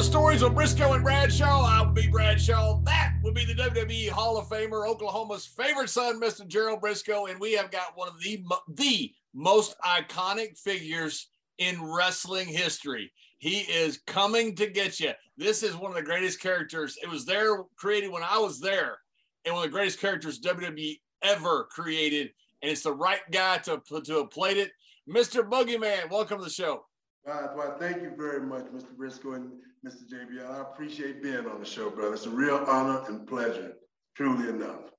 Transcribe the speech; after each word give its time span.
To 0.00 0.06
Stories 0.06 0.40
of 0.40 0.52
Brisco 0.52 0.94
and 0.94 1.04
Bradshaw. 1.04 1.62
I 1.62 1.82
will 1.82 1.92
be 1.92 2.08
Bradshaw. 2.08 2.80
That 2.84 3.16
will 3.22 3.34
be 3.34 3.44
the 3.44 3.52
WWE 3.52 4.08
Hall 4.08 4.38
of 4.38 4.48
Famer, 4.48 4.88
Oklahoma's 4.88 5.44
favorite 5.44 5.90
son, 5.90 6.18
Mr. 6.18 6.48
Gerald 6.48 6.80
Brisco, 6.80 7.30
and 7.30 7.38
we 7.38 7.52
have 7.52 7.70
got 7.70 7.94
one 7.96 8.08
of 8.08 8.18
the 8.22 8.42
the 8.76 9.12
most 9.34 9.76
iconic 9.84 10.56
figures 10.58 11.28
in 11.58 11.82
wrestling 11.82 12.48
history. 12.48 13.12
He 13.40 13.58
is 13.58 14.00
coming 14.06 14.56
to 14.56 14.68
get 14.68 15.00
you. 15.00 15.12
This 15.36 15.62
is 15.62 15.76
one 15.76 15.90
of 15.90 15.98
the 15.98 16.02
greatest 16.02 16.40
characters. 16.40 16.96
It 17.02 17.10
was 17.10 17.26
there 17.26 17.58
created 17.76 18.10
when 18.10 18.22
I 18.22 18.38
was 18.38 18.58
there, 18.58 18.96
and 19.44 19.54
one 19.54 19.66
of 19.66 19.70
the 19.70 19.76
greatest 19.76 20.00
characters 20.00 20.40
WWE 20.40 20.98
ever 21.20 21.64
created. 21.64 22.30
And 22.62 22.72
it's 22.72 22.84
the 22.84 22.94
right 22.94 23.20
guy 23.30 23.58
to 23.58 23.82
to 24.04 24.16
have 24.16 24.30
played 24.30 24.56
it, 24.56 24.70
Mr. 25.06 25.46
Boogeyman. 25.46 26.10
Welcome 26.10 26.38
to 26.38 26.44
the 26.44 26.48
show. 26.48 26.86
Uh, 27.28 27.48
well, 27.54 27.76
thank 27.78 28.02
you 28.02 28.12
very 28.16 28.40
much, 28.40 28.64
Mr. 28.66 28.94
Brisco 28.96 29.36
and 29.36 29.50
Mr. 29.86 30.02
JBL. 30.10 30.50
I 30.50 30.62
appreciate 30.62 31.22
being 31.22 31.46
on 31.46 31.60
the 31.60 31.66
show, 31.66 31.90
brother. 31.90 32.14
It's 32.14 32.26
a 32.26 32.30
real 32.30 32.64
honor 32.66 33.02
and 33.08 33.26
pleasure, 33.26 33.74
truly 34.16 34.48
enough. 34.48 34.90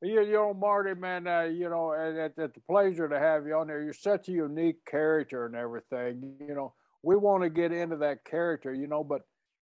You, 0.00 0.22
you 0.22 0.32
know, 0.32 0.54
Marty, 0.54 0.94
man, 0.94 1.26
uh, 1.26 1.42
you 1.42 1.68
know, 1.68 1.92
it's 1.92 2.56
a 2.56 2.60
pleasure 2.68 3.08
to 3.08 3.18
have 3.18 3.46
you 3.46 3.54
on 3.54 3.66
there. 3.66 3.82
You're 3.82 3.92
such 3.92 4.28
a 4.28 4.32
unique 4.32 4.84
character 4.86 5.46
and 5.46 5.54
everything. 5.54 6.34
You 6.40 6.54
know, 6.54 6.74
we 7.02 7.16
want 7.16 7.44
to 7.44 7.50
get 7.50 7.70
into 7.70 7.96
that 7.98 8.24
character, 8.24 8.74
you 8.74 8.86
know, 8.86 9.04
but, 9.04 9.20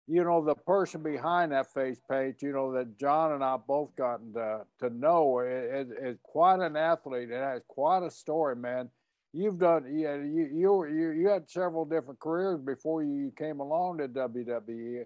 you 0.06 0.22
know, 0.22 0.44
the 0.44 0.54
person 0.54 1.02
behind 1.02 1.52
that 1.52 1.72
face 1.72 1.98
paint, 2.08 2.42
you 2.42 2.52
know, 2.52 2.72
that 2.74 2.98
John 2.98 3.32
and 3.32 3.42
I 3.42 3.56
both 3.56 3.96
gotten 3.96 4.34
to, 4.34 4.60
to 4.80 4.90
know 4.90 5.40
is, 5.40 5.88
is 5.90 6.18
quite 6.22 6.60
an 6.60 6.76
athlete. 6.76 7.30
It 7.30 7.42
has 7.42 7.62
quite 7.66 8.04
a 8.04 8.10
story, 8.10 8.56
man 8.56 8.90
you've 9.32 9.58
done 9.58 9.84
yeah 9.94 10.14
you 10.16 10.48
you 10.52 10.86
you 10.86 11.10
you 11.10 11.28
had 11.28 11.48
several 11.48 11.84
different 11.84 12.18
careers 12.18 12.60
before 12.60 13.02
you 13.02 13.32
came 13.36 13.60
along 13.60 13.98
to 13.98 14.08
WWE. 14.08 15.04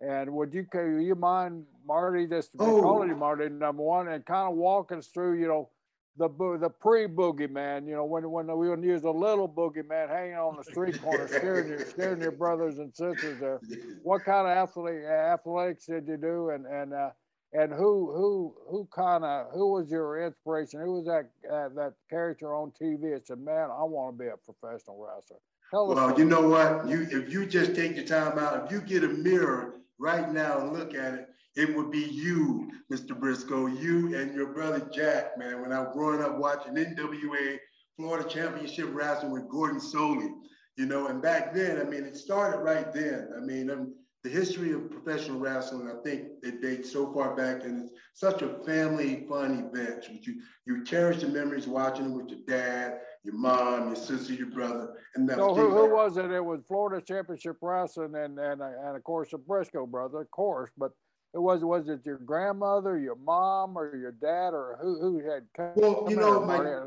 And 0.00 0.30
would 0.34 0.52
you 0.52 0.66
you 1.00 1.14
mind 1.14 1.64
Marty 1.86 2.26
just 2.26 2.50
oh. 2.58 2.82
calling 2.82 3.08
you 3.08 3.16
Marty 3.16 3.48
number 3.48 3.82
one 3.82 4.08
and 4.08 4.24
kind 4.24 4.50
of 4.50 4.56
walking 4.56 4.98
us 4.98 5.06
through 5.08 5.38
you 5.38 5.48
know 5.48 5.70
the 6.16 6.28
the 6.60 6.68
pre 6.68 7.06
boogeyman 7.06 7.88
you 7.88 7.94
know 7.94 8.04
when 8.04 8.30
when 8.30 8.46
we 8.56 8.68
would 8.68 8.84
use 8.84 9.02
a 9.04 9.10
little 9.10 9.48
boogeyman 9.48 10.08
hanging 10.08 10.34
on 10.34 10.56
the 10.56 10.64
street 10.64 11.00
corner 11.02 11.26
scaring 11.26 11.68
your 11.68 11.84
scaring 11.86 12.20
your 12.20 12.32
brothers 12.32 12.78
and 12.78 12.94
sisters 12.94 13.40
there. 13.40 13.60
What 14.02 14.24
kind 14.24 14.46
of 14.46 14.56
athlete 14.56 15.04
athletics 15.04 15.86
did 15.86 16.06
you 16.06 16.16
do 16.18 16.50
and 16.50 16.66
and 16.66 16.92
uh, 16.92 17.10
and 17.54 17.72
who 17.72 18.12
who 18.12 18.54
who 18.68 18.88
kind 18.94 19.24
of 19.24 19.46
who 19.52 19.72
was 19.72 19.90
your 19.90 20.26
inspiration? 20.26 20.80
Who 20.80 21.00
was 21.00 21.06
that 21.06 21.30
uh, 21.50 21.68
that 21.76 21.94
character 22.10 22.54
on 22.54 22.72
TV? 22.80 23.04
It 23.04 23.28
said, 23.28 23.38
"Man, 23.38 23.70
I 23.70 23.84
want 23.84 24.18
to 24.18 24.24
be 24.24 24.28
a 24.28 24.36
professional 24.36 24.98
wrestler." 24.98 25.38
Tell 25.70 25.86
well, 25.86 26.18
you 26.18 26.24
know 26.24 26.48
what? 26.48 26.88
You 26.88 27.06
if 27.10 27.32
you 27.32 27.46
just 27.46 27.74
take 27.74 27.96
your 27.96 28.04
time 28.04 28.38
out, 28.38 28.66
if 28.66 28.72
you 28.72 28.80
get 28.80 29.04
a 29.04 29.08
mirror 29.08 29.76
right 29.98 30.30
now 30.32 30.60
and 30.60 30.72
look 30.72 30.94
at 30.94 31.14
it, 31.14 31.28
it 31.54 31.74
would 31.76 31.90
be 31.92 32.04
you, 32.04 32.70
Mr. 32.92 33.18
Brisco, 33.18 33.80
you 33.80 34.16
and 34.16 34.34
your 34.34 34.52
brother 34.52 34.88
Jack, 34.92 35.38
man. 35.38 35.62
When 35.62 35.72
I 35.72 35.80
was 35.80 35.94
growing 35.94 36.22
up 36.22 36.38
watching 36.38 36.74
NWA 36.74 37.58
Florida 37.96 38.28
Championship 38.28 38.88
Wrestling 38.92 39.30
with 39.30 39.48
Gordon 39.48 39.80
Solie, 39.80 40.32
you 40.76 40.86
know, 40.86 41.06
and 41.06 41.22
back 41.22 41.54
then, 41.54 41.80
I 41.80 41.84
mean, 41.84 42.02
it 42.04 42.16
started 42.16 42.58
right 42.58 42.92
then. 42.92 43.30
I 43.36 43.40
mean, 43.40 43.70
I'm, 43.70 43.94
the 44.24 44.30
history 44.30 44.72
of 44.72 44.90
professional 44.90 45.38
wrestling, 45.38 45.86
I 45.86 46.02
think 46.02 46.28
it 46.42 46.62
dates 46.62 46.90
so 46.90 47.12
far 47.12 47.36
back, 47.36 47.64
and 47.64 47.84
it's 47.84 47.92
such 48.14 48.40
a 48.40 48.58
family 48.64 49.26
fun 49.28 49.70
event. 49.70 50.06
You 50.08 50.40
you 50.64 50.82
cherish 50.82 51.20
the 51.20 51.28
memories 51.28 51.68
watching 51.68 52.06
it 52.06 52.14
with 52.16 52.30
your 52.30 52.40
dad, 52.48 53.00
your 53.22 53.34
mom, 53.34 53.88
your 53.88 53.96
sister, 53.96 54.32
your 54.32 54.46
brother, 54.46 54.94
and 55.14 55.28
that's. 55.28 55.38
So 55.38 55.54
who, 55.54 55.70
who 55.70 55.94
was 55.94 56.16
it? 56.16 56.30
It 56.30 56.42
was 56.42 56.60
Florida 56.66 57.04
Championship 57.06 57.58
Wrestling, 57.60 58.14
and 58.16 58.38
and 58.38 58.62
and 58.62 58.96
of 58.96 59.04
course 59.04 59.30
the 59.30 59.36
Brisco 59.36 59.86
brother, 59.86 60.22
of 60.22 60.30
course. 60.30 60.70
But 60.78 60.92
it 61.34 61.38
was 61.38 61.62
was 61.62 61.90
it 61.90 62.00
your 62.06 62.18
grandmother, 62.18 62.98
your 62.98 63.16
mom, 63.16 63.76
or 63.76 63.94
your 63.94 64.12
dad, 64.12 64.54
or 64.54 64.78
who 64.80 65.00
who 65.00 65.30
had? 65.30 65.74
Well, 65.76 66.06
you 66.08 66.16
know, 66.16 66.42
my, 66.46 66.86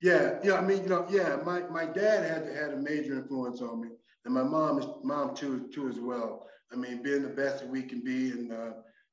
yeah, 0.00 0.38
yeah. 0.44 0.54
I 0.54 0.60
mean, 0.60 0.84
you 0.84 0.90
know, 0.90 1.06
yeah. 1.10 1.38
My 1.44 1.62
my 1.70 1.86
dad 1.86 2.22
had 2.22 2.56
had 2.56 2.72
a 2.72 2.76
major 2.76 3.14
influence 3.14 3.62
on 3.62 3.80
me, 3.80 3.88
and 4.24 4.32
my 4.32 4.44
mom 4.44 4.78
is 4.78 4.86
mom 5.02 5.34
too 5.34 5.68
too 5.74 5.88
as 5.88 5.98
well. 5.98 6.44
I 6.72 6.76
mean, 6.76 7.02
being 7.02 7.22
the 7.22 7.28
best 7.28 7.60
that 7.60 7.68
we 7.68 7.82
can 7.82 8.00
be 8.02 8.30
and 8.30 8.52
uh, 8.52 8.70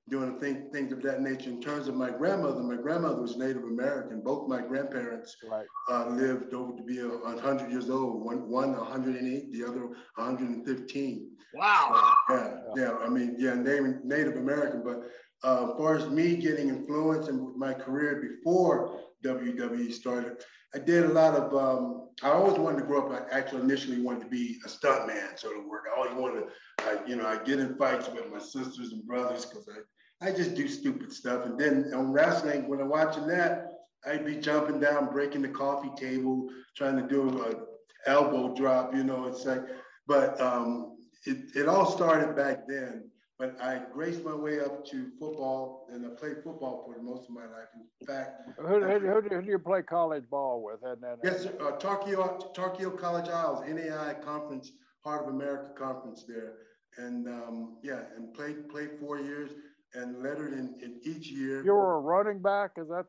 doing 0.10 0.40
thing, 0.40 0.70
things 0.72 0.92
of 0.92 1.02
that 1.02 1.22
nature. 1.22 1.50
In 1.50 1.62
terms 1.62 1.88
of 1.88 1.96
my 1.96 2.12
grandmother, 2.12 2.62
my 2.62 2.76
grandmother 2.76 3.22
was 3.22 3.38
Native 3.38 3.64
American. 3.64 4.22
Both 4.22 4.48
my 4.48 4.62
grandparents 4.62 5.36
right. 5.50 5.66
uh, 5.90 6.10
lived 6.10 6.54
over 6.54 6.76
to 6.76 6.84
be 6.84 7.00
a, 7.00 7.08
100 7.08 7.72
years 7.72 7.90
old. 7.90 8.24
One, 8.24 8.50
one 8.50 8.78
108, 8.78 9.52
the 9.52 9.64
other 9.64 9.88
115. 10.16 11.32
Wow. 11.56 12.14
Uh, 12.30 12.36
yeah, 12.36 12.58
yeah. 12.76 12.98
I 13.02 13.10
mean, 13.10 13.36
yeah, 13.40 13.56
Native, 13.56 14.04
Native 14.04 14.36
American. 14.36 14.84
But 14.84 15.10
uh, 15.44 15.72
as 15.72 15.78
far 15.78 15.96
as 15.96 16.10
me 16.10 16.36
getting 16.36 16.70
influence 16.70 17.28
in 17.28 17.58
my 17.58 17.74
career 17.74 18.22
before 18.22 19.00
WWE 19.26 19.92
started, 19.92 20.44
I 20.76 20.80
did 20.80 21.06
a 21.06 21.14
lot 21.14 21.36
of, 21.36 21.54
um, 21.56 22.05
I 22.24 22.30
always 22.30 22.58
wanted 22.58 22.80
to 22.80 22.86
grow 22.86 23.06
up. 23.06 23.30
I 23.32 23.38
actually 23.38 23.62
initially 23.62 24.02
wanted 24.02 24.22
to 24.22 24.30
be 24.30 24.58
a 24.66 24.70
stunt 24.70 25.08
man, 25.08 25.38
sort 25.38 25.58
of 25.58 25.66
work. 25.66 25.84
I 25.92 26.00
always 26.00 26.16
wanted 26.16 26.42
to 26.42 26.48
I, 26.86 27.00
you 27.08 27.16
know, 27.16 27.26
I 27.26 27.38
get 27.38 27.60
in 27.60 27.76
fights 27.76 28.10
with 28.10 28.32
my 28.32 28.40
sisters 28.40 28.92
and 28.92 29.06
brothers 29.06 29.46
because 29.46 29.68
I, 29.70 30.28
I 30.28 30.32
just 30.32 30.56
do 30.56 30.68
stupid 30.68 31.12
stuff. 31.12 31.46
And 31.46 31.60
then 31.60 31.92
on 31.94 32.12
wrestling, 32.12 32.68
when 32.68 32.80
I'm 32.80 32.90
watching 32.90 33.28
that, 33.28 33.72
I'd 34.06 34.26
be 34.26 34.36
jumping 34.36 34.80
down, 34.80 35.12
breaking 35.12 35.42
the 35.42 35.50
coffee 35.50 35.92
table, 35.98 36.48
trying 36.76 36.96
to 36.98 37.08
do 37.08 37.42
a 37.44 38.10
elbow 38.10 38.54
drop. 38.54 38.94
You 38.94 39.04
know, 39.04 39.26
it's 39.26 39.46
like, 39.46 39.64
but 40.08 40.40
um, 40.40 40.98
it, 41.26 41.56
it 41.56 41.68
all 41.68 41.90
started 41.90 42.36
back 42.36 42.68
then. 42.68 43.10
But 43.38 43.62
I 43.62 43.82
graced 43.94 44.24
my 44.24 44.34
way 44.34 44.62
up 44.62 44.86
to 44.92 45.10
football, 45.20 45.88
and 45.92 46.06
I 46.06 46.10
played 46.10 46.38
football 46.42 46.86
for 46.86 47.02
most 47.02 47.28
of 47.28 47.36
my 47.36 47.42
life. 47.42 47.68
In 48.00 48.08
fact, 48.08 48.42
who, 48.58 48.66
who, 48.66 49.00
who, 49.00 49.22
who 49.22 49.42
do 49.42 49.48
you 49.52 49.60
play 49.60 49.82
college 49.82 50.24
ball 50.30 50.64
with? 50.64 50.80
And 50.90 51.04
then, 51.04 51.18
yes, 51.22 51.44
sir, 51.44 51.54
uh, 51.60 51.78
Tarkio, 51.78 52.56
Tarkio 52.56 52.98
College 52.98 53.28
Isles, 53.28 53.62
NAI 53.68 54.16
Conference, 54.24 54.72
Heart 55.04 55.28
of 55.28 55.34
America 55.34 55.70
Conference 55.78 56.24
there 56.26 56.54
and 56.98 57.28
um, 57.28 57.78
yeah, 57.84 58.02
and 58.16 58.34
played 58.34 58.70
played 58.70 58.92
four 59.00 59.20
years 59.20 59.52
and 59.94 60.22
lettered 60.22 60.54
in, 60.54 60.76
in 60.82 61.00
each 61.04 61.28
year. 61.28 61.64
You 61.64 61.74
were 61.74 61.96
a 61.96 62.00
running 62.00 62.42
back, 62.42 62.72
is 62.78 62.88
that? 62.90 63.06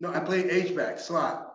No, 0.00 0.12
I 0.12 0.20
played 0.20 0.46
H 0.46 0.74
back 0.74 0.98
slot, 0.98 1.54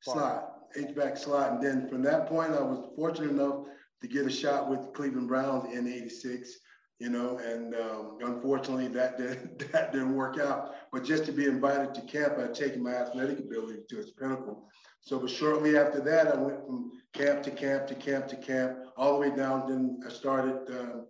slot, 0.00 0.52
H 0.76 0.94
back 0.94 1.16
slot, 1.16 1.52
and 1.52 1.62
then 1.62 1.88
from 1.88 2.02
that 2.02 2.26
point, 2.26 2.52
I 2.52 2.62
was 2.62 2.90
fortunate 2.96 3.30
enough 3.30 3.66
to 4.00 4.08
get 4.08 4.26
a 4.26 4.30
shot 4.30 4.70
with 4.70 4.92
Cleveland 4.94 5.28
Browns 5.28 5.72
in 5.74 5.86
'86. 5.86 6.50
You 6.98 7.10
know, 7.10 7.38
and 7.38 7.76
um, 7.76 8.18
unfortunately, 8.20 8.88
that 8.88 9.18
did, 9.18 9.58
that 9.72 9.92
didn't 9.92 10.16
work 10.16 10.38
out. 10.38 10.74
But 10.92 11.04
just 11.04 11.24
to 11.26 11.32
be 11.32 11.46
invited 11.46 11.94
to 11.94 12.00
camp, 12.02 12.38
I'd 12.38 12.54
taken 12.54 12.82
my 12.82 12.94
athletic 12.94 13.38
ability 13.38 13.80
to 13.90 14.00
its 14.00 14.10
pinnacle. 14.10 14.68
So, 15.00 15.18
but 15.18 15.30
shortly 15.30 15.78
after 15.78 16.00
that, 16.00 16.34
I 16.34 16.36
went 16.36 16.66
from 16.66 16.90
camp 17.14 17.42
to 17.44 17.50
camp 17.50 17.86
to 17.86 17.94
camp 17.94 18.26
to 18.28 18.36
camp, 18.36 18.78
all 18.96 19.14
the 19.14 19.30
way 19.30 19.36
down. 19.36 19.68
Then 19.68 20.00
I 20.04 20.10
started 20.12 20.58
uh, 20.70 21.02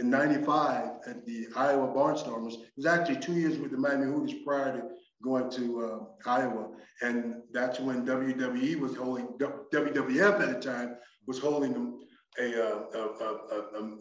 in 0.00 0.10
95 0.10 0.90
at 1.06 1.24
the 1.26 1.48
Iowa 1.54 1.88
Barnstormers. 1.88 2.54
It 2.54 2.72
was 2.76 2.86
actually 2.86 3.20
two 3.20 3.34
years 3.34 3.58
with 3.58 3.70
the 3.70 3.76
Miami 3.76 4.06
Hooters 4.06 4.34
prior 4.44 4.72
to 4.72 4.88
going 5.22 5.50
to 5.50 5.84
uh, 5.84 6.30
Iowa. 6.30 6.68
And 7.02 7.42
that's 7.52 7.80
when 7.80 8.06
WWE 8.06 8.78
was 8.78 8.96
holding, 8.96 9.26
WWF 9.38 10.40
at 10.40 10.60
the 10.60 10.60
time 10.60 10.96
was 11.26 11.38
holding 11.38 12.00
a, 12.38 12.44
a, 12.44 12.78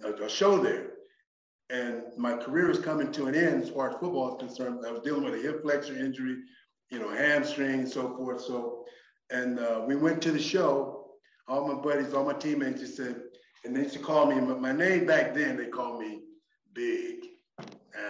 a, 0.04 0.26
a, 0.26 0.30
show 0.30 0.58
there. 0.58 0.93
And 1.70 2.04
my 2.18 2.36
career 2.38 2.68
was 2.68 2.80
coming 2.80 3.12
to 3.14 3.28
an 3.28 3.36
end 3.36 3.64
as 3.64 3.70
far 3.70 3.90
as 3.90 3.96
football 3.96 4.36
is 4.36 4.40
concerned. 4.40 4.86
I 4.86 4.92
was 4.92 5.02
dealing 5.02 5.24
with 5.24 5.34
a 5.34 5.42
hip 5.42 5.64
flexor 5.64 5.98
injury, 5.98 6.38
you 6.90 7.00
know, 7.00 7.10
hamstring 7.10 7.80
and 7.82 7.90
so 7.90 8.16
forth. 8.16 8.42
So, 8.42 8.86
and 9.32 9.60
uh, 9.60 9.84
we 9.88 9.96
went 9.96 10.22
to 10.24 10.32
the 10.32 10.42
show 10.42 11.04
all 11.48 11.68
my 11.68 11.74
buddies, 11.82 12.14
all 12.14 12.26
my 12.26 12.34
teammates 12.34 12.82
just 12.82 12.98
said, 12.98 13.22
and 13.66 13.76
they 13.76 13.82
used 13.82 13.94
to 13.94 14.00
call 14.00 14.26
me, 14.26 14.40
my 14.40 14.72
name 14.72 15.06
back 15.06 15.34
then, 15.34 15.58
they 15.58 15.68
called 15.68 16.00
me 16.00 16.22
Big. 16.74 17.26
Uh, 17.60 17.66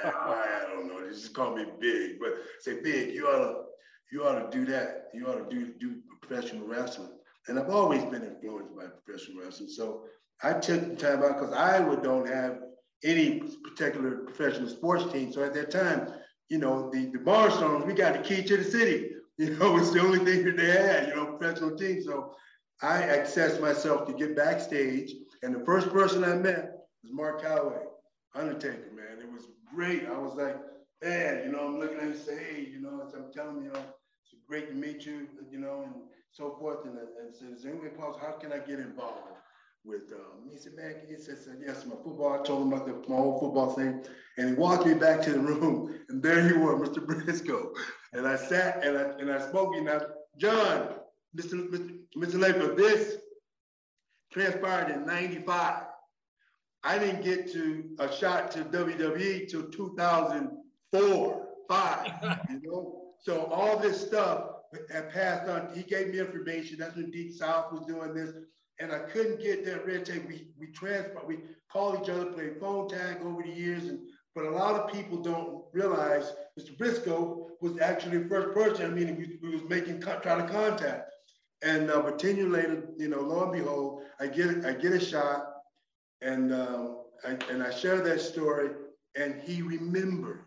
I 0.06 0.66
don't 0.72 0.88
know, 0.88 1.04
they 1.04 1.10
just 1.10 1.34
called 1.34 1.58
me 1.58 1.66
Big, 1.80 2.20
but 2.20 2.34
say 2.60 2.82
Big, 2.82 3.14
you 3.14 3.28
ought 3.28 3.40
to 3.40 3.64
you 4.12 4.24
ought 4.24 4.52
to 4.52 4.56
do 4.56 4.64
that. 4.72 5.08
You 5.12 5.26
ought 5.28 5.50
to 5.50 5.56
do 5.56 5.74
do 5.80 5.96
professional 6.22 6.68
wrestling. 6.68 7.10
And 7.48 7.58
I've 7.58 7.72
always 7.72 8.04
been 8.04 8.24
influenced 8.24 8.76
by 8.76 8.84
professional 9.04 9.44
wrestling. 9.44 9.70
So 9.70 10.04
I 10.44 10.54
took 10.54 10.82
the 10.82 10.96
time 10.96 11.24
out 11.24 11.40
because 11.40 11.52
Iowa 11.52 11.98
don't 11.98 12.28
have 12.28 12.60
any 13.04 13.40
particular 13.64 14.18
professional 14.18 14.70
sports 14.70 15.12
team. 15.12 15.32
So 15.32 15.44
at 15.44 15.54
that 15.54 15.72
time, 15.72 16.08
you 16.50 16.58
know, 16.58 16.90
the, 16.92 17.06
the 17.08 17.20
Barnstormers, 17.20 17.86
we 17.86 17.94
got 17.94 18.14
the 18.14 18.20
key 18.20 18.44
to 18.44 18.58
the 18.58 18.64
city. 18.64 19.10
You 19.36 19.58
know, 19.58 19.78
it's 19.78 19.90
the 19.90 20.00
only 20.00 20.20
thing 20.20 20.46
that 20.46 20.58
they 20.58 20.70
had, 20.70 21.08
you 21.08 21.16
know, 21.16 21.26
professional 21.26 21.76
team. 21.76 22.04
So 22.04 22.36
I 22.84 23.02
accessed 23.02 23.60
myself 23.60 24.06
to 24.06 24.14
get 24.14 24.36
backstage. 24.36 25.12
And 25.42 25.56
the 25.56 25.66
first 25.66 25.90
person 25.90 26.24
I 26.24 26.36
met 26.36 26.72
was 27.02 27.12
Mark 27.12 27.42
Calaway, 27.42 27.82
Undertaker, 28.36 28.92
man. 28.96 29.20
It 29.20 29.32
was 29.32 29.48
great. 29.74 30.06
I 30.06 30.16
was 30.20 30.36
like, 30.36 30.56
man, 31.02 31.44
you 31.46 31.52
know, 31.52 31.66
I'm 31.66 31.80
looking 31.80 31.98
at 31.98 32.04
him 32.04 32.16
say, 32.16 32.38
hey, 32.38 32.68
you 32.72 32.80
know, 32.80 33.10
I'm 33.12 33.34
telling 33.34 33.64
you, 33.64 33.72
know, 33.72 33.80
it's 33.80 34.36
great 34.48 34.70
to 34.70 34.76
meet 34.76 35.04
you, 35.04 35.28
you 35.50 35.60
know, 35.60 35.82
and 35.82 35.96
so 36.30 36.56
forth. 36.60 36.86
And, 36.86 36.96
and 36.96 37.36
said, 37.36 37.54
is 37.56 37.64
there 37.64 37.72
any 37.74 37.82
way 37.82 37.90
possible? 37.90 38.20
How 38.22 38.34
can 38.34 38.54
I 38.54 38.60
get 38.60 38.80
involved? 38.80 39.18
With 39.86 40.14
um, 40.14 40.50
he 40.50 40.58
said, 40.58 40.76
man, 40.76 40.96
he 41.10 41.16
said, 41.18 41.38
yes, 41.66 41.86
my 41.86 41.96
football. 41.96 42.40
I 42.40 42.44
told 42.46 42.62
him 42.62 42.72
about 42.72 42.86
the, 42.86 42.94
my 43.10 43.18
whole 43.18 43.38
football 43.38 43.74
thing. 43.74 44.02
And 44.38 44.50
he 44.50 44.56
walked 44.56 44.86
me 44.86 44.94
back 44.94 45.22
to 45.24 45.34
the 45.34 45.40
room, 45.40 46.00
and 46.08 46.24
there 46.24 46.48
you 46.48 46.60
were, 46.60 46.80
Mr. 46.80 47.06
Brisco. 47.06 47.74
And 48.14 48.26
I 48.26 48.38
sat 48.38 48.86
and 48.86 48.98
I 48.98 49.02
and 49.20 49.30
I 49.30 49.46
spoke, 49.46 49.76
and 49.76 49.90
I, 49.90 50.00
John, 50.38 50.96
Mr. 51.38 51.68
Mr. 51.70 52.00
Mr. 52.18 52.40
Laker, 52.40 52.76
this 52.76 53.18
transpired 54.32 54.90
in 54.92 55.06
95. 55.06 55.84
I 56.86 57.00
didn't 57.00 57.24
get 57.24 57.52
to 57.54 57.84
a 58.00 58.12
shot 58.12 58.52
to 58.52 58.66
WWE 58.66 59.50
till 59.50 59.70
2004, 59.70 61.48
five, 61.70 62.12
you 62.50 62.62
know? 62.64 63.02
So 63.22 63.46
all 63.46 63.78
this 63.80 64.06
stuff 64.06 64.48
had 64.92 65.12
passed 65.12 65.50
on. 65.50 65.74
He 65.74 65.84
gave 65.84 66.10
me 66.10 66.20
information. 66.20 66.78
That's 66.80 66.96
when 66.96 67.12
Deep 67.12 67.34
South 67.34 67.72
was 67.72 67.86
doing 67.88 68.14
this 68.14 68.32
and 68.80 68.92
I 68.92 69.00
couldn't 69.00 69.42
get 69.42 69.66
that 69.66 69.86
red 69.86 70.06
tape. 70.06 70.28
We 70.28 70.48
we 70.60 70.68
transfer, 70.68 71.22
we 71.26 71.40
call 71.72 72.02
each 72.02 72.10
other, 72.10 72.26
play 72.26 72.52
phone 72.60 72.90
tag 72.90 73.18
over 73.24 73.44
the 73.44 73.50
years, 73.50 73.86
and 73.86 74.00
but 74.36 74.46
a 74.46 74.50
lot 74.50 74.76
of 74.76 74.92
people 74.92 75.22
don't 75.22 75.64
realize 75.74 76.34
Mr. 76.60 76.76
Brisco 76.78 77.48
was 77.62 77.80
actually 77.80 78.18
the 78.18 78.30
first 78.30 78.54
person. 78.54 78.86
I 78.86 78.90
mean, 78.94 79.16
we, 79.18 79.48
he 79.48 79.56
was 79.56 79.64
making 79.70 80.02
trying 80.02 80.46
to 80.46 80.52
contact, 80.52 81.12
and 81.62 81.90
uh, 81.92 82.02
but 82.02 82.20
ten 82.20 82.36
years 82.38 82.50
later, 82.50 82.84
you 82.98 83.10
know, 83.10 83.22
lo 83.22 83.44
and 83.44 83.52
behold, 83.54 84.04
I 84.20 84.28
get 84.28 84.66
I 84.66 84.74
get 84.74 84.94
a 84.94 85.00
shot, 85.00 85.54
and 86.22 86.54
um, 86.54 86.98
I, 87.26 87.38
and 87.52 87.62
I 87.64 87.70
share 87.72 88.02
that 88.02 88.22
story, 88.22 88.72
and 89.16 89.42
he 89.42 89.62
remembered. 89.62 90.40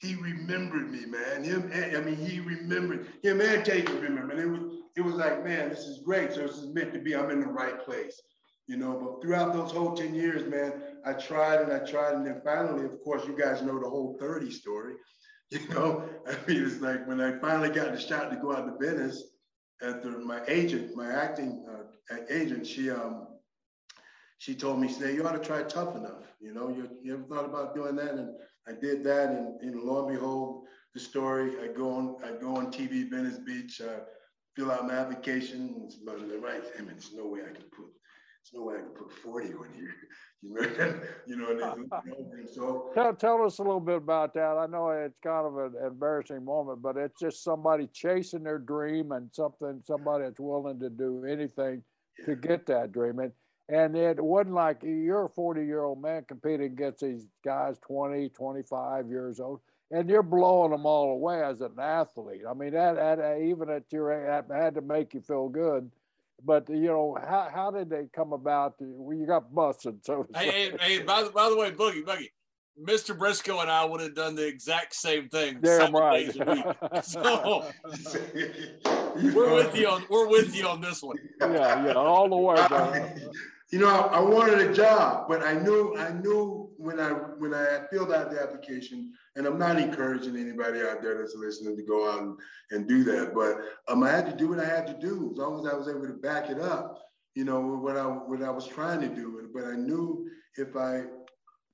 He 0.00 0.16
remembered 0.16 0.90
me, 0.90 1.06
man. 1.06 1.44
Him, 1.44 1.70
I 1.72 1.98
mean, 2.00 2.16
he 2.16 2.40
remembered 2.40 3.06
him 3.22 3.40
and 3.40 3.64
Taker 3.64 3.94
remembered. 3.94 4.38
And 4.38 4.40
it 4.40 4.46
was 4.60 4.83
it 4.96 5.02
was 5.02 5.14
like, 5.14 5.44
man, 5.44 5.68
this 5.68 5.86
is 5.86 5.98
great. 5.98 6.32
So 6.32 6.42
this 6.42 6.58
is 6.58 6.74
meant 6.74 6.92
to 6.94 7.00
be. 7.00 7.14
I'm 7.14 7.30
in 7.30 7.40
the 7.40 7.46
right 7.46 7.84
place, 7.84 8.20
you 8.66 8.76
know. 8.76 8.92
But 8.94 9.22
throughout 9.22 9.52
those 9.52 9.72
whole 9.72 9.94
10 9.94 10.14
years, 10.14 10.48
man, 10.48 10.72
I 11.04 11.14
tried 11.14 11.60
and 11.62 11.72
I 11.72 11.78
tried. 11.80 12.14
And 12.14 12.26
then 12.26 12.40
finally, 12.44 12.84
of 12.84 13.00
course, 13.02 13.26
you 13.26 13.36
guys 13.36 13.62
know 13.62 13.80
the 13.80 13.88
whole 13.88 14.16
30 14.20 14.50
story. 14.50 14.94
You 15.50 15.68
know, 15.68 16.08
I 16.26 16.32
mean, 16.48 16.64
it's 16.64 16.80
like 16.80 17.06
when 17.06 17.20
I 17.20 17.38
finally 17.38 17.68
got 17.68 17.92
the 17.92 18.00
shot 18.00 18.30
to 18.30 18.36
go 18.36 18.56
out 18.56 18.66
to 18.66 18.84
Venice, 18.84 19.22
after 19.82 20.18
my 20.18 20.40
agent, 20.48 20.96
my 20.96 21.08
acting 21.12 21.64
uh, 21.70 22.16
agent, 22.30 22.66
she 22.66 22.90
um 22.90 23.26
she 24.38 24.54
told 24.54 24.80
me, 24.80 24.88
she 24.88 24.94
said, 24.94 25.14
you 25.14 25.26
ought 25.26 25.32
to 25.32 25.46
try 25.46 25.62
tough 25.62 25.96
enough. 25.96 26.24
You 26.40 26.52
know, 26.52 26.68
you, 26.68 26.88
you 27.02 27.14
ever 27.14 27.22
thought 27.22 27.46
about 27.46 27.74
doing 27.74 27.96
that? 27.96 28.14
And 28.14 28.30
I 28.66 28.72
did 28.72 29.02
that, 29.04 29.30
and, 29.30 29.60
and 29.60 29.80
lo 29.82 30.06
and 30.06 30.14
behold, 30.14 30.64
the 30.92 31.00
story. 31.00 31.52
I 31.62 31.68
go 31.68 31.90
on, 31.90 32.16
I 32.22 32.38
go 32.40 32.56
on 32.56 32.72
TV, 32.72 33.08
Venice 33.08 33.38
Beach. 33.38 33.80
Uh, 33.80 34.00
fill 34.54 34.70
out 34.70 34.86
my 34.86 34.94
application. 34.94 35.82
It's 35.84 35.96
about 36.02 36.28
the 36.28 36.38
right. 36.38 36.62
I 36.76 36.80
mean, 36.80 36.88
there's 36.92 37.12
no 37.14 37.26
way 37.26 37.40
I 37.40 37.52
can 37.52 37.64
put, 37.76 37.90
there's 37.90 38.54
no 38.54 38.62
way 38.62 38.76
I 38.76 38.80
can 38.80 38.90
put 38.90 39.12
40 39.12 39.48
on 39.54 39.68
here. 39.74 39.94
You 40.46 40.52
know, 40.52 40.94
you 41.26 41.36
know, 41.38 41.74
so 42.52 42.90
tell, 42.94 43.14
tell 43.14 43.42
us 43.46 43.60
a 43.60 43.62
little 43.62 43.80
bit 43.80 43.96
about 43.96 44.34
that. 44.34 44.58
I 44.58 44.66
know 44.66 44.90
it's 44.90 45.18
kind 45.22 45.46
of 45.46 45.56
an 45.56 45.72
embarrassing 45.86 46.44
moment, 46.44 46.82
but 46.82 46.98
it's 46.98 47.18
just 47.18 47.42
somebody 47.42 47.88
chasing 47.94 48.42
their 48.42 48.58
dream 48.58 49.12
and 49.12 49.30
something, 49.32 49.80
somebody 49.86 50.24
that's 50.24 50.38
willing 50.38 50.78
to 50.80 50.90
do 50.90 51.24
anything 51.24 51.82
yeah. 52.18 52.26
to 52.26 52.36
get 52.36 52.66
that 52.66 52.92
dream. 52.92 53.20
And, 53.20 53.32
and 53.68 53.96
it 53.96 54.22
wasn't 54.22 54.54
like 54.54 54.82
you're 54.82 55.26
a 55.26 55.30
40 55.30 55.64
year 55.64 55.82
old 55.82 56.02
man 56.02 56.24
competing 56.28 56.72
against 56.72 57.00
these 57.00 57.26
guys 57.44 57.78
20, 57.86 58.28
25 58.30 59.08
years 59.08 59.40
old 59.40 59.60
and 59.90 60.08
you're 60.08 60.22
blowing 60.22 60.70
them 60.70 60.86
all 60.86 61.12
away 61.12 61.42
as 61.42 61.60
an 61.60 61.78
athlete. 61.78 62.42
I 62.48 62.54
mean, 62.54 62.72
that, 62.72 62.96
that 62.96 63.18
uh, 63.20 63.38
even 63.38 63.70
at 63.70 63.84
your 63.92 64.26
that 64.26 64.52
had 64.54 64.74
to 64.74 64.80
make 64.80 65.14
you 65.14 65.20
feel 65.20 65.48
good. 65.48 65.90
But 66.44 66.68
you 66.68 66.88
know, 66.88 67.16
how, 67.20 67.48
how 67.52 67.70
did 67.70 67.90
they 67.90 68.08
come 68.14 68.32
about? 68.32 68.74
Well, 68.80 69.16
you 69.16 69.26
got 69.26 69.54
busted, 69.54 70.04
so. 70.04 70.26
Hey, 70.34 70.50
hey, 70.50 70.76
hey, 70.80 71.02
by 71.02 71.22
the 71.22 71.30
by 71.30 71.48
the 71.48 71.56
way, 71.56 71.70
Boogie, 71.70 72.02
Boogie, 72.02 72.30
Mr. 72.82 73.16
Briscoe 73.16 73.60
and 73.60 73.70
I 73.70 73.84
would 73.84 74.00
have 74.00 74.14
done 74.14 74.34
the 74.34 74.46
exact 74.46 74.94
same 74.94 75.28
thing. 75.28 75.58
Damn 75.62 75.94
right. 75.94 76.34
So 77.02 77.64
we're 79.32 79.54
with 79.54 79.76
you 79.76 79.88
on 79.88 80.04
we're 80.10 80.26
with 80.26 80.56
you 80.56 80.66
on 80.66 80.80
this 80.80 81.02
one. 81.02 81.16
Yeah, 81.40 81.86
yeah, 81.86 81.92
all 81.92 82.28
the 82.28 82.36
way. 82.36 83.14
you 83.74 83.80
know, 83.80 83.88
I, 83.88 84.18
I, 84.18 84.20
wanted 84.20 84.60
a 84.60 84.72
job, 84.72 85.26
but 85.26 85.44
I 85.44 85.54
knew 85.54 85.96
I 85.96 86.12
knew 86.12 86.70
when 86.76 87.00
I 87.00 87.08
when 87.08 87.52
I 87.52 87.80
filled 87.90 88.12
out 88.12 88.30
the 88.30 88.40
application, 88.40 89.12
and 89.34 89.48
I'm 89.48 89.58
not 89.58 89.80
encouraging 89.80 90.36
anybody 90.36 90.80
out 90.80 91.02
there 91.02 91.18
that's 91.18 91.34
listening 91.34 91.76
to 91.78 91.82
go 91.82 92.08
out 92.08 92.20
and, 92.20 92.38
and 92.70 92.86
do 92.86 93.02
that, 93.02 93.34
but 93.34 93.56
um, 93.88 94.04
I 94.04 94.12
had 94.12 94.26
to 94.26 94.36
do 94.36 94.50
what 94.50 94.60
I 94.60 94.64
had 94.64 94.86
to 94.86 94.94
do 94.94 95.32
as 95.32 95.38
long 95.38 95.58
as 95.58 95.72
I 95.72 95.76
was 95.76 95.88
able 95.88 96.06
to 96.06 96.12
back 96.12 96.50
it 96.50 96.60
up. 96.60 97.00
You 97.34 97.44
know 97.44 97.58
what 97.58 97.96
I 97.96 98.04
what 98.04 98.44
I 98.44 98.50
was 98.50 98.68
trying 98.68 99.00
to 99.00 99.08
do, 99.08 99.50
but 99.52 99.64
I 99.64 99.74
knew 99.74 100.30
if 100.56 100.76
I 100.76 101.06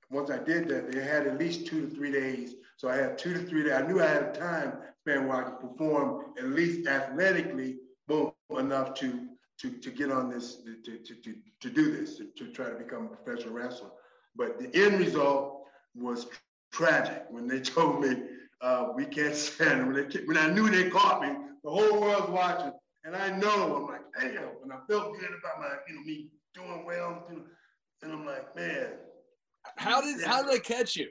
once 0.09 0.31
I 0.31 0.39
did 0.39 0.69
that, 0.69 0.91
they 0.91 1.03
had 1.03 1.27
at 1.27 1.37
least 1.37 1.67
two 1.67 1.87
to 1.87 1.95
three 1.95 2.11
days. 2.11 2.55
So 2.77 2.89
I 2.89 2.95
had 2.95 3.19
two 3.19 3.35
to 3.35 3.43
three 3.43 3.65
days. 3.65 3.73
I 3.73 3.85
knew 3.85 4.01
I 4.01 4.07
had 4.07 4.23
a 4.23 4.31
time 4.31 4.73
span 5.01 5.27
where 5.27 5.37
I 5.37 5.51
could 5.51 5.69
perform 5.69 6.33
at 6.39 6.45
least 6.45 6.87
athletically, 6.87 7.77
boom, 8.07 8.31
enough 8.57 8.95
to 8.95 9.27
to, 9.61 9.69
to 9.69 9.91
get 9.91 10.11
on 10.11 10.29
this, 10.29 10.57
to, 10.57 10.97
to, 10.97 11.15
to, 11.15 11.35
to 11.61 11.69
do 11.69 11.91
this, 11.91 12.17
to, 12.17 12.25
to 12.35 12.51
try 12.51 12.69
to 12.69 12.75
become 12.75 13.05
a 13.05 13.15
professional 13.15 13.53
wrestler. 13.53 13.89
But 14.35 14.59
the 14.59 14.75
end 14.75 14.99
result 14.99 15.65
was 15.95 16.27
tragic 16.71 17.25
when 17.29 17.47
they 17.47 17.59
told 17.61 18.01
me 18.01 18.17
uh, 18.61 18.89
we 18.95 19.05
can't 19.05 19.35
stand 19.35 19.81
it. 19.81 19.85
When, 19.85 20.09
they, 20.09 20.19
when 20.25 20.37
I 20.37 20.49
knew 20.49 20.69
they 20.69 20.89
caught 20.89 21.21
me, 21.21 21.29
the 21.63 21.69
whole 21.69 22.01
world's 22.01 22.29
watching. 22.29 22.71
And 23.03 23.15
I 23.15 23.35
know, 23.37 23.75
I'm 23.75 23.87
like, 23.87 24.01
damn, 24.19 24.49
and 24.63 24.71
I 24.71 24.77
felt 24.89 25.17
good 25.19 25.29
about 25.29 25.59
my, 25.59 25.75
you 25.87 25.95
know, 25.95 26.01
me 26.01 26.27
doing 26.53 26.85
well. 26.85 27.27
And 28.03 28.11
I'm 28.11 28.25
like, 28.25 28.55
man. 28.55 28.89
How 29.77 30.01
did 30.01 30.23
how 30.23 30.43
did 30.43 30.51
they 30.51 30.59
catch 30.59 30.95
you? 30.95 31.09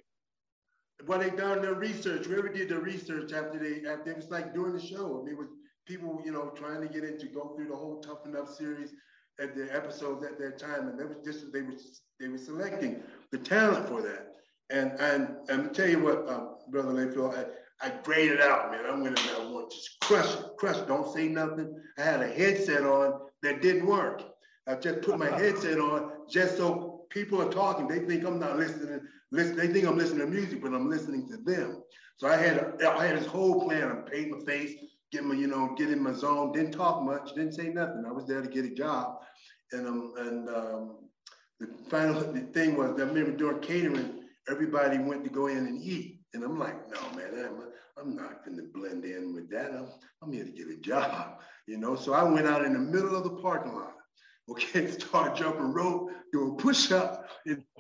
Well, 1.06 1.18
they 1.18 1.30
done 1.30 1.62
their 1.62 1.74
research. 1.74 2.26
Whoever 2.26 2.48
did 2.48 2.68
the 2.68 2.78
research 2.78 3.32
after 3.32 3.58
they 3.58 3.88
after 3.88 4.10
it 4.10 4.16
was 4.16 4.30
like 4.30 4.54
doing 4.54 4.72
the 4.72 4.80
show. 4.80 5.20
I 5.20 5.24
mean, 5.24 5.34
it 5.34 5.38
was 5.38 5.48
people, 5.90 6.22
you 6.24 6.30
know, 6.32 6.52
trying 6.54 6.80
to 6.80 6.86
get 6.86 7.02
into 7.02 7.26
go 7.26 7.52
through 7.56 7.66
the 7.66 7.74
whole 7.74 8.00
Tough 8.00 8.24
Enough 8.24 8.48
series 8.48 8.92
at 9.40 9.56
their 9.56 9.74
episodes 9.76 10.22
at 10.24 10.38
that 10.38 10.58
time, 10.58 10.88
and 10.88 10.98
they 10.98 11.04
was 11.04 11.16
just 11.24 11.52
they 11.52 11.62
were 11.62 11.74
they 12.20 12.28
were 12.28 12.38
selecting 12.38 13.02
the 13.32 13.38
talent 13.38 13.88
for 13.88 14.00
that. 14.02 14.34
And 14.70 14.92
and 15.00 15.36
and 15.48 15.64
to 15.64 15.70
tell 15.70 15.90
you 15.90 16.00
what, 16.00 16.28
um, 16.28 16.56
brother 16.70 16.92
Layfield, 16.92 17.36
I, 17.36 17.86
I 17.86 17.92
graded 18.04 18.40
out, 18.40 18.70
man. 18.70 18.86
I 18.86 18.94
went 18.94 19.18
in 19.18 19.26
there, 19.26 19.52
one, 19.52 19.68
just 19.68 19.98
crush 20.00 20.32
it, 20.32 20.44
crush 20.58 20.76
it. 20.76 20.86
Don't 20.86 21.12
say 21.12 21.26
nothing. 21.26 21.74
I 21.98 22.02
had 22.02 22.22
a 22.22 22.28
headset 22.28 22.84
on 22.84 23.20
that 23.42 23.60
didn't 23.60 23.86
work. 23.86 24.22
I 24.68 24.76
just 24.76 25.02
put 25.02 25.18
my 25.18 25.30
headset 25.30 25.80
on 25.80 26.12
just 26.30 26.56
so 26.56 27.06
people 27.10 27.42
are 27.42 27.50
talking. 27.50 27.88
They 27.88 27.98
think 27.98 28.24
I'm 28.24 28.38
not 28.38 28.58
listening. 28.58 29.00
Listen, 29.32 29.56
they 29.56 29.66
think 29.66 29.86
I'm 29.86 29.98
listening 29.98 30.20
to 30.20 30.26
music, 30.26 30.62
but 30.62 30.72
I'm 30.72 30.88
listening 30.88 31.28
to 31.30 31.36
them. 31.38 31.82
So 32.18 32.28
I 32.28 32.36
had 32.36 32.58
a, 32.58 32.90
I 32.96 33.06
had 33.06 33.18
this 33.18 33.26
whole 33.26 33.64
plan. 33.64 33.88
I'm 33.88 34.02
painting 34.02 34.38
my 34.38 34.44
face, 34.44 34.74
get 35.10 35.24
my, 35.24 35.34
you 35.34 35.46
know, 35.46 35.74
get 35.76 35.90
in 35.90 36.02
my 36.02 36.12
zone. 36.12 36.52
Didn't 36.52 36.72
talk 36.72 37.02
much. 37.02 37.34
Didn't 37.34 37.54
say 37.54 37.68
nothing. 37.68 38.04
I 38.06 38.12
was 38.12 38.26
there 38.26 38.42
to 38.42 38.48
get 38.48 38.64
a 38.64 38.74
job, 38.74 39.18
and 39.72 39.86
um, 39.86 40.12
and 40.18 40.48
um, 40.48 40.96
the 41.58 41.68
final 41.88 42.20
the 42.32 42.40
thing 42.52 42.76
was 42.76 42.90
I 43.00 43.04
remember 43.04 43.32
during 43.32 43.60
catering, 43.60 44.24
everybody 44.48 44.98
went 44.98 45.24
to 45.24 45.30
go 45.30 45.46
in 45.48 45.58
and 45.58 45.82
eat, 45.82 46.20
and 46.34 46.42
I'm 46.44 46.58
like, 46.58 46.76
no 46.90 47.00
man, 47.16 47.44
I'm, 47.44 47.62
I'm 48.00 48.16
not 48.16 48.44
going 48.44 48.56
to 48.56 48.64
blend 48.72 49.04
in 49.04 49.34
with 49.34 49.50
that. 49.50 49.72
I'm, 49.72 49.88
I'm 50.22 50.32
here 50.32 50.44
to 50.44 50.50
get 50.50 50.68
a 50.68 50.76
job, 50.76 51.40
you 51.66 51.76
know. 51.76 51.96
So 51.96 52.12
I 52.12 52.22
went 52.22 52.46
out 52.46 52.64
in 52.64 52.72
the 52.72 52.78
middle 52.78 53.16
of 53.16 53.24
the 53.24 53.42
parking 53.42 53.74
lot. 53.74 53.94
Okay, 54.48 54.90
start 54.90 55.36
jumping 55.36 55.72
rope, 55.72 56.10
doing 56.32 56.56
push 56.56 56.90
up, 56.90 57.28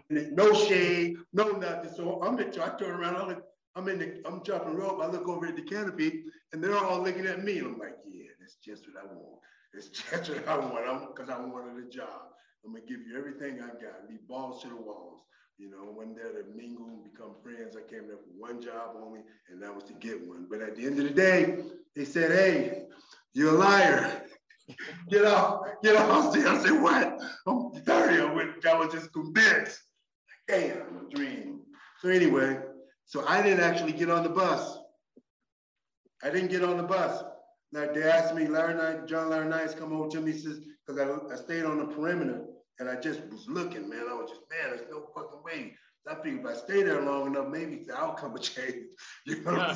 no 0.08 0.54
shade, 0.54 1.16
no 1.32 1.50
nothing. 1.52 1.90
So 1.96 2.22
I'm 2.22 2.38
in, 2.38 2.48
I 2.60 2.68
turn 2.78 3.00
around, 3.00 3.16
I'm 3.16 3.42
I'm 3.76 3.88
in 3.88 3.98
the, 3.98 4.20
I'm 4.26 4.42
jumping 4.42 4.74
rope. 4.74 5.00
I 5.00 5.06
look 5.06 5.28
over 5.28 5.46
at 5.46 5.56
the 5.56 5.62
canopy, 5.62 6.24
and 6.52 6.62
they're 6.62 6.76
all 6.76 7.02
looking 7.02 7.26
at 7.26 7.44
me. 7.44 7.58
And 7.58 7.68
I'm 7.68 7.78
like, 7.78 7.96
yeah, 8.06 8.30
that's 8.40 8.56
just 8.56 8.84
what 8.86 9.02
I 9.02 9.06
want. 9.06 9.40
That's 9.72 9.88
just 9.88 10.30
what 10.30 10.48
I 10.48 10.58
want. 10.58 11.14
Because 11.14 11.30
I 11.30 11.38
wanted 11.38 11.84
a 11.84 11.88
job. 11.88 12.30
I'm 12.64 12.72
gonna 12.72 12.84
give 12.84 13.00
you 13.06 13.16
everything 13.16 13.62
I 13.62 13.68
got. 13.68 14.08
Be 14.08 14.16
balls 14.28 14.62
to 14.62 14.68
the 14.68 14.76
walls. 14.76 15.22
You 15.58 15.70
know, 15.70 15.92
went 15.94 16.16
there 16.16 16.32
to 16.32 16.48
mingle 16.56 16.86
and 16.88 17.04
become 17.04 17.34
friends. 17.42 17.76
I 17.76 17.90
came 17.90 18.06
there 18.08 18.16
for 18.16 18.32
one 18.38 18.62
job 18.62 18.96
only, 18.96 19.20
and 19.50 19.62
that 19.62 19.74
was 19.74 19.84
to 19.84 19.92
get 19.94 20.26
one. 20.26 20.46
But 20.48 20.62
at 20.62 20.74
the 20.74 20.86
end 20.86 20.98
of 20.98 21.04
the 21.04 21.14
day, 21.14 21.58
they 21.94 22.04
said, 22.04 22.30
"Hey, 22.30 22.84
you're 23.34 23.54
a 23.54 23.58
liar." 23.58 24.22
get 25.10 25.24
off, 25.24 25.66
get 25.82 25.96
off. 25.96 26.36
I 26.36 26.62
said, 26.62 26.80
what? 26.80 27.20
I'm 27.46 27.72
30. 27.72 28.20
I, 28.20 28.32
went, 28.32 28.66
I 28.66 28.74
was 28.74 28.92
just 28.92 29.12
convinced. 29.12 29.80
Damn, 30.48 30.82
I'm 30.82 31.06
a 31.06 31.14
dream. 31.14 31.60
So 32.00 32.08
anyway, 32.08 32.58
so 33.04 33.24
I 33.26 33.42
didn't 33.42 33.60
actually 33.60 33.92
get 33.92 34.10
on 34.10 34.22
the 34.22 34.30
bus. 34.30 34.78
I 36.22 36.30
didn't 36.30 36.50
get 36.50 36.64
on 36.64 36.76
the 36.76 36.82
bus. 36.82 37.22
Like 37.72 37.94
they 37.94 38.02
asked 38.02 38.34
me, 38.34 38.46
Larry 38.46 38.74
Knight, 38.74 39.06
John 39.06 39.30
Laurinaitis 39.30 39.78
come 39.78 39.92
over 39.92 40.08
to 40.10 40.20
me, 40.20 40.32
says, 40.32 40.60
because 40.86 41.00
I, 41.00 41.32
I 41.32 41.36
stayed 41.36 41.64
on 41.64 41.78
the 41.78 41.86
perimeter 41.86 42.42
and 42.78 42.88
I 42.88 42.96
just 42.96 43.20
was 43.30 43.46
looking, 43.48 43.88
man. 43.88 44.06
I 44.10 44.14
was 44.14 44.30
just, 44.30 44.42
man, 44.50 44.76
there's 44.76 44.90
no 44.90 45.06
fucking 45.14 45.42
way. 45.44 45.74
I 46.08 46.14
figured 46.16 46.40
if 46.40 46.46
I 46.46 46.54
stay 46.54 46.82
there 46.82 47.02
long 47.02 47.28
enough, 47.28 47.48
maybe 47.48 47.84
the 47.86 47.94
outcome 47.94 48.32
would 48.32 48.42
change. 48.54 48.86
You 49.26 49.42
know, 49.42 49.74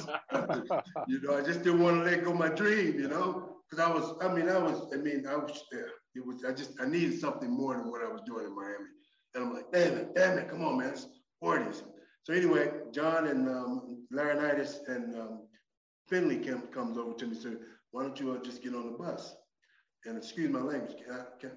you 1.07 1.21
know, 1.21 1.37
I 1.37 1.43
just 1.43 1.63
didn't 1.63 1.83
want 1.83 1.99
to 1.99 2.11
let 2.11 2.25
go 2.25 2.33
my 2.33 2.49
dream, 2.49 2.99
you 2.99 3.09
know, 3.09 3.61
because 3.71 3.85
I 3.85 3.93
was, 3.93 4.15
I 4.21 4.33
mean, 4.33 4.49
I 4.49 4.59
was, 4.59 4.91
I 4.93 4.97
mean, 4.97 5.27
I 5.29 5.37
was 5.37 5.65
there. 5.71 5.91
It 6.15 6.27
was, 6.27 6.45
I 6.45 6.53
just, 6.53 6.81
I 6.81 6.87
needed 6.87 7.21
something 7.21 7.51
more 7.51 7.77
than 7.77 7.91
what 7.91 8.03
I 8.03 8.09
was 8.09 8.23
doing 8.27 8.47
in 8.47 8.57
Miami. 8.57 8.87
And 9.35 9.45
I'm 9.45 9.53
like, 9.55 9.71
damn 9.73 9.99
it, 9.99 10.15
damn 10.15 10.39
it, 10.39 10.49
come 10.49 10.65
on, 10.65 10.79
man, 10.79 10.91
it's 10.91 11.07
40s. 11.43 11.83
So 12.23 12.33
anyway, 12.33 12.71
John 12.93 13.27
and 13.27 13.49
um, 13.49 14.07
Laurinaitis 14.13 14.89
and 14.89 15.15
um, 15.15 15.43
Finlay 16.09 16.39
came, 16.39 16.61
comes 16.73 16.99
over 16.99 17.15
to 17.15 17.27
me 17.27 17.33
and 17.33 17.43
said, 17.43 17.57
why 17.91 18.03
don't 18.03 18.19
you 18.19 18.33
uh, 18.33 18.43
just 18.43 18.63
get 18.63 18.75
on 18.75 18.93
the 18.93 18.99
bus? 18.99 19.35
And 20.05 20.19
excuse 20.19 20.51
my 20.51 20.61
language, 20.61 20.97
can 21.03 21.15
I, 21.15 21.25
can, 21.41 21.53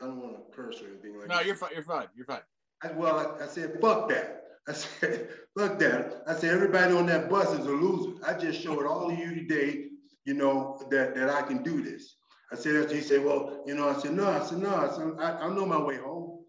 I 0.00 0.06
don't 0.06 0.20
want 0.20 0.36
to 0.36 0.56
curse 0.56 0.80
or 0.80 0.86
anything 0.86 1.18
like 1.18 1.28
no, 1.28 1.36
that. 1.36 1.40
No, 1.42 1.46
you're 1.46 1.56
fine. 1.56 1.70
You're 1.74 1.82
fine. 1.82 2.06
You're 2.16 2.26
fine. 2.26 2.40
I, 2.82 2.92
well, 2.92 3.36
I, 3.40 3.44
I, 3.44 3.46
said, 3.46 3.78
fuck 3.80 4.08
that. 4.08 4.44
I 4.66 4.72
said, 4.72 5.28
fuck 5.58 5.78
that. 5.80 6.22
I 6.26 6.34
said, 6.34 6.54
everybody 6.54 6.94
on 6.94 7.06
that 7.06 7.28
bus 7.28 7.52
is 7.52 7.66
a 7.66 7.70
loser. 7.70 8.16
I 8.26 8.34
just 8.34 8.62
showed 8.62 8.86
all 8.86 9.10
of 9.10 9.18
you 9.18 9.34
today, 9.34 9.88
you 10.24 10.34
know, 10.34 10.80
that, 10.90 11.14
that 11.14 11.28
I 11.28 11.42
can 11.42 11.62
do 11.62 11.82
this. 11.82 12.16
I 12.52 12.56
said, 12.56 12.90
he 12.90 13.00
said, 13.00 13.24
well, 13.24 13.62
you 13.66 13.74
know, 13.74 13.88
I 13.88 13.98
said, 13.98 14.12
no, 14.12 14.28
I 14.28 14.44
said, 14.44 14.58
no, 14.58 14.74
I 14.74 14.88
said, 14.88 15.12
I, 15.18 15.46
I 15.46 15.54
know 15.54 15.66
my 15.66 15.80
way 15.80 15.98
home. 15.98 16.44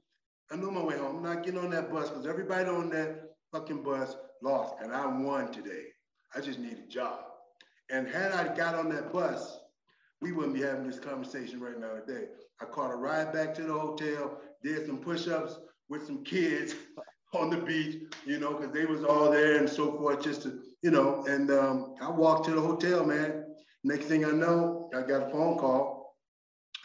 I 0.51 0.55
know 0.55 0.71
my 0.71 0.83
way 0.83 0.97
home. 0.97 1.17
I'm 1.17 1.23
not 1.23 1.43
getting 1.43 1.59
on 1.59 1.69
that 1.71 1.91
bus 1.91 2.09
because 2.09 2.25
everybody 2.25 2.69
on 2.69 2.89
that 2.89 3.21
fucking 3.51 3.83
bus 3.83 4.15
lost 4.41 4.75
and 4.81 4.93
I 4.93 5.05
won 5.05 5.51
today. 5.51 5.85
I 6.35 6.41
just 6.41 6.59
need 6.59 6.77
a 6.77 6.91
job. 6.91 7.19
And 7.91 8.07
had 8.07 8.31
I 8.31 8.55
got 8.55 8.75
on 8.75 8.89
that 8.89 9.11
bus, 9.11 9.59
we 10.21 10.31
wouldn't 10.31 10.53
be 10.55 10.61
having 10.61 10.87
this 10.87 10.99
conversation 10.99 11.59
right 11.59 11.77
now 11.79 11.93
today. 11.95 12.27
I 12.61 12.65
caught 12.65 12.91
a 12.91 12.95
ride 12.95 13.33
back 13.33 13.53
to 13.55 13.63
the 13.63 13.73
hotel, 13.73 14.39
did 14.63 14.85
some 14.85 14.97
push-ups 14.97 15.57
with 15.89 16.05
some 16.05 16.23
kids 16.23 16.75
on 17.33 17.49
the 17.49 17.57
beach, 17.57 18.03
you 18.25 18.39
know, 18.39 18.53
because 18.53 18.73
they 18.73 18.85
was 18.85 19.03
all 19.03 19.29
there 19.31 19.57
and 19.57 19.69
so 19.69 19.97
forth, 19.97 20.23
just 20.23 20.43
to, 20.43 20.61
you 20.81 20.91
know, 20.91 21.25
and 21.27 21.51
um, 21.51 21.95
I 22.01 22.09
walked 22.09 22.45
to 22.45 22.51
the 22.51 22.61
hotel, 22.61 23.05
man. 23.05 23.45
Next 23.83 24.05
thing 24.05 24.25
I 24.25 24.31
know, 24.31 24.89
I 24.95 25.01
got 25.01 25.27
a 25.27 25.31
phone 25.31 25.57
call 25.57 26.15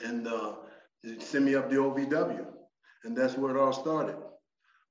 and 0.04 0.26
uh, 0.26 0.54
sent 1.18 1.44
me 1.44 1.54
up 1.54 1.70
the 1.70 1.76
OVW. 1.76 2.46
And 3.04 3.16
that's 3.16 3.36
where 3.36 3.54
it 3.54 3.60
all 3.60 3.72
started. 3.72 4.16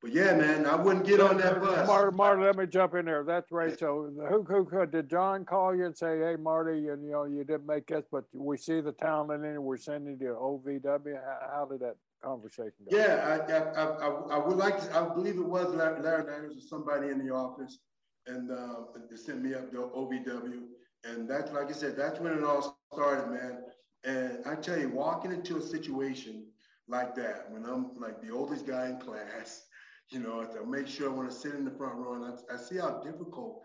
But 0.05 0.13
yeah, 0.13 0.35
man, 0.35 0.67
I 0.67 0.75
wouldn't 0.75 1.03
get 1.03 1.19
on 1.19 1.39
that 1.39 1.59
bus. 1.59 1.87
Marty, 1.87 2.15
Marty, 2.15 2.43
let 2.43 2.55
me 2.55 2.67
jump 2.67 2.93
in 2.93 3.05
there. 3.05 3.23
That's 3.23 3.51
right. 3.51 3.77
So 3.79 4.11
who, 4.29 4.43
who 4.43 4.63
could, 4.63 4.91
did 4.91 5.09
John 5.09 5.45
call 5.45 5.75
you 5.75 5.85
and 5.85 5.97
say, 5.97 6.19
hey, 6.19 6.35
Marty, 6.39 6.89
and 6.89 7.03
you 7.03 7.09
know, 7.09 7.23
you 7.23 7.43
didn't 7.43 7.65
make 7.65 7.89
it, 7.89 8.05
but 8.11 8.25
we 8.31 8.55
see 8.55 8.81
the 8.81 8.91
talent 8.91 9.43
in 9.43 9.55
it, 9.55 9.59
we're 9.59 9.77
sending 9.77 10.19
you 10.21 10.27
to 10.27 10.33
OVW. 10.35 11.15
How, 11.15 11.39
how 11.51 11.65
did 11.65 11.79
that 11.79 11.95
conversation 12.23 12.85
go? 12.87 12.95
Yeah, 12.95 13.41
I, 13.49 13.51
I, 13.51 14.07
I, 14.07 14.35
I, 14.35 14.47
would 14.47 14.57
like 14.57 14.79
to, 14.79 14.95
I 14.95 15.11
believe 15.11 15.37
it 15.37 15.43
was 15.43 15.73
Larry, 15.73 15.99
Larry 16.03 16.21
or 16.21 16.51
somebody 16.69 17.09
in 17.09 17.25
the 17.25 17.33
office 17.33 17.79
and 18.27 18.51
uh, 18.51 18.75
they 19.09 19.15
sent 19.15 19.41
me 19.41 19.55
up 19.55 19.71
to 19.71 19.89
OVW. 19.95 20.65
And 21.03 21.27
that's, 21.27 21.51
like 21.51 21.69
I 21.69 21.73
said, 21.73 21.97
that's 21.97 22.19
when 22.19 22.31
it 22.31 22.43
all 22.43 22.77
started, 22.93 23.31
man. 23.31 23.57
And 24.03 24.45
I 24.45 24.53
tell 24.53 24.77
you, 24.77 24.89
walking 24.89 25.31
into 25.31 25.57
a 25.57 25.61
situation 25.63 26.45
like 26.87 27.15
that, 27.15 27.47
when 27.49 27.65
I'm 27.65 27.89
like 27.99 28.21
the 28.21 28.29
oldest 28.29 28.67
guy 28.67 28.89
in 28.89 28.99
class, 28.99 29.63
you 30.09 30.19
know, 30.19 30.43
to 30.43 30.65
make 30.65 30.87
sure 30.87 31.09
I 31.09 31.13
want 31.13 31.29
to 31.29 31.35
sit 31.35 31.55
in 31.55 31.65
the 31.65 31.71
front 31.71 31.95
row. 31.95 32.13
And 32.13 32.25
I, 32.25 32.53
I 32.53 32.57
see 32.57 32.77
how 32.77 33.01
difficult 33.03 33.63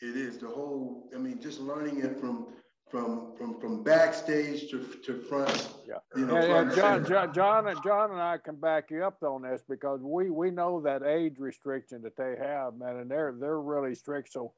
it 0.00 0.16
is. 0.16 0.38
The 0.38 0.48
whole, 0.48 1.08
I 1.14 1.18
mean, 1.18 1.40
just 1.40 1.60
learning 1.60 2.00
it 2.00 2.18
from 2.18 2.48
from 2.90 3.32
from 3.36 3.60
from 3.60 3.82
backstage 3.82 4.70
to, 4.70 4.84
to 5.04 5.20
front. 5.22 5.68
Yeah, 5.86 5.96
you 6.16 6.26
know, 6.26 6.34
yeah, 6.34 6.68
yeah. 6.68 6.74
John, 6.74 7.04
John, 7.06 7.34
John, 7.34 7.68
and 7.68 7.82
John 7.84 8.10
and 8.10 8.20
I 8.20 8.38
can 8.38 8.56
back 8.56 8.90
you 8.90 9.04
up 9.04 9.22
on 9.22 9.42
this 9.42 9.62
because 9.68 10.00
we 10.02 10.30
we 10.30 10.50
know 10.50 10.80
that 10.82 11.02
age 11.02 11.38
restriction 11.38 12.02
that 12.02 12.16
they 12.16 12.34
have, 12.40 12.76
man, 12.76 12.96
and 12.96 13.10
they're 13.10 13.34
they're 13.38 13.60
really 13.60 13.94
strict. 13.94 14.32
So, 14.32 14.52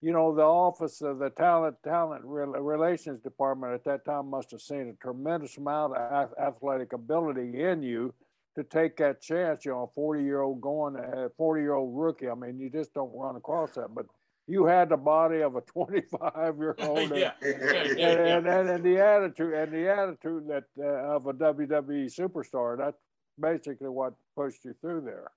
you 0.00 0.12
know, 0.12 0.34
the 0.34 0.42
office 0.42 1.00
of 1.00 1.18
the 1.18 1.30
talent 1.30 1.76
talent 1.84 2.24
relations 2.24 3.20
department 3.20 3.74
at 3.74 3.84
that 3.84 4.04
time 4.04 4.30
must 4.30 4.50
have 4.50 4.60
seen 4.60 4.88
a 4.88 5.02
tremendous 5.02 5.56
amount 5.56 5.96
of 5.96 6.30
athletic 6.40 6.92
ability 6.92 7.62
in 7.62 7.82
you 7.82 8.12
to 8.56 8.64
take 8.64 8.96
that 8.96 9.20
chance, 9.20 9.64
you 9.64 9.70
know, 9.70 9.82
a 9.82 9.94
40 9.94 10.24
year 10.24 10.40
old 10.40 10.60
going, 10.60 10.96
a 10.96 11.28
40 11.36 11.60
year 11.62 11.74
old 11.74 11.96
rookie. 11.96 12.28
I 12.28 12.34
mean, 12.34 12.58
you 12.58 12.70
just 12.70 12.92
don't 12.94 13.12
run 13.14 13.36
across 13.36 13.72
that. 13.72 13.94
But 13.94 14.06
you 14.48 14.64
had 14.64 14.88
the 14.88 14.96
body 14.96 15.42
of 15.42 15.56
a 15.56 15.60
25 15.60 16.56
year 16.58 16.74
old. 16.80 17.10
yeah. 17.14 17.32
And, 17.42 18.00
and, 18.00 18.46
and, 18.46 18.70
and, 18.70 18.84
the 18.84 18.98
attitude 18.98 19.52
and 19.52 19.72
the 19.72 19.90
attitude 19.90 20.48
that 20.48 20.64
uh, 20.78 21.16
of 21.16 21.26
a 21.26 21.34
WWE 21.34 22.06
superstar. 22.06 22.78
That's 22.78 22.96
basically 23.38 23.90
what 23.90 24.14
pushed 24.34 24.64
you 24.64 24.74
through 24.80 25.02
there. 25.02 25.30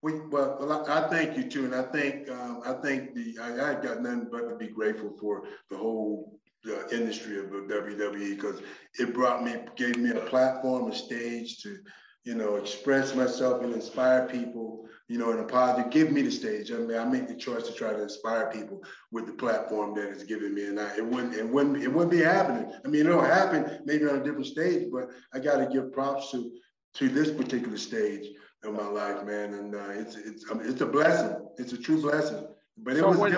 We, 0.00 0.14
well, 0.30 0.56
well 0.58 0.84
I, 0.88 1.04
I, 1.04 1.08
thank 1.08 1.36
you 1.36 1.44
too, 1.44 1.66
and 1.66 1.74
I 1.74 1.82
think 1.82 2.28
um, 2.30 2.62
I 2.64 2.72
think 2.72 3.14
the 3.14 3.36
I, 3.40 3.72
I 3.72 3.74
got 3.74 4.00
nothing 4.00 4.28
but 4.32 4.48
to 4.48 4.56
be 4.56 4.68
grateful 4.68 5.12
for 5.20 5.44
the 5.70 5.76
whole 5.76 6.40
uh, 6.66 6.88
industry 6.90 7.38
of 7.38 7.50
the 7.50 7.58
WWE 7.58 8.36
because 8.36 8.60
it 8.98 9.12
brought 9.12 9.44
me, 9.44 9.56
gave 9.76 9.98
me 9.98 10.10
a 10.10 10.20
platform, 10.20 10.90
a 10.90 10.94
stage 10.94 11.62
to 11.62 11.78
you 12.24 12.34
know, 12.34 12.56
express 12.56 13.14
myself 13.14 13.62
and 13.62 13.74
inspire 13.74 14.28
people, 14.28 14.86
you 15.08 15.18
know, 15.18 15.32
in 15.32 15.40
a 15.40 15.44
positive, 15.44 15.90
give 15.90 16.12
me 16.12 16.22
the 16.22 16.30
stage. 16.30 16.70
I 16.70 16.76
mean, 16.76 16.96
I 16.96 17.04
make 17.04 17.26
the 17.26 17.34
choice 17.34 17.66
to 17.66 17.74
try 17.74 17.92
to 17.92 18.02
inspire 18.02 18.50
people 18.52 18.82
with 19.10 19.26
the 19.26 19.32
platform 19.32 19.94
that 19.96 20.08
it's 20.08 20.22
given 20.22 20.54
me. 20.54 20.66
And 20.66 20.78
I, 20.78 20.96
it 20.96 21.04
wouldn't, 21.04 21.34
it 21.34 21.48
wouldn't, 21.48 21.82
it 21.82 21.92
wouldn't 21.92 22.12
be 22.12 22.20
happening. 22.20 22.72
I 22.84 22.88
mean, 22.88 23.06
it'll 23.06 23.20
happen 23.20 23.80
maybe 23.84 24.06
on 24.08 24.16
a 24.16 24.24
different 24.24 24.46
stage, 24.46 24.88
but 24.92 25.08
I 25.34 25.40
got 25.40 25.56
to 25.58 25.66
give 25.66 25.92
props 25.92 26.30
to, 26.30 26.52
to 26.94 27.08
this 27.08 27.30
particular 27.30 27.76
stage 27.76 28.28
of 28.62 28.74
my 28.74 28.86
life, 28.86 29.24
man. 29.24 29.54
And 29.54 29.74
uh, 29.74 29.90
it's, 29.90 30.16
it's, 30.16 30.44
I 30.50 30.54
mean, 30.54 30.68
it's 30.68 30.80
a 30.80 30.86
blessing. 30.86 31.36
It's 31.58 31.72
a 31.72 31.78
true 31.78 32.00
blessing. 32.00 32.46
But 32.78 32.94
it 32.94 33.00
so 33.00 33.08
was, 33.08 33.18
when, 33.18 33.32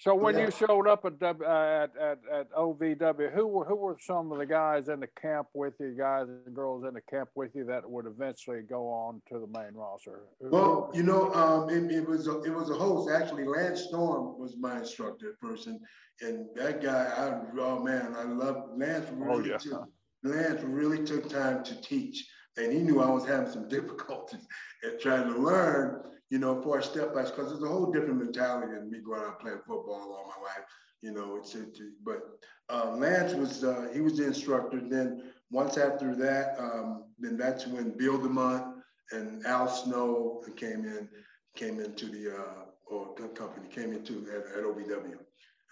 so 0.00 0.14
when 0.14 0.36
yeah. 0.36 0.46
you 0.46 0.50
showed 0.50 0.86
up 0.86 1.04
at, 1.04 1.22
uh, 1.22 1.44
at, 1.44 1.90
at 1.96 2.18
at 2.32 2.52
OVW, 2.52 3.32
who 3.32 3.46
were 3.46 3.64
who 3.64 3.76
were 3.76 3.96
some 4.00 4.30
of 4.30 4.38
the 4.38 4.46
guys 4.46 4.88
in 4.88 5.00
the 5.00 5.08
camp 5.20 5.48
with 5.54 5.74
you, 5.80 5.94
guys 5.98 6.26
and 6.28 6.54
girls 6.54 6.84
in 6.86 6.94
the 6.94 7.00
camp 7.00 7.30
with 7.34 7.50
you 7.54 7.64
that 7.64 7.88
would 7.88 8.06
eventually 8.06 8.62
go 8.62 8.88
on 8.88 9.20
to 9.28 9.38
the 9.38 9.46
main 9.46 9.74
roster? 9.74 10.20
Well, 10.40 10.90
you 10.94 11.02
know, 11.02 11.32
um, 11.34 11.68
it, 11.70 11.90
it, 11.90 12.08
was 12.08 12.28
a, 12.28 12.42
it 12.42 12.54
was 12.54 12.70
a 12.70 12.74
host 12.74 13.10
actually. 13.10 13.44
Lance 13.44 13.82
Storm 13.82 14.38
was 14.38 14.56
my 14.58 14.78
instructor 14.78 15.36
and, 15.42 15.80
and 16.20 16.46
that 16.54 16.82
guy, 16.82 17.04
I 17.16 17.40
oh 17.60 17.82
man, 17.82 18.14
I 18.16 18.24
love 18.24 18.70
Lance. 18.76 19.06
Oh, 19.10 19.14
really 19.16 19.50
oh, 19.50 19.52
yeah. 19.52 19.58
took, 19.58 19.88
Lance 20.22 20.62
really 20.62 21.04
took 21.04 21.28
time 21.28 21.64
to 21.64 21.80
teach, 21.80 22.24
and 22.56 22.72
he 22.72 22.78
knew 22.78 23.00
I 23.00 23.10
was 23.10 23.26
having 23.26 23.50
some 23.50 23.68
difficulties 23.78 24.46
at 24.84 25.00
trying 25.00 25.32
to 25.32 25.38
learn 25.38 26.02
you 26.30 26.38
know, 26.38 26.60
for 26.62 26.78
a 26.78 26.82
step 26.82 27.14
by 27.14 27.22
because 27.22 27.52
it's 27.52 27.62
a 27.62 27.68
whole 27.68 27.90
different 27.90 28.22
mentality 28.22 28.72
than 28.72 28.90
me 28.90 28.98
going 28.98 29.22
out 29.22 29.40
playing 29.40 29.58
football 29.66 29.94
all 29.94 30.32
my 30.36 30.42
life. 30.42 30.64
You 31.02 31.12
know, 31.12 31.36
it's 31.36 31.54
it, 31.54 31.78
but 32.04 32.22
uh, 32.68 32.94
Lance 32.96 33.32
was 33.34 33.64
uh, 33.64 33.88
he 33.92 34.00
was 34.00 34.16
the 34.16 34.26
instructor. 34.26 34.80
Then 34.80 35.22
once 35.50 35.76
after 35.76 36.14
that, 36.16 36.56
um, 36.58 37.04
then 37.18 37.36
that's 37.36 37.66
when 37.66 37.96
Bill 37.96 38.18
DeMott 38.18 38.74
and 39.12 39.44
Al 39.46 39.68
Snow 39.68 40.42
came 40.56 40.84
in, 40.84 41.08
came 41.54 41.80
into 41.80 42.06
the 42.06 42.36
uh, 42.36 42.64
or 42.90 43.14
company 43.34 43.68
came 43.68 43.92
into 43.92 44.26
at, 44.30 44.58
at 44.58 44.64
OVW, 44.64 45.18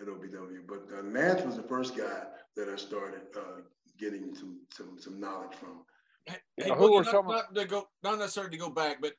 at 0.00 0.06
OVW. 0.06 0.58
But 0.66 0.86
uh, 0.96 1.02
Lance 1.02 1.42
was 1.42 1.56
the 1.56 1.62
first 1.62 1.96
guy 1.96 2.22
that 2.56 2.68
I 2.68 2.76
started 2.76 3.22
uh, 3.36 3.60
getting 3.98 4.34
some 4.34 4.60
some 4.72 4.98
some 4.98 5.20
knowledge 5.20 5.54
from. 5.54 5.84
Hey, 6.25 6.70
who 6.75 6.92
were 6.92 7.04
some? 7.04 7.26
Not, 7.26 7.54
to 7.54 7.64
go, 7.66 7.88
not 8.02 8.18
necessarily 8.18 8.50
to 8.52 8.58
go 8.58 8.70
back, 8.70 9.00
but 9.00 9.12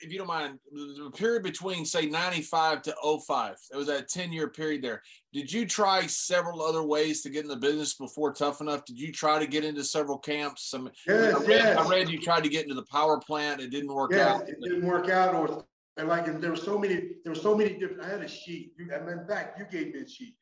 if 0.00 0.12
you 0.12 0.18
don't 0.18 0.26
mind, 0.26 0.58
the 0.72 1.10
period 1.14 1.42
between 1.42 1.84
say 1.84 2.06
95 2.06 2.82
to 2.82 2.94
05, 3.26 3.56
it 3.72 3.76
was 3.76 3.86
that 3.86 4.08
10 4.08 4.32
year 4.32 4.48
period 4.48 4.82
there. 4.82 5.02
Did 5.32 5.52
you 5.52 5.66
try 5.66 6.06
several 6.06 6.62
other 6.62 6.82
ways 6.82 7.22
to 7.22 7.30
get 7.30 7.44
in 7.44 7.48
the 7.48 7.56
business 7.56 7.94
before 7.94 8.32
Tough 8.32 8.60
Enough? 8.60 8.84
Did 8.84 8.98
you 8.98 9.12
try 9.12 9.38
to 9.38 9.46
get 9.46 9.64
into 9.64 9.84
several 9.84 10.18
camps? 10.18 10.70
Some, 10.70 10.90
yes, 11.06 11.34
I, 11.34 11.38
read, 11.38 11.48
yes. 11.48 11.78
I 11.78 11.88
read 11.88 12.10
you 12.10 12.20
tried 12.20 12.44
to 12.44 12.50
get 12.50 12.64
into 12.64 12.74
the 12.74 12.86
power 12.90 13.18
plant. 13.18 13.60
It 13.60 13.70
didn't 13.70 13.92
work 13.92 14.12
yes, 14.12 14.28
out. 14.28 14.48
It 14.48 14.60
didn't 14.60 14.86
work 14.86 15.08
out. 15.08 15.34
Or 15.34 15.64
and 15.96 16.08
like 16.08 16.40
there 16.40 16.50
were 16.50 16.56
so 16.56 16.78
many, 16.78 16.94
there 17.24 17.32
were 17.32 17.34
so 17.34 17.56
many 17.56 17.78
different. 17.78 18.02
I 18.02 18.08
had 18.08 18.22
a 18.22 18.28
sheet. 18.28 18.72
You, 18.78 18.88
and 18.92 19.08
in 19.08 19.26
fact, 19.26 19.58
you 19.58 19.66
gave 19.70 19.94
me 19.94 20.00
a 20.00 20.08
sheet 20.08 20.34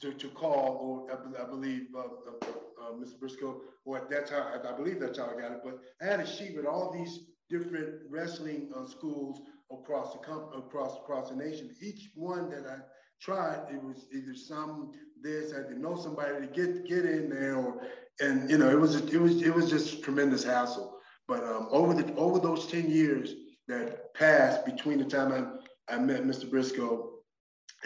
to, 0.00 0.12
to 0.12 0.28
call, 0.28 1.06
or 1.10 1.12
I, 1.12 1.42
I 1.42 1.46
believe 1.46 1.86
uh, 1.94 2.00
uh, 2.00 2.46
uh, 2.80 2.92
Mr. 2.92 3.18
Brisco, 3.20 3.56
or 3.84 4.06
that's 4.10 4.30
how 4.30 4.38
I, 4.54 4.72
I 4.72 4.76
believe 4.76 5.00
that's 5.00 5.18
how 5.18 5.26
I 5.26 5.40
got 5.40 5.52
it. 5.52 5.60
But 5.64 5.80
I 6.00 6.04
had 6.04 6.20
a 6.20 6.26
sheet 6.26 6.56
with 6.56 6.66
all 6.66 6.92
these 6.92 7.26
different 7.50 8.00
wrestling 8.08 8.70
uh, 8.76 8.86
schools 8.86 9.40
across 9.70 10.14
the 10.14 10.18
across 10.56 10.96
across 10.96 11.30
the 11.30 11.36
nation. 11.36 11.70
Each 11.80 12.10
one 12.14 12.48
that 12.50 12.66
I 12.66 12.78
tried, 13.20 13.66
it 13.70 13.82
was 13.82 14.06
either 14.12 14.34
some 14.34 14.92
this 15.22 15.52
I 15.52 15.58
had 15.58 15.68
to 15.68 15.78
know 15.78 15.96
somebody 15.96 16.40
to 16.40 16.46
get 16.46 16.86
get 16.86 17.04
in 17.04 17.28
there, 17.28 17.56
or 17.56 17.82
and 18.20 18.50
you 18.50 18.58
know 18.58 18.70
it 18.70 18.78
was 18.80 18.96
it 18.96 19.20
was 19.20 19.42
it 19.42 19.54
was 19.54 19.68
just 19.68 20.02
tremendous 20.02 20.44
hassle. 20.44 20.98
But 21.28 21.44
um, 21.44 21.68
over 21.70 21.94
the 21.94 22.14
over 22.14 22.38
those 22.38 22.66
ten 22.66 22.90
years 22.90 23.34
that 23.68 24.14
passed 24.14 24.64
between 24.64 24.98
the 24.98 25.04
time 25.04 25.60
I, 25.88 25.94
I 25.94 25.98
met 25.98 26.24
Mr. 26.24 26.50
Brisco 26.50 27.10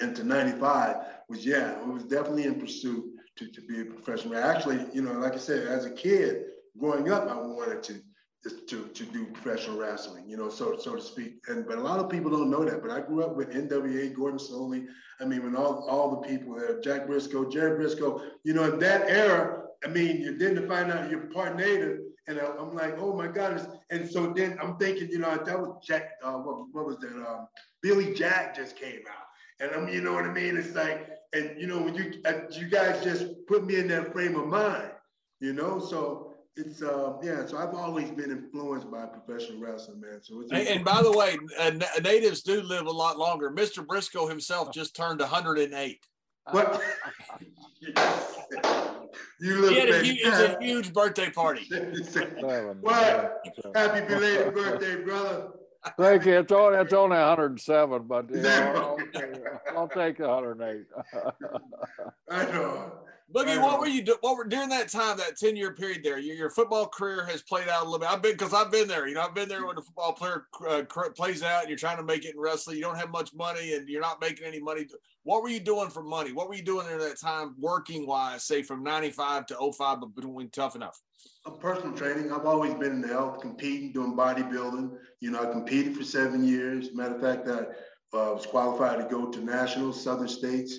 and 0.00 0.16
to 0.16 0.24
95 0.24 0.96
was 1.28 1.44
yeah, 1.44 1.78
it 1.80 1.86
was 1.86 2.04
definitely 2.04 2.44
in 2.44 2.58
pursuit 2.58 3.04
to, 3.36 3.50
to 3.50 3.60
be 3.62 3.80
a 3.80 3.84
professional. 3.84 4.36
Actually, 4.36 4.86
you 4.92 5.02
know, 5.02 5.12
like 5.12 5.34
I 5.34 5.38
said, 5.38 5.66
as 5.66 5.84
a 5.84 5.90
kid 5.90 6.44
growing 6.78 7.10
up, 7.10 7.28
I 7.28 7.36
wanted 7.36 7.82
to 7.84 8.00
to, 8.68 8.86
to 8.88 9.04
do 9.04 9.24
professional 9.26 9.78
wrestling, 9.78 10.28
you 10.28 10.36
know, 10.36 10.50
so 10.50 10.76
so 10.78 10.94
to 10.96 11.00
speak. 11.00 11.36
And 11.48 11.66
but 11.66 11.78
a 11.78 11.80
lot 11.80 11.98
of 11.98 12.10
people 12.10 12.30
don't 12.30 12.50
know 12.50 12.64
that. 12.64 12.82
But 12.82 12.90
I 12.90 13.00
grew 13.00 13.22
up 13.22 13.36
with 13.36 13.50
NWA, 13.50 14.14
Gordon 14.14 14.38
Solie. 14.38 14.86
I 15.20 15.24
mean, 15.24 15.42
when 15.42 15.56
all 15.56 15.86
all 15.88 16.10
the 16.10 16.28
people 16.28 16.54
there, 16.54 16.80
Jack 16.80 17.06
Brisco, 17.06 17.50
Jerry 17.50 17.78
Brisco, 17.78 18.20
you 18.44 18.52
know, 18.52 18.64
in 18.64 18.78
that 18.80 19.08
era, 19.08 19.64
I 19.84 19.88
mean, 19.88 20.20
you 20.20 20.36
didn't 20.36 20.68
find 20.68 20.90
out 20.90 21.10
you're 21.10 21.26
part 21.26 21.56
native. 21.56 22.00
And 22.26 22.40
I, 22.40 22.44
am 22.44 22.74
like, 22.74 22.98
oh 22.98 23.12
my 23.14 23.26
God. 23.26 23.66
And 23.90 24.10
so 24.10 24.32
then 24.32 24.58
I'm 24.60 24.76
thinking, 24.78 25.08
you 25.10 25.18
know, 25.18 25.36
that 25.36 25.58
was 25.58 25.76
Jack, 25.86 26.12
uh, 26.22 26.32
what, 26.32 26.68
what 26.72 26.86
was 26.86 26.98
that? 27.00 27.12
Um, 27.12 27.48
Billy 27.82 28.14
Jack 28.14 28.56
just 28.56 28.76
came 28.76 29.00
out. 29.10 29.26
And 29.60 29.70
I'm, 29.70 29.88
you 29.92 30.00
know 30.00 30.14
what 30.14 30.24
I 30.24 30.32
mean? 30.32 30.56
It's 30.56 30.74
like, 30.74 31.08
and 31.34 31.60
you 31.60 31.66
know, 31.66 31.82
when 31.82 31.94
you, 31.94 32.14
uh, 32.24 32.32
you 32.50 32.66
guys 32.68 33.04
just 33.04 33.26
put 33.46 33.64
me 33.66 33.76
in 33.76 33.88
that 33.88 34.12
frame 34.12 34.36
of 34.36 34.46
mind, 34.46 34.90
you 35.40 35.52
know? 35.52 35.78
So 35.78 36.33
it's 36.56 36.82
uh 36.82 37.14
yeah 37.22 37.44
so 37.44 37.58
i've 37.58 37.74
always 37.74 38.10
been 38.12 38.30
influenced 38.30 38.88
by 38.90 39.04
professional 39.06 39.58
wrestling 39.60 40.00
man 40.00 40.20
so 40.22 40.40
it's 40.40 40.52
and, 40.52 40.68
and 40.68 40.84
by 40.84 41.02
the 41.02 41.10
way 41.10 41.36
uh, 41.58 41.72
natives 42.02 42.42
do 42.42 42.62
live 42.62 42.86
a 42.86 42.90
lot 42.90 43.18
longer. 43.18 43.50
Mr 43.50 43.84
brisco 43.84 44.28
himself 44.28 44.72
just 44.72 44.94
turned 44.94 45.20
108 45.20 45.98
what? 46.50 46.80
You 49.40 49.60
look 49.60 49.72
he 49.72 49.80
had 49.80 49.90
a, 49.90 50.02
huge, 50.02 50.24
a 50.26 50.56
huge 50.60 50.92
birthday 50.92 51.30
party. 51.30 51.68
What? 52.80 53.44
Happy 53.74 54.06
belated 54.06 54.54
birthday 54.54 54.96
brother. 54.96 55.48
Thank 55.98 56.24
you. 56.24 56.38
It's 56.38 56.52
only 56.52 56.78
it's 56.78 56.92
only 56.92 57.16
107, 57.16 58.06
but 58.06 58.30
you 58.34 58.40
know, 58.40 58.96
I'll, 59.74 59.78
I'll 59.78 59.88
take 59.88 60.18
108. 60.18 60.86
I 62.30 62.44
know. 62.46 62.92
Boogie, 63.32 63.60
what 63.60 63.80
were 63.80 63.86
you 63.86 64.02
do, 64.02 64.16
what 64.20 64.36
were 64.36 64.44
during 64.44 64.68
that 64.68 64.88
time, 64.88 65.16
that 65.16 65.36
10 65.36 65.56
year 65.56 65.72
period 65.72 66.02
there? 66.04 66.18
Your, 66.18 66.36
your 66.36 66.50
football 66.50 66.86
career 66.86 67.24
has 67.24 67.42
played 67.42 67.68
out 67.68 67.82
a 67.82 67.84
little 67.84 67.98
bit. 67.98 68.10
I've 68.10 68.22
been 68.22 68.32
because 68.32 68.52
I've 68.52 68.70
been 68.70 68.86
there. 68.86 69.08
You 69.08 69.14
know, 69.14 69.22
I've 69.22 69.34
been 69.34 69.48
there 69.48 69.66
when 69.66 69.78
a 69.78 69.82
football 69.82 70.12
player 70.12 70.46
uh, 70.68 70.82
plays 71.16 71.42
out 71.42 71.62
and 71.62 71.68
you're 71.68 71.78
trying 71.78 71.96
to 71.96 72.02
make 72.02 72.24
it 72.24 72.34
in 72.34 72.40
wrestling. 72.40 72.76
You 72.76 72.82
don't 72.82 72.98
have 72.98 73.10
much 73.10 73.34
money 73.34 73.74
and 73.74 73.88
you're 73.88 74.02
not 74.02 74.20
making 74.20 74.46
any 74.46 74.60
money. 74.60 74.86
What 75.22 75.42
were 75.42 75.48
you 75.48 75.60
doing 75.60 75.88
for 75.88 76.02
money? 76.02 76.32
What 76.32 76.48
were 76.48 76.54
you 76.54 76.62
doing 76.62 76.86
during 76.86 77.00
that 77.00 77.18
time, 77.18 77.54
working 77.58 78.06
wise, 78.06 78.44
say 78.44 78.62
from 78.62 78.82
95 78.82 79.46
to 79.46 79.72
05, 79.72 80.00
but 80.00 80.14
between 80.14 80.50
tough 80.50 80.76
enough? 80.76 81.00
personal 81.60 81.94
training. 81.94 82.32
I've 82.32 82.46
always 82.46 82.74
been 82.74 82.92
in 82.92 83.00
the 83.00 83.08
health, 83.08 83.40
competing, 83.40 83.92
doing 83.92 84.14
bodybuilding. 84.14 84.96
You 85.20 85.30
know, 85.30 85.42
I 85.42 85.52
competed 85.52 85.96
for 85.96 86.04
seven 86.04 86.44
years. 86.44 86.94
Matter 86.94 87.16
of 87.16 87.20
fact, 87.20 87.48
I 87.48 88.16
uh, 88.16 88.32
was 88.32 88.46
qualified 88.46 88.98
to 88.98 89.04
go 89.04 89.30
to 89.30 89.44
nationals, 89.44 90.02
Southern 90.02 90.28
States. 90.28 90.78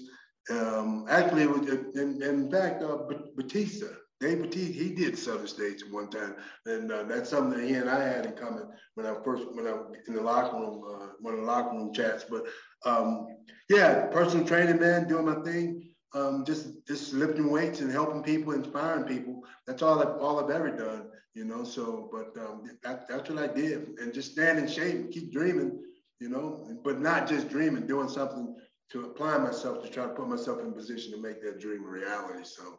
Um, 0.52 1.06
actually, 1.10 1.44
it 1.44 1.50
was, 1.50 1.68
in, 1.96 2.22
in 2.22 2.52
fact, 2.52 2.84
uh, 2.84 2.98
Batista, 3.36 3.88
Dave 4.20 4.42
Batista, 4.42 4.74
he 4.74 4.90
did 4.94 5.18
Southern 5.18 5.48
States 5.48 5.84
one 5.90 6.10
time, 6.10 6.36
and 6.66 6.92
uh, 6.92 7.04
that's 7.04 7.30
something 7.30 7.60
that 7.60 7.68
he 7.68 7.76
and 7.76 7.90
I 7.90 8.04
had 8.04 8.26
in 8.26 8.34
common 8.34 8.68
when 8.94 9.08
I 9.08 9.16
first 9.24 9.44
when 9.54 9.68
I 9.68 9.76
in 10.08 10.14
the 10.14 10.22
locker 10.22 10.56
room, 10.58 10.84
uh, 10.88 11.08
one 11.20 11.34
of 11.34 11.40
the 11.40 11.46
locker 11.46 11.76
room 11.76 11.94
chats. 11.94 12.26
But 12.30 12.44
um, 12.86 13.28
yeah, 13.70 14.06
personal 14.08 14.46
training, 14.46 14.80
man, 14.80 15.08
doing 15.08 15.26
my 15.26 15.42
thing, 15.44 15.90
um, 16.14 16.46
just 16.46 16.86
just 16.88 17.14
lifting 17.14 17.50
weights 17.50 17.82
and 17.82 17.92
helping 17.92 18.22
people, 18.24 18.54
inspiring 18.54 19.06
people. 19.06 19.44
That's 19.66 19.82
all 19.82 20.00
I, 20.00 20.12
all 20.20 20.44
I've 20.44 20.52
ever 20.52 20.70
done, 20.70 21.10
you 21.34 21.44
know. 21.44 21.64
So, 21.64 22.10
but 22.12 22.40
um, 22.42 22.64
that, 22.84 23.08
that's 23.10 23.30
what 23.30 23.40
I 23.40 23.52
did, 23.52 23.98
and 24.00 24.14
just 24.14 24.34
stand 24.34 24.60
in 24.60 24.68
shape 24.68 25.12
keep 25.12 25.32
dreaming, 25.32 25.82
you 26.20 26.30
know, 26.30 26.70
but 26.84 27.02
not 27.02 27.28
just 27.28 27.50
dreaming, 27.50 27.88
doing 27.88 28.10
something 28.10 28.56
to 28.92 29.06
apply 29.06 29.38
myself 29.38 29.84
to 29.84 29.90
try 29.90 30.04
to 30.04 30.14
put 30.14 30.28
myself 30.28 30.60
in 30.62 30.74
position 30.74 31.12
to 31.12 31.22
make 31.22 31.42
that 31.42 31.60
dream 31.60 31.84
a 31.84 31.90
reality. 31.90 32.44
So 32.44 32.78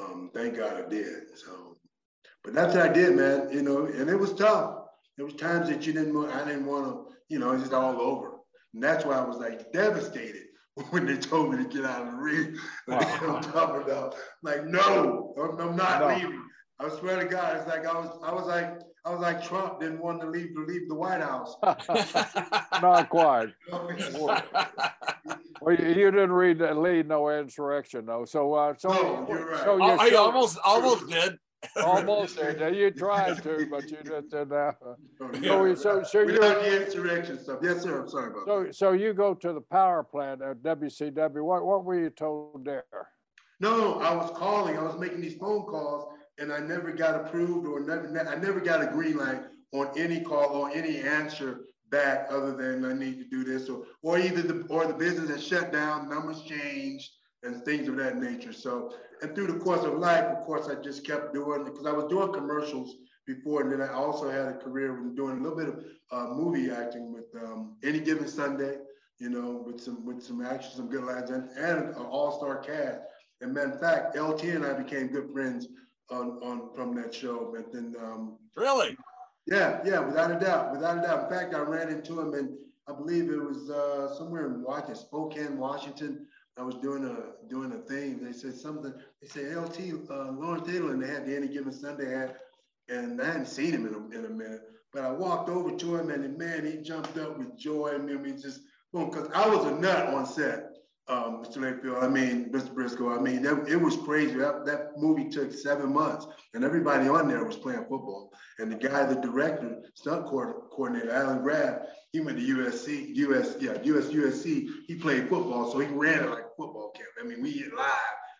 um, 0.00 0.30
thank 0.34 0.56
God 0.56 0.84
I 0.84 0.88
did. 0.88 1.36
So, 1.36 1.76
but 2.42 2.54
that's 2.54 2.74
what 2.74 2.90
I 2.90 2.92
did, 2.92 3.16
man. 3.16 3.48
You 3.52 3.62
know, 3.62 3.86
and 3.86 4.08
it 4.10 4.18
was 4.18 4.34
tough. 4.34 4.80
There 5.16 5.24
was 5.24 5.34
times 5.34 5.68
that 5.68 5.86
you 5.86 5.92
didn't 5.92 6.14
want, 6.14 6.32
I 6.32 6.44
didn't 6.44 6.66
want 6.66 6.86
to, 6.86 7.14
you 7.28 7.38
know, 7.38 7.52
it's 7.52 7.62
just 7.62 7.72
all 7.72 8.00
over. 8.00 8.32
And 8.74 8.82
that's 8.82 9.04
why 9.04 9.16
I 9.16 9.24
was 9.24 9.38
like 9.38 9.72
devastated 9.72 10.46
when 10.90 11.06
they 11.06 11.16
told 11.16 11.52
me 11.52 11.62
to 11.62 11.68
get 11.68 11.84
out 11.84 12.06
of 12.06 12.12
the 12.12 12.18
ring. 12.18 12.56
Wow. 12.88 12.98
I'm 12.98 13.42
talking 13.42 13.82
about 13.82 14.16
like, 14.42 14.64
no, 14.64 15.34
I'm, 15.38 15.58
I'm 15.60 15.76
not 15.76 16.00
no. 16.00 16.08
leaving. 16.08 16.42
I 16.80 16.88
swear 16.88 17.20
to 17.20 17.24
God, 17.24 17.56
it's 17.56 17.68
like 17.68 17.86
I 17.86 17.94
was, 17.94 18.18
I 18.22 18.32
was 18.32 18.46
like, 18.46 18.80
I 19.06 19.10
was 19.10 19.20
like 19.20 19.44
Trump 19.44 19.80
didn't 19.80 20.00
want 20.00 20.20
to 20.22 20.26
leave 20.26 20.54
to 20.54 20.64
leave 20.64 20.88
the 20.88 20.94
White 20.94 21.20
House. 21.20 21.56
Not 22.82 23.08
quite. 23.10 23.50
Well, 25.60 25.76
you, 25.76 25.88
you, 25.88 26.10
didn't 26.10 26.32
read 26.32 26.58
the 26.58 26.74
lead 26.74 27.08
no 27.08 27.28
insurrection 27.28 28.06
though. 28.06 28.24
So 28.24 28.54
uh, 28.54 28.74
so 28.76 28.88
no, 28.88 29.26
you're 29.28 29.50
right. 29.50 29.60
so 29.60 29.78
oh, 29.80 30.04
you 30.04 30.16
almost 30.16 30.58
almost 30.64 31.08
did. 31.08 31.38
Almost 31.82 32.36
did. 32.58 32.76
You 32.76 32.90
tried 32.90 33.42
to, 33.42 33.66
but 33.70 33.90
you 33.90 33.98
just 34.04 34.30
did 34.30 34.50
that. 34.50 34.76
Oh, 34.82 34.96
yeah, 35.40 35.74
so, 35.74 35.74
so, 35.74 36.02
so 36.02 36.20
you 36.20 36.38
the 36.38 36.84
insurrection 36.84 37.38
stuff. 37.38 37.60
Yes, 37.62 37.82
sir. 37.82 38.02
I'm 38.02 38.08
sorry 38.08 38.30
about 38.30 38.46
so, 38.46 38.62
that. 38.64 38.74
So 38.74 38.92
you 38.92 39.14
go 39.14 39.34
to 39.34 39.52
the 39.52 39.60
power 39.60 40.04
plant 40.04 40.42
at 40.42 40.62
WCW. 40.62 41.42
What 41.42 41.64
what 41.64 41.84
were 41.84 41.98
you 41.98 42.10
told 42.10 42.64
there? 42.64 42.84
No, 43.60 44.00
I 44.00 44.14
was 44.14 44.30
calling. 44.36 44.76
I 44.76 44.82
was 44.82 44.98
making 44.98 45.20
these 45.20 45.36
phone 45.36 45.62
calls 45.62 46.12
and 46.38 46.52
I 46.52 46.58
never 46.58 46.92
got 46.92 47.14
approved 47.14 47.66
or 47.66 47.80
never, 47.80 48.28
I 48.28 48.36
never 48.36 48.60
got 48.60 48.82
a 48.82 48.86
green 48.86 49.16
light 49.16 49.42
on 49.72 49.90
any 49.96 50.20
call 50.20 50.50
or 50.50 50.70
any 50.70 50.98
answer 51.00 51.60
back 51.90 52.26
other 52.30 52.56
than 52.56 52.84
I 52.84 52.92
need 52.92 53.18
to 53.18 53.24
do 53.24 53.44
this 53.44 53.68
or, 53.68 53.84
or 54.02 54.18
either 54.18 54.42
the, 54.42 54.66
or 54.68 54.86
the 54.86 54.94
business 54.94 55.30
has 55.30 55.46
shut 55.46 55.72
down, 55.72 56.08
numbers 56.08 56.42
changed 56.42 57.10
and 57.42 57.62
things 57.64 57.88
of 57.88 57.96
that 57.96 58.16
nature. 58.18 58.52
So, 58.52 58.94
and 59.22 59.34
through 59.34 59.48
the 59.48 59.58
course 59.58 59.84
of 59.84 59.98
life, 59.98 60.24
of 60.24 60.44
course, 60.44 60.68
I 60.68 60.82
just 60.82 61.06
kept 61.06 61.34
doing 61.34 61.64
because 61.64 61.86
I 61.86 61.92
was 61.92 62.06
doing 62.06 62.32
commercials 62.32 62.96
before, 63.26 63.62
and 63.62 63.72
then 63.72 63.82
I 63.82 63.92
also 63.92 64.30
had 64.30 64.48
a 64.48 64.54
career 64.54 64.96
in 64.96 65.14
doing 65.14 65.38
a 65.38 65.42
little 65.42 65.56
bit 65.56 65.68
of 65.68 65.84
uh, 66.10 66.34
movie 66.34 66.70
acting 66.70 67.12
with 67.12 67.24
um, 67.42 67.76
Any 67.82 68.00
Given 68.00 68.28
Sunday, 68.28 68.78
you 69.18 69.30
know, 69.30 69.62
with 69.64 69.80
some 69.80 70.04
with 70.04 70.22
some 70.22 70.44
action, 70.44 70.72
some 70.74 70.88
good 70.88 71.04
lines, 71.04 71.30
and, 71.30 71.48
and 71.50 71.94
an 71.94 71.94
all-star 71.94 72.58
cast. 72.58 73.00
And 73.40 73.56
in 73.56 73.78
fact, 73.78 74.16
LT 74.16 74.44
and 74.44 74.64
I 74.64 74.72
became 74.74 75.08
good 75.08 75.30
friends 75.32 75.68
on 76.10 76.38
on 76.42 76.74
from 76.74 76.94
that 76.96 77.14
show. 77.14 77.52
But 77.54 77.72
then 77.72 77.94
um, 78.00 78.38
really, 78.56 78.96
yeah, 79.46 79.80
yeah, 79.84 80.00
without 80.00 80.30
a 80.30 80.38
doubt, 80.40 80.72
without 80.72 80.98
a 80.98 81.02
doubt. 81.02 81.24
In 81.24 81.38
fact, 81.38 81.54
I 81.54 81.60
ran 81.60 81.88
into 81.88 82.20
him, 82.20 82.34
and 82.34 82.56
I 82.88 82.92
believe 82.92 83.30
it 83.30 83.42
was 83.42 83.70
uh, 83.70 84.14
somewhere 84.16 84.46
in 84.46 84.62
Washington, 84.62 84.96
Spokane, 84.96 85.58
Washington. 85.58 86.26
I 86.56 86.62
was 86.62 86.76
doing 86.76 87.04
a 87.04 87.48
doing 87.48 87.72
a 87.72 87.78
thing. 87.78 88.22
They 88.22 88.32
said 88.32 88.54
something. 88.54 88.92
They 89.20 89.28
said 89.28 89.56
LT 89.56 90.10
uh, 90.10 90.32
Lawrence 90.32 90.68
Taylor, 90.68 90.92
and 90.92 91.02
they 91.02 91.08
had 91.08 91.26
the 91.26 91.36
Any 91.36 91.48
Given 91.48 91.72
Sunday 91.72 92.14
ad, 92.14 92.36
and 92.88 93.20
I 93.20 93.26
hadn't 93.26 93.46
seen 93.46 93.72
him 93.72 93.86
in 93.86 93.94
a, 93.94 94.18
in 94.18 94.24
a 94.26 94.30
minute. 94.30 94.62
But 94.92 95.04
I 95.04 95.10
walked 95.10 95.48
over 95.48 95.76
to 95.76 95.96
him, 95.96 96.10
and 96.10 96.38
man, 96.38 96.64
he 96.64 96.78
jumped 96.78 97.18
up 97.18 97.36
with 97.36 97.58
joy. 97.58 97.92
I 97.94 97.98
mean, 97.98 98.40
just 98.40 98.60
because 98.92 99.28
I 99.34 99.48
was 99.48 99.66
a 99.66 99.72
nut 99.72 100.06
on 100.14 100.24
set 100.24 100.73
um, 101.06 101.44
Mr. 101.44 101.58
Layfield, 101.58 102.02
I 102.02 102.08
mean, 102.08 102.50
Mr. 102.50 102.72
Brisco, 102.72 103.16
I 103.16 103.20
mean, 103.20 103.42
that, 103.42 103.68
it 103.68 103.76
was 103.76 103.96
crazy. 103.96 104.34
That, 104.34 104.64
that 104.64 104.92
movie 104.96 105.28
took 105.28 105.52
seven 105.52 105.92
months, 105.92 106.26
and 106.54 106.64
everybody 106.64 107.08
on 107.08 107.28
there 107.28 107.44
was 107.44 107.56
playing 107.56 107.82
football. 107.82 108.32
And 108.58 108.72
the 108.72 108.76
guy, 108.76 109.04
the 109.04 109.16
director, 109.16 109.82
stunt 109.94 110.26
coordinator, 110.26 111.10
Allan 111.10 111.42
Graf, 111.42 111.80
he 112.12 112.20
went 112.20 112.38
to 112.38 112.44
USC, 112.44 113.14
US, 113.16 113.56
yeah, 113.60 113.76
US, 113.82 114.06
USC. 114.06 114.68
He 114.86 114.94
played 114.94 115.28
football, 115.28 115.70
so 115.70 115.78
he 115.78 115.88
ran 115.88 116.24
it 116.24 116.30
like 116.30 116.46
football 116.56 116.92
camp. 116.94 117.08
I 117.20 117.26
mean, 117.26 117.42
we 117.42 117.64
live. 117.76 117.98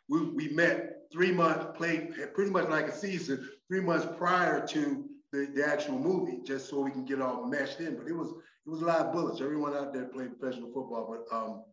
We, 0.08 0.30
we 0.30 0.48
met 0.50 1.02
three 1.12 1.32
months, 1.32 1.66
played 1.76 2.14
pretty 2.34 2.50
much 2.50 2.68
like 2.68 2.88
a 2.88 2.96
season, 2.96 3.46
three 3.68 3.80
months 3.80 4.06
prior 4.16 4.66
to 4.68 5.04
the, 5.32 5.48
the 5.54 5.66
actual 5.66 5.98
movie, 5.98 6.40
just 6.44 6.70
so 6.70 6.80
we 6.80 6.92
can 6.92 7.04
get 7.04 7.20
all 7.20 7.46
meshed 7.46 7.80
in. 7.80 7.96
But 7.96 8.06
it 8.06 8.14
was 8.14 8.30
it 8.30 8.70
was 8.70 8.80
live 8.80 9.12
bullets. 9.12 9.42
Everyone 9.42 9.74
out 9.74 9.92
there 9.92 10.04
played 10.04 10.38
professional 10.38 10.72
football, 10.72 11.06
but 11.10 11.36
um, 11.36 11.64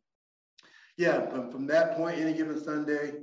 yeah, 1.01 1.25
from, 1.31 1.49
from 1.49 1.65
that 1.65 1.95
point, 1.97 2.19
any 2.19 2.31
given 2.31 2.63
Sunday, 2.63 3.13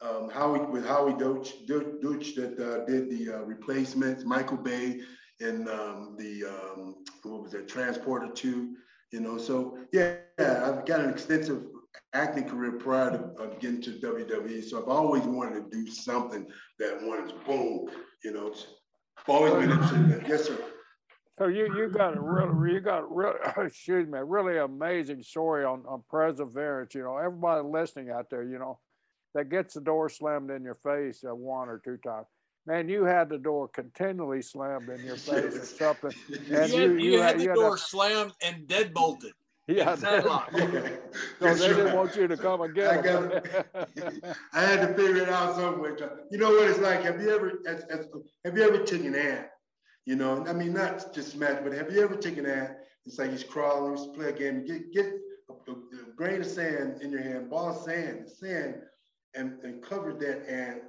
um, 0.00 0.30
Howie 0.30 0.60
with 0.60 0.86
Howie 0.86 1.12
Deutch, 1.18 1.66
Deutch 1.66 2.34
that 2.34 2.58
uh, 2.58 2.86
did 2.86 3.10
the 3.10 3.34
uh, 3.34 3.38
replacements, 3.42 4.24
Michael 4.24 4.56
Bay, 4.56 5.00
and 5.40 5.68
um, 5.68 6.16
the 6.18 6.46
um, 6.46 6.94
what 7.24 7.42
was 7.42 7.52
that, 7.52 7.68
Transporter 7.68 8.28
Two, 8.32 8.76
you 9.12 9.20
know. 9.20 9.36
So 9.36 9.76
yeah, 9.92 10.16
I've 10.38 10.86
got 10.86 11.00
an 11.00 11.10
extensive 11.10 11.62
acting 12.14 12.48
career 12.48 12.72
prior 12.72 13.10
to 13.10 13.42
uh, 13.42 13.46
getting 13.60 13.82
to 13.82 13.90
WWE. 13.90 14.64
So 14.64 14.80
I've 14.80 14.88
always 14.88 15.24
wanted 15.24 15.70
to 15.70 15.76
do 15.76 15.90
something 15.90 16.46
that 16.78 17.02
wanted 17.02 17.28
to 17.28 17.34
boom, 17.44 17.90
you 18.24 18.32
know. 18.32 18.54
I've 19.18 19.28
always 19.28 19.52
been 19.52 19.70
interested. 19.72 20.24
Yes, 20.26 20.44
sir. 20.46 20.58
So 21.38 21.48
you 21.48 21.76
you 21.76 21.88
got 21.88 22.16
a 22.16 22.20
really 22.20 22.72
you 22.72 22.80
got 22.80 23.02
a 23.02 23.06
really 23.06 23.38
excuse 23.66 24.08
me 24.08 24.18
a 24.18 24.24
really 24.24 24.58
amazing 24.58 25.22
story 25.22 25.64
on 25.64 25.84
on 25.86 26.02
perseverance. 26.08 26.94
You 26.94 27.02
know, 27.02 27.18
everybody 27.18 27.66
listening 27.68 28.10
out 28.10 28.30
there, 28.30 28.42
you 28.42 28.58
know, 28.58 28.78
that 29.34 29.50
gets 29.50 29.74
the 29.74 29.82
door 29.82 30.08
slammed 30.08 30.50
in 30.50 30.62
your 30.62 30.74
face 30.74 31.22
uh, 31.28 31.34
one 31.34 31.68
or 31.68 31.80
two 31.84 31.98
times. 31.98 32.26
Man, 32.66 32.88
you 32.88 33.04
had 33.04 33.28
the 33.28 33.38
door 33.38 33.68
continually 33.68 34.42
slammed 34.42 34.88
in 34.88 35.04
your 35.04 35.16
face 35.16 35.54
or 35.54 35.64
something. 35.64 36.12
And 36.32 36.48
you, 36.48 36.56
had, 36.56 36.70
you, 36.70 36.96
you, 36.96 37.20
had, 37.20 37.38
had, 37.38 37.50
the 37.50 37.54
door 37.54 37.76
had 37.76 37.78
slammed 37.78 38.32
and 38.42 38.66
dead 38.66 38.92
bolted. 38.92 39.32
Yeah, 39.68 39.96
yeah. 40.00 40.30
so 41.40 41.54
they 41.54 41.66
didn't 41.66 41.96
want 41.96 42.14
you 42.14 42.28
to 42.28 42.36
come 42.36 42.60
again. 42.60 42.98
I, 43.00 43.02
got, 43.02 43.46
I 44.52 44.60
had 44.60 44.80
to 44.80 44.94
figure 44.94 45.24
it 45.24 45.28
out 45.28 45.56
somewhere. 45.56 45.96
You 46.30 46.38
know 46.38 46.50
what 46.50 46.70
it's 46.70 46.78
like? 46.78 47.02
Have 47.02 47.20
you 47.20 47.34
ever 47.34 47.58
as, 47.66 47.82
as, 47.90 48.06
have 48.44 48.56
you 48.56 48.62
ever 48.62 48.84
taken 48.84 49.08
an 49.08 49.16
ant? 49.16 49.46
You 50.06 50.14
know, 50.14 50.44
I 50.46 50.52
mean, 50.52 50.72
not 50.72 51.12
just 51.12 51.32
smash, 51.32 51.58
but 51.62 51.72
have 51.72 51.92
you 51.92 52.00
ever 52.00 52.14
taken 52.14 52.46
ant? 52.46 52.70
It's 53.04 53.18
like 53.18 53.32
he's 53.32 53.44
crawling, 53.44 53.96
he's 53.96 54.06
play 54.06 54.28
a 54.28 54.32
game, 54.32 54.64
get 54.64 54.92
get 54.92 55.12
a, 55.50 55.72
a, 55.72 55.76
grain 56.16 56.40
of 56.40 56.46
sand 56.46 57.02
in 57.02 57.10
your 57.10 57.22
hand, 57.22 57.50
ball 57.50 57.70
of 57.70 57.82
sand, 57.82 58.28
sand, 58.28 58.76
and, 59.34 59.58
and 59.64 59.82
cover 59.82 60.14
that 60.14 60.48
ant, 60.48 60.82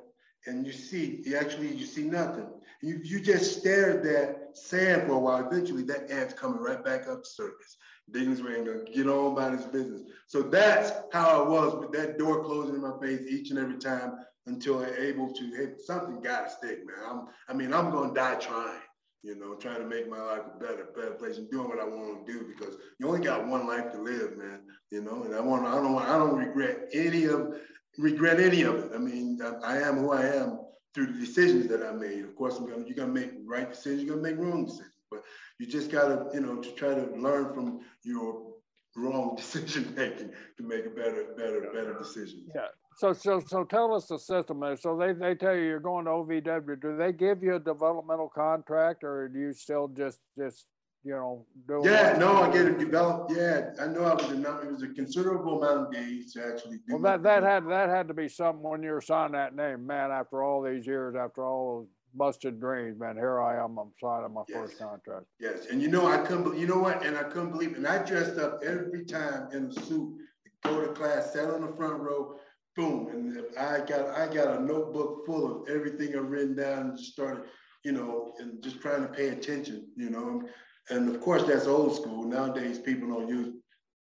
and 0.46 0.66
you 0.66 0.72
see, 0.72 1.24
you 1.26 1.36
actually 1.36 1.74
you 1.74 1.86
see 1.86 2.04
nothing. 2.04 2.48
You 2.82 3.00
you 3.04 3.20
just 3.20 3.60
stare 3.60 3.98
at 3.98 4.04
that 4.04 4.58
sand 4.58 5.08
for 5.08 5.14
a 5.14 5.20
while. 5.20 5.48
Eventually, 5.48 5.84
that 5.84 6.12
ant's 6.12 6.36
coming 6.36 6.60
right 6.60 6.84
back 6.84 7.08
up 7.08 7.24
the 7.24 7.30
surface. 7.30 7.78
Diggins 8.12 8.42
way 8.42 8.64
gonna 8.64 8.84
get 8.94 9.08
on 9.08 9.34
about 9.34 9.54
his 9.54 9.66
business. 9.66 10.04
So 10.28 10.44
that's 10.44 10.92
how 11.12 11.44
I 11.44 11.48
was 11.48 11.76
with 11.76 11.92
that 11.94 12.18
door 12.18 12.44
closing 12.44 12.76
in 12.76 12.82
my 12.82 12.94
face 13.02 13.28
each 13.28 13.50
and 13.50 13.60
every 13.60 13.78
time 13.78 14.14
until 14.46 14.80
I'm 14.80 14.94
able 14.98 15.34
to, 15.34 15.52
hey, 15.56 15.70
something 15.84 16.22
gotta 16.22 16.50
stick, 16.50 16.80
man. 16.86 16.98
I'm, 17.06 17.26
I 17.50 17.54
mean, 17.54 17.74
I'm 17.74 17.92
gonna 17.92 18.14
die 18.14 18.36
trying, 18.36 18.80
you 19.24 19.36
know, 19.36 19.56
trying 19.56 19.80
to 19.80 19.86
make 19.86 20.10
my 20.10 20.22
life 20.22 20.42
a 20.56 20.60
better, 20.60 20.90
better 20.96 21.12
place 21.12 21.38
and 21.38 21.50
doing 21.50 21.68
what 21.68 21.80
I 21.80 21.86
want 21.86 22.26
to 22.26 22.32
do 22.32 22.46
because 22.48 22.76
you 23.00 23.08
only 23.08 23.20
got 23.20 23.48
one 23.48 23.68
life 23.68 23.92
to 23.92 24.02
live, 24.02 24.38
man. 24.38 24.62
You 24.92 25.02
know, 25.02 25.24
and 25.24 25.36
I 25.36 25.42
want, 25.42 25.66
I 25.66 25.76
don't, 25.76 25.98
I 25.98 26.18
don't 26.18 26.38
regret 26.38 26.90
any 26.94 27.26
of, 27.26 27.56
regret 27.98 28.40
any 28.40 28.62
of 28.62 28.76
it. 28.76 28.92
I 28.94 28.98
mean, 28.98 29.40
I, 29.44 29.76
I 29.76 29.78
am 29.80 29.98
who 29.98 30.12
I 30.12 30.26
am 30.26 30.60
through 30.94 31.14
the 31.14 31.20
decisions 31.20 31.68
that 31.68 31.84
I 31.84 31.92
made. 31.92 32.24
Of 32.24 32.36
course, 32.36 32.58
I'm 32.58 32.70
gonna, 32.70 32.86
you're 32.86 32.96
gonna 32.96 33.12
make 33.12 33.32
right 33.46 33.70
decisions, 33.70 34.04
you're 34.04 34.16
gonna 34.16 34.30
make 34.30 34.40
wrong 34.40 34.66
decisions, 34.66 34.94
but 35.12 35.24
you 35.60 35.68
just 35.68 35.92
gotta, 35.92 36.28
you 36.34 36.42
know, 36.42 36.62
to 36.62 36.72
try 36.72 36.94
to 36.94 37.06
learn 37.16 37.54
from 37.54 37.82
your 38.04 38.54
wrong 38.96 39.36
decision 39.38 39.94
making 39.96 40.32
to 40.58 40.64
make 40.64 40.86
a 40.86 40.90
better, 40.90 41.34
better, 41.38 41.70
better 41.74 41.98
decision. 41.98 42.46
Yeah. 42.56 42.68
So, 42.98 43.14
so, 43.14 43.40
so 43.46 43.64
tell 43.64 43.94
us 43.94 44.08
the 44.08 44.18
system. 44.18 44.64
Uh, 44.64 44.76
so 44.76 44.98
they, 44.98 45.14
they 45.14 45.36
tell 45.36 45.56
you 45.56 45.62
you're 45.62 45.80
going 45.80 46.06
to 46.06 46.12
OVW. 46.12 46.82
Do 46.82 46.98
they 46.98 47.14
give 47.14 47.44
you 47.44 47.56
a 47.56 47.60
developmental 47.60 48.28
contract, 48.28 49.04
or 49.04 49.30
do 49.30 49.40
you 49.40 49.54
still 49.54 49.88
just, 49.88 50.20
just, 50.36 50.66
you 51.04 51.12
know, 51.12 51.46
do? 51.68 51.84
Yeah, 51.86 52.18
no, 52.18 52.42
I 52.42 52.52
get 52.52 52.66
it 52.66 52.80
developed. 52.80 53.32
Yeah, 53.32 53.70
I 53.80 53.86
know 53.86 54.04
I 54.04 54.16
was 54.16 54.32
enough. 54.32 54.64
It 54.64 54.72
was 54.72 54.82
a 54.82 54.88
considerable 54.88 55.62
amount 55.62 55.88
of 55.88 55.94
days 55.94 56.34
to 56.34 56.48
actually. 56.48 56.80
well, 56.90 57.00
that 57.04 57.22
that 57.22 57.44
had 57.44 57.70
that 57.70 57.90
had 57.90 58.08
to 58.08 58.16
be 58.16 58.28
something 58.28 58.68
when 58.68 58.82
you 58.82 58.90
were 58.90 59.02
signing 59.02 59.34
that 59.34 59.56
name, 59.56 59.86
man. 59.86 60.10
After 60.10 60.42
all 60.42 60.64
these 60.64 60.88
years, 60.88 61.16
after 61.16 61.46
all 61.46 61.82
those 61.82 61.88
busted 62.16 62.60
dreams, 62.60 63.00
man. 63.00 63.16
Here 63.16 63.40
I 63.40 63.64
am. 63.64 63.78
I'm 63.78 63.92
signing 64.02 64.34
my 64.34 64.42
yes. 64.50 64.58
first 64.58 64.80
contract. 64.80 65.28
Yes, 65.40 65.68
and 65.70 65.84
you 65.84 65.88
know 65.88 66.08
I 66.08 66.18
couldn't. 66.18 66.58
You 66.58 66.66
know 66.66 66.80
what? 66.80 67.06
And 67.06 67.16
I 67.16 67.24
couldn't 67.24 67.52
believe. 67.52 67.74
It. 67.74 67.78
And 67.78 67.88
I 67.88 68.04
dressed 68.04 68.40
up 68.40 68.62
every 68.66 69.06
time 69.06 69.50
in 69.54 69.66
a 69.68 69.72
suit, 69.86 70.18
go 70.64 70.82
to 70.82 70.92
class, 70.94 71.32
sat 71.32 71.52
on 71.52 71.62
the 71.62 71.72
front 71.74 72.02
row. 72.02 72.40
Boom, 72.78 73.10
and 73.12 73.44
I 73.60 73.80
got 73.80 74.10
I 74.10 74.32
got 74.32 74.60
a 74.60 74.64
notebook 74.64 75.26
full 75.26 75.64
of 75.64 75.68
everything 75.68 76.16
I've 76.16 76.30
written 76.30 76.56
down 76.56 76.90
and 76.90 76.98
just 76.98 77.14
started, 77.14 77.46
you 77.84 77.92
know, 77.92 78.36
and 78.38 78.62
just 78.62 78.80
trying 78.82 79.02
to 79.02 79.08
pay 79.08 79.30
attention, 79.30 79.88
you 79.96 80.12
know. 80.12 80.44
And 80.92 81.10
of 81.10 81.20
course, 81.20 81.42
that's 81.42 81.66
old 81.66 81.96
school. 81.96 82.24
Nowadays, 82.24 82.78
people 82.78 83.10
don't 83.10 83.28
use, 83.28 83.56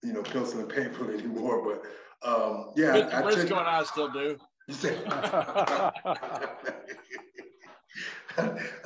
you 0.03 0.15
know, 0.15 0.23
pencil 0.23 0.61
and 0.61 0.69
paper 0.71 1.13
anymore. 1.19 1.63
But 1.63 1.83
um, 2.27 2.71
yeah, 2.75 2.95
I, 2.95 3.19
I 3.19 3.23
Brisco 3.23 3.59
and 3.59 3.69
I 3.69 3.85
still 3.85 4.11
do. 4.11 4.39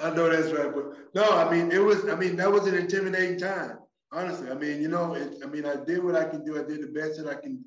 I 0.03 0.11
know 0.11 0.29
that's 0.29 0.53
right, 0.53 0.75
but 0.75 0.87
no, 1.15 1.39
I 1.39 1.49
mean 1.53 1.71
it 1.71 1.79
was. 1.79 2.09
I 2.09 2.17
mean 2.17 2.35
that 2.35 2.51
was 2.51 2.67
an 2.67 2.75
intimidating 2.75 3.39
time. 3.39 3.79
Honestly, 4.11 4.51
I 4.51 4.55
mean 4.55 4.83
you 4.83 4.89
know, 4.89 5.15
it, 5.15 5.37
I 5.45 5.47
mean 5.47 5.65
I 5.65 5.77
did 5.77 6.03
what 6.03 6.17
I 6.17 6.25
can 6.25 6.45
do. 6.45 6.59
I 6.59 6.65
did 6.67 6.83
the 6.83 6.89
best 6.89 7.23
that 7.23 7.29
I 7.29 7.37
can 7.41 7.65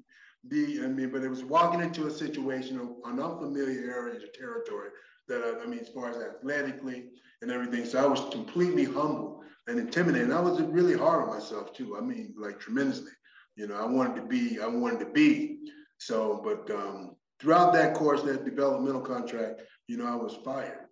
be. 0.50 0.84
I 0.84 0.88
mean, 0.88 1.12
but 1.12 1.24
it 1.24 1.30
was 1.30 1.44
walking 1.44 1.82
into 1.82 2.08
a 2.08 2.12
situation 2.12 2.80
of 2.80 2.90
an 3.12 3.20
unfamiliar 3.20 3.92
area 3.92 4.18
of 4.18 4.34
territory 4.34 4.90
that 5.28 5.42
I, 5.42 5.64
I 5.64 5.68
mean, 5.68 5.80
as 5.80 5.90
far 5.90 6.10
as 6.10 6.18
athletically 6.18 7.10
and 7.42 7.52
everything. 7.52 7.86
So 7.86 8.04
I 8.04 8.06
was 8.06 8.32
completely 8.32 8.86
humble 8.86 9.44
and 9.68 9.80
intimidated. 9.80 10.30
And 10.30 10.34
I 10.34 10.42
was 10.42 10.62
really 10.62 10.98
hard 10.98 11.24
on 11.24 11.36
myself 11.36 11.74
too. 11.74 11.98
I 11.98 12.02
mean, 12.02 12.34
like 12.38 12.60
tremendously. 12.60 13.12
You 13.56 13.68
know, 13.68 13.76
I 13.76 13.86
wanted 13.86 14.16
to 14.16 14.28
be. 14.28 14.60
I 14.60 14.68
wanted 14.68 15.00
to 15.00 15.12
be. 15.12 15.60
So, 16.00 16.42
but 16.44 16.74
um, 16.74 17.16
throughout 17.40 17.74
that 17.74 17.94
course, 17.94 18.24
that 18.24 18.46
developmental 18.46 19.02
contract, 19.02 19.62
you 19.88 19.98
know, 19.98 20.06
I 20.06 20.16
was 20.16 20.38
fired 20.44 20.88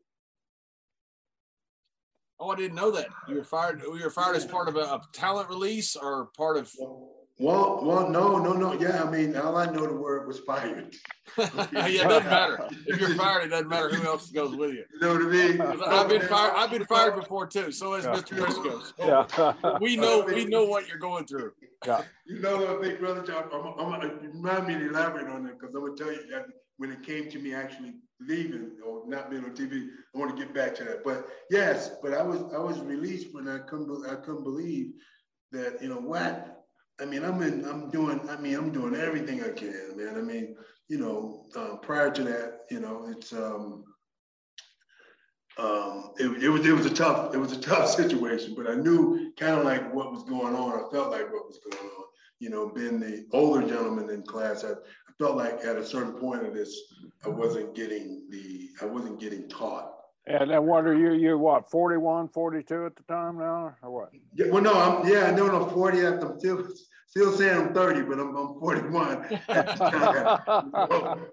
Oh, 2.39 2.49
I 2.49 2.55
didn't 2.55 2.75
know 2.75 2.91
that. 2.91 3.07
You 3.27 3.35
were 3.35 3.43
fired. 3.43 3.81
You 3.81 3.99
were 4.01 4.09
fired 4.09 4.37
as 4.37 4.45
part 4.45 4.69
of 4.69 4.77
a, 4.77 4.79
a 4.79 5.01
talent 5.11 5.49
release 5.49 5.95
or 5.95 6.29
part 6.37 6.55
of. 6.55 6.71
Well, 6.79 7.18
well, 7.39 7.79
well, 7.83 8.09
no, 8.09 8.37
no, 8.37 8.51
no. 8.51 8.73
Yeah, 8.73 9.03
I 9.03 9.09
mean, 9.09 9.35
all 9.37 9.55
I 9.55 9.65
know 9.65 9.87
the 9.87 9.93
word 9.93 10.27
was 10.27 10.39
fired. 10.39 10.93
yeah, 11.37 11.45
it 11.71 12.03
doesn't 12.03 12.29
matter. 12.29 12.67
If 12.85 12.99
you're 12.99 13.15
fired, 13.15 13.45
it 13.45 13.49
doesn't 13.49 13.69
matter 13.69 13.89
who 13.89 14.05
else 14.05 14.29
goes 14.29 14.55
with 14.55 14.71
you. 14.71 14.83
You 14.93 14.99
know 14.99 15.13
what 15.13 15.21
I 15.21 15.25
mean? 15.25 15.61
I've 15.61 16.09
been 16.09 16.27
fired. 16.27 16.53
I've 16.57 16.71
been 16.71 16.85
fired 16.85 17.15
before 17.15 17.47
too. 17.47 17.71
So 17.71 17.93
has 17.93 18.03
yeah. 18.03 18.11
Mr. 18.11 18.37
Brisco. 18.37 18.91
So 18.97 19.53
yeah. 19.63 19.77
we 19.79 19.95
know. 19.95 20.25
We 20.25 20.45
know 20.45 20.65
what 20.65 20.87
you're 20.89 20.97
going 20.97 21.25
through. 21.25 21.53
Yeah. 21.85 22.01
You 22.25 22.39
know 22.39 22.57
what, 22.57 22.81
big 22.81 22.99
brother? 22.99 23.23
I'm, 23.33 23.79
I'm, 23.79 23.93
uh, 23.93 23.97
I'm, 23.97 24.19
remind 24.33 24.67
me 24.67 24.73
to 24.73 24.89
elaborate 24.89 25.27
on 25.27 25.45
that 25.45 25.59
because 25.59 25.73
I'm 25.73 25.81
gonna 25.81 25.95
tell 25.95 26.11
you 26.11 26.27
that 26.31 26.45
when 26.75 26.91
it 26.91 27.03
came 27.03 27.29
to 27.29 27.39
me 27.39 27.53
actually 27.53 27.93
leaving 28.19 28.71
or 28.85 29.03
not 29.07 29.29
being 29.29 29.45
on 29.45 29.51
TV. 29.51 29.87
I 30.13 30.17
want 30.17 30.35
to 30.35 30.43
get 30.43 30.53
back 30.53 30.75
to 30.75 30.83
that. 30.83 31.03
But 31.03 31.27
yes, 31.49 31.91
but 32.01 32.13
I 32.13 32.21
was 32.21 32.41
I 32.53 32.57
was 32.57 32.79
released 32.81 33.33
when 33.33 33.47
I 33.47 33.59
couldn't 33.59 34.05
I 34.07 34.15
couldn't 34.15 34.43
believe 34.43 34.91
that 35.51 35.81
you 35.81 35.89
know 35.89 36.01
what 36.01 36.58
I 37.01 37.05
mean 37.05 37.23
I'm 37.23 37.41
in 37.41 37.65
I'm 37.65 37.89
doing 37.89 38.19
I 38.29 38.37
mean 38.37 38.55
I'm 38.55 38.71
doing 38.71 38.95
everything 38.95 39.43
I 39.43 39.49
can, 39.49 39.95
man. 39.95 40.15
I 40.17 40.21
mean 40.21 40.55
you 40.87 40.97
know 40.97 41.45
uh, 41.55 41.77
prior 41.77 42.11
to 42.11 42.23
that 42.23 42.61
you 42.69 42.79
know 42.79 43.07
it's 43.09 43.33
um 43.33 43.83
um, 45.57 46.11
it, 46.17 46.43
it, 46.43 46.47
was 46.49 46.65
it 46.65 46.71
was 46.71 46.85
a 46.85 46.93
tough 46.93 47.33
it 47.33 47.37
was 47.37 47.51
a 47.51 47.59
tough 47.71 47.89
situation, 47.89 48.53
but 48.55 48.69
I 48.69 48.75
knew 48.75 49.33
kind 49.37 49.55
of 49.57 49.65
like 49.65 49.93
what 49.93 50.11
was 50.11 50.23
going 50.23 50.55
on. 50.55 50.71
I 50.71 50.89
felt 50.91 51.11
like 51.11 51.31
what 51.33 51.47
was 51.47 51.59
going 51.69 51.83
on. 51.83 52.03
You 52.39 52.49
know, 52.49 52.69
being 52.69 53.01
the 53.01 53.27
older 53.33 53.67
gentleman 53.67 54.09
in 54.09 54.23
class, 54.23 54.63
I, 54.63 54.71
felt 55.19 55.35
like 55.35 55.59
at 55.65 55.75
a 55.75 55.85
certain 55.85 56.13
point 56.13 56.45
of 56.45 56.53
this, 56.53 56.73
I 57.25 57.29
wasn't 57.29 57.75
getting 57.75 58.25
the, 58.29 58.69
I 58.81 58.85
wasn't 58.85 59.19
getting 59.19 59.47
taught. 59.49 59.91
And 60.25 60.49
then 60.49 60.65
what 60.65 60.85
are 60.85 60.97
you, 60.97 61.13
you 61.13 61.37
what, 61.37 61.69
41, 61.69 62.29
42 62.29 62.85
at 62.85 62.95
the 62.95 63.03
time 63.03 63.37
now 63.37 63.75
or 63.81 63.91
what? 63.91 64.09
Yeah, 64.33 64.47
well, 64.49 64.61
no, 64.61 64.73
I'm, 64.73 65.07
yeah, 65.07 65.31
no, 65.31 65.47
no, 65.47 65.65
40 65.67 65.99
at 65.99 66.21
the, 66.21 66.35
still, 66.39 66.67
still 67.09 67.33
saying 67.33 67.57
I'm 67.57 67.73
30, 67.73 68.03
but 68.03 68.19
I'm, 68.19 68.35
I'm 68.35 68.59
41 68.59 69.25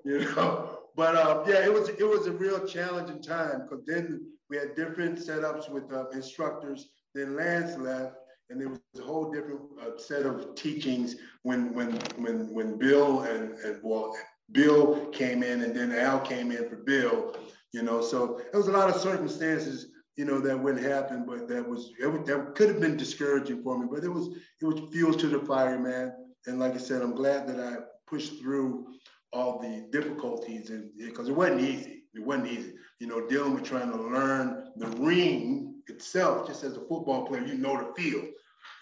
you 0.05 0.21
know, 0.35 0.79
but 0.97 1.15
uh, 1.15 1.45
yeah, 1.47 1.65
it 1.65 1.73
was, 1.73 1.91
it 1.91 2.05
was 2.05 2.27
a 2.27 2.33
real 2.33 2.67
challenging 2.67 3.23
time 3.23 3.63
because 3.63 3.85
then 3.87 4.27
we 4.51 4.57
had 4.57 4.75
different 4.75 5.19
setups 5.19 5.71
with 5.71 5.93
uh, 5.93 6.09
instructors. 6.11 6.89
Then 7.15 7.37
Lance 7.37 7.77
left 7.77 8.17
and 8.51 8.61
there 8.61 8.69
was 8.69 8.81
a 8.99 9.03
whole 9.03 9.31
different 9.31 9.61
uh, 9.81 9.99
set 9.99 10.25
of 10.25 10.55
teachings 10.55 11.17
when 11.43 11.75
when 11.75 11.93
when 12.17 12.53
when 12.53 12.79
Bill 12.79 13.23
and, 13.23 13.53
and 13.59 13.81
well 13.83 14.17
Bill 14.53 15.07
came 15.07 15.43
in 15.43 15.63
and 15.63 15.75
then 15.75 15.93
Al 15.93 16.21
came 16.21 16.53
in 16.53 16.69
for 16.69 16.77
Bill, 16.77 17.37
you 17.73 17.83
know. 17.83 18.01
So 18.01 18.41
there 18.53 18.61
was 18.61 18.69
a 18.69 18.73
lot 18.73 18.89
of 18.89 19.01
circumstances, 19.01 19.89
you 20.17 20.25
know, 20.25 20.41
that 20.41 20.59
wouldn't 20.59 20.85
happen, 20.85 21.25
but 21.27 21.47
that 21.49 21.69
was 21.69 21.93
it, 21.99 22.27
that 22.27 22.55
could 22.55 22.69
have 22.69 22.81
been 22.81 22.97
discouraging 22.97 23.63
for 23.63 23.79
me. 23.79 23.87
But 23.91 24.05
it 24.05 24.09
was 24.09 24.29
it 24.61 24.65
was 24.65 24.81
fuel 24.93 25.15
to 25.15 25.27
the 25.29 25.41
fire, 25.41 25.79
man. 25.79 26.13
And 26.47 26.59
like 26.59 26.75
I 26.75 26.79
said, 26.79 27.03
I'm 27.03 27.15
glad 27.15 27.47
that 27.49 27.61
I 27.61 27.77
pushed 28.07 28.41
through 28.41 28.87
all 29.33 29.59
the 29.61 29.87
difficulties 29.91 30.71
and 30.71 30.91
because 30.99 31.29
it 31.29 31.37
wasn't 31.37 31.61
easy. 31.61 32.05
It 32.15 32.25
wasn't 32.25 32.49
easy, 32.49 32.73
you 32.99 33.07
know, 33.07 33.27
dealing 33.29 33.53
with 33.53 33.65
trying 33.65 33.91
to 33.91 34.03
learn 34.03 34.73
the 34.77 34.87
ring 34.87 35.75
itself, 35.89 36.47
just 36.47 36.65
as 36.65 36.77
a 36.77 36.81
football 36.81 37.27
player, 37.27 37.45
you 37.45 37.55
know 37.59 37.77
the 37.77 38.03
field. 38.03 38.25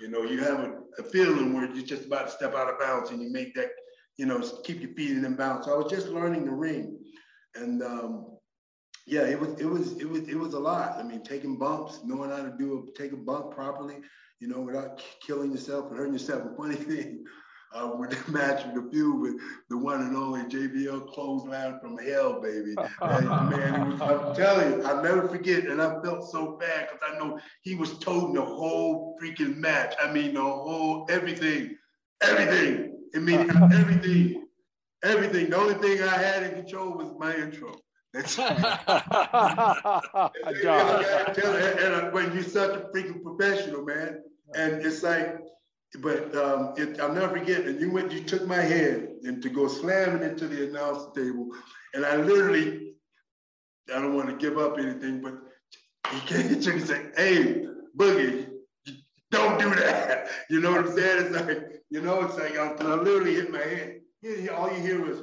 You 0.01 0.09
know, 0.09 0.23
you 0.23 0.39
have 0.39 0.61
a, 0.61 0.79
a 0.99 1.03
feeling 1.03 1.53
where 1.53 1.69
you're 1.75 1.85
just 1.85 2.07
about 2.07 2.27
to 2.27 2.33
step 2.33 2.55
out 2.55 2.73
of 2.73 2.79
bounds 2.79 3.11
and 3.11 3.21
you 3.21 3.33
make 3.33 3.55
that, 3.55 3.71
you 4.17 4.27
know, 4.27 4.41
keep 4.63 4.81
your 4.81 4.95
feet 4.95 5.11
in 5.11 5.35
bounds. 5.35 5.67
So 5.67 5.75
I 5.75 5.79
was 5.79 5.91
just 5.91 6.09
learning 6.09 6.45
the 6.45 6.53
ring. 6.53 6.99
And 7.57 7.83
um, 7.83 8.34
yeah, 9.07 9.23
it 9.23 9.39
was 9.39 9.61
it 9.61 9.67
was 9.67 9.93
it 9.99 10.09
was 10.09 10.29
it 10.29 10.39
was 10.39 10.55
a 10.55 10.59
lot. 10.59 10.97
I 10.99 11.03
mean, 11.03 11.23
taking 11.23 11.59
bumps, 11.59 12.01
knowing 12.05 12.31
how 12.31 12.43
to 12.43 12.55
do 12.59 12.89
a, 12.89 12.99
take 12.99 13.13
a 13.13 13.17
bump 13.17 13.55
properly, 13.55 13.97
you 14.41 14.49
know, 14.49 14.61
without 14.61 15.03
killing 15.21 15.53
yourself 15.53 15.89
and 15.91 15.99
hurting 15.99 16.15
yourself. 16.15 16.43
The 16.51 16.57
funny 16.57 16.77
thing, 16.77 17.25
uh, 17.75 17.91
with 17.99 18.11
the 18.11 18.33
match 18.33 18.65
with 18.65 18.83
the 18.83 18.91
feud 18.91 19.21
with 19.21 19.35
the 19.69 19.77
one 19.77 20.01
and 20.01 20.17
only 20.17 20.43
JBL 20.43 21.09
clothesline 21.09 21.81
from 21.81 21.99
hell, 21.99 22.41
baby. 22.41 22.75
And, 23.03 23.29
man, 23.51 23.91
was, 23.91 24.01
I'm 24.01 24.35
telling 24.35 24.81
you, 24.81 24.83
I'll 24.85 25.03
never 25.03 25.29
forget. 25.29 25.65
And 25.65 25.83
I 25.83 26.01
felt 26.03 26.31
so 26.31 26.57
bad 26.59 26.89
because 26.89 27.07
I 27.07 27.19
know 27.19 27.39
he 27.63 27.75
was 27.75 27.99
toting 27.99 28.35
the 28.35 28.43
whole 28.45 29.19
freaking 29.23 29.57
match. 29.57 29.95
I 30.03 30.11
mean, 30.11 30.35
the 30.35 30.41
whole 30.41 31.07
everything, 31.11 31.77
everything. 32.23 32.97
I 33.15 33.19
mean, 33.19 33.51
everything, 33.73 34.47
everything. 35.03 35.51
The 35.51 35.57
only 35.57 35.75
thing 35.75 36.03
I 36.03 36.17
had 36.17 36.43
in 36.45 36.55
control 36.55 36.97
was 36.97 37.13
my 37.19 37.35
intro. 37.37 37.75
That's 38.15 38.39
and, 38.39 38.65
and, 41.81 42.13
when 42.13 42.33
you're 42.33 42.45
such 42.45 42.71
a 42.71 42.89
freaking 42.95 43.25
professional, 43.25 43.85
man, 43.85 44.23
and 44.55 44.87
it's 44.87 45.03
like 45.03 45.41
but 46.01 46.35
um, 46.37 46.75
it, 46.77 47.01
I'll 47.01 47.13
never 47.13 47.39
forget. 47.39 47.65
And 47.65 47.81
you 47.81 47.91
went, 47.91 48.13
you 48.13 48.23
took 48.23 48.47
my 48.47 48.61
head 48.61 49.09
and 49.23 49.43
to 49.43 49.49
go 49.49 49.69
slamming 49.69 50.29
into 50.29 50.49
the 50.49 50.69
announce 50.69 51.13
table, 51.15 51.49
and 51.95 52.05
I 52.05 52.17
literally, 52.17 52.95
I 53.95 54.01
don't 54.01 54.15
want 54.15 54.29
to 54.29 54.37
give 54.37 54.59
up 54.59 54.79
anything, 54.79 55.21
but 55.21 55.35
he 56.13 56.21
came 56.21 56.49
to 56.49 56.71
me 56.71 56.77
and 56.77 56.87
said, 56.87 57.13
"Hey, 57.17 57.67
Boogie, 57.97 58.49
don't 59.31 59.59
do 59.59 59.75
that." 59.75 60.29
You 60.51 60.61
know 60.61 60.73
what 60.73 60.87
I'm 60.87 60.95
saying? 60.95 61.27
It's 61.27 61.35
like, 61.35 61.83
you 61.89 62.03
know, 62.03 62.23
it's 62.23 62.37
like 62.37 62.59
I, 62.59 62.73
I 62.73 62.95
literally 62.97 63.35
hit 63.35 63.51
my 63.51 63.59
head. 63.59 64.01
All 64.55 64.71
you 64.71 64.81
hear 64.83 65.03
was 65.03 65.23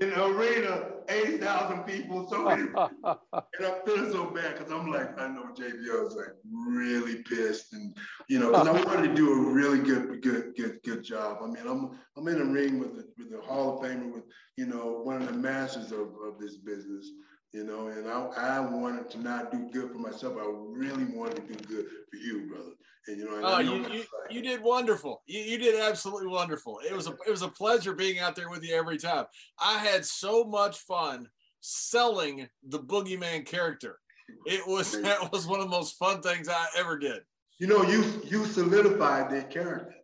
in 0.00 0.10
the 0.10 0.24
arena, 0.26 0.90
80,000 1.08 1.84
people, 1.84 2.28
so 2.28 2.44
many. 2.48 2.62
and 2.62 3.66
I'm 3.66 3.74
feeling 3.86 4.12
so 4.12 4.26
bad 4.26 4.58
because 4.58 4.72
I'm 4.72 4.90
like, 4.90 5.18
I 5.18 5.28
know 5.28 5.44
JBL 5.54 6.08
is 6.08 6.14
like 6.14 6.34
really 6.44 7.22
pissed. 7.22 7.72
And, 7.72 7.96
you 8.28 8.38
know, 8.38 8.50
because 8.50 8.68
I 8.68 8.72
wanted 8.72 9.08
to 9.08 9.14
do 9.14 9.32
a 9.32 9.52
really 9.52 9.78
good, 9.78 10.20
good, 10.22 10.54
good, 10.56 10.78
good 10.84 11.02
job. 11.02 11.38
I 11.42 11.46
mean, 11.46 11.66
I'm 11.66 11.98
I'm 12.16 12.28
in 12.28 12.40
a 12.40 12.44
ring 12.44 12.78
with 12.78 12.96
the, 12.96 13.06
with 13.16 13.30
the 13.30 13.40
Hall 13.40 13.78
of 13.78 13.84
Famer, 13.84 14.12
with, 14.12 14.24
you 14.56 14.66
know, 14.66 15.00
one 15.02 15.22
of 15.22 15.26
the 15.26 15.34
masters 15.34 15.92
of, 15.92 16.08
of 16.24 16.38
this 16.38 16.56
business 16.56 17.10
you 17.52 17.64
know, 17.64 17.86
and 17.86 18.06
I, 18.06 18.58
I 18.58 18.60
wanted 18.60 19.08
to 19.10 19.22
not 19.22 19.50
do 19.50 19.70
good 19.72 19.90
for 19.90 19.98
myself. 19.98 20.34
I 20.38 20.44
really 20.46 21.04
wanted 21.04 21.36
to 21.36 21.54
do 21.54 21.74
good 21.74 21.86
for 22.10 22.16
you, 22.16 22.48
brother. 22.50 22.72
And 23.08 23.18
you 23.18 23.24
know, 23.24 23.40
oh, 23.42 23.58
you, 23.60 23.86
you, 23.92 24.04
you, 24.30 24.42
did 24.42 24.62
wonderful. 24.62 25.22
You, 25.26 25.40
you 25.40 25.58
did 25.58 25.80
absolutely 25.80 26.28
wonderful. 26.28 26.80
It 26.88 26.94
was 26.94 27.06
a 27.06 27.12
it 27.26 27.30
was 27.30 27.42
a 27.42 27.48
pleasure 27.48 27.92
being 27.92 28.18
out 28.18 28.36
there 28.36 28.50
with 28.50 28.64
you 28.64 28.74
every 28.74 28.98
time. 28.98 29.26
I 29.58 29.78
had 29.78 30.04
so 30.04 30.44
much 30.44 30.78
fun 30.78 31.28
selling 31.60 32.48
the 32.68 32.80
boogeyman 32.80 33.46
character. 33.46 33.98
It 34.44 34.66
was 34.66 35.00
that 35.02 35.32
was 35.32 35.46
one 35.46 35.60
of 35.60 35.66
the 35.66 35.76
most 35.76 35.96
fun 35.98 36.20
things 36.20 36.48
I 36.48 36.66
ever 36.76 36.98
did. 36.98 37.20
You 37.58 37.68
know, 37.68 37.82
you 37.82 38.04
you 38.24 38.44
solidified 38.44 39.30
that 39.30 39.50
character 39.50 39.96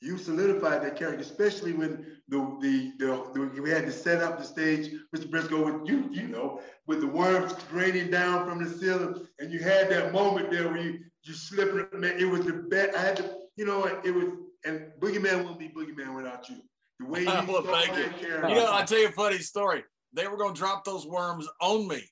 you 0.00 0.16
solidified 0.16 0.82
that 0.82 0.96
character, 0.96 1.20
especially 1.20 1.72
when 1.72 2.06
the, 2.28 2.38
the 2.60 2.92
the, 2.98 3.30
the, 3.34 3.60
we 3.62 3.70
had 3.70 3.84
to 3.86 3.92
set 3.92 4.22
up 4.22 4.38
the 4.38 4.44
stage, 4.44 4.92
Mr. 5.14 5.28
Brisco, 5.28 5.64
with 5.64 5.88
you, 5.88 6.08
you 6.12 6.28
know, 6.28 6.60
with 6.86 7.00
the 7.00 7.06
worms 7.06 7.54
raining 7.72 8.10
down 8.10 8.48
from 8.48 8.62
the 8.62 8.70
ceiling, 8.70 9.26
and 9.40 9.52
you 9.52 9.58
had 9.58 9.90
that 9.90 10.12
moment 10.12 10.50
there 10.50 10.68
where 10.68 10.82
you 10.82 11.00
you 11.28 11.34
slipping. 11.34 12.00
Man, 12.00 12.18
it 12.18 12.24
was 12.24 12.44
the 12.44 12.52
best. 12.52 12.96
I 12.96 13.00
had 13.00 13.16
to, 13.18 13.30
you 13.56 13.66
know, 13.66 13.84
it 13.84 14.14
was, 14.14 14.26
and 14.64 14.90
Boogeyman 14.98 15.38
wouldn't 15.38 15.58
be 15.58 15.68
Boogeyman 15.68 16.14
without 16.14 16.48
you. 16.48 16.56
The 17.00 17.06
way 17.06 17.20
you 17.22 17.26
well, 17.26 17.62
thank 17.62 17.96
you. 17.96 18.04
Character. 18.20 18.48
You 18.48 18.54
know, 18.56 18.66
I'll 18.66 18.86
tell 18.86 18.98
you 18.98 19.08
a 19.08 19.12
funny 19.12 19.38
story. 19.38 19.84
They 20.12 20.26
were 20.26 20.36
going 20.36 20.54
to 20.54 20.58
drop 20.58 20.84
those 20.84 21.06
worms 21.06 21.46
on 21.60 21.86
me, 21.86 22.02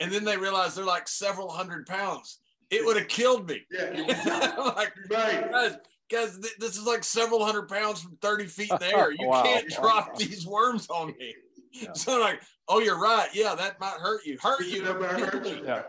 and 0.00 0.10
then 0.10 0.24
they 0.24 0.36
realized 0.36 0.76
they're 0.76 0.84
like 0.84 1.08
several 1.08 1.50
hundred 1.50 1.86
pounds. 1.86 2.38
It 2.70 2.84
would 2.86 2.96
have 2.96 3.08
killed 3.08 3.48
me. 3.48 3.66
Yeah, 3.70 4.54
like, 4.76 4.94
right 5.10 5.76
guys, 6.12 6.38
th- 6.38 6.54
this 6.58 6.76
is 6.76 6.84
like 6.84 7.02
several 7.02 7.44
hundred 7.44 7.68
pounds 7.68 8.02
from 8.02 8.16
30 8.20 8.46
feet 8.46 8.72
there. 8.80 9.10
You 9.12 9.28
wow. 9.28 9.42
can't 9.42 9.68
drop 9.68 10.16
these 10.16 10.46
worms 10.46 10.88
on 10.90 11.08
me. 11.18 11.34
Yeah. 11.72 11.92
So 11.94 12.20
like, 12.20 12.40
oh, 12.68 12.80
you're 12.80 13.00
right. 13.00 13.28
Yeah, 13.32 13.54
that 13.54 13.80
might 13.80 13.98
hurt 13.98 14.24
you. 14.26 14.38
Hurt 14.40 14.66
you. 14.66 14.84
That 14.84 15.00
might 15.00 15.18
hurt 15.18 15.46
you. 15.46 15.62
Yeah. 15.64 15.82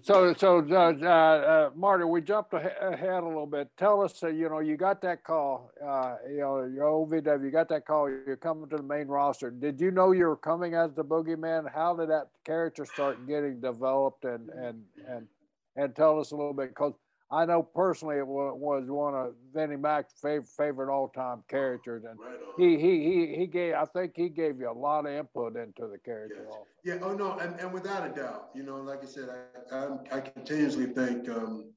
So, 0.00 0.32
so 0.32 0.66
uh, 0.70 0.94
uh, 1.02 1.06
uh, 1.06 1.70
Marty, 1.76 2.04
we 2.04 2.22
jumped 2.22 2.54
ahead 2.54 3.22
a 3.22 3.26
little 3.26 3.46
bit. 3.46 3.68
Tell 3.76 4.00
us, 4.00 4.22
uh, 4.22 4.28
you 4.28 4.48
know, 4.48 4.60
you 4.60 4.78
got 4.78 5.02
that 5.02 5.22
call, 5.22 5.70
uh, 5.84 6.16
you 6.30 6.38
know, 6.38 6.64
your 6.64 6.84
OVW, 6.84 7.44
you 7.44 7.50
got 7.50 7.68
that 7.68 7.84
call. 7.84 8.08
You're 8.08 8.36
coming 8.36 8.70
to 8.70 8.78
the 8.78 8.82
main 8.82 9.06
roster. 9.06 9.50
Did 9.50 9.78
you 9.80 9.90
know 9.90 10.12
you 10.12 10.26
were 10.26 10.36
coming 10.36 10.74
as 10.74 10.94
the 10.94 11.04
Boogeyman? 11.04 11.70
How 11.70 11.94
did 11.94 12.08
that 12.08 12.28
character 12.44 12.86
start 12.86 13.26
getting 13.26 13.60
developed? 13.60 14.24
And 14.24 14.48
and 14.50 14.82
and 15.06 15.26
and 15.76 15.94
tell 15.94 16.18
us 16.18 16.30
a 16.30 16.36
little 16.36 16.54
bit 16.54 16.70
because 16.70 16.94
I 17.32 17.46
know 17.46 17.62
personally 17.62 18.18
it 18.18 18.26
was 18.26 18.84
one 18.88 19.14
of 19.14 19.34
Vinnie 19.54 19.76
Mac's 19.76 20.12
favorite, 20.20 20.48
favorite 20.48 20.92
all-time 20.92 21.42
characters, 21.48 22.04
and 22.04 22.18
right 22.20 22.38
he, 22.58 22.78
he 22.78 23.04
he 23.04 23.34
he 23.38 23.46
gave. 23.46 23.74
I 23.74 23.86
think 23.86 24.12
he 24.14 24.28
gave 24.28 24.58
you 24.60 24.70
a 24.70 24.72
lot 24.72 25.06
of 25.06 25.12
input 25.12 25.56
into 25.56 25.88
the 25.88 25.98
character. 26.04 26.46
Yes. 26.84 27.00
Yeah. 27.00 27.06
Oh 27.06 27.14
no, 27.14 27.38
and, 27.38 27.58
and 27.58 27.72
without 27.72 28.06
a 28.06 28.12
doubt, 28.14 28.50
you 28.54 28.62
know, 28.62 28.76
like 28.76 29.02
I 29.02 29.06
said, 29.06 29.30
I 29.30 29.76
I, 29.76 30.18
I 30.18 30.20
continuously 30.20 30.86
thank 30.86 31.28
um, 31.30 31.72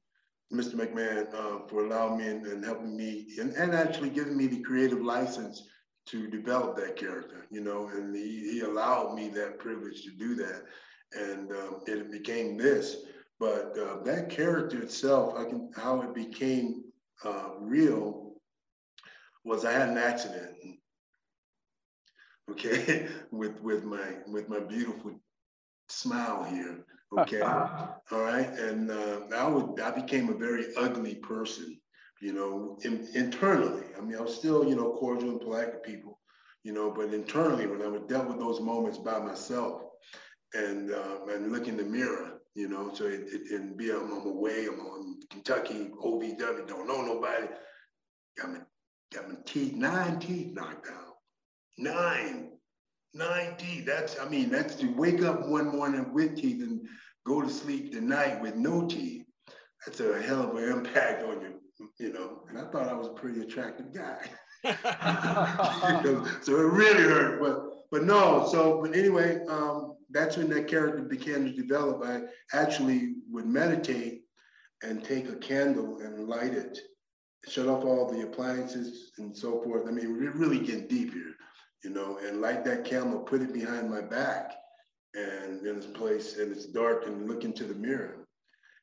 Mr. 0.52 0.74
McMahon 0.74 1.32
uh, 1.34 1.66
for 1.68 1.86
allowing 1.86 2.18
me 2.18 2.26
and, 2.28 2.46
and 2.46 2.64
helping 2.64 2.94
me, 2.94 3.26
and, 3.40 3.52
and 3.54 3.74
actually 3.74 4.10
giving 4.10 4.36
me 4.36 4.46
the 4.46 4.60
creative 4.60 5.00
license 5.00 5.66
to 6.06 6.28
develop 6.28 6.76
that 6.76 6.96
character. 6.96 7.46
You 7.50 7.62
know, 7.62 7.88
and 7.88 8.14
he, 8.14 8.52
he 8.52 8.60
allowed 8.60 9.14
me 9.14 9.28
that 9.30 9.58
privilege 9.58 10.04
to 10.04 10.10
do 10.10 10.34
that, 10.34 10.64
and 11.18 11.50
um, 11.52 11.80
it 11.86 12.12
became 12.12 12.58
this. 12.58 12.96
But 13.38 13.76
uh, 13.78 14.02
that 14.04 14.30
character 14.30 14.80
itself, 14.82 15.34
I 15.36 15.44
can 15.44 15.70
how 15.76 16.00
it 16.02 16.14
became 16.14 16.84
uh, 17.24 17.50
real 17.60 18.32
was 19.44 19.64
I 19.64 19.72
had 19.72 19.90
an 19.90 19.98
accident. 19.98 20.56
Okay, 22.50 23.08
with 23.30 23.60
with 23.62 23.84
my 23.84 24.16
with 24.26 24.48
my 24.48 24.60
beautiful 24.60 25.12
smile 25.88 26.44
here. 26.44 26.84
Okay, 27.18 27.40
all 27.42 27.94
right, 28.10 28.48
and 28.48 28.90
uh, 28.90 29.20
I 29.34 29.48
would 29.48 29.80
I 29.80 29.90
became 29.90 30.30
a 30.30 30.34
very 30.34 30.74
ugly 30.76 31.16
person. 31.16 31.78
You 32.22 32.32
know, 32.32 32.78
in, 32.82 33.06
internally. 33.14 33.84
I 33.98 34.00
mean, 34.00 34.16
I 34.16 34.22
was 34.22 34.34
still 34.34 34.66
you 34.66 34.76
know 34.76 34.92
cordial 34.92 35.30
and 35.30 35.40
polite 35.40 35.72
to 35.72 35.78
people. 35.78 36.18
You 36.64 36.72
know, 36.72 36.90
but 36.90 37.12
internally, 37.14 37.66
when 37.66 37.82
I 37.82 37.88
would 37.88 38.08
dealt 38.08 38.28
with 38.28 38.38
those 38.38 38.60
moments 38.60 38.98
by 38.98 39.18
myself, 39.18 39.82
and 40.54 40.90
uh, 40.90 41.26
and 41.28 41.52
look 41.52 41.68
in 41.68 41.76
the 41.76 41.84
mirror 41.84 42.35
you 42.56 42.68
know, 42.68 42.90
so 42.94 43.04
it, 43.04 43.26
it, 43.30 43.50
and 43.50 43.76
be 43.76 43.90
I'm, 43.90 44.10
I'm 44.10 44.26
away, 44.26 44.66
I'm 44.66 44.80
on 44.80 45.20
Kentucky, 45.30 45.90
OVW, 46.02 46.66
don't 46.66 46.88
know 46.88 47.02
nobody. 47.02 47.48
Got 48.40 48.50
my, 48.50 48.58
got 49.12 49.28
my 49.28 49.36
teeth, 49.44 49.74
nine 49.74 50.18
teeth 50.18 50.54
knocked 50.54 50.88
out. 50.88 51.16
Nine, 51.76 52.52
nine 53.12 53.56
teeth. 53.58 53.84
That's, 53.84 54.18
I 54.18 54.26
mean, 54.26 54.48
that's 54.48 54.74
to 54.76 54.86
wake 54.94 55.22
up 55.22 55.46
one 55.46 55.68
morning 55.76 56.14
with 56.14 56.36
teeth 56.36 56.62
and 56.62 56.80
go 57.26 57.42
to 57.42 57.50
sleep 57.50 57.92
the 57.92 58.00
night 58.00 58.40
with 58.40 58.56
no 58.56 58.86
teeth. 58.86 59.24
That's 59.84 60.00
a 60.00 60.20
hell 60.22 60.50
of 60.50 60.56
an 60.56 60.64
impact 60.64 61.24
on 61.24 61.42
you, 61.42 61.90
you 61.98 62.12
know. 62.14 62.42
And 62.48 62.58
I 62.58 62.64
thought 62.70 62.88
I 62.88 62.94
was 62.94 63.08
a 63.08 63.12
pretty 63.12 63.42
attractive 63.42 63.92
guy. 63.92 64.30
so 66.42 66.58
it 66.58 66.72
really 66.72 67.02
hurt, 67.02 67.38
but 67.38 67.60
but 67.90 68.04
no. 68.04 68.48
So 68.50 68.80
but 68.82 68.96
anyway, 68.96 69.44
um, 69.46 69.95
that's 70.10 70.36
when 70.36 70.48
that 70.50 70.68
character 70.68 71.02
began 71.02 71.44
to 71.44 71.50
develop. 71.50 72.02
I 72.04 72.22
actually 72.56 73.14
would 73.30 73.46
meditate 73.46 74.22
and 74.82 75.02
take 75.02 75.28
a 75.28 75.36
candle 75.36 75.98
and 76.00 76.28
light 76.28 76.52
it, 76.54 76.78
shut 77.48 77.68
off 77.68 77.84
all 77.84 78.10
the 78.10 78.22
appliances 78.22 79.12
and 79.18 79.36
so 79.36 79.60
forth. 79.62 79.86
I 79.88 79.90
mean, 79.90 80.12
we're 80.12 80.32
really 80.32 80.58
getting 80.58 80.86
deep 80.86 81.12
here, 81.12 81.34
you 81.84 81.90
know, 81.90 82.18
and 82.18 82.40
light 82.40 82.64
that 82.64 82.84
candle, 82.84 83.20
put 83.20 83.42
it 83.42 83.52
behind 83.52 83.90
my 83.90 84.00
back 84.00 84.52
and 85.14 85.66
in 85.66 85.76
this 85.76 85.86
place 85.86 86.36
and 86.36 86.52
it's 86.52 86.66
dark 86.66 87.06
and 87.06 87.26
look 87.26 87.44
into 87.44 87.64
the 87.64 87.74
mirror. 87.74 88.26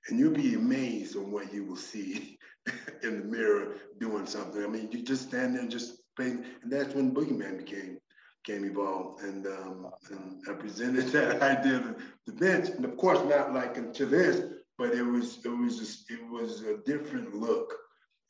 And 0.08 0.20
you'll 0.20 0.34
be 0.34 0.56
amazed 0.56 1.16
on 1.16 1.32
what 1.32 1.54
you 1.54 1.64
will 1.64 1.78
see 1.78 2.38
in 3.04 3.20
the 3.20 3.26
mirror 3.26 3.76
doing 4.00 4.26
something. 4.26 4.62
I 4.64 4.68
mean, 4.68 4.90
you 4.92 5.04
just 5.04 5.30
stand 5.30 5.56
there 5.56 5.62
and 5.62 5.72
just 5.72 6.02
pay, 6.18 6.32
and 6.32 6.72
that's 6.72 6.94
when 6.94 7.14
Boogeyman 7.14 7.58
became 7.58 8.00
came 8.44 8.64
involved 8.64 9.24
and, 9.24 9.46
um, 9.48 9.88
and 10.12 10.42
I 10.50 10.54
presented 10.54 11.08
that 11.14 11.42
idea 11.42 11.80
to 11.80 11.96
the 12.26 12.34
bench. 12.34 12.70
And 12.70 12.86
of 12.86 12.98
course, 12.98 13.20
not 13.28 13.54
like 13.54 13.94
to 13.94 14.06
this, 14.06 14.42
but 14.78 14.92
it 14.94 15.04
was 15.04 15.40
it 15.46 15.50
was 15.50 15.80
just, 15.80 16.10
it 16.12 16.20
was 16.30 16.62
a 16.62 16.78
different 16.86 17.34
look, 17.34 17.74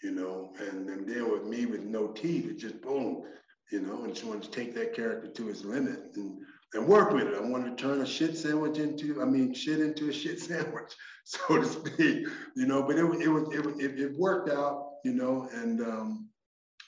you 0.03 0.11
know. 0.11 0.53
And, 0.59 0.89
and 0.89 1.07
then 1.07 1.31
with 1.31 1.45
me 1.45 1.65
with 1.65 1.83
no 1.83 2.07
teeth, 2.07 2.49
it 2.49 2.57
just 2.57 2.81
boom, 2.81 3.23
you 3.71 3.81
know. 3.81 4.03
And 4.03 4.13
just 4.13 4.25
wanted 4.25 4.43
to 4.43 4.51
take 4.51 4.75
that 4.75 4.93
character 4.95 5.29
to 5.29 5.49
its 5.49 5.63
limit 5.63 5.99
and 6.15 6.39
and 6.73 6.87
work 6.87 7.11
with 7.11 7.27
it. 7.27 7.35
I 7.35 7.41
wanted 7.41 7.77
to 7.77 7.83
turn 7.83 8.01
a 8.01 8.05
shit 8.05 8.35
sandwich 8.35 8.79
into, 8.79 9.21
I 9.21 9.25
mean, 9.25 9.53
shit 9.53 9.79
into 9.79 10.09
a 10.09 10.13
shit 10.21 10.39
sandwich, 10.39 10.93
so 11.23 11.57
to 11.57 11.65
speak, 11.65 12.27
you 12.55 12.65
know. 12.65 12.83
But 12.83 12.97
it 12.97 13.05
it 13.21 13.29
was 13.29 13.49
it 13.53 13.65
it, 13.79 13.99
it 13.99 14.17
worked 14.17 14.49
out, 14.49 14.89
you 15.03 15.13
know, 15.13 15.47
and 15.53 15.81
um, 15.81 16.29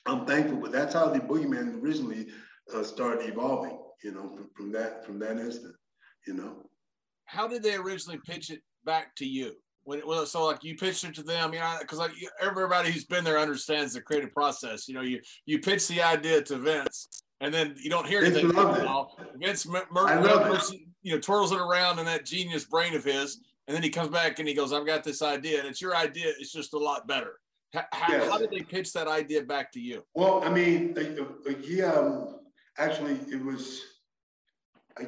I'm 0.06 0.26
thankful. 0.26 0.58
But 0.58 0.72
that's 0.72 0.94
how 0.94 1.10
the 1.10 1.20
Boogeyman 1.20 1.82
originally 1.82 2.28
uh, 2.74 2.84
start 2.84 3.20
evolving, 3.24 3.78
you 4.04 4.12
know, 4.12 4.30
from, 4.30 4.50
from 4.56 4.72
that 4.72 5.06
from 5.06 5.20
that 5.20 5.38
instant, 5.38 5.76
you 6.28 6.34
know. 6.34 6.70
How 7.26 7.48
did 7.48 7.64
they 7.64 7.76
originally 7.76 8.20
pitch 8.26 8.50
it 8.50 8.62
back 8.86 9.16
to 9.16 9.26
you? 9.26 9.56
when, 9.86 10.00
when 10.00 10.26
so 10.26 10.46
like 10.46 10.64
you 10.64 10.76
pitched 10.76 11.04
it 11.04 11.16
to 11.16 11.24
them, 11.24 11.54
you 11.54 11.60
know, 11.60 11.78
because 11.80 12.00
like 12.00 12.12
everybody 12.42 12.92
who's 12.92 13.06
been 13.06 13.24
there 13.24 13.40
understands 13.40 13.94
the 13.94 14.02
creative 14.02 14.34
process. 14.34 14.88
You 14.88 14.96
know, 14.96 15.02
you 15.02 15.22
you 15.46 15.60
pitch 15.60 15.88
the 15.88 16.02
idea 16.02 16.42
to 16.42 16.58
Vince, 16.58 17.24
and 17.40 17.54
then 17.54 17.76
you 17.78 17.90
don't 17.90 18.08
hear 18.08 18.24
anything. 18.24 18.52
Vince 19.40 19.66
Murphy, 19.66 20.88
you 21.04 21.14
know, 21.14 21.22
twirls 21.22 21.52
it 21.52 21.60
around 21.60 22.00
in 22.00 22.06
that 22.06 22.26
genius 22.26 22.66
brain 22.66 22.96
of 22.96 23.04
his, 23.04 23.40
and 23.68 23.76
then 23.76 23.84
he 23.84 23.90
comes 23.90 24.10
back 24.10 24.40
and 24.40 24.48
he 24.48 24.54
goes, 24.54 24.74
"I've 24.74 24.88
got 24.88 25.04
this 25.04 25.22
idea," 25.22 25.60
and 25.60 25.68
it's 25.68 25.82
your 25.82 25.96
idea. 25.96 26.34
It's 26.40 26.52
just 26.52 26.74
a 26.74 26.80
lot 26.80 27.08
better. 27.08 27.40
How, 27.74 27.84
yes. 28.10 28.30
how 28.30 28.38
did 28.38 28.52
they 28.52 28.62
pitch 28.62 28.94
that 28.94 29.08
idea 29.08 29.44
back 29.44 29.72
to 29.74 29.80
you? 29.82 30.04
Well, 30.14 30.42
I 30.44 30.50
mean, 30.50 30.96
he 31.62 31.82
um, 31.82 32.40
actually 32.78 33.20
it 33.32 33.44
was, 33.44 33.82
I, 34.98 35.08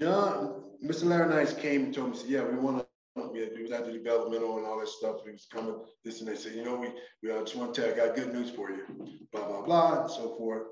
John, 0.00 0.62
Mr. 0.84 1.04
Larry 1.04 1.46
came 1.60 1.84
and 1.84 1.94
told 1.94 2.10
me, 2.10 2.16
said, 2.16 2.30
"Yeah, 2.30 2.44
we 2.44 2.56
want 2.56 2.78
to." 2.78 2.86
We 3.32 3.40
had, 3.40 3.48
it 3.48 3.62
was 3.62 3.72
after 3.72 3.92
developmental 3.92 4.56
and 4.56 4.66
all 4.66 4.78
that 4.78 4.88
stuff. 4.88 5.16
He 5.24 5.32
was 5.32 5.46
coming, 5.52 5.74
this 6.04 6.20
and 6.20 6.28
they 6.28 6.36
said, 6.36 6.54
you 6.54 6.64
know, 6.64 6.76
we, 6.76 6.88
we 7.22 7.32
I 7.32 7.40
just 7.40 7.56
want 7.56 7.74
to 7.74 7.80
tell 7.80 7.90
you, 7.90 8.02
I 8.02 8.06
got 8.06 8.16
good 8.16 8.32
news 8.32 8.50
for 8.50 8.70
you, 8.70 8.84
blah, 9.32 9.46
blah, 9.46 9.62
blah, 9.62 10.02
and 10.02 10.10
so 10.10 10.36
forth. 10.38 10.62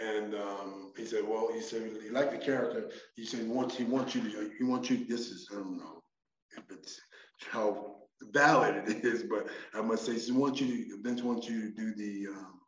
And 0.00 0.34
um, 0.34 0.92
he 0.96 1.04
said, 1.04 1.22
well, 1.28 1.50
he 1.52 1.60
said, 1.60 1.90
he 2.02 2.08
liked 2.08 2.32
the 2.32 2.38
character. 2.38 2.90
He 3.14 3.24
said, 3.24 3.40
he 3.40 3.46
wants, 3.46 3.76
he 3.76 3.84
wants 3.84 4.14
you 4.14 4.22
to, 4.22 4.50
he 4.58 4.64
wants 4.64 4.90
you, 4.90 5.04
this 5.06 5.28
is, 5.30 5.48
I 5.52 5.56
don't 5.56 5.76
know 5.76 6.02
if 6.56 6.64
it's 6.70 6.98
how 7.50 7.96
valid 8.32 8.88
it 8.88 9.04
is, 9.04 9.24
but 9.24 9.46
I 9.74 9.82
must 9.82 10.06
say, 10.06 10.18
he 10.18 10.32
wants 10.32 10.60
you 10.60 10.86
to, 10.86 11.02
Vince 11.02 11.22
wants 11.22 11.48
you 11.48 11.60
to 11.60 11.70
do 11.74 11.94
the, 11.94 12.32
um, 12.32 12.60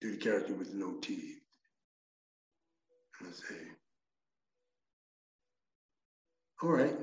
do 0.00 0.12
the 0.12 0.18
character 0.18 0.54
with 0.54 0.74
no 0.74 0.98
teeth. 1.00 1.41
And 3.22 3.30
I 3.30 3.34
say, 3.34 3.60
all 6.62 6.70
right. 6.70 6.96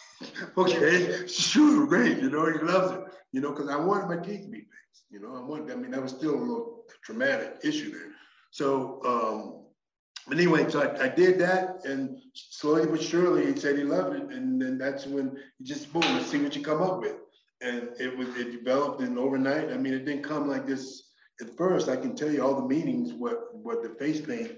okay, 0.58 1.26
sure, 1.26 1.86
great. 1.86 2.18
You 2.18 2.30
know, 2.30 2.46
he 2.46 2.58
loves 2.58 2.92
it. 2.92 3.00
You 3.32 3.40
know, 3.40 3.50
because 3.50 3.68
I 3.68 3.76
wanted 3.76 4.08
my 4.08 4.16
teeth 4.16 4.42
to 4.42 4.48
be 4.48 4.58
fixed. 4.58 5.04
You 5.10 5.20
know, 5.20 5.36
I 5.36 5.40
wanted. 5.40 5.70
I 5.70 5.76
mean, 5.76 5.90
that 5.90 6.02
was 6.02 6.12
still 6.12 6.34
a 6.34 6.40
little 6.40 6.84
traumatic 7.04 7.58
issue 7.62 7.92
there. 7.92 8.12
So, 8.50 9.00
um, 9.04 9.66
but 10.26 10.38
anyway, 10.38 10.68
so 10.68 10.80
I, 10.80 11.04
I, 11.04 11.08
did 11.08 11.38
that, 11.40 11.84
and 11.84 12.18
slowly 12.34 12.86
but 12.86 13.02
surely, 13.02 13.52
he 13.52 13.58
said 13.58 13.76
he 13.76 13.84
loved 13.84 14.16
it, 14.16 14.22
and 14.30 14.60
then 14.60 14.78
that's 14.78 15.06
when 15.06 15.36
he 15.58 15.64
just 15.64 15.92
boom, 15.92 16.02
let's 16.02 16.26
see 16.26 16.42
what 16.42 16.56
you 16.56 16.62
come 16.62 16.82
up 16.82 17.00
with, 17.00 17.16
and 17.60 17.90
it 17.98 18.16
was 18.16 18.28
it 18.36 18.52
developed 18.52 19.02
in 19.02 19.18
overnight. 19.18 19.70
I 19.70 19.76
mean, 19.76 19.92
it 19.94 20.04
didn't 20.04 20.24
come 20.24 20.48
like 20.48 20.66
this 20.66 21.10
at 21.40 21.56
first. 21.56 21.88
I 21.88 21.96
can 21.96 22.14
tell 22.14 22.30
you 22.30 22.42
all 22.42 22.60
the 22.60 22.68
meanings 22.68 23.12
what 23.12 23.54
what 23.54 23.82
the 23.82 23.90
face 23.90 24.20
paint 24.20 24.52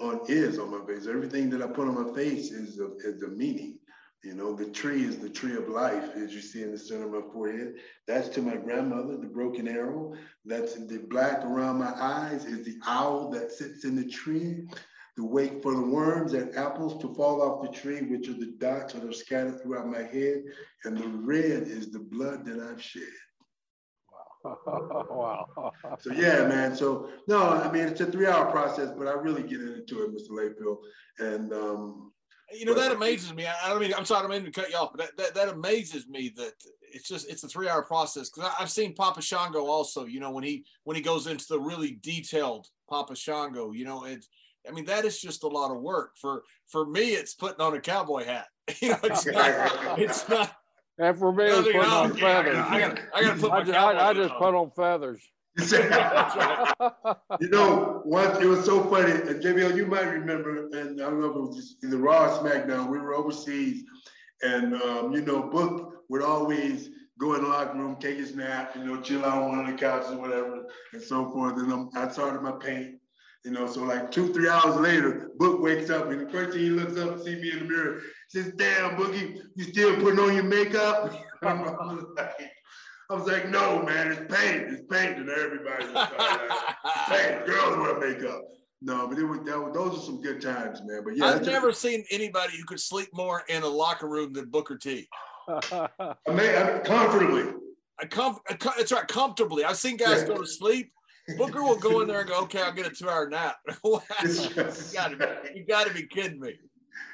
on 0.00 0.20
is 0.28 0.58
on 0.58 0.70
my 0.70 0.84
face. 0.86 1.06
Everything 1.06 1.50
that 1.50 1.62
I 1.62 1.66
put 1.66 1.88
on 1.88 2.02
my 2.02 2.14
face 2.14 2.50
is 2.50 2.78
a, 2.80 2.90
is 3.06 3.22
a 3.22 3.28
meaning. 3.28 3.78
You 4.22 4.34
know, 4.34 4.54
the 4.54 4.66
tree 4.66 5.02
is 5.04 5.18
the 5.18 5.30
tree 5.30 5.56
of 5.56 5.68
life, 5.68 6.14
as 6.14 6.34
you 6.34 6.42
see 6.42 6.62
in 6.62 6.72
the 6.72 6.78
center 6.78 7.06
of 7.06 7.24
my 7.24 7.32
forehead. 7.32 7.76
That's 8.06 8.28
to 8.30 8.42
my 8.42 8.56
grandmother, 8.56 9.16
the 9.16 9.26
broken 9.26 9.66
arrow. 9.66 10.12
That's 10.44 10.74
the 10.74 10.98
black 10.98 11.42
around 11.42 11.78
my 11.78 11.92
eyes 11.98 12.44
is 12.44 12.66
the 12.66 12.76
owl 12.86 13.30
that 13.30 13.50
sits 13.50 13.84
in 13.84 13.96
the 13.96 14.08
tree. 14.08 14.66
The 15.16 15.24
wait 15.24 15.62
for 15.62 15.74
the 15.74 15.82
worms 15.82 16.34
and 16.34 16.54
apples 16.54 17.00
to 17.02 17.14
fall 17.14 17.40
off 17.42 17.62
the 17.62 17.76
tree, 17.76 18.02
which 18.02 18.28
are 18.28 18.34
the 18.34 18.54
dots 18.58 18.92
that 18.92 19.04
are 19.04 19.12
scattered 19.12 19.62
throughout 19.62 19.88
my 19.88 20.02
head. 20.02 20.42
And 20.84 20.96
the 20.96 21.08
red 21.08 21.62
is 21.62 21.90
the 21.90 21.98
blood 21.98 22.44
that 22.44 22.60
I've 22.60 22.82
shed. 22.82 23.02
Wow. 24.66 25.72
so 25.98 26.12
yeah, 26.12 26.46
man. 26.46 26.74
So 26.74 27.10
no, 27.26 27.48
I 27.50 27.70
mean 27.70 27.84
it's 27.84 28.00
a 28.00 28.06
three-hour 28.06 28.50
process, 28.50 28.90
but 28.96 29.06
I 29.06 29.12
really 29.12 29.42
get 29.42 29.60
into 29.60 30.02
it, 30.02 30.14
Mr. 30.14 30.30
Layfield. 30.30 30.78
And 31.18 31.52
um, 31.52 32.12
you 32.52 32.64
know 32.64 32.74
that 32.74 32.92
amazes 32.92 33.32
me. 33.34 33.46
I 33.46 33.68
don't 33.68 33.80
mean 33.80 33.94
I'm 33.94 34.04
sorry, 34.04 34.26
I 34.26 34.28
mean 34.30 34.44
to 34.44 34.50
cut 34.50 34.70
you 34.70 34.76
off, 34.76 34.92
but 34.96 35.00
that, 35.00 35.16
that, 35.16 35.34
that 35.34 35.54
amazes 35.54 36.08
me 36.08 36.32
that 36.36 36.52
it's 36.92 37.08
just 37.08 37.30
it's 37.30 37.44
a 37.44 37.48
three 37.48 37.68
hour 37.68 37.82
process 37.82 38.30
because 38.30 38.50
I've 38.58 38.70
seen 38.70 38.94
Papa 38.94 39.22
Shango 39.22 39.66
also. 39.66 40.06
You 40.06 40.20
know 40.20 40.30
when 40.30 40.44
he 40.44 40.64
when 40.84 40.96
he 40.96 41.02
goes 41.02 41.26
into 41.26 41.46
the 41.48 41.60
really 41.60 41.98
detailed 42.02 42.66
Papa 42.88 43.14
Shango, 43.14 43.72
you 43.72 43.84
know 43.84 44.04
it's 44.04 44.28
I 44.68 44.72
mean 44.72 44.84
that 44.86 45.04
is 45.04 45.20
just 45.20 45.44
a 45.44 45.48
lot 45.48 45.70
of 45.70 45.80
work 45.80 46.16
for 46.20 46.42
for 46.68 46.86
me. 46.86 47.10
It's 47.10 47.34
putting 47.34 47.60
on 47.60 47.74
a 47.74 47.80
cowboy 47.80 48.24
hat. 48.24 48.46
you 48.80 48.90
know 48.90 48.98
it's 49.04 49.26
not 49.26 49.98
it's 49.98 50.28
not. 50.28 50.56
And 51.00 51.16
for 51.16 51.32
me, 51.32 51.44
it's 51.44 51.66
putting 51.66 51.80
on 51.80 52.14
feathers. 52.14 52.56
I 52.56 52.78
got 52.78 53.00
I 53.14 53.22
got 53.22 53.34
to 53.34 53.40
put 53.40 53.50
my 53.50 53.72
I, 53.72 53.92
I, 53.92 54.10
I 54.10 54.14
just 54.14 54.34
put 54.34 54.54
on 54.54 54.70
feathers. 54.72 55.22
you 57.40 57.48
know, 57.48 58.02
once 58.04 58.38
it 58.38 58.46
was 58.46 58.64
so 58.64 58.84
funny, 58.84 59.12
and 59.12 59.42
JBL, 59.42 59.76
you 59.76 59.86
might 59.86 60.06
remember, 60.06 60.68
and 60.68 61.00
I 61.00 61.04
don't 61.04 61.20
know 61.20 61.30
if 61.30 61.36
it 61.36 61.40
was 61.40 61.56
just 61.56 61.82
in 61.84 61.90
the 61.90 61.98
Raw 61.98 62.38
SmackDown, 62.38 62.88
we 62.88 62.98
were 62.98 63.14
overseas, 63.14 63.82
and 64.42 64.74
um, 64.74 65.12
you 65.12 65.22
know, 65.22 65.42
Book 65.42 66.04
would 66.10 66.22
always 66.22 66.90
go 67.18 67.34
in 67.34 67.42
the 67.42 67.48
locker 67.48 67.78
room, 67.78 67.96
take 67.96 68.18
his 68.18 68.36
nap, 68.36 68.76
you 68.76 68.84
know, 68.84 69.00
chill 69.00 69.24
out 69.24 69.42
on 69.42 69.48
one 69.48 69.60
of 69.60 69.66
the 69.66 69.72
couches 69.72 70.12
or 70.12 70.18
whatever, 70.18 70.66
and 70.92 71.02
so 71.02 71.30
forth. 71.30 71.58
And 71.58 71.72
um, 71.72 71.90
I 71.96 72.08
started 72.08 72.42
my 72.42 72.52
paint, 72.52 72.96
you 73.44 73.50
know, 73.50 73.66
so 73.66 73.82
like 73.82 74.10
two, 74.10 74.32
three 74.32 74.48
hours 74.48 74.76
later, 74.76 75.30
Book 75.36 75.60
wakes 75.60 75.90
up, 75.90 76.10
and 76.10 76.26
the 76.26 76.30
first 76.30 76.52
thing 76.52 76.60
he 76.60 76.70
looks 76.70 76.98
up 76.98 77.12
and 77.12 77.22
sees 77.22 77.40
me 77.40 77.52
in 77.52 77.60
the 77.60 77.64
mirror, 77.64 78.00
says, 78.30 78.52
"Damn, 78.56 78.96
Boogie, 78.96 79.40
you 79.54 79.64
still 79.64 79.96
putting 79.96 80.20
on 80.20 80.34
your 80.34 80.44
makeup?" 80.44 81.12
I 83.10 83.14
was 83.14 83.26
like, 83.26 83.48
no, 83.48 83.82
man, 83.82 84.12
it's 84.12 84.32
paint. 84.32 84.70
It's 84.70 84.82
paint. 84.88 85.18
And 85.18 85.28
everybody 85.28 85.84
was 85.84 85.94
like, 85.94 86.12
paint. 87.08 87.44
Girls 87.44 87.76
wear 87.76 87.98
makeup. 87.98 88.42
No, 88.82 89.08
but 89.08 89.18
it 89.18 89.24
was, 89.24 89.40
that 89.40 89.58
was, 89.58 89.74
those 89.74 89.98
are 89.98 90.02
some 90.02 90.22
good 90.22 90.40
times, 90.40 90.80
man. 90.84 91.02
But 91.04 91.16
yeah, 91.16 91.26
I've 91.26 91.44
never 91.44 91.70
just, 91.70 91.82
seen 91.82 92.04
anybody 92.10 92.56
who 92.56 92.64
could 92.64 92.78
sleep 92.78 93.08
more 93.12 93.42
in 93.48 93.64
a 93.64 93.68
locker 93.68 94.08
room 94.08 94.32
than 94.32 94.48
Booker 94.48 94.78
T. 94.78 95.08
I 95.48 95.88
mean, 95.98 96.10
I 96.28 96.72
mean 96.74 96.84
comfortably. 96.84 97.52
I 98.00 98.06
com- 98.06 98.38
it's 98.78 98.92
right, 98.92 99.08
comfortably. 99.08 99.64
I've 99.64 99.76
seen 99.76 99.96
guys 99.96 100.22
yeah. 100.22 100.28
go 100.28 100.38
to 100.38 100.46
sleep. 100.46 100.92
Booker 101.36 101.62
will 101.62 101.76
go 101.76 102.00
in 102.00 102.08
there 102.08 102.20
and 102.20 102.28
go, 102.28 102.42
okay, 102.42 102.62
I'll 102.62 102.72
get 102.72 102.86
a 102.86 102.90
two-hour 102.90 103.28
nap. 103.28 103.56
you 103.84 104.00
got 104.94 105.10
to 105.10 105.16
be, 105.16 105.58
you 105.58 105.64
got 105.64 105.86
to 105.86 105.92
be 105.92 106.04
kidding 106.06 106.40
me. 106.40 106.54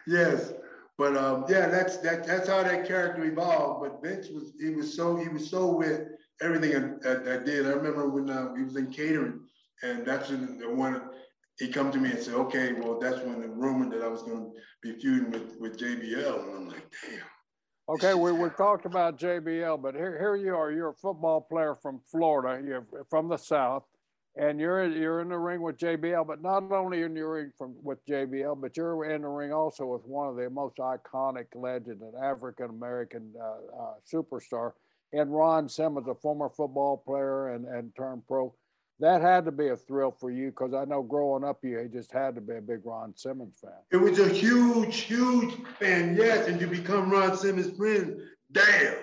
Yes, 0.06 0.52
but 0.98 1.16
um, 1.16 1.44
yeah, 1.48 1.68
that's 1.68 1.98
that, 1.98 2.26
that's 2.26 2.48
how 2.48 2.62
that 2.62 2.86
character 2.86 3.24
evolved. 3.24 3.82
But 3.82 4.02
Vince 4.02 4.28
was 4.28 4.52
he 4.58 4.70
was 4.70 4.94
so 4.94 5.16
he 5.16 5.28
was 5.28 5.48
so 5.50 5.66
with 5.74 6.02
everything 6.40 6.98
I, 7.04 7.08
I, 7.08 7.34
I 7.34 7.38
did. 7.38 7.66
I 7.66 7.70
remember 7.70 8.08
when 8.08 8.30
uh, 8.30 8.54
he 8.54 8.62
was 8.62 8.76
in 8.76 8.90
catering, 8.90 9.40
and 9.82 10.06
that's 10.06 10.30
when 10.30 10.58
the 10.58 10.70
one 10.70 11.02
he 11.58 11.68
come 11.68 11.90
to 11.92 11.98
me 11.98 12.10
and 12.10 12.18
said, 12.18 12.34
"Okay, 12.34 12.72
well, 12.72 12.98
that's 12.98 13.20
when 13.20 13.40
the 13.40 13.48
rumor 13.48 13.90
that 13.90 14.04
I 14.04 14.08
was 14.08 14.22
going 14.22 14.52
to 14.52 14.60
be 14.82 14.98
feuding 14.98 15.30
with 15.30 15.56
with 15.60 15.78
JBL," 15.78 16.42
and 16.42 16.56
I'm 16.56 16.68
like, 16.68 16.90
"Damn." 17.02 17.20
Okay, 17.88 18.14
we, 18.14 18.32
we 18.32 18.48
talked 18.50 18.84
about 18.84 19.16
JBL, 19.16 19.80
but 19.80 19.94
here, 19.94 20.18
here 20.18 20.34
you 20.34 20.56
are. 20.56 20.72
You're 20.72 20.88
a 20.88 20.94
football 20.94 21.40
player 21.40 21.76
from 21.76 22.00
Florida. 22.10 22.60
You're 22.66 22.84
from 23.08 23.28
the 23.28 23.36
South 23.36 23.84
and 24.36 24.60
you're 24.60 24.86
you're 24.86 25.20
in 25.20 25.28
the 25.30 25.38
ring 25.38 25.62
with 25.62 25.78
JBL, 25.78 26.26
but 26.26 26.42
not 26.42 26.70
only 26.70 27.02
in 27.02 27.14
the 27.14 27.22
ring 27.22 27.52
from 27.56 27.74
with 27.82 28.04
JBL, 28.06 28.60
but 28.60 28.76
you're 28.76 29.10
in 29.10 29.22
the 29.22 29.28
ring 29.28 29.52
also 29.52 29.86
with 29.86 30.04
one 30.04 30.28
of 30.28 30.36
the 30.36 30.50
most 30.50 30.76
iconic 30.76 31.46
legends, 31.54 32.02
an 32.02 32.12
African 32.22 32.70
American 32.70 33.32
uh, 33.40 33.82
uh, 33.82 33.94
superstar, 34.12 34.72
and 35.12 35.32
Ron 35.32 35.68
Simmons, 35.68 36.06
a 36.08 36.14
former 36.14 36.50
football 36.50 36.98
player 36.98 37.48
and 37.48 37.64
and 37.66 37.94
turned 37.96 38.26
pro. 38.26 38.54
That 38.98 39.20
had 39.20 39.44
to 39.44 39.52
be 39.52 39.68
a 39.68 39.76
thrill 39.76 40.10
for 40.10 40.30
you 40.30 40.48
because 40.48 40.72
I 40.72 40.86
know 40.86 41.02
growing 41.02 41.44
up 41.44 41.58
you 41.62 41.88
just 41.92 42.12
had 42.12 42.34
to 42.34 42.40
be 42.40 42.56
a 42.56 42.62
big 42.62 42.80
Ron 42.84 43.14
Simmons 43.14 43.58
fan. 43.60 43.72
It 43.90 43.98
was 43.98 44.18
a 44.18 44.28
huge, 44.28 45.00
huge 45.00 45.54
fan, 45.78 46.16
yes, 46.16 46.48
and 46.48 46.58
to 46.60 46.66
become 46.66 47.10
Ron 47.10 47.36
Simmons' 47.36 47.76
friend, 47.76 48.18
damn. 48.52 48.96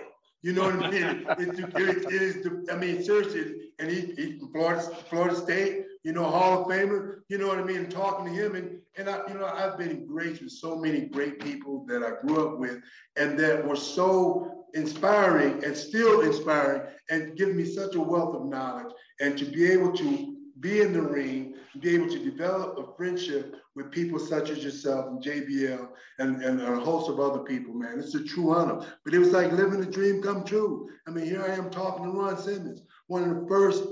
You 0.43 0.51
know 0.51 0.63
what 0.63 0.83
I 0.83 0.91
mean? 0.91 1.25
it's, 1.39 1.59
it, 1.59 2.13
it 2.13 2.21
is 2.21 2.47
I 2.69 2.75
mean, 2.75 3.01
seriously, 3.01 3.69
and 3.79 3.89
he, 3.89 4.13
he 4.17 4.41
Florida, 4.51 4.81
Florida 5.09 5.35
State, 5.37 5.85
you 6.03 6.11
know, 6.11 6.25
Hall 6.25 6.61
of 6.61 6.67
Famer, 6.67 7.21
you 7.29 7.37
know 7.37 7.47
what 7.47 7.59
I 7.59 7.63
mean? 7.63 7.87
Talking 7.89 8.25
to 8.25 8.31
him, 8.31 8.55
and 8.55 8.79
and 8.97 9.09
I, 9.09 9.21
you 9.29 9.35
know, 9.35 9.45
I've 9.45 9.77
been 9.77 10.05
great 10.05 10.41
with 10.43 10.51
so 10.51 10.75
many 10.75 11.05
great 11.05 11.39
people 11.39 11.85
that 11.87 12.03
I 12.03 12.25
grew 12.27 12.45
up 12.45 12.59
with, 12.59 12.81
and 13.15 13.39
that 13.39 13.65
were 13.65 13.77
so 13.77 14.65
inspiring 14.73 15.63
and 15.63 15.75
still 15.75 16.21
inspiring, 16.21 16.81
and 17.09 17.37
give 17.37 17.55
me 17.55 17.63
such 17.63 17.95
a 17.95 18.01
wealth 18.01 18.35
of 18.35 18.45
knowledge, 18.45 18.93
and 19.21 19.37
to 19.37 19.45
be 19.45 19.71
able 19.71 19.93
to 19.93 20.35
be 20.59 20.81
in 20.81 20.91
the 20.91 21.01
ring, 21.01 21.55
be 21.79 21.95
able 21.95 22.09
to 22.09 22.19
develop 22.19 22.77
a 22.77 22.95
friendship 22.97 23.55
with 23.75 23.91
people 23.91 24.19
such 24.19 24.49
as 24.49 24.63
yourself 24.63 25.07
and 25.07 25.23
JBL 25.23 25.87
and, 26.19 26.41
and 26.43 26.61
a 26.61 26.79
host 26.79 27.09
of 27.09 27.19
other 27.19 27.39
people, 27.39 27.73
man. 27.73 27.99
It's 27.99 28.15
a 28.15 28.23
true 28.23 28.53
honor. 28.53 28.85
But 29.03 29.13
it 29.13 29.19
was 29.19 29.31
like 29.31 29.51
living 29.51 29.81
a 29.81 29.89
dream 29.89 30.21
come 30.21 30.43
true. 30.43 30.89
I 31.07 31.11
mean, 31.11 31.25
here 31.25 31.43
I 31.43 31.53
am 31.55 31.69
talking 31.69 32.05
to 32.05 32.11
Ron 32.11 32.37
Simmons, 32.37 32.83
one 33.07 33.23
of 33.23 33.35
the 33.35 33.47
first 33.47 33.83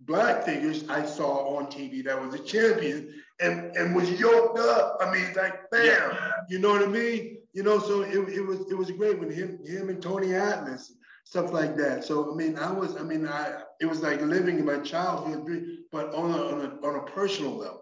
black 0.00 0.44
figures 0.44 0.88
I 0.88 1.04
saw 1.04 1.56
on 1.56 1.66
TV 1.66 2.02
that 2.04 2.20
was 2.20 2.34
a 2.34 2.42
champion 2.42 3.12
and, 3.40 3.76
and 3.76 3.94
was 3.94 4.10
yoked 4.18 4.58
up. 4.58 4.98
I 5.00 5.12
mean, 5.12 5.32
like, 5.36 5.70
bam, 5.70 5.84
yeah. 5.84 6.30
you 6.48 6.58
know 6.58 6.70
what 6.70 6.82
I 6.82 6.86
mean? 6.86 7.38
You 7.52 7.62
know, 7.62 7.78
so 7.78 8.02
it, 8.02 8.16
it 8.28 8.46
was 8.46 8.60
it 8.70 8.74
was 8.74 8.92
great 8.92 9.18
when 9.18 9.30
him 9.30 9.58
him 9.64 9.88
and 9.88 10.00
Tony 10.00 10.34
Atlas 10.34 10.92
stuff 11.24 11.52
like 11.52 11.76
that. 11.76 12.04
So 12.04 12.32
I 12.32 12.34
mean, 12.34 12.56
I 12.56 12.72
was, 12.72 12.96
I 12.96 13.02
mean, 13.02 13.26
I 13.26 13.62
it 13.80 13.86
was 13.86 14.02
like 14.02 14.20
living 14.20 14.58
in 14.58 14.64
my 14.64 14.78
childhood 14.78 15.46
dream, 15.46 15.84
but 15.92 16.14
on 16.14 16.30
a 16.30 16.44
on 16.46 16.60
a, 16.60 16.86
on 16.86 16.96
a 16.96 17.02
personal 17.10 17.56
level, 17.56 17.79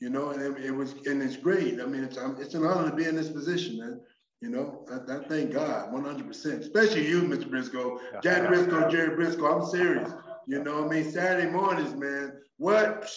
you 0.00 0.10
know. 0.10 0.30
And 0.30 0.42
it, 0.42 0.64
it 0.64 0.70
was, 0.70 0.94
and 1.06 1.22
it's 1.22 1.36
great. 1.36 1.80
I 1.80 1.86
mean, 1.86 2.04
it's 2.04 2.16
it's 2.38 2.54
an 2.54 2.66
honor 2.66 2.90
to 2.90 2.96
be 2.96 3.04
in 3.04 3.16
this 3.16 3.30
position, 3.30 3.78
man. 3.78 4.00
You 4.40 4.50
know, 4.50 4.86
I, 4.90 5.16
I 5.16 5.24
thank 5.24 5.52
God 5.52 5.92
100%, 5.92 6.60
especially 6.60 7.08
you, 7.08 7.22
Mr. 7.22 7.48
Brisco, 7.50 7.98
Jack 8.22 8.42
Brisco, 8.42 8.88
Jerry 8.88 9.16
Brisco. 9.16 9.52
I'm 9.52 9.68
serious. 9.68 10.12
You 10.46 10.62
know 10.62 10.84
I 10.84 10.88
mean? 10.88 11.10
Saturday 11.10 11.50
mornings, 11.50 11.94
man. 11.94 12.32
What? 12.56 13.10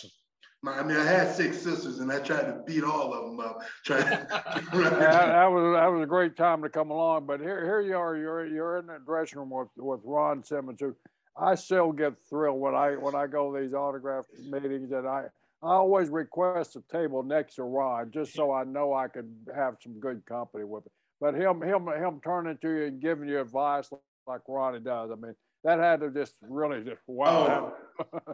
My, 0.64 0.80
I 0.80 0.84
mean, 0.84 0.98
I 0.98 1.06
had 1.06 1.34
six 1.34 1.62
sisters, 1.62 2.00
and 2.00 2.12
I 2.12 2.20
tried 2.20 2.44
to 2.44 2.62
beat 2.66 2.84
all 2.84 3.14
of 3.14 3.26
them 3.26 3.40
up. 3.40 3.62
Trying. 3.86 4.04
that, 4.06 5.00
that 5.00 5.52
was 5.52 5.76
that 5.76 5.88
was 5.88 6.04
a 6.04 6.08
great 6.08 6.36
time 6.36 6.62
to 6.64 6.70
come 6.70 6.92
along. 6.92 7.26
But 7.26 7.40
here, 7.40 7.64
here 7.66 7.82
you 7.82 7.96
are. 7.96 8.16
You're 8.16 8.46
you're 8.48 8.78
in 8.78 8.88
the 8.88 9.00
dressing 9.06 9.40
room 9.40 9.52
with, 9.52 9.70
with 9.78 10.02
Ron 10.04 10.44
Simmons, 10.44 10.80
who 10.80 10.96
I 11.38 11.56
still 11.56 11.92
get 11.92 12.14
thrilled 12.30 12.60
when 12.60 12.76
I 12.76 12.92
when 12.92 13.16
I 13.16 13.28
go 13.28 13.56
to 13.56 13.62
these 13.62 13.74
autograph 13.74 14.26
meetings, 14.50 14.92
and 14.92 15.08
I 15.08 15.26
I 15.64 15.74
always 15.74 16.10
request 16.10 16.76
a 16.76 16.84
table 16.92 17.22
next 17.22 17.56
to 17.56 17.64
Ron 17.64 18.12
just 18.12 18.34
so 18.34 18.52
I 18.52 18.64
know 18.64 18.94
I 18.94 19.08
can 19.08 19.36
have 19.56 19.76
some 19.82 20.00
good 20.00 20.26
company 20.26 20.64
with 20.64 20.86
it. 20.86 20.92
But 21.20 21.36
him 21.36 21.62
him 21.62 21.88
him 21.88 22.20
turning 22.24 22.58
to 22.62 22.70
you 22.70 22.86
and 22.86 23.02
giving 23.02 23.30
you 23.30 23.40
advice 23.40 23.90
like 24.26 24.42
Ronnie 24.48 24.80
does, 24.80 25.12
I 25.12 25.16
mean, 25.16 25.36
that 25.64 25.80
had 25.80 26.00
to 26.00 26.10
just 26.10 26.34
really 26.42 26.84
just 26.84 27.02
wow. 27.08 27.74
Oh. 28.00 28.34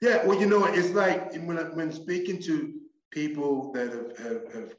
Yeah, 0.00 0.24
well, 0.24 0.40
you 0.40 0.46
know, 0.46 0.64
it's 0.66 0.90
like 0.90 1.32
when 1.32 1.56
when 1.74 1.90
speaking 1.90 2.40
to 2.42 2.74
people 3.10 3.72
that 3.72 3.88
have 3.90 4.16
have, 4.18 4.74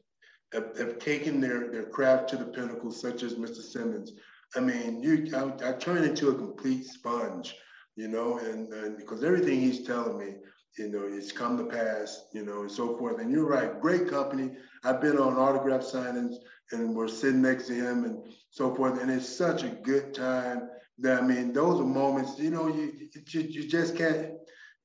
have, 0.54 0.78
have 0.78 1.00
taken 1.00 1.42
their, 1.42 1.70
their 1.70 1.84
craft 1.84 2.30
to 2.30 2.38
the 2.38 2.46
pinnacle, 2.46 2.92
such 2.92 3.24
as 3.24 3.36
Mr. 3.36 3.62
Simmons. 3.62 4.14
I 4.56 4.62
mean, 4.62 5.04
you 5.04 5.30
I, 5.36 5.70
I 5.70 5.74
turn 5.74 6.06
into 6.06 6.30
a 6.30 6.36
complete 6.36 6.86
sponge, 6.86 7.56
you 7.98 8.08
know, 8.08 8.40
and, 8.40 8.72
and 8.74 8.98
because 8.98 9.24
everything 9.24 9.60
he's 9.60 9.86
telling 9.86 10.18
me, 10.18 10.36
you 10.78 10.90
know, 10.90 11.04
it's 11.04 11.32
come 11.32 11.58
to 11.58 11.66
pass, 11.66 12.26
you 12.34 12.46
know, 12.46 12.62
and 12.62 12.72
so 12.72 12.98
forth. 12.98 13.20
And 13.20 13.32
you're 13.32 13.48
right, 13.48 13.80
great 13.82 14.10
company. 14.10 14.52
I've 14.84 15.02
been 15.02 15.18
on 15.18 15.36
autograph 15.36 15.82
signings 15.82 16.36
and 16.72 16.96
we're 16.96 17.08
sitting 17.08 17.42
next 17.42 17.68
to 17.68 17.74
him 17.74 18.06
and 18.06 18.20
so 18.52 18.74
forth. 18.76 19.02
And 19.02 19.12
it's 19.12 19.28
such 19.28 19.64
a 19.64 19.70
good 19.70 20.14
time 20.14 20.70
that, 21.00 21.24
I 21.24 21.26
mean, 21.26 21.54
those 21.54 21.80
are 21.80 21.86
moments, 21.86 22.40
you 22.40 22.52
know, 22.52 22.68
you, 22.68 22.94
you, 23.28 23.42
you 23.42 23.68
just 23.68 23.98
can't, 23.98 24.34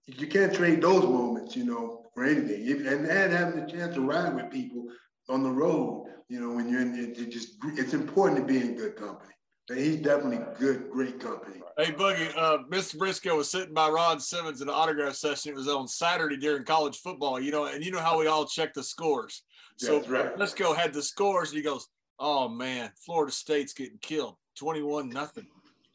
you 0.07 0.27
can't 0.27 0.55
trade 0.55 0.83
those 0.83 1.05
moments, 1.05 1.57
you 1.57 1.65
know, 1.65 2.05
for 2.15 2.25
anything. 2.25 2.87
and, 2.87 3.07
and 3.07 3.33
having 3.33 3.65
the 3.65 3.71
chance 3.71 3.95
to 3.95 4.01
ride 4.01 4.35
with 4.35 4.51
people 4.51 4.87
on 5.29 5.43
the 5.43 5.51
road, 5.51 6.07
you 6.29 6.41
know, 6.41 6.55
when 6.55 6.69
you're 6.69 6.83
in, 6.83 6.95
it, 6.95 7.19
it 7.19 7.31
just, 7.31 7.57
it's 7.77 7.95
important 7.95 8.39
to 8.41 8.53
be 8.53 8.61
in 8.61 8.75
good 8.77 8.97
company. 8.97 9.33
And 9.71 9.79
he's 9.79 9.97
definitely 9.97 10.41
good, 10.59 10.91
great 10.91 11.19
company. 11.19 11.63
Hey, 11.79 11.91
Boogie, 11.91 12.37
uh, 12.37 12.59
Mr. 12.71 12.97
Brisco 12.97 13.37
was 13.37 13.51
sitting 13.51 13.73
by 13.73 13.89
Ron 13.89 14.21
Simmons 14.21 14.61
in 14.61 14.69
an 14.69 14.75
autograph 14.75 15.15
session. 15.15 15.53
It 15.53 15.57
was 15.57 15.69
on 15.69 15.89
Saturday 15.89 16.37
during 16.37 16.65
college 16.65 16.99
football, 16.99 17.41
you 17.41 17.51
know, 17.51 17.65
and 17.65 17.83
you 17.83 17.91
know 17.91 18.01
how 18.01 18.19
we 18.19 18.27
all 18.27 18.45
check 18.47 18.75
the 18.75 18.83
scores. 18.83 19.43
So 19.77 20.03
right. 20.07 20.37
Brisco 20.37 20.77
had 20.77 20.93
the 20.93 21.03
scores, 21.03 21.49
and 21.51 21.57
he 21.57 21.63
goes, 21.63 21.89
"Oh 22.19 22.49
man, 22.49 22.93
Florida 23.05 23.33
State's 23.33 23.73
getting 23.73 23.99
killed, 23.99 24.37
twenty-one 24.55 25.09
nothing." 25.09 25.47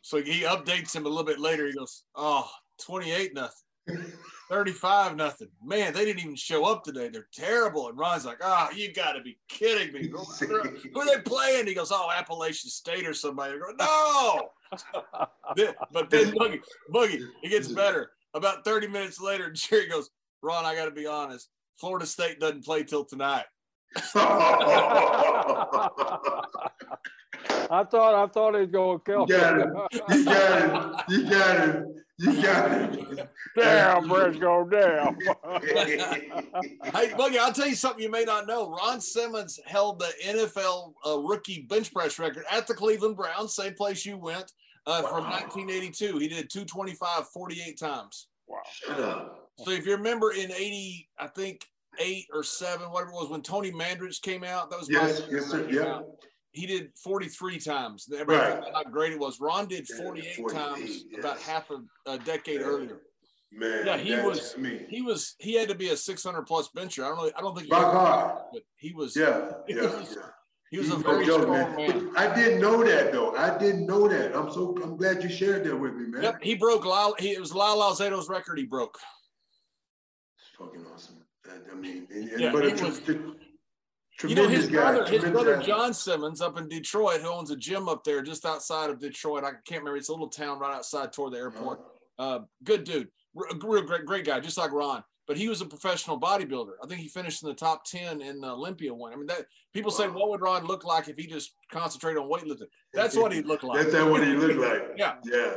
So 0.01 0.21
he 0.21 0.41
updates 0.41 0.93
him 0.93 1.05
a 1.05 1.09
little 1.09 1.23
bit 1.23 1.39
later. 1.39 1.65
He 1.67 1.73
goes, 1.73 2.03
"Oh, 2.15 2.49
28 2.81 3.33
nothing." 3.33 3.53
35 4.49 5.15
nothing. 5.15 5.47
Man, 5.63 5.93
they 5.93 6.03
didn't 6.05 6.21
even 6.21 6.35
show 6.35 6.65
up 6.65 6.83
today. 6.83 7.09
They're 7.09 7.27
terrible. 7.31 7.87
And 7.87 7.97
Ron's 7.97 8.25
like, 8.25 8.39
oh, 8.41 8.69
you 8.75 8.91
got 8.91 9.13
to 9.13 9.21
be 9.21 9.37
kidding 9.47 9.93
me. 9.93 10.07
Who 10.09 10.99
are 10.99 11.05
they 11.05 11.21
playing? 11.21 11.67
He 11.67 11.75
goes, 11.75 11.91
oh, 11.91 12.09
Appalachian 12.11 12.69
State 12.69 13.07
or 13.07 13.13
somebody. 13.13 13.53
They 13.53 13.59
go, 13.59 13.71
no. 13.79 14.49
but 15.91 16.09
then 16.09 16.31
Boogie, 16.31 16.61
Boogie, 16.91 17.27
it 17.43 17.49
gets 17.49 17.67
better. 17.67 18.11
About 18.33 18.65
30 18.65 18.87
minutes 18.87 19.21
later, 19.21 19.51
Jerry 19.53 19.87
goes, 19.87 20.09
Ron, 20.41 20.65
I 20.65 20.73
got 20.75 20.85
to 20.85 20.91
be 20.91 21.05
honest. 21.05 21.49
Florida 21.77 22.05
State 22.05 22.39
doesn't 22.39 22.65
play 22.65 22.83
till 22.83 23.05
tonight. 23.05 23.45
I 24.05 24.09
thought 27.83 28.15
I 28.15 28.27
thought 28.27 28.59
he'd 28.59 28.71
go 28.71 28.97
kill. 28.99 29.25
You 29.27 29.37
got 29.37 29.59
it. 29.59 29.67
You 30.09 30.25
got 30.25 30.61
it. 30.61 31.03
You 31.09 31.29
got 31.29 31.69
it. 31.69 31.83
You 32.19 32.41
got 32.41 32.71
it. 32.71 33.29
Damn, 33.55 34.09
Brisco, 34.09 34.69
damn. 34.69 35.15
hey, 36.93 37.13
Buggy, 37.15 37.39
I'll 37.39 37.53
tell 37.53 37.67
you 37.67 37.75
something 37.75 38.03
you 38.03 38.11
may 38.11 38.25
not 38.25 38.45
know. 38.45 38.69
Ron 38.69 38.99
Simmons 38.99 39.57
held 39.65 39.99
the 39.99 40.11
NFL 40.25 40.93
uh, 41.07 41.19
rookie 41.19 41.61
bench 41.69 41.93
press 41.93 42.19
record 42.19 42.43
at 42.51 42.67
the 42.67 42.73
Cleveland 42.73 43.15
Browns, 43.15 43.55
same 43.55 43.73
place 43.73 44.05
you 44.05 44.17
went, 44.17 44.51
uh, 44.85 45.01
wow. 45.03 45.09
from 45.09 45.23
1982. 45.29 46.17
He 46.17 46.27
did 46.27 46.49
225 46.49 47.29
48 47.29 47.79
times. 47.79 48.27
Wow. 48.47 48.57
Shut 48.69 48.99
up. 48.99 49.51
So 49.63 49.71
if 49.71 49.85
you 49.85 49.93
remember 49.93 50.31
in 50.31 50.51
80, 50.51 51.09
I 51.19 51.27
think 51.27 51.65
eight 51.99 52.25
or 52.33 52.43
seven, 52.43 52.91
whatever 52.91 53.11
it 53.11 53.15
was, 53.15 53.29
when 53.29 53.41
Tony 53.41 53.71
Mandarich 53.71 54.21
came 54.21 54.43
out, 54.43 54.69
that 54.71 54.79
was 54.79 54.89
yes, 54.89 55.21
yes, 55.31 55.45
sir. 55.45 55.67
Yeah 55.69 56.01
he 56.51 56.65
did 56.65 56.91
43 56.97 57.59
times. 57.59 58.07
Everybody 58.11 58.61
right. 58.61 58.73
how 58.73 58.83
great 58.83 59.13
it 59.13 59.19
was. 59.19 59.39
Ron 59.39 59.67
did 59.67 59.87
48, 59.87 60.35
48 60.35 60.57
times 60.57 61.05
yes. 61.11 61.19
about 61.19 61.39
half 61.39 61.69
a, 61.69 61.81
a 62.09 62.17
decade 62.17 62.61
earlier. 62.61 63.01
Man, 63.51 63.85
yeah, 63.85 63.97
he 63.97 64.15
was. 64.15 64.55
Me. 64.57 64.85
He 64.89 65.01
was. 65.01 65.35
He 65.39 65.55
had 65.55 65.69
to 65.69 65.75
be 65.75 65.89
a 65.89 65.97
600 65.97 66.43
plus 66.43 66.69
bencher. 66.69 67.03
I 67.03 67.07
don't 67.07 67.17
know. 67.17 67.31
I 67.35 67.41
don't 67.41 67.55
think. 67.55 67.67
He 67.67 67.73
Rock 67.73 67.93
hard. 67.93 68.41
But 68.53 68.61
he 68.75 68.93
was. 68.93 69.15
Yeah, 69.15 69.51
yeah, 69.67 69.81
was, 69.81 70.15
yeah. 70.15 70.27
He 70.69 70.77
was 70.77 70.91
a 70.91 70.97
very 70.97 71.25
strong 71.25 71.49
man. 71.49 71.75
man. 71.75 72.11
I 72.15 72.33
didn't 72.35 72.61
know 72.61 72.83
that 72.83 73.11
though. 73.11 73.35
I 73.35 73.57
didn't 73.57 73.87
know 73.87 74.07
that. 74.07 74.35
I'm 74.35 74.51
so. 74.51 74.77
I'm 74.83 74.97
glad 74.97 75.23
you 75.23 75.29
shared 75.29 75.63
that 75.63 75.75
with 75.75 75.95
me, 75.95 76.05
man. 76.05 76.21
Yep, 76.21 76.43
he 76.43 76.53
broke. 76.53 76.85
Lyle, 76.85 77.15
he, 77.17 77.31
it 77.31 77.39
was 77.39 77.53
Lyle 77.53 77.81
Alzado's 77.81 78.29
record. 78.29 78.59
He 78.59 78.65
broke. 78.65 78.99
It's 80.37 80.55
fucking 80.55 80.85
awesome. 80.93 81.15
I, 81.71 81.75
mean, 81.75 82.07
and, 82.11 82.39
yeah, 82.39 82.51
but 82.51 82.63
it 82.65 82.79
was, 82.79 83.01
you 84.27 84.35
know 84.35 84.47
his 84.47 84.67
guy, 84.67 84.91
brother, 84.91 85.09
his 85.09 85.23
brother 85.23 85.57
guy. 85.57 85.63
John 85.63 85.93
Simmons 85.93 86.41
up 86.41 86.57
in 86.57 86.67
Detroit, 86.67 87.21
who 87.21 87.29
owns 87.29 87.51
a 87.51 87.55
gym 87.55 87.87
up 87.87 88.03
there 88.03 88.21
just 88.21 88.45
outside 88.45 88.89
of 88.89 88.99
Detroit. 88.99 89.43
I 89.43 89.51
can't 89.65 89.81
remember. 89.81 89.97
It's 89.97 90.09
a 90.09 90.11
little 90.11 90.29
town 90.29 90.59
right 90.59 90.75
outside 90.75 91.13
toward 91.13 91.33
the 91.33 91.37
airport. 91.37 91.79
Uh-huh. 91.79 92.35
Uh, 92.35 92.39
good 92.65 92.83
dude, 92.83 93.07
real 93.33 93.81
great, 93.83 94.05
great 94.05 94.25
guy, 94.25 94.39
just 94.39 94.57
like 94.57 94.73
Ron. 94.73 95.03
But 95.25 95.37
he 95.37 95.47
was 95.47 95.61
a 95.61 95.65
professional 95.65 96.19
bodybuilder. 96.19 96.71
I 96.83 96.87
think 96.87 96.99
he 97.01 97.07
finished 97.07 97.43
in 97.43 97.49
the 97.49 97.55
top 97.55 97.85
ten 97.85 98.21
in 98.21 98.41
the 98.41 98.49
Olympia 98.49 98.93
one. 98.93 99.13
I 99.13 99.15
mean, 99.15 99.27
that 99.27 99.45
people 99.73 99.91
say, 99.91 100.07
what 100.07 100.29
would 100.29 100.41
Ron 100.41 100.65
look 100.65 100.83
like 100.83 101.07
if 101.07 101.17
he 101.17 101.27
just 101.27 101.53
concentrated 101.71 102.21
on 102.21 102.29
weightlifting? 102.29 102.67
That's 102.93 103.15
what 103.15 103.31
he'd 103.31 103.45
look 103.45 103.63
like. 103.63 103.79
That's 103.79 104.03
what 104.05 104.25
he 104.25 104.33
looked 104.33 104.59
like. 104.59 104.81
yeah, 104.97 105.15
yeah, 105.23 105.51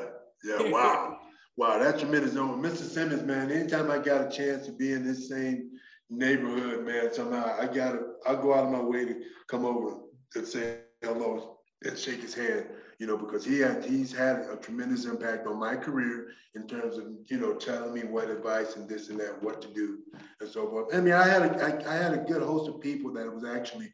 yeah. 0.45 0.71
Wow, 0.71 1.19
wow, 1.57 1.79
that's 1.79 2.01
tremendous. 2.01 2.35
Mr. 2.35 2.77
Simmons, 2.77 3.23
man. 3.23 3.51
Anytime 3.51 3.91
I 3.91 3.99
got 3.99 4.27
a 4.27 4.31
chance 4.31 4.67
to 4.67 4.73
be 4.73 4.93
in 4.93 5.05
this 5.05 5.29
same 5.29 5.71
neighborhood, 6.11 6.85
man, 6.85 7.13
somehow 7.13 7.57
I 7.59 7.67
gotta 7.67 8.01
I 8.27 8.35
go 8.35 8.55
out 8.55 8.65
of 8.65 8.71
my 8.71 8.81
way 8.83 9.05
to 9.07 9.17
come 9.49 9.65
over 9.65 9.97
and 10.35 10.47
say 10.47 10.77
hello 11.03 11.59
and 11.85 11.97
shake 11.99 12.21
his 12.23 12.35
hand, 12.35 12.67
you 12.99 13.07
know, 13.07 13.17
because 13.17 13.45
he 13.45 13.59
had 13.59 13.85
he's 13.85 14.13
had 14.13 14.19
a 14.51 14.57
tremendous 14.57 15.05
impact 15.05 15.47
on 15.47 15.59
my 15.59 15.77
career 15.77 16.27
in 16.55 16.67
terms 16.67 16.97
of, 16.99 17.05
you 17.29 17.39
know, 17.39 17.55
telling 17.55 17.93
me 17.93 18.01
what 18.01 18.29
advice 18.31 18.77
and 18.77 18.89
this 18.89 19.09
and 19.09 19.19
that, 19.21 19.43
what 19.43 19.61
to 19.63 19.69
do 19.69 19.99
and 20.41 20.49
so 20.49 20.69
forth. 20.69 20.95
I 20.95 21.01
mean, 21.01 21.15
I 21.15 21.27
had 21.27 21.43
a 21.43 21.65
I, 21.65 21.93
I 21.93 21.97
had 21.97 22.13
a 22.15 22.25
good 22.25 22.43
host 22.43 22.69
of 22.69 22.81
people 22.81 23.13
that 23.15 23.33
was 23.33 23.45
actually 23.45 23.93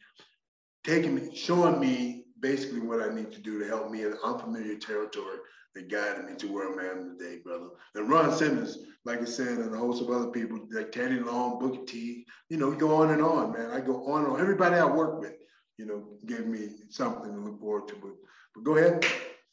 taking 0.84 1.14
me, 1.14 1.34
showing 1.34 1.80
me 1.80 2.24
basically 2.40 2.80
what 2.80 3.02
I 3.02 3.14
need 3.14 3.32
to 3.32 3.40
do 3.40 3.58
to 3.58 3.66
help 3.66 3.90
me 3.90 4.02
in 4.02 4.14
unfamiliar 4.24 4.76
territory 4.76 5.38
that 5.78 5.88
guided 5.88 6.28
me 6.28 6.34
to 6.36 6.52
where 6.52 6.72
I'm 6.72 6.78
at 6.78 7.18
today, 7.18 7.38
brother. 7.44 7.68
And 7.94 8.10
Ron 8.10 8.36
Simmons, 8.36 8.78
like 9.04 9.20
I 9.20 9.24
said, 9.24 9.58
and 9.58 9.74
a 9.74 9.78
host 9.78 10.02
of 10.02 10.10
other 10.10 10.28
people 10.28 10.58
like 10.70 10.92
Teddy 10.92 11.20
Long, 11.20 11.58
Booker 11.58 11.84
T, 11.86 12.26
you 12.48 12.56
know, 12.56 12.72
go 12.72 12.96
on 12.96 13.10
and 13.12 13.22
on, 13.22 13.52
man. 13.52 13.70
I 13.70 13.80
go 13.80 14.06
on 14.06 14.24
and 14.24 14.32
on. 14.32 14.40
Everybody 14.40 14.76
I 14.76 14.84
work 14.84 15.20
with, 15.20 15.34
you 15.76 15.86
know, 15.86 16.04
gave 16.26 16.46
me 16.46 16.70
something 16.90 17.32
to 17.32 17.40
look 17.40 17.60
forward 17.60 17.88
to. 17.88 17.94
But, 17.94 18.10
but 18.54 18.64
go 18.64 18.76
ahead. 18.76 19.06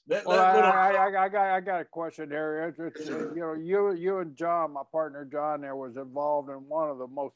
That, 0.07 0.26
well, 0.26 0.39
I, 0.39 0.91
I, 0.91 1.26
I, 1.26 1.30
got 1.30 1.47
I 1.47 1.59
got 1.61 1.82
a 1.82 1.86
question 1.86 2.30
there. 2.30 2.69
It's, 2.69 2.80
it's, 2.80 3.09
you 3.09 3.36
know, 3.36 3.53
you 3.53 3.93
you 3.93 4.19
and 4.19 4.36
John, 4.36 4.73
my 4.73 4.84
partner 4.91 5.26
John, 5.26 5.61
there 5.61 5.76
was 5.76 5.95
involved 5.95 6.49
in 6.49 6.57
one 6.57 6.89
of 6.89 6.99
the 6.99 7.07
most 7.07 7.34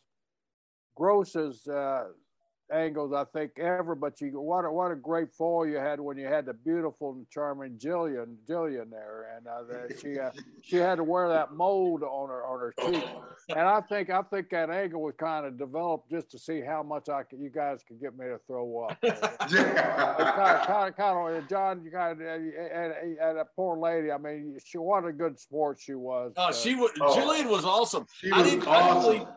grossest 0.96 1.68
uh, 1.68 2.06
angles 2.72 3.14
I 3.14 3.26
think 3.26 3.60
ever. 3.60 3.96
But 3.96 4.20
you 4.22 4.40
what 4.40 4.66
a, 4.66 4.72
what 4.72 4.92
a 4.92 4.96
great 4.96 5.34
fall 5.34 5.66
you 5.66 5.78
had 5.78 6.00
when 6.00 6.18
you 6.18 6.28
had 6.28 6.46
the 6.46 6.54
beautiful 6.54 7.12
and 7.12 7.30
charming 7.30 7.78
Jillian 7.78 8.36
Jillian 8.48 8.90
there, 8.90 9.36
and 9.36 9.48
uh, 9.48 9.64
the, 9.64 9.98
she 10.00 10.20
uh, 10.20 10.32
she 10.62 10.78
had 10.78 10.96
to 10.96 11.04
wear 11.04 11.30
that 11.30 11.54
mold 11.54 12.04
on 12.04 12.30
her 12.30 12.46
on 12.46 12.60
her 12.60 12.74
cheek. 12.80 13.06
And 13.50 13.62
I 13.62 13.82
think 13.82 14.10
I 14.10 14.22
think 14.24 14.50
that 14.52 14.70
angle 14.70 15.02
was 15.02 15.16
kind 15.18 15.46
of 15.46 15.58
developed 15.58 16.10
just 16.10 16.30
to 16.32 16.40
see 16.40 16.62
how 16.62 16.84
much 16.84 17.10
I 17.10 17.24
could, 17.24 17.40
you 17.40 17.50
guys 17.50 17.80
could 17.88 18.00
get 18.00 18.18
me 18.18 18.26
to 18.26 18.40
throw 18.48 18.88
up. 18.88 19.02
kind 19.02 19.14
of 19.14 20.68
kind 20.68 20.90
of 20.90 20.96
kind 20.96 21.36
of 21.38 21.50
John, 21.50 21.84
you 21.84 21.92
kind 21.92 22.22
of 22.22 22.28
and, 22.28 23.18
and 23.20 23.38
a 23.40 23.46
poor 23.56 23.78
lady. 23.78 24.12
I 24.12 24.18
mean, 24.18 24.58
she 24.64 24.78
what 24.78 25.06
a 25.06 25.12
good 25.12 25.40
sport 25.40 25.80
she 25.80 25.96
was. 25.96 26.34
Uh, 26.38 26.54
she 26.54 26.76
was 26.76 26.92
oh, 27.02 27.16
Jillian 27.16 27.50
was 27.50 27.66
awesome. 27.66 28.06
She 28.20 28.32
was 28.32 28.40
I 28.40 28.44
didn't, 28.50 28.68
awesome. 28.68 29.10
I 29.10 29.14
didn't 29.14 29.28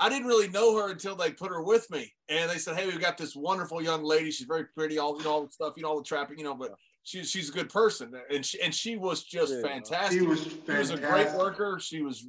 I 0.00 0.08
didn't 0.08 0.28
really 0.28 0.48
know 0.48 0.76
her 0.76 0.90
until 0.90 1.16
they 1.16 1.30
put 1.30 1.50
her 1.50 1.62
with 1.62 1.90
me, 1.90 2.12
and 2.28 2.48
they 2.50 2.58
said, 2.58 2.76
"Hey, 2.76 2.86
we've 2.86 3.00
got 3.00 3.18
this 3.18 3.34
wonderful 3.34 3.82
young 3.82 4.02
lady. 4.02 4.30
She's 4.30 4.46
very 4.46 4.64
pretty. 4.64 4.98
All 4.98 5.18
you 5.18 5.24
know, 5.24 5.30
all 5.30 5.46
the 5.46 5.50
stuff, 5.52 5.74
you 5.76 5.82
know, 5.82 5.90
all 5.90 5.98
the 5.98 6.04
trapping, 6.04 6.38
you 6.38 6.44
know, 6.44 6.54
but 6.54 6.74
she's 7.02 7.30
she's 7.30 7.48
a 7.48 7.52
good 7.52 7.68
person, 7.68 8.12
and 8.30 8.44
she 8.44 8.60
and 8.60 8.74
she 8.74 8.96
was 8.96 9.24
just 9.24 9.52
yeah. 9.52 9.62
fantastic. 9.62 10.20
She 10.20 10.26
was, 10.26 10.44
fantastic. 10.44 10.72
she 10.72 10.78
was 10.78 10.90
a 10.90 10.96
great 10.98 11.32
worker. 11.32 11.78
She 11.80 12.02
was 12.02 12.26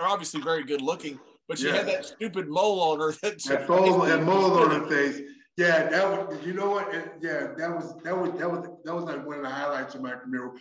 obviously 0.00 0.40
very 0.40 0.64
good 0.64 0.80
looking, 0.80 1.18
but 1.46 1.58
she 1.58 1.66
yeah. 1.66 1.76
had 1.76 1.88
that 1.88 2.04
stupid 2.06 2.48
mole 2.48 2.80
on 2.80 3.00
her. 3.00 3.12
That, 3.22 3.42
that 3.44 3.68
mole, 3.68 4.00
that 4.00 4.22
mole 4.22 4.58
on 4.58 4.70
her 4.70 4.86
face. 4.88 5.20
Yeah, 5.56 5.88
that 5.88 6.28
was. 6.28 6.38
You 6.46 6.54
know 6.54 6.70
what? 6.70 6.92
Yeah, 7.20 7.48
that 7.58 7.74
was 7.74 7.94
that 8.02 8.16
was 8.16 8.30
that 8.38 8.50
was 8.50 8.68
that 8.84 8.94
was 8.94 9.04
like 9.04 9.26
one 9.26 9.38
of 9.38 9.42
the 9.42 9.50
highlights 9.50 9.94
of 9.94 10.02
my 10.02 10.12
career, 10.12 10.52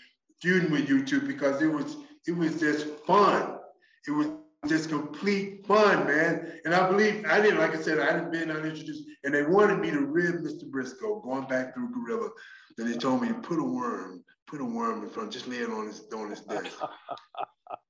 feuding 0.41 0.71
with 0.71 0.89
you 0.89 1.05
two 1.05 1.21
because 1.21 1.61
it 1.61 1.67
was 1.67 1.97
it 2.25 2.35
was 2.35 2.59
just 2.59 2.87
fun. 3.05 3.59
It 4.07 4.11
was 4.11 4.27
just 4.67 4.89
complete 4.89 5.65
fun, 5.65 6.05
man. 6.05 6.59
And 6.65 6.73
I 6.73 6.87
believe 6.89 7.25
I 7.27 7.41
didn't, 7.41 7.59
like 7.59 7.75
I 7.75 7.81
said, 7.81 7.99
I 7.99 8.05
hadn't 8.05 8.31
been 8.31 8.51
unintroduced, 8.51 9.03
and 9.23 9.33
they 9.33 9.43
wanted 9.43 9.79
me 9.79 9.91
to 9.91 10.01
rib 10.01 10.35
Mr. 10.35 10.69
Brisco 10.69 11.23
going 11.23 11.47
back 11.47 11.73
through 11.73 11.91
Gorilla. 11.91 12.29
And 12.77 12.87
they 12.87 12.97
told 12.97 13.21
me 13.21 13.29
to 13.29 13.33
put 13.35 13.59
a 13.59 13.63
worm, 13.63 14.23
put 14.45 14.61
a 14.61 14.65
worm 14.65 15.03
in 15.03 15.09
front, 15.09 15.31
just 15.31 15.47
lay 15.47 15.57
it 15.57 15.69
on 15.69 15.87
his 15.87 16.03
on 16.13 16.29
his 16.29 16.41
desk. 16.41 16.77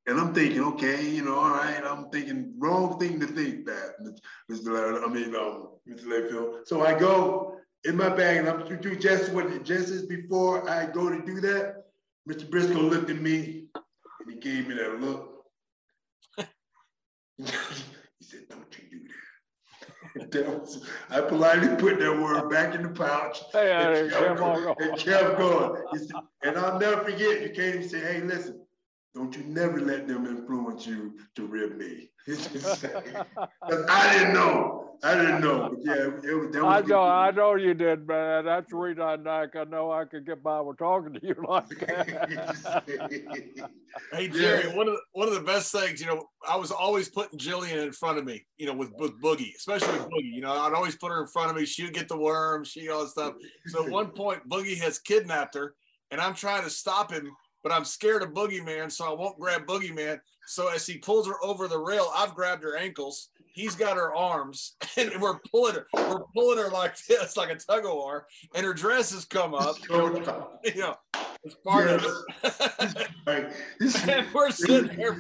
And 0.08 0.18
I'm 0.18 0.34
thinking, 0.34 0.62
okay, 0.62 1.06
you 1.06 1.22
know, 1.22 1.36
all 1.36 1.50
right. 1.50 1.84
I'm 1.84 2.10
thinking 2.10 2.54
wrong 2.58 2.98
thing 2.98 3.20
to 3.20 3.28
think 3.28 3.66
that, 3.66 3.96
Mr. 4.50 4.68
Larry, 4.70 5.04
I 5.04 5.08
mean, 5.08 5.36
um, 5.36 5.72
Mr. 5.88 6.06
Layfield. 6.06 6.66
So 6.66 6.86
I 6.86 6.98
go 6.98 7.58
in 7.84 7.98
my 7.98 8.08
bag 8.08 8.38
and 8.38 8.48
I'm 8.48 8.66
to 8.68 8.78
do 8.78 8.96
just 8.96 9.34
what 9.34 9.64
just 9.66 9.90
as 9.90 10.06
before 10.06 10.68
I 10.70 10.86
go 10.86 11.10
to 11.10 11.22
do 11.26 11.42
that. 11.42 11.84
Mr. 12.28 12.50
Brisco 12.50 12.90
looked 12.90 13.10
at 13.10 13.22
me 13.22 13.66
and 13.76 14.34
he 14.34 14.40
gave 14.40 14.68
me 14.68 14.76
that 14.76 15.02
look. 15.02 15.37
He 17.38 17.46
said, 18.22 18.42
"Don't 18.50 18.66
you 18.78 19.00
do 20.16 20.26
that." 20.32 20.60
was, 20.60 20.88
I 21.10 21.22
politely 21.22 21.76
put 21.78 22.00
that 22.00 22.20
word 22.20 22.50
back 22.50 22.76
in 22.76 22.84
the 22.84 22.90
pouch 22.90 23.40
hey, 23.54 24.02
and, 24.02 24.12
kept 24.12 24.38
going, 24.38 24.76
and 24.80 24.98
kept 24.98 25.38
going. 25.38 25.82
Said, 25.96 26.12
and 26.44 26.58
I'll 26.58 26.80
never 26.80 27.04
forget. 27.04 27.42
You 27.42 27.50
can't 27.50 27.76
even 27.76 27.90
say, 27.90 28.00
"Hey, 28.00 28.22
listen." 28.22 28.64
Don't 29.16 29.36
you 29.36 29.44
never 29.46 29.80
let 29.80 30.08
them 30.08 30.28
influence 30.28 30.86
you 30.86 31.18
to 31.36 31.48
rib 31.48 31.76
me. 31.76 32.12
Because 32.28 33.86
I 33.90 34.14
didn't 34.14 34.36
know. 34.36 34.77
I 35.04 35.16
didn't 35.16 35.41
know. 35.41 35.70
But 35.70 35.86
yeah, 35.86 36.30
it 36.30 36.34
was, 36.34 36.52
that 36.52 36.64
was 36.64 36.84
I 36.84 36.88
know, 36.88 37.02
I 37.02 37.32
know 37.32 37.56
you 37.56 37.74
did, 37.74 38.08
man. 38.08 38.45
That's 38.45 38.70
the 38.70 38.78
reason 38.78 39.04
I, 39.04 39.14
I 39.14 39.64
know 39.66 39.91
I 39.91 40.06
could 40.06 40.26
get 40.26 40.41
by 40.41 40.60
with 40.62 40.78
talking 40.78 41.14
to 41.14 41.20
you 41.22 41.36
like 41.48 41.68
that. 41.80 43.70
hey 44.12 44.28
Jerry, 44.28 44.76
one 44.76 44.88
of 44.88 44.93
the, 44.93 45.02
one 45.14 45.28
of 45.28 45.34
the 45.34 45.41
best 45.41 45.72
things, 45.72 46.02
you 46.02 46.08
know, 46.08 46.28
I 46.48 46.56
was 46.56 46.72
always 46.72 47.10
putting 47.10 47.39
Jillian 47.39 47.84
in 47.84 47.91
front 47.91 48.18
of 48.18 48.26
me, 48.26 48.45
you 48.58 48.66
know, 48.66 48.74
with, 48.74 48.91
with 48.98 49.22
Boogie, 49.22 49.56
especially 49.56 49.93
with 49.93 50.08
Boogie. 50.08 50.34
You 50.34 50.41
know, 50.41 50.52
I'd 50.52 50.74
always 50.74 50.95
put 50.95 51.12
her 51.12 51.22
in 51.22 51.28
front 51.28 51.52
of 51.52 51.56
me. 51.56 51.66
She'd 51.66 51.93
get 51.93 52.08
the 52.08 52.18
worm, 52.18 52.64
she 52.64 52.89
all 52.89 53.02
that 53.02 53.10
stuff. 53.10 53.34
So 53.68 53.86
at 53.86 53.91
one 53.91 54.08
point, 54.08 54.48
Boogie 54.50 54.80
has 54.80 55.00
kidnapped 55.00 55.56
her, 55.56 55.76
and 56.12 56.20
I'm 56.20 56.34
trying 56.34 56.64
to 56.64 56.70
stop 56.70 57.12
him 57.12 57.32
but 57.68 57.76
I'm 57.76 57.84
scared 57.84 58.24
of 58.24 58.30
Boogeyman, 58.30 58.89
so 58.89 59.12
I 59.12 59.14
won't 59.14 59.38
grab 59.38 59.66
Boogeyman. 59.66 60.22
So 60.45 60.70
as 60.70 60.88
he 60.88 61.00
pulls 61.00 61.28
her 61.28 61.36
over 61.43 61.68
the 61.68 61.78
rail, 61.78 62.10
I've 62.16 62.34
grabbed 62.34 62.64
her 62.64 62.78
ankles. 62.78 63.28
He's 63.58 63.76
got 63.76 63.97
her 63.97 64.14
arms, 64.14 64.76
and 64.97 65.12
we're 65.20 65.39
pulling 65.51 65.74
her. 65.74 65.88
We're 65.95 66.26
pulling 66.36 66.60
her 66.60 66.70
like 66.70 66.95
this, 67.05 67.36
like 67.36 67.49
a 67.49 67.55
tug 67.55 67.86
of 67.86 67.91
war, 67.91 68.28
and 68.53 68.64
her 68.64 68.74
dress 68.74 69.12
has 69.12 69.26
come 69.26 69.55
up. 69.55 69.78
you 69.89 69.97
know, 70.76 70.95
it's 71.43 71.55
part 71.66 71.89
yes. 71.89 72.05
of 72.05 72.95
it. 73.26 73.53
and 74.10 74.28
we're 74.32 74.51
sitting 74.51 74.95
there. 74.95 75.20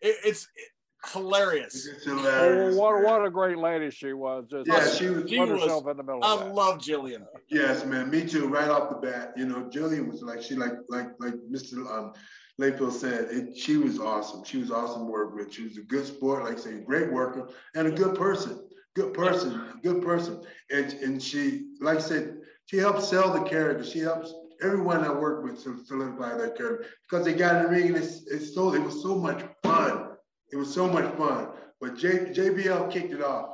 it, 0.00 0.16
it's 0.24 0.48
it, 0.54 1.10
hilarious. 1.12 1.88
It's 1.88 2.04
hilarious. 2.04 2.76
Oh, 2.76 2.78
what, 2.78 3.02
what 3.02 3.26
a 3.26 3.30
great 3.30 3.58
lady 3.58 3.90
she 3.90 4.12
was. 4.12 4.44
Just 4.48 4.68
yeah, 4.68 4.88
she 4.92 5.08
was. 5.08 5.28
She 5.28 5.40
was 5.40 5.50
in 5.88 5.96
the 5.96 6.04
middle 6.04 6.22
I 6.22 6.44
love 6.44 6.78
Jillian. 6.78 7.24
Yes, 7.48 7.84
man. 7.84 8.10
Me 8.10 8.24
too. 8.24 8.46
Right 8.46 8.68
off 8.68 8.90
the 8.90 8.94
bat, 8.94 9.32
you 9.36 9.46
know, 9.46 9.68
Jillian 9.74 10.08
was 10.08 10.22
like 10.22 10.40
she 10.40 10.54
like 10.54 10.74
like 10.88 11.08
like 11.18 11.34
Mr. 11.50 11.78
Um, 11.90 12.12
Layfield 12.60 12.92
said. 12.92 13.28
It, 13.30 13.56
she 13.56 13.76
was 13.76 13.98
awesome. 13.98 14.44
She 14.44 14.58
was 14.58 14.70
awesome 14.70 15.06
to 15.06 15.12
work 15.12 15.34
with. 15.34 15.52
She 15.52 15.64
was 15.64 15.76
a 15.76 15.82
good 15.82 16.06
sport, 16.06 16.44
like 16.44 16.58
I 16.58 16.60
say, 16.60 16.80
great 16.80 17.12
worker 17.12 17.50
and 17.74 17.86
a 17.86 17.90
good 17.90 18.16
person. 18.16 18.66
Good 18.96 19.14
person, 19.14 19.78
good 19.82 20.02
person. 20.02 20.42
And 20.70 20.92
and 20.94 21.22
she, 21.22 21.74
like 21.80 21.98
I 21.98 22.00
said, 22.00 22.38
she 22.66 22.76
helped 22.78 23.02
sell 23.02 23.32
the 23.32 23.48
character. 23.48 23.84
She 23.84 24.00
helps 24.00 24.34
everyone 24.62 25.04
I 25.04 25.12
work 25.12 25.44
with 25.44 25.62
to 25.64 25.84
solidify 25.84 26.36
that 26.38 26.56
character 26.56 26.86
because 27.08 27.24
they 27.24 27.34
got 27.34 27.56
in 27.56 27.62
the 27.62 27.68
ring 27.68 27.88
and 27.88 27.96
it's, 27.96 28.26
it's 28.30 28.54
so 28.54 28.74
it 28.74 28.82
was 28.82 29.00
so 29.02 29.14
much 29.14 29.42
fun 29.62 30.10
it 30.52 30.56
was 30.56 30.72
so 30.72 30.88
much 30.88 31.12
fun. 31.16 31.48
But 31.80 31.96
J, 31.96 32.08
JBL 32.26 32.90
kicked 32.92 33.12
it 33.12 33.22
off. 33.22 33.50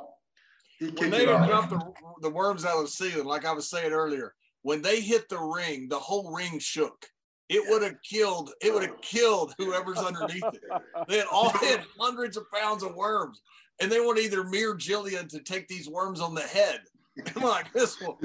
He 0.79 0.87
kicked 0.87 0.99
when 0.99 1.11
they 1.11 1.25
dropped 1.25 1.69
the, 1.69 1.81
the 2.21 2.29
worms 2.29 2.65
out 2.65 2.77
of 2.77 2.83
the 2.83 2.89
ceiling, 2.89 3.25
like 3.25 3.45
I 3.45 3.53
was 3.53 3.69
saying 3.69 3.91
earlier, 3.91 4.33
when 4.61 4.81
they 4.81 5.01
hit 5.01 5.29
the 5.29 5.39
ring, 5.39 5.87
the 5.89 5.99
whole 5.99 6.33
ring 6.33 6.59
shook. 6.59 7.07
It 7.49 7.63
would 7.69 7.81
have 7.81 8.01
killed. 8.01 8.51
It 8.61 8.73
would 8.73 8.83
have 8.83 9.01
killed 9.01 9.53
whoever's 9.57 9.97
underneath 9.97 10.43
it. 10.43 10.63
They 11.07 11.17
had 11.17 11.27
all 11.31 11.49
had 11.49 11.81
hundreds 11.99 12.37
of 12.37 12.45
pounds 12.51 12.83
of 12.83 12.95
worms, 12.95 13.41
and 13.81 13.91
they 13.91 13.99
want 13.99 14.19
either 14.19 14.43
me 14.43 14.63
or 14.63 14.75
Jillian 14.75 15.27
to 15.29 15.39
take 15.39 15.67
these 15.67 15.89
worms 15.89 16.19
on 16.19 16.33
the 16.33 16.41
head. 16.41 16.81
I'm 17.35 17.43
like, 17.43 17.73
this 17.73 17.99
one, 18.01 18.15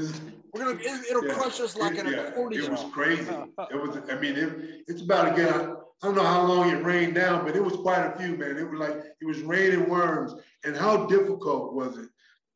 we're 0.53 0.64
gonna. 0.64 0.79
It, 0.81 1.14
will 1.14 1.27
yeah. 1.27 1.35
crush 1.35 1.61
us 1.61 1.77
like 1.77 1.97
an 1.97 2.09
yeah. 2.09 2.29
accordion. 2.29 2.64
It 2.64 2.70
was 2.70 2.85
crazy. 2.93 3.33
It 3.70 3.81
was. 3.81 3.97
I 4.11 4.16
mean, 4.16 4.37
it, 4.37 4.85
it's 4.87 5.03
about 5.03 5.35
to 5.35 5.43
get. 5.43 5.55
I 5.55 6.07
don't 6.07 6.16
know 6.16 6.25
how 6.25 6.45
long 6.45 6.70
it 6.70 6.85
rained 6.85 7.14
down, 7.14 7.45
but 7.45 7.55
it 7.55 7.62
was 7.62 7.75
quite 7.75 8.05
a 8.05 8.18
few, 8.18 8.37
man. 8.37 8.59
It 8.59 8.68
was 8.68 8.81
like 8.81 9.03
it 9.20 9.25
was 9.25 9.41
raining 9.41 9.89
worms. 9.89 10.35
And 10.64 10.77
how 10.77 11.07
difficult 11.07 11.75
was 11.75 11.97
it, 11.97 12.09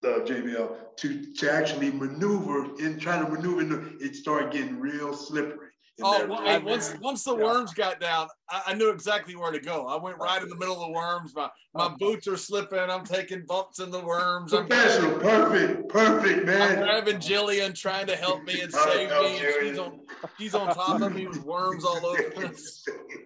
uh, 0.05 0.25
JBL, 0.25 0.97
to, 0.97 1.35
to 1.35 1.53
actually 1.53 1.93
maneuver 1.93 2.64
and 2.85 3.01
try 3.01 3.19
to 3.19 3.29
maneuver? 3.29 3.93
It 4.01 4.17
started 4.17 4.53
getting 4.53 4.79
real 4.79 5.14
slippery. 5.14 5.66
Oh, 6.03 6.26
well, 6.26 6.42
hey, 6.42 6.59
once 6.59 6.94
once 7.01 7.24
the 7.24 7.34
yeah. 7.34 7.44
worms 7.44 7.72
got 7.72 8.01
down, 8.01 8.28
I, 8.51 8.62
I, 8.66 8.74
knew 8.74 8.90
exactly 8.90 9.34
where 9.34 9.51
to 9.51 9.59
go. 9.59 9.86
I 9.86 9.97
went 9.97 10.18
right 10.18 10.42
in 10.42 10.49
the 10.51 10.57
middle 10.57 10.74
of 10.74 10.80
the 10.88 10.92
worms. 10.92 11.34
My 11.34 11.49
my 11.72 11.88
boots 11.88 12.28
are 12.28 12.36
slipping. 12.36 12.78
I'm 12.78 13.05
taking 13.05 13.47
bumps 13.47 13.78
in 13.78 13.90
the 13.90 14.01
worms. 14.01 14.53
Professional, 14.53 15.14
I'm, 15.14 15.20
perfect, 15.20 15.88
perfect, 15.88 16.47
man. 16.47 16.61
I'm 16.61 16.84
grabbing 16.84 17.16
Jillian, 17.16 17.74
trying 17.74 18.07
to 18.09 18.16
help 18.16 18.44
me 18.44 18.61
and 18.61 18.70
save 18.70 19.09
me. 19.09 19.38
And 19.38 19.55
she's 19.62 19.78
on 19.78 20.01
she's 20.38 20.55
on 20.55 20.74
top 20.74 21.01
of 21.01 21.14
me 21.14 21.28
with 21.28 21.42
worms 21.44 21.82
all 21.82 22.05
over. 22.05 22.53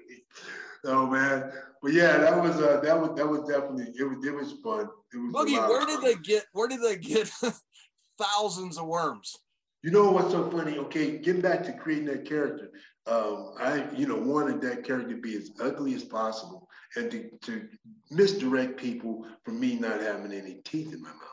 oh 0.84 1.06
man, 1.06 1.50
but 1.82 1.92
yeah, 1.92 2.18
that 2.18 2.40
was 2.40 2.56
uh, 2.60 2.80
that 2.84 3.00
was 3.00 3.16
that 3.16 3.28
was 3.28 3.48
definitely 3.48 3.92
it 3.98 4.04
was 4.04 4.24
it 4.24 4.34
was 4.34 4.52
fun. 4.62 4.88
It 5.12 5.16
was 5.16 5.32
Boogie, 5.32 5.68
where 5.68 5.86
did 5.86 6.02
they 6.02 6.14
get 6.22 6.44
where 6.52 6.68
did 6.68 6.82
they 6.82 6.96
get 6.96 7.28
thousands 8.20 8.78
of 8.78 8.86
worms? 8.86 9.36
You 9.82 9.90
know 9.90 10.10
what's 10.10 10.32
so 10.32 10.50
funny? 10.50 10.76
Okay, 10.78 11.18
getting 11.18 11.40
back 11.40 11.64
to 11.64 11.72
creating 11.72 12.06
that 12.06 12.26
character, 12.26 12.70
um, 13.06 13.54
I 13.58 13.86
you 13.96 14.06
know 14.06 14.16
wanted 14.16 14.60
that 14.62 14.84
character 14.84 15.14
to 15.14 15.20
be 15.20 15.36
as 15.36 15.50
ugly 15.58 15.94
as 15.94 16.04
possible 16.04 16.68
and 16.96 17.10
to, 17.10 17.30
to 17.42 17.68
misdirect 18.10 18.76
people 18.76 19.26
from 19.42 19.58
me 19.58 19.76
not 19.76 20.02
having 20.02 20.32
any 20.32 20.60
teeth 20.64 20.92
in 20.92 21.00
my 21.00 21.08
mouth. 21.08 21.26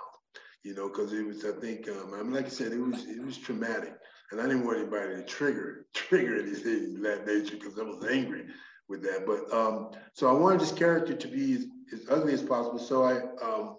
You 0.63 0.75
know, 0.75 0.87
because 0.87 1.11
it 1.11 1.25
was 1.25 1.43
I 1.43 1.59
think 1.59 1.89
um, 1.89 2.13
I 2.13 2.23
mean, 2.23 2.33
like 2.33 2.45
I 2.45 2.49
said, 2.49 2.71
it 2.71 2.79
was 2.79 3.05
it 3.05 3.23
was 3.23 3.37
traumatic, 3.37 3.95
and 4.31 4.39
I 4.39 4.45
didn't 4.45 4.65
want 4.65 4.79
anybody 4.79 5.15
to 5.15 5.23
trigger 5.23 5.85
trigger 5.93 6.39
anything 6.39 6.95
of 6.95 7.01
that 7.03 7.27
nature 7.27 7.57
because 7.57 7.77
I 7.77 7.83
was 7.83 8.05
angry 8.09 8.45
with 8.87 9.03
that. 9.03 9.25
But 9.25 9.53
um, 9.53 9.91
so 10.13 10.29
I 10.29 10.39
wanted 10.39 10.61
this 10.61 10.71
character 10.71 11.13
to 11.13 11.27
be 11.27 11.55
as, 11.55 11.65
as 11.93 12.09
ugly 12.09 12.33
as 12.33 12.43
possible. 12.43 12.79
So 12.79 13.03
I 13.03 13.17
um, 13.45 13.75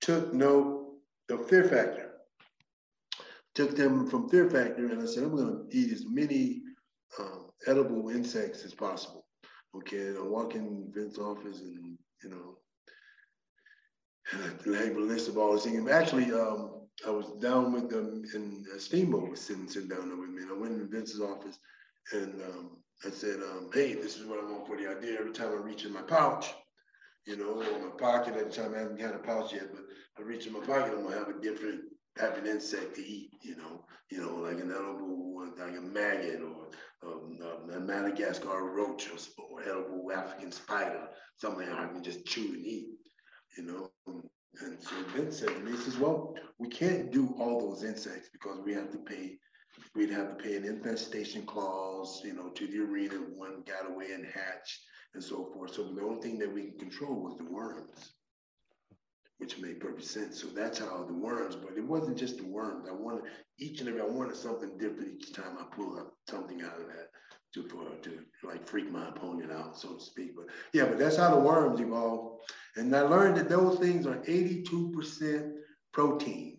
took 0.00 0.32
note 0.32 0.94
of 1.28 1.48
Fear 1.48 1.64
Factor. 1.64 2.09
Took 3.54 3.76
them 3.76 4.06
from 4.06 4.28
Fear 4.28 4.50
Factor, 4.50 4.86
and 4.86 5.02
I 5.02 5.06
said, 5.06 5.24
I'm 5.24 5.36
going 5.36 5.68
to 5.68 5.76
eat 5.76 5.92
as 5.92 6.04
many 6.06 6.62
um, 7.18 7.50
edible 7.66 8.08
insects 8.10 8.64
as 8.64 8.74
possible. 8.74 9.26
Okay, 9.76 10.08
and 10.08 10.18
I 10.18 10.22
walk 10.22 10.54
in 10.54 10.90
Vince's 10.94 11.18
office, 11.18 11.60
and 11.60 11.98
you 12.22 12.30
know, 12.30 12.58
and 14.32 14.76
I 14.76 14.84
have 14.84 14.96
a 14.96 15.00
list 15.00 15.28
of 15.28 15.38
all 15.38 15.52
these 15.52 15.64
things. 15.64 15.90
Actually, 15.90 16.32
um, 16.32 16.86
I 17.06 17.10
was 17.10 17.26
down 17.40 17.72
with 17.72 17.88
them, 17.90 18.22
and 18.34 18.66
Steamboat 18.80 19.30
was 19.30 19.40
sitting 19.40 19.68
sitting 19.68 19.88
down 19.88 20.08
there 20.08 20.18
with 20.18 20.30
me. 20.30 20.42
And 20.42 20.50
I 20.50 20.54
went 20.54 20.80
in 20.80 20.88
Vince's 20.90 21.20
office, 21.20 21.58
and 22.12 22.40
um, 22.42 22.76
I 23.04 23.10
said, 23.10 23.36
um, 23.36 23.70
hey, 23.72 23.94
this 23.94 24.16
is 24.16 24.26
what 24.26 24.38
I 24.38 24.50
want 24.50 24.66
for 24.66 24.76
the 24.76 24.88
idea. 24.88 25.18
Every 25.18 25.32
time 25.32 25.48
I 25.48 25.62
reach 25.62 25.84
in 25.84 25.92
my 25.92 26.02
pouch, 26.02 26.52
you 27.26 27.36
know, 27.36 27.60
in 27.60 27.82
my 27.82 27.90
pocket 27.98 28.34
Every 28.36 28.52
time, 28.52 28.74
I 28.74 28.80
haven't 28.80 29.00
had 29.00 29.14
a 29.14 29.18
pouch 29.18 29.52
yet, 29.52 29.68
but 29.72 29.84
I 30.18 30.22
reach 30.22 30.46
in 30.46 30.52
my 30.52 30.60
pocket, 30.60 30.94
I'm 30.96 31.04
gonna 31.04 31.16
have 31.16 31.28
a 31.28 31.40
different 31.40 31.82
type 32.20 32.36
an 32.38 32.46
insect 32.46 32.94
to 32.96 33.06
eat, 33.06 33.30
you 33.42 33.56
know, 33.56 33.84
you 34.10 34.20
know, 34.20 34.36
like 34.36 34.60
an 34.60 34.70
edible 34.70 35.30
like 35.58 35.76
a 35.76 35.80
maggot 35.80 36.40
or 36.42 36.68
um, 37.06 37.38
a 37.74 37.80
Madagascar 37.80 38.72
roach 38.72 39.08
or, 39.08 39.44
or 39.50 39.62
edible 39.62 40.12
African 40.12 40.52
spider, 40.52 41.08
something 41.36 41.68
I 41.68 41.86
can 41.86 42.02
just 42.02 42.26
chew 42.26 42.52
and 42.54 42.64
eat, 42.64 42.88
you 43.56 43.64
know. 43.64 43.90
And 44.06 44.82
so 44.82 44.90
Vince 45.14 45.38
said 45.38 45.48
to 45.48 45.60
me, 45.60 45.72
he 45.72 45.76
says, 45.76 45.98
well, 45.98 46.34
we 46.58 46.68
can't 46.68 47.10
do 47.10 47.34
all 47.38 47.70
those 47.70 47.84
insects 47.84 48.28
because 48.32 48.58
we 48.64 48.74
have 48.74 48.90
to 48.92 48.98
pay 48.98 49.38
we'd 49.94 50.10
have 50.10 50.36
to 50.36 50.42
pay 50.42 50.56
an 50.56 50.64
infestation 50.64 51.42
clause, 51.46 52.20
you 52.24 52.34
know, 52.34 52.50
to 52.50 52.66
the 52.66 52.80
arena 52.80 53.14
one 53.34 53.62
got 53.66 53.90
away 53.90 54.12
and 54.12 54.26
hatched 54.26 54.80
and 55.14 55.22
so 55.22 55.50
forth. 55.54 55.74
So 55.74 55.84
the 55.84 56.02
only 56.02 56.20
thing 56.20 56.38
that 56.40 56.52
we 56.52 56.64
can 56.70 56.78
control 56.78 57.14
was 57.22 57.36
the 57.38 57.44
worms, 57.44 58.12
which 59.40 59.58
made 59.58 59.80
perfect 59.80 60.04
sense. 60.04 60.40
So 60.40 60.48
that's 60.48 60.78
how 60.78 61.02
the 61.04 61.14
worms, 61.14 61.56
but 61.56 61.72
it 61.76 61.84
wasn't 61.84 62.18
just 62.18 62.36
the 62.36 62.44
worms. 62.44 62.86
I 62.86 62.92
wanted 62.92 63.22
each 63.58 63.80
and 63.80 63.88
every, 63.88 64.02
I 64.02 64.04
wanted 64.04 64.36
something 64.36 64.76
different 64.76 65.14
each 65.14 65.32
time 65.32 65.56
I 65.58 65.64
pulled 65.74 65.98
up 65.98 66.12
something 66.28 66.60
out 66.60 66.78
of 66.78 66.86
that 66.88 67.08
to, 67.54 67.66
for, 67.66 67.84
to 68.02 68.18
like 68.44 68.68
freak 68.68 68.92
my 68.92 69.08
opponent 69.08 69.50
out, 69.50 69.78
so 69.78 69.94
to 69.94 70.00
speak. 70.00 70.36
But 70.36 70.44
yeah, 70.74 70.84
but 70.84 70.98
that's 70.98 71.16
how 71.16 71.34
the 71.34 71.40
worms 71.40 71.80
evolved. 71.80 72.42
And 72.76 72.94
I 72.94 73.00
learned 73.00 73.38
that 73.38 73.48
those 73.48 73.78
things 73.78 74.06
are 74.06 74.18
82% 74.18 75.52
protein. 75.92 76.58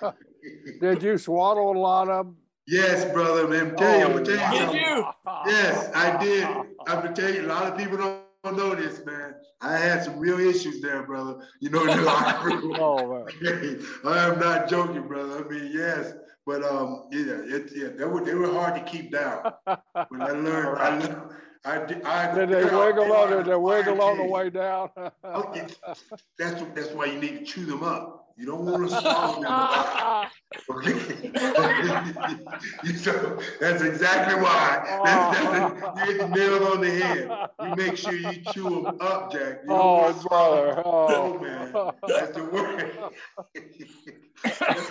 Did 0.80 1.02
you 1.02 1.18
swallow 1.18 1.76
a 1.76 1.78
lot 1.78 2.08
of 2.08 2.26
them? 2.26 2.36
Yes, 2.66 3.04
brother. 3.12 3.46
Man, 3.48 3.76
tell 3.76 3.98
you, 3.98 4.04
I'm 4.06 4.12
gonna 4.12 4.24
tell 4.24 4.34
you 4.34 4.40
oh, 4.42 4.50
Did 4.50 4.58
something. 4.60 4.80
you? 4.80 5.04
Yes, 5.46 5.90
I 5.94 6.24
did. 6.24 6.44
I'm 6.44 7.02
gonna 7.02 7.12
tell 7.12 7.34
you, 7.34 7.42
a 7.42 7.48
lot 7.48 7.66
of 7.66 7.76
people 7.76 7.96
don't 7.98 8.20
don't 8.44 8.56
know 8.56 8.74
this, 8.74 9.04
man. 9.04 9.34
I 9.60 9.76
had 9.76 10.02
some 10.04 10.18
real 10.18 10.40
issues 10.40 10.80
there, 10.80 11.02
brother. 11.02 11.46
You 11.60 11.70
know, 11.70 11.82
in 11.82 11.96
the 11.96 12.02
locker 12.02 12.48
room. 12.48 12.76
Oh. 12.78 13.26
I 14.04 14.26
am 14.26 14.38
not 14.38 14.68
joking, 14.68 15.06
brother. 15.06 15.44
I 15.44 15.48
mean, 15.48 15.70
yes, 15.72 16.12
but 16.46 16.62
um, 16.64 17.08
yeah, 17.12 17.40
it, 17.44 17.70
yeah, 17.74 17.88
they 17.96 18.04
were 18.04 18.24
they 18.24 18.34
were 18.34 18.50
hard 18.52 18.74
to 18.74 18.82
keep 18.90 19.12
down. 19.12 19.52
But 19.66 20.20
I 20.20 20.30
learned, 20.32 20.78
I 20.78 20.98
learned, 20.98 21.30
I 21.64 21.84
did, 21.84 22.02
I. 22.04 22.34
Did 22.34 22.48
they 22.50 22.64
wiggle 22.64 23.12
on, 23.12 23.30
did 23.30 23.46
they 23.46 23.56
wiggle 23.56 24.00
on 24.00 24.16
the 24.18 24.24
way 24.24 24.50
down? 24.50 24.90
Okay, 25.24 25.66
That's 26.38 26.62
that's 26.74 26.90
why 26.92 27.06
you 27.06 27.20
need 27.20 27.38
to 27.38 27.44
chew 27.44 27.66
them 27.66 27.82
up. 27.82 28.19
You 28.40 28.46
don't 28.46 28.64
want 28.64 28.88
to 28.88 29.00
swallow 29.00 29.42
them. 29.42 30.30
Okay. 30.70 31.30
You 32.84 32.92
so- 32.94 33.38
that's 33.60 33.82
exactly 33.82 34.34
why. 34.42 34.82
That's, 35.04 35.38
that's, 35.38 36.00
you 36.00 36.12
hit 36.12 36.18
the 36.20 36.28
nail 36.28 36.64
on 36.68 36.80
the 36.80 36.90
head. 36.90 37.30
You 37.62 37.76
make 37.76 37.96
sure 37.98 38.14
you 38.14 38.42
chew 38.52 38.70
them 38.82 38.96
up, 39.00 39.30
Jack. 39.32 39.60
You 39.64 39.68
don't 39.68 39.78
Oh, 39.78 39.96
wanna 40.02 40.20
swallow 40.20 40.64
brother. 40.72 40.74
them. 40.76 40.82
Oh. 40.86 41.38
man. 41.42 41.92
That's 42.08 42.32
the 42.36 42.44
word. 42.44 42.92
That's 44.42 44.88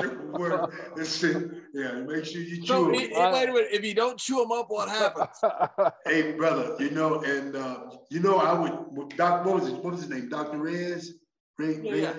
the 0.00 0.30
word. 0.38 0.70
That's 0.96 1.22
it. 1.24 1.50
Yeah, 1.74 1.92
make 2.00 2.24
sure 2.24 2.40
you 2.40 2.62
chew 2.62 2.94
i- 2.94 3.06
them. 3.08 3.12
i- 3.16 3.32
wait 3.32 3.48
a 3.48 3.52
minute. 3.52 3.68
If 3.72 3.84
you 3.84 3.94
don't 3.94 4.18
chew 4.18 4.36
them 4.38 4.52
up, 4.52 4.66
what 4.70 4.88
happens? 4.88 5.28
Hey, 6.06 6.32
brother, 6.32 6.76
you 6.80 6.90
know, 6.90 7.20
and 7.22 7.54
uh, 7.54 7.90
you 8.10 8.20
know, 8.20 8.38
I 8.38 8.58
would 8.58 9.16
Doc. 9.16 9.44
What 9.44 9.56
was 9.56 9.64
his, 9.64 9.72
what 9.74 9.92
was 9.92 10.00
his 10.02 10.10
name? 10.10 10.28
Doctor 10.28 10.56
Reyes. 10.58 11.14
Ray, 11.58 11.78
Yeah, 11.82 11.94
yeah. 11.94 12.12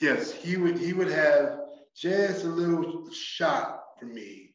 Yes, 0.00 0.32
he 0.32 0.56
would. 0.56 0.78
He 0.78 0.92
would 0.92 1.10
have 1.10 1.60
just 1.94 2.44
a 2.44 2.48
little 2.48 3.10
shot 3.10 3.82
for 3.98 4.06
me 4.06 4.54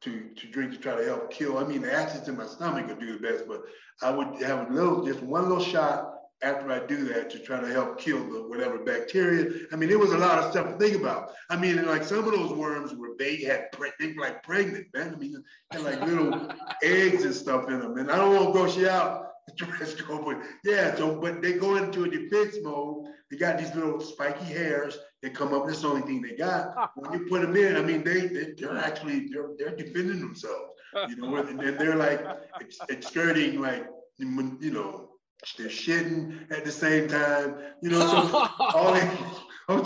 to 0.00 0.30
to 0.36 0.46
drink 0.48 0.72
to 0.72 0.78
try 0.78 0.96
to 0.96 1.04
help 1.04 1.30
kill. 1.30 1.58
I 1.58 1.64
mean, 1.64 1.82
the 1.82 1.92
acids 1.92 2.28
in 2.28 2.36
my 2.36 2.46
stomach 2.46 2.86
would 2.88 3.00
do 3.00 3.18
the 3.18 3.20
best, 3.20 3.46
but 3.46 3.62
I 4.02 4.10
would 4.10 4.40
have 4.42 4.70
a 4.70 4.72
little, 4.72 5.04
just 5.04 5.22
one 5.22 5.48
little 5.48 5.62
shot 5.62 6.12
after 6.42 6.70
I 6.70 6.84
do 6.86 7.04
that 7.04 7.30
to 7.30 7.38
try 7.38 7.60
to 7.60 7.66
help 7.66 7.98
kill 7.98 8.18
the 8.18 8.48
whatever 8.48 8.78
bacteria. 8.78 9.66
I 9.72 9.76
mean, 9.76 9.88
there 9.88 9.98
was 9.98 10.12
a 10.12 10.18
lot 10.18 10.38
of 10.38 10.50
stuff 10.50 10.66
to 10.66 10.78
think 10.78 11.00
about. 11.00 11.32
I 11.50 11.56
mean, 11.56 11.84
like 11.86 12.04
some 12.04 12.18
of 12.18 12.32
those 12.32 12.52
worms 12.52 12.94
were 12.94 13.10
they 13.18 13.36
had 13.42 13.72
pre- 13.72 13.92
they 13.98 14.12
were 14.12 14.22
like 14.22 14.42
pregnant, 14.42 14.86
man. 14.94 15.14
I 15.14 15.18
mean, 15.18 15.42
had 15.72 15.82
like 15.82 16.00
little 16.02 16.50
eggs 16.82 17.24
and 17.24 17.34
stuff 17.34 17.68
in 17.68 17.80
them. 17.80 17.98
And 17.98 18.10
I 18.10 18.16
don't 18.16 18.34
want 18.34 18.46
to 18.46 18.52
gross 18.52 18.76
you 18.76 18.88
out, 18.88 19.28
but 19.58 20.42
yeah, 20.64 20.94
so 20.94 21.20
but 21.20 21.42
they 21.42 21.54
go 21.54 21.76
into 21.76 22.04
a 22.04 22.08
defense 22.08 22.56
mode. 22.62 22.95
They 23.30 23.36
got 23.36 23.58
these 23.58 23.74
little 23.74 24.00
spiky 24.00 24.44
hairs 24.44 24.98
that 25.22 25.34
come 25.34 25.52
up. 25.52 25.66
That's 25.66 25.82
the 25.82 25.88
only 25.88 26.02
thing 26.02 26.22
they 26.22 26.36
got. 26.36 26.92
When 26.96 27.12
you 27.12 27.26
put 27.28 27.42
them 27.42 27.56
in, 27.56 27.76
I 27.76 27.82
mean, 27.82 28.04
they, 28.04 28.26
they 28.26 28.52
they're 28.56 28.76
actually 28.76 29.28
they're 29.28 29.50
they're 29.58 29.76
defending 29.76 30.20
themselves. 30.20 30.72
You 31.08 31.16
know, 31.16 31.36
and 31.36 31.58
they're 31.60 31.96
like 31.96 32.24
ex- 32.60 32.78
like 33.58 33.86
you 34.18 34.70
know 34.70 35.08
they're 35.58 35.68
shitting 35.68 36.50
at 36.50 36.64
the 36.64 36.72
same 36.72 37.08
time. 37.08 37.56
You 37.82 37.90
know, 37.90 38.00
so 38.00 38.48
all 38.74 38.94
they, 38.94 39.10
I'm 39.68 39.82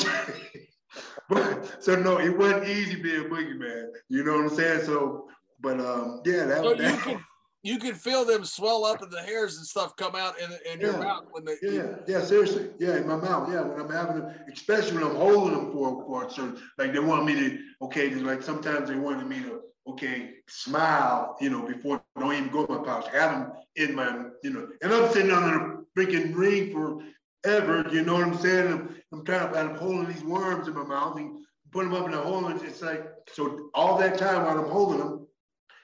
but 1.28 1.82
so 1.82 1.96
no, 1.96 2.18
it 2.18 2.36
wasn't 2.36 2.68
easy 2.68 3.00
being 3.00 3.26
a 3.26 3.28
boogeyman. 3.28 3.86
You 4.08 4.24
know 4.24 4.34
what 4.36 4.50
I'm 4.52 4.56
saying? 4.56 4.84
So, 4.84 5.28
but 5.60 5.80
um, 5.80 6.20
yeah, 6.24 6.44
that 6.46 6.58
So 6.58 6.70
you 6.70 6.76
that. 6.76 7.20
You 7.62 7.78
can 7.78 7.94
feel 7.94 8.24
them 8.24 8.44
swell 8.44 8.84
up 8.84 9.02
and 9.02 9.12
the 9.12 9.20
hairs 9.20 9.56
and 9.58 9.66
stuff 9.66 9.94
come 9.96 10.14
out 10.16 10.34
in, 10.40 10.50
in 10.72 10.80
your 10.80 10.98
mouth 10.98 11.24
when 11.30 11.44
they 11.44 11.56
Yeah, 11.62 11.96
yeah, 12.06 12.22
seriously. 12.22 12.70
Yeah, 12.78 12.96
in 12.96 13.06
my 13.06 13.16
mouth. 13.16 13.50
Yeah, 13.52 13.62
when 13.62 13.80
I'm 13.80 13.90
having 13.90 14.22
them, 14.22 14.34
especially 14.52 14.98
when 14.98 15.10
I'm 15.10 15.16
holding 15.16 15.54
them 15.54 15.72
for 15.72 16.04
for 16.06 16.26
a 16.26 16.30
certain, 16.30 16.60
like 16.78 16.92
they 16.92 17.00
want 17.00 17.26
me 17.26 17.34
to, 17.34 17.58
okay, 17.82 18.10
just 18.10 18.22
like 18.22 18.42
sometimes 18.42 18.88
they 18.88 18.96
wanted 18.96 19.26
me 19.26 19.40
to, 19.40 19.60
okay, 19.88 20.30
smile, 20.48 21.36
you 21.40 21.50
know, 21.50 21.66
before 21.66 22.02
don't 22.18 22.32
even 22.32 22.48
go 22.48 22.64
in 22.64 22.74
my 22.74 22.84
pouch. 22.84 23.06
Have 23.12 23.32
them 23.32 23.52
in 23.76 23.94
my, 23.94 24.24
you 24.42 24.50
know, 24.50 24.68
and 24.82 24.92
I'm 24.92 25.12
sitting 25.12 25.30
under 25.30 25.84
the 25.94 26.00
freaking 26.00 26.34
ring 26.34 26.72
forever. 26.72 27.86
You 27.92 28.02
know 28.04 28.14
what 28.14 28.24
I'm 28.24 28.38
saying? 28.38 28.72
I'm, 28.72 28.96
I'm 29.12 29.24
trying 29.24 29.52
to, 29.52 29.58
I'm 29.58 29.74
holding 29.74 30.06
these 30.10 30.24
worms 30.24 30.66
in 30.66 30.74
my 30.74 30.84
mouth 30.84 31.18
and 31.18 31.44
put 31.72 31.84
them 31.84 31.94
up 31.94 32.06
in 32.06 32.12
the 32.12 32.18
hole, 32.18 32.46
and 32.46 32.62
it's 32.62 32.80
like 32.80 33.06
so 33.32 33.70
all 33.74 33.98
that 33.98 34.16
time 34.16 34.46
while 34.46 34.58
I'm 34.58 34.70
holding 34.70 34.98
them, 34.98 35.26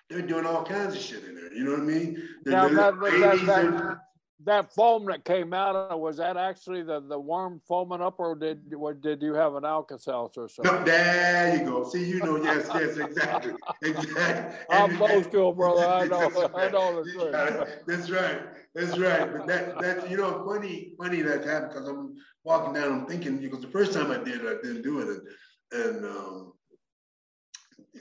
they're 0.08 0.22
doing 0.22 0.46
all 0.46 0.64
kinds 0.64 0.94
of 0.94 1.00
shit 1.00 1.24
in 1.24 1.34
there. 1.34 1.52
You 1.52 1.64
know 1.64 1.72
what 1.72 1.80
I 1.80 1.84
mean? 1.84 2.22
They're- 2.44 2.52
Now, 2.54 2.68
they're 2.68 3.20
that, 3.20 3.46
that, 3.46 3.46
that, 3.46 3.98
that 4.44 4.74
foam 4.74 5.06
that 5.06 5.24
came 5.24 5.52
out, 5.52 5.74
of 5.74 5.98
was 5.98 6.18
that 6.18 6.36
actually 6.36 6.82
the, 6.82 7.00
the 7.00 7.18
worm 7.18 7.60
foaming 7.66 8.02
up 8.02 8.16
or 8.20 8.34
did, 8.36 8.74
what, 8.76 9.00
did 9.00 9.22
you 9.22 9.34
have 9.34 9.54
an 9.54 9.64
Alka-Seltzer 9.64 10.42
or 10.42 10.48
No, 10.62 10.70
something? 10.70 10.84
there 10.84 11.56
you 11.56 11.64
go. 11.64 11.88
See, 11.88 12.04
you 12.04 12.20
know, 12.20 12.36
yes, 12.42 12.68
yes, 12.74 12.96
exactly, 12.98 13.54
exactly. 13.82 14.58
I'm 14.70 14.90
And- 14.90 14.98
boastful, 14.98 15.52
brother. 15.54 15.86
I 15.88 16.06
know, 16.06 16.30
That's 16.30 16.54
I 16.54 16.68
know 16.70 17.02
the 17.02 17.10
truth. 17.12 17.32
That's 17.86 18.10
right. 18.10 18.40
That's 18.74 18.98
right. 18.98 19.32
But 19.32 19.46
that 19.46 19.80
that's 19.80 20.10
you 20.10 20.18
know 20.18 20.44
funny 20.46 20.92
funny 20.98 21.22
that 21.22 21.44
happened 21.46 21.72
because 21.72 21.88
I'm 21.88 22.14
walking 22.44 22.74
down. 22.74 22.92
I'm 22.92 23.06
thinking 23.06 23.38
because 23.38 23.62
the 23.62 23.68
first 23.68 23.94
time 23.94 24.10
I 24.10 24.18
did 24.18 24.44
it, 24.44 24.46
I 24.46 24.62
didn't 24.66 24.82
do 24.82 24.98
it, 25.00 25.08
and, 25.72 25.96
and 25.96 26.04
um, 26.04 26.52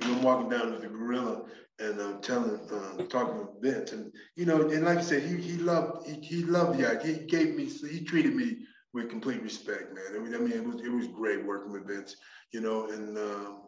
I'm 0.01 0.21
walking 0.21 0.49
down 0.49 0.71
with 0.73 0.81
the 0.81 0.87
gorilla 0.89 1.45
and 1.80 1.99
I'm 1.99 2.21
telling, 2.21 2.59
uh, 2.71 3.03
talking 3.03 3.39
with 3.39 3.61
Vince, 3.61 3.91
and 3.91 4.11
you 4.36 4.45
know, 4.45 4.69
and 4.69 4.86
like 4.86 4.99
I 4.99 5.01
said, 5.01 5.23
he 5.23 5.36
he 5.38 5.57
loved 5.57 6.07
he, 6.07 6.15
he 6.21 6.43
loved 6.43 6.80
the 6.80 6.89
idea. 6.89 7.15
He 7.15 7.26
gave 7.26 7.55
me 7.55 7.65
he 7.65 8.03
treated 8.03 8.36
me 8.36 8.59
with 8.93 9.09
complete 9.09 9.41
respect, 9.43 9.93
man. 9.93 10.15
I 10.15 10.19
mean, 10.19 10.34
I 10.34 10.38
mean, 10.38 10.53
it 10.53 10.63
was 10.63 10.82
it 10.82 10.91
was 10.91 11.07
great 11.07 11.45
working 11.45 11.73
with 11.73 11.88
Vince, 11.88 12.15
you 12.51 12.61
know, 12.61 12.89
and 12.89 13.17
um, 13.17 13.61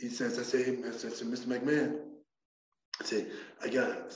he 0.00 0.08
says, 0.08 0.38
I 0.38 0.42
say, 0.42 0.62
hey, 0.62 0.78
I 0.86 0.92
said, 0.92 1.12
Mr. 1.12 1.46
McMahon, 1.46 1.98
I 3.00 3.04
said, 3.04 3.30
I 3.62 3.68
got, 3.68 4.12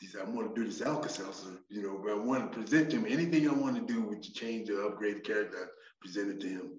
he 0.00 0.06
said, 0.06 0.22
I 0.22 0.30
want 0.30 0.54
to 0.54 0.60
do 0.60 0.66
this 0.66 0.80
Alka-Seltzer, 0.80 1.58
you 1.68 1.82
know, 1.82 2.00
but 2.02 2.12
I 2.12 2.14
want 2.14 2.52
to 2.52 2.58
present 2.58 2.90
to 2.90 2.98
him 2.98 3.06
anything 3.08 3.48
I 3.48 3.52
want 3.52 3.76
to 3.76 3.92
do 3.92 4.02
with 4.02 4.22
the 4.22 4.30
change 4.30 4.70
or 4.70 4.86
upgrade 4.86 5.16
the 5.16 5.20
character, 5.20 5.56
I 5.58 5.66
presented 6.00 6.40
to 6.40 6.48
him. 6.48 6.70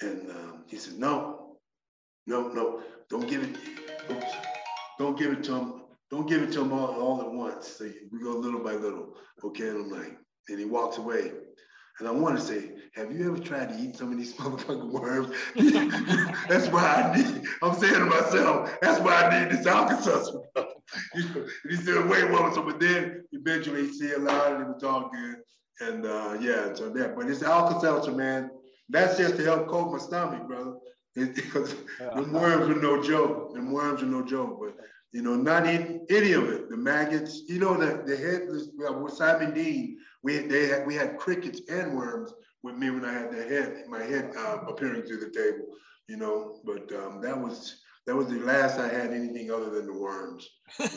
And 0.00 0.30
um, 0.30 0.64
he 0.66 0.76
said, 0.76 0.98
no, 0.98 1.56
no, 2.26 2.48
no, 2.48 2.82
don't 3.08 3.28
give 3.28 3.44
it, 3.44 3.56
don't, 4.08 4.24
don't 5.02 5.18
give 5.18 5.32
it 5.32 5.42
to 5.44 5.54
him, 5.54 5.82
don't 6.10 6.28
give 6.28 6.42
it 6.42 6.52
to 6.52 6.60
him 6.60 6.72
all, 6.72 6.94
all 7.00 7.20
at 7.20 7.32
once. 7.32 7.66
So 7.66 7.90
we 8.12 8.22
go 8.22 8.30
little 8.30 8.60
by 8.60 8.74
little, 8.74 9.14
okay? 9.42 9.68
And 9.68 9.78
I'm 9.78 9.90
like, 9.90 10.16
and 10.48 10.58
he 10.58 10.64
walks 10.64 10.98
away. 10.98 11.32
And 11.98 12.08
I 12.08 12.12
want 12.12 12.38
to 12.38 12.44
say, 12.44 12.70
have 12.94 13.12
you 13.12 13.28
ever 13.28 13.38
tried 13.38 13.70
to 13.70 13.78
eat 13.78 13.96
some 13.96 14.12
of 14.12 14.18
these 14.18 14.32
motherfucking 14.36 14.90
worms? 14.90 15.34
that's 16.48 16.68
why 16.68 16.84
I 16.84 17.16
need, 17.16 17.42
I'm 17.62 17.74
saying 17.74 17.94
to 17.94 18.06
myself, 18.06 18.78
that's 18.80 19.00
why 19.00 19.24
I 19.24 19.40
need 19.40 19.52
this 19.52 19.66
Alka-Seltzer. 19.66 20.38
You 21.14 21.22
know, 21.22 21.46
and 21.64 21.70
he 21.70 21.76
said, 21.76 22.06
wait, 22.06 22.30
what? 22.30 22.54
So, 22.54 22.62
but 22.62 22.78
then 22.78 23.24
eventually 23.32 23.86
he 23.86 23.92
said 23.94 24.18
aloud 24.18 24.52
and 24.52 24.62
it 24.62 24.74
was 24.74 24.82
all 24.82 25.10
good. 25.10 25.36
And 25.80 26.04
uh, 26.04 26.36
yeah, 26.38 26.74
so 26.74 26.90
that, 26.90 27.16
but 27.16 27.30
it's 27.30 27.42
Alka-Seltzer, 27.42 28.12
man. 28.12 28.50
That's 28.90 29.16
just 29.16 29.36
to 29.36 29.42
help 29.42 29.68
coat 29.68 29.90
my 29.90 29.98
stomach, 29.98 30.46
brother. 30.46 30.74
Because 31.14 31.74
the 31.98 32.28
worms 32.30 32.68
are 32.68 32.80
no 32.80 33.02
joke. 33.02 33.54
The 33.54 33.62
worms 33.62 34.02
are 34.02 34.06
no 34.06 34.22
joke. 34.22 34.58
But 34.60 34.76
you 35.12 35.22
know, 35.22 35.34
not 35.34 35.66
in 35.66 36.06
any 36.08 36.32
of 36.32 36.48
it. 36.48 36.70
The 36.70 36.76
maggots, 36.76 37.42
you 37.46 37.58
know, 37.58 37.76
the 37.76 38.02
the 38.04 38.16
headless 38.16 38.68
well, 38.76 39.02
with 39.02 39.14
Simon 39.14 39.52
Dean, 39.54 39.98
we 40.22 40.36
had, 40.36 40.48
they 40.48 40.66
had 40.68 40.86
we 40.86 40.94
had 40.94 41.18
crickets 41.18 41.60
and 41.70 41.94
worms 41.94 42.32
with 42.62 42.76
me 42.76 42.90
when 42.90 43.04
I 43.04 43.12
had 43.12 43.30
the 43.30 43.42
head, 43.44 43.84
my 43.88 44.02
head 44.02 44.32
uh, 44.36 44.58
appearing 44.68 45.02
through 45.02 45.20
the 45.20 45.30
table. 45.30 45.66
You 46.08 46.16
know, 46.16 46.60
but 46.64 46.92
um, 46.92 47.20
that 47.22 47.38
was 47.38 47.82
that 48.06 48.16
was 48.16 48.26
the 48.28 48.40
last 48.40 48.78
I 48.78 48.88
had 48.88 49.12
anything 49.12 49.50
other 49.50 49.70
than 49.70 49.86
the 49.86 49.92
worms. 49.98 50.48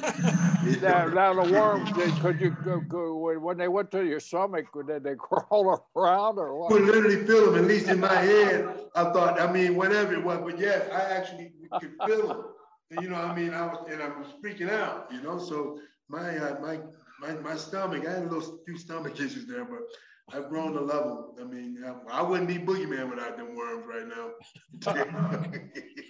Now, 0.81 1.05
now 1.05 1.33
the 1.33 1.43
worms, 1.43 1.91
did, 1.91 2.19
could 2.19 2.41
you 2.41 2.49
go, 2.49 2.79
go, 2.79 3.37
when- 3.39 3.57
they 3.57 3.67
went 3.67 3.91
to 3.91 4.03
your 4.03 4.19
stomach, 4.19 4.65
did 4.87 5.03
they 5.03 5.13
crawl 5.15 5.85
around 5.95 6.39
or 6.39 6.65
I 6.65 6.69
could 6.69 6.81
literally 6.85 7.23
feel 7.25 7.51
them, 7.51 7.63
at 7.63 7.67
least 7.69 7.87
in 7.87 7.99
my 7.99 8.15
head. 8.15 8.67
I 8.95 9.03
thought, 9.13 9.39
I 9.39 9.51
mean, 9.51 9.75
whatever 9.75 10.13
it 10.13 10.23
was, 10.23 10.39
but 10.43 10.59
yes, 10.59 10.89
I 10.91 11.01
actually 11.15 11.51
could 11.79 11.93
feel 12.05 12.27
them. 12.27 12.43
You 12.91 13.09
know, 13.09 13.15
I 13.15 13.35
mean, 13.35 13.53
I 13.53 13.65
was, 13.65 13.87
and 13.91 14.01
I 14.01 14.07
was 14.07 14.27
freaking 14.43 14.69
out, 14.69 15.07
you 15.11 15.21
know, 15.21 15.39
so 15.39 15.79
my, 16.07 16.37
uh, 16.37 16.59
my, 16.61 16.79
my, 17.19 17.33
my 17.41 17.55
stomach, 17.55 18.05
I 18.07 18.11
had 18.11 18.23
a 18.23 18.29
little 18.29 18.59
few 18.65 18.77
stomach 18.77 19.19
issues 19.19 19.47
there, 19.47 19.65
but 19.65 19.79
I've 20.31 20.49
grown 20.49 20.73
to 20.73 20.81
love 20.81 21.35
them. 21.35 21.47
I 21.47 21.51
mean, 21.51 21.83
I, 21.83 22.19
I 22.19 22.21
wouldn't 22.21 22.47
be 22.47 22.57
boogeyman 22.57 23.09
without 23.09 23.37
them 23.37 23.55
worms 23.55 23.85
right 23.87 24.07
now. 24.07 25.51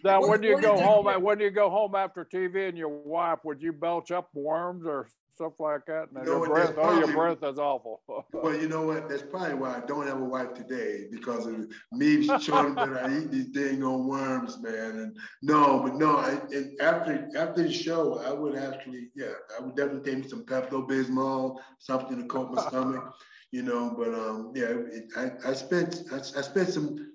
Now, 0.04 0.22
when 0.22 0.44
you 0.44 0.62
go 0.62 0.78
home, 0.80 1.08
when 1.24 1.40
you 1.40 1.50
go 1.50 1.68
home 1.68 1.96
after 1.96 2.24
TV 2.24 2.70
and 2.70 2.78
your 2.78 2.90
wife, 2.90 3.40
would 3.44 3.60
you 3.60 3.74
belch 3.74 4.12
up 4.12 4.30
worms 4.36 4.86
or 4.86 5.08
stuff 5.36 5.54
like 5.60 5.86
that? 5.86 6.10
And 6.10 6.18
You 6.18 6.26
know 6.26 6.38
your 6.38 6.40
what, 6.40 6.52
breath, 6.52 6.76
oh, 6.78 6.98
your 7.00 7.08
breath 7.08 7.44
is 7.44 7.60
awful. 7.60 8.02
Well, 8.42 8.56
you 8.56 8.68
know 8.68 8.86
what? 8.86 9.10
That's 9.10 9.24
probably 9.24 9.56
why 9.56 9.78
I 9.78 9.86
don't 9.86 10.08
have 10.08 10.22
a 10.22 10.26
wife 10.26 10.54
today 10.54 11.08
because 11.12 11.48
of 11.48 11.68
me 11.92 12.24
showing 12.40 12.76
that 12.76 12.94
I 12.94 13.18
eat 13.20 13.32
these 13.32 13.48
dang 13.48 13.84
old 13.84 14.06
worms, 14.08 14.62
man. 14.62 14.98
And 15.00 15.18
no, 15.42 15.82
but 15.84 15.96
no, 15.96 16.18
I, 16.18 16.32
and 16.52 16.80
after 16.82 17.30
after 17.36 17.64
the 17.64 17.72
show, 17.72 18.20
I 18.20 18.32
would 18.34 18.56
actually, 18.58 19.10
yeah, 19.16 19.34
I 19.58 19.64
would 19.64 19.76
definitely 19.76 20.12
take 20.12 20.24
me 20.24 20.30
some 20.30 20.46
Pepto 20.46 20.88
Bismol, 20.88 21.58
something 21.80 22.18
to 22.18 22.26
coat 22.28 22.52
my 22.52 22.60
stomach, 22.60 23.04
you 23.52 23.64
know. 23.64 23.96
But 23.98 24.14
um, 24.14 24.52
yeah, 24.56 24.74
it, 24.92 25.06
I 25.18 25.32
I 25.50 25.54
spent 25.54 26.04
I, 26.12 26.18
I 26.18 26.42
spent 26.42 26.70
some. 26.70 27.14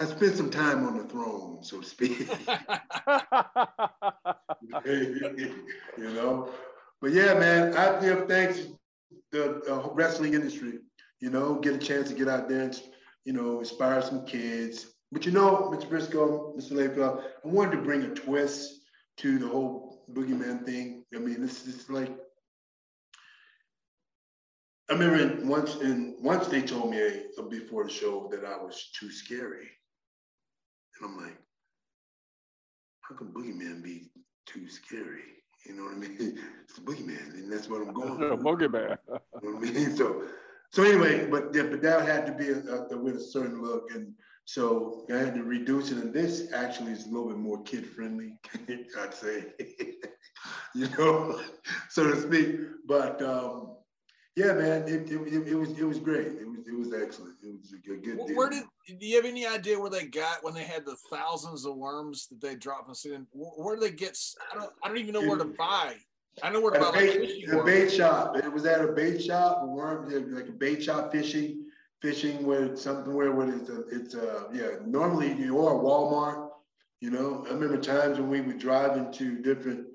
I 0.00 0.04
spent 0.04 0.36
some 0.36 0.50
time 0.50 0.86
on 0.86 0.96
the 0.96 1.04
throne, 1.04 1.62
so 1.62 1.80
to 1.80 1.86
speak. 1.86 2.28
you 4.84 6.12
know, 6.14 6.50
but 7.00 7.12
yeah, 7.12 7.34
man, 7.34 7.74
I 7.76 8.00
give 8.00 8.26
thanks 8.28 8.58
to 8.58 8.78
the 9.32 9.72
uh, 9.72 9.88
wrestling 9.92 10.34
industry. 10.34 10.80
You 11.20 11.30
know, 11.30 11.56
get 11.56 11.74
a 11.74 11.78
chance 11.78 12.08
to 12.08 12.14
get 12.14 12.28
out 12.28 12.48
there 12.48 12.62
and 12.62 12.80
you 13.24 13.32
know 13.32 13.60
inspire 13.60 14.02
some 14.02 14.24
kids. 14.26 14.94
But 15.10 15.24
you 15.24 15.32
know, 15.32 15.70
Mr. 15.72 15.88
Brisco, 15.88 16.56
Mr. 16.56 16.72
Layfield, 16.72 17.22
I 17.44 17.48
wanted 17.48 17.76
to 17.76 17.82
bring 17.82 18.02
a 18.02 18.14
twist 18.14 18.80
to 19.18 19.38
the 19.38 19.48
whole 19.48 20.04
boogeyman 20.12 20.64
thing. 20.64 21.04
I 21.14 21.18
mean, 21.18 21.40
this 21.40 21.66
is 21.66 21.88
like 21.88 22.10
I 24.90 24.94
remember 24.94 25.44
once 25.46 25.74
and 25.76 26.14
once 26.18 26.46
they 26.46 26.62
told 26.62 26.90
me 26.90 27.24
before 27.50 27.84
the 27.84 27.90
show 27.90 28.28
that 28.32 28.44
I 28.44 28.56
was 28.56 28.90
too 28.98 29.10
scary. 29.10 29.68
And 31.00 31.10
I'm 31.10 31.16
like, 31.18 31.36
how 33.02 33.14
can 33.16 33.28
boogeyman 33.28 33.82
be 33.82 34.10
too 34.46 34.68
scary? 34.68 35.37
You 35.68 35.74
know 35.74 35.84
what 35.84 35.94
I 35.94 35.96
mean? 35.96 36.38
It's 36.64 36.74
the 36.74 36.82
boogeyman, 36.82 37.32
and 37.34 37.50
that's 37.52 37.68
what 37.68 37.80
I'm 37.80 37.94
going. 37.94 38.18
The 38.18 38.36
boogeyman. 38.36 38.98
you 39.42 39.52
know 39.52 39.58
what 39.58 39.68
I 39.68 39.72
mean? 39.72 39.90
So, 39.96 40.24
so 40.70 40.82
anyway, 40.82 41.26
but 41.26 41.54
yeah, 41.54 41.62
but 41.62 41.80
that 41.82 42.06
had 42.06 42.26
to 42.26 42.32
be 42.32 42.50
a, 42.50 42.58
a, 42.94 42.96
with 42.96 43.16
a 43.16 43.20
certain 43.20 43.62
look, 43.62 43.90
and 43.94 44.12
so 44.44 45.06
I 45.10 45.16
had 45.16 45.34
to 45.34 45.42
reduce 45.42 45.90
it. 45.90 45.98
And 45.98 46.12
this 46.12 46.52
actually 46.52 46.92
is 46.92 47.06
a 47.06 47.08
little 47.08 47.28
bit 47.28 47.38
more 47.38 47.62
kid 47.62 47.86
friendly, 47.86 48.38
I'd 48.98 49.14
say, 49.14 49.46
you 50.74 50.88
know, 50.98 51.40
so 51.88 52.04
to 52.10 52.20
speak. 52.20 52.60
But 52.86 53.22
um, 53.22 53.77
yeah, 54.38 54.52
man, 54.52 54.82
it, 54.82 55.10
it, 55.10 55.48
it, 55.48 55.54
was 55.56 55.70
it 55.70 55.84
was 55.84 55.98
great. 55.98 56.28
It 56.28 56.48
was 56.48 56.58
it 56.68 56.78
was 56.78 56.94
excellent. 56.94 57.34
It 57.42 57.58
was 57.60 57.72
a 57.72 57.76
good, 57.78 58.04
good 58.04 58.36
Where 58.36 58.48
did 58.48 58.62
do 58.86 59.04
you 59.04 59.16
have 59.16 59.24
any 59.24 59.44
idea 59.44 59.80
where 59.80 59.90
they 59.90 60.06
got 60.06 60.44
when 60.44 60.54
they 60.54 60.62
had 60.62 60.86
the 60.86 60.96
thousands 61.10 61.66
of 61.66 61.74
worms 61.76 62.28
that 62.28 62.40
they 62.40 62.54
dropped 62.54 62.88
in 63.04 63.12
the? 63.12 63.26
Where 63.32 63.74
do 63.74 63.80
they 63.80 63.90
get? 63.90 64.16
I 64.52 64.58
don't 64.58 64.70
I 64.84 64.88
don't 64.88 64.98
even 64.98 65.14
know 65.14 65.22
where 65.22 65.38
to 65.38 65.44
buy. 65.44 65.96
I 66.40 66.50
know 66.50 66.60
where 66.60 66.70
to 66.70 66.78
buy 66.78 66.92
bait, 66.92 67.48
like, 67.48 67.60
a 67.60 67.64
bait 67.64 67.90
shop. 67.90 68.36
It 68.36 68.52
was 68.52 68.64
at 68.64 68.80
a 68.80 68.92
bait 68.92 69.20
shop. 69.20 69.66
Worm 69.66 70.08
like 70.32 70.48
a 70.48 70.52
bait 70.52 70.84
shop 70.84 71.10
fishing, 71.10 71.64
fishing 72.00 72.46
where 72.46 72.76
something 72.76 73.12
where 73.12 73.32
where 73.32 73.52
it's 73.52 73.70
a, 73.70 73.80
it's 73.88 74.14
a 74.14 74.46
yeah. 74.52 74.68
Normally 74.86 75.32
you 75.32 75.66
are 75.66 75.74
Walmart. 75.74 76.50
You 77.00 77.10
know, 77.10 77.44
I 77.48 77.54
remember 77.54 77.78
times 77.78 78.18
when 78.20 78.28
we 78.28 78.40
would 78.40 78.60
drive 78.60 78.96
into 78.96 79.42
different 79.42 79.86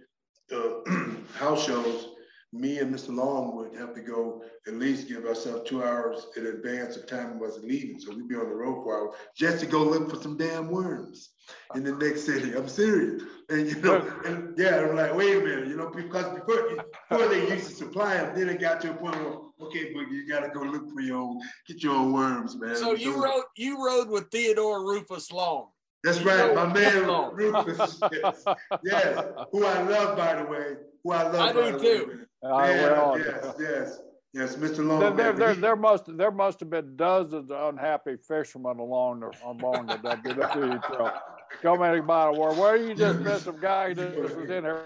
uh, 0.53 0.81
house 1.33 1.65
shows 1.65 2.12
me 2.53 2.77
and 2.77 2.93
Mr. 2.93 3.13
Long 3.13 3.55
would 3.55 3.75
have 3.75 3.95
to 3.95 4.01
go 4.01 4.43
at 4.67 4.75
least 4.75 5.07
give 5.07 5.25
ourselves 5.25 5.67
two 5.67 5.83
hours 5.83 6.27
in 6.37 6.45
advance 6.45 6.95
of 6.95 7.07
time 7.07 7.33
we 7.33 7.47
wasn't 7.47 7.65
leaving. 7.65 7.99
So 7.99 8.13
we'd 8.13 8.27
be 8.27 8.35
on 8.35 8.47
the 8.47 8.55
road 8.55 8.83
for 8.83 8.95
hours 8.95 9.15
just 9.35 9.59
to 9.61 9.65
go 9.65 9.83
look 9.83 10.09
for 10.09 10.21
some 10.21 10.37
damn 10.37 10.69
worms 10.69 11.31
in 11.73 11.83
the 11.83 11.93
next 11.93 12.25
city. 12.25 12.55
I'm 12.55 12.67
serious. 12.67 13.23
And 13.49 13.67
you 13.67 13.81
know, 13.81 14.13
and 14.25 14.57
yeah, 14.57 14.81
I'm 14.81 14.95
like, 14.95 15.15
wait 15.15 15.35
a 15.35 15.39
minute, 15.39 15.67
you 15.67 15.75
know, 15.75 15.89
because 15.89 16.25
before, 16.39 16.85
before 17.09 17.27
they 17.27 17.49
used 17.49 17.69
to 17.69 17.75
supply 17.75 18.17
them, 18.17 18.35
then 18.35 18.49
it 18.49 18.61
got 18.61 18.81
to 18.81 18.91
a 18.91 18.93
point 18.93 19.15
where, 19.15 19.37
okay, 19.67 19.91
but 19.93 20.11
you 20.11 20.27
gotta 20.29 20.49
go 20.49 20.61
look 20.61 20.89
for 20.93 21.01
your 21.01 21.17
own, 21.17 21.41
get 21.67 21.81
your 21.81 21.95
own 21.95 22.13
worms, 22.13 22.55
man. 22.55 22.75
So 22.75 22.93
you 22.93 23.21
rode 23.21 23.43
you 23.57 23.83
rode 23.83 24.09
with 24.09 24.29
Theodore 24.29 24.85
Rufus 24.85 25.31
Long. 25.31 25.72
That's 26.03 26.21
right, 26.21 26.53
my 26.53 26.71
man 26.71 27.05
Rufus. 27.33 27.99
Yes, 28.11 28.43
yes, 28.83 29.25
who 29.51 29.65
I 29.65 29.81
love, 29.83 30.17
by 30.17 30.35
the 30.35 30.49
way. 30.49 30.75
Who 31.03 31.11
I 31.11 31.23
love. 31.23 31.35
I 31.35 31.53
do 31.53 31.79
too. 31.79 32.25
Uh, 32.45 33.15
yes, 33.17 33.55
yes, 33.57 33.99
yes, 34.33 34.55
Mr. 34.57 34.85
Long. 34.85 35.15
There, 35.15 35.31
there, 35.31 35.55
there, 35.55 35.75
must 35.77 36.17
there 36.17 36.31
must 36.31 36.59
have 36.59 36.69
been 36.69 36.97
dozens 36.97 37.49
of 37.49 37.73
unhappy 37.73 38.17
fishermen 38.17 38.79
along 38.79 39.21
the 39.21 39.31
along 39.45 39.85
the 39.85 39.95
WWE 39.95 40.85
trail. 40.85 41.13
Coming 41.61 42.05
by 42.05 42.31
the 42.31 42.39
word, 42.39 42.57
where 42.57 42.75
you 42.75 42.93
just 42.95 43.19
met 43.19 43.39
some 43.41 43.61
guy 43.61 43.93
that 43.93 44.15
was 44.21 44.33
in 44.33 44.63
here 44.63 44.81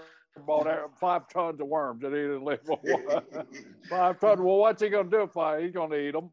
bought 0.46 0.68
five 1.00 1.28
tons 1.28 1.60
of 1.60 1.66
worms 1.66 2.04
and 2.04 2.14
he 2.14 2.20
didn't 2.20 2.44
leave 2.44 2.60
five 3.90 4.20
tons. 4.20 4.40
Well, 4.40 4.58
what's 4.58 4.80
he 4.80 4.88
gonna 4.88 5.10
do 5.10 5.22
if 5.22 5.36
I? 5.36 5.62
He's 5.62 5.72
gonna 5.72 5.96
eat 5.96 6.12
them. 6.12 6.30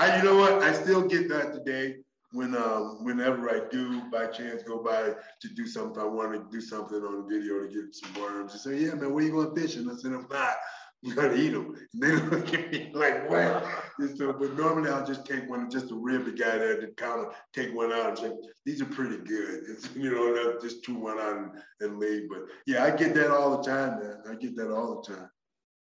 I, 0.00 0.16
you 0.16 0.22
know 0.22 0.36
what? 0.36 0.62
I 0.62 0.72
still 0.72 1.06
get 1.06 1.28
that 1.28 1.52
today 1.52 1.96
when 2.32 2.56
um, 2.56 3.04
whenever 3.04 3.50
I 3.50 3.68
do 3.70 4.00
by 4.10 4.28
chance 4.28 4.62
go 4.62 4.82
by 4.82 5.12
to 5.42 5.48
do 5.54 5.66
something, 5.66 6.00
I 6.00 6.06
want 6.06 6.32
to 6.32 6.50
do 6.50 6.62
something 6.62 7.02
on 7.02 7.28
video 7.28 7.60
to 7.60 7.68
get 7.68 7.94
some 7.94 8.22
worms. 8.22 8.52
They 8.52 8.58
say, 8.58 8.84
"Yeah, 8.84 8.94
man, 8.94 9.12
where 9.12 9.24
you 9.24 9.32
going 9.32 9.54
fishing?" 9.54 9.90
I 9.90 9.96
said, 9.96 10.12
"I'm 10.12 10.26
not. 10.30 10.54
You 11.02 11.14
gotta 11.14 11.34
eat 11.34 11.52
them." 11.52 11.74
And 11.94 12.02
they 12.02 12.12
look 12.12 12.52
at 12.52 12.70
me 12.70 12.90
like, 12.92 13.28
"What?" 13.30 13.64
And 13.98 14.18
so, 14.18 14.34
but 14.34 14.54
normally 14.54 14.90
I'll 14.90 15.06
just 15.06 15.24
take 15.24 15.48
one, 15.48 15.70
just 15.70 15.88
to 15.88 15.98
rib 15.98 16.26
the 16.26 16.32
guy 16.32 16.58
there 16.58 16.78
to 16.78 16.88
kind 16.88 17.20
of 17.26 17.34
take 17.54 17.74
one 17.74 17.90
out 17.90 18.08
and 18.10 18.18
say, 18.18 18.32
"These 18.66 18.82
are 18.82 18.86
pretty 18.86 19.16
good." 19.18 19.64
You 19.94 20.10
know, 20.10 20.58
just 20.60 20.82
chew 20.82 20.96
one 20.96 21.18
out 21.18 21.36
and, 21.36 21.50
and 21.80 21.98
leave. 21.98 22.28
But 22.28 22.40
yeah, 22.66 22.84
I 22.84 22.90
get 22.90 23.14
that 23.14 23.30
all 23.30 23.56
the 23.56 23.62
time, 23.62 23.98
man. 23.98 24.18
I 24.30 24.34
get 24.34 24.56
that 24.56 24.70
all 24.70 25.00
the 25.00 25.14
time. 25.14 25.30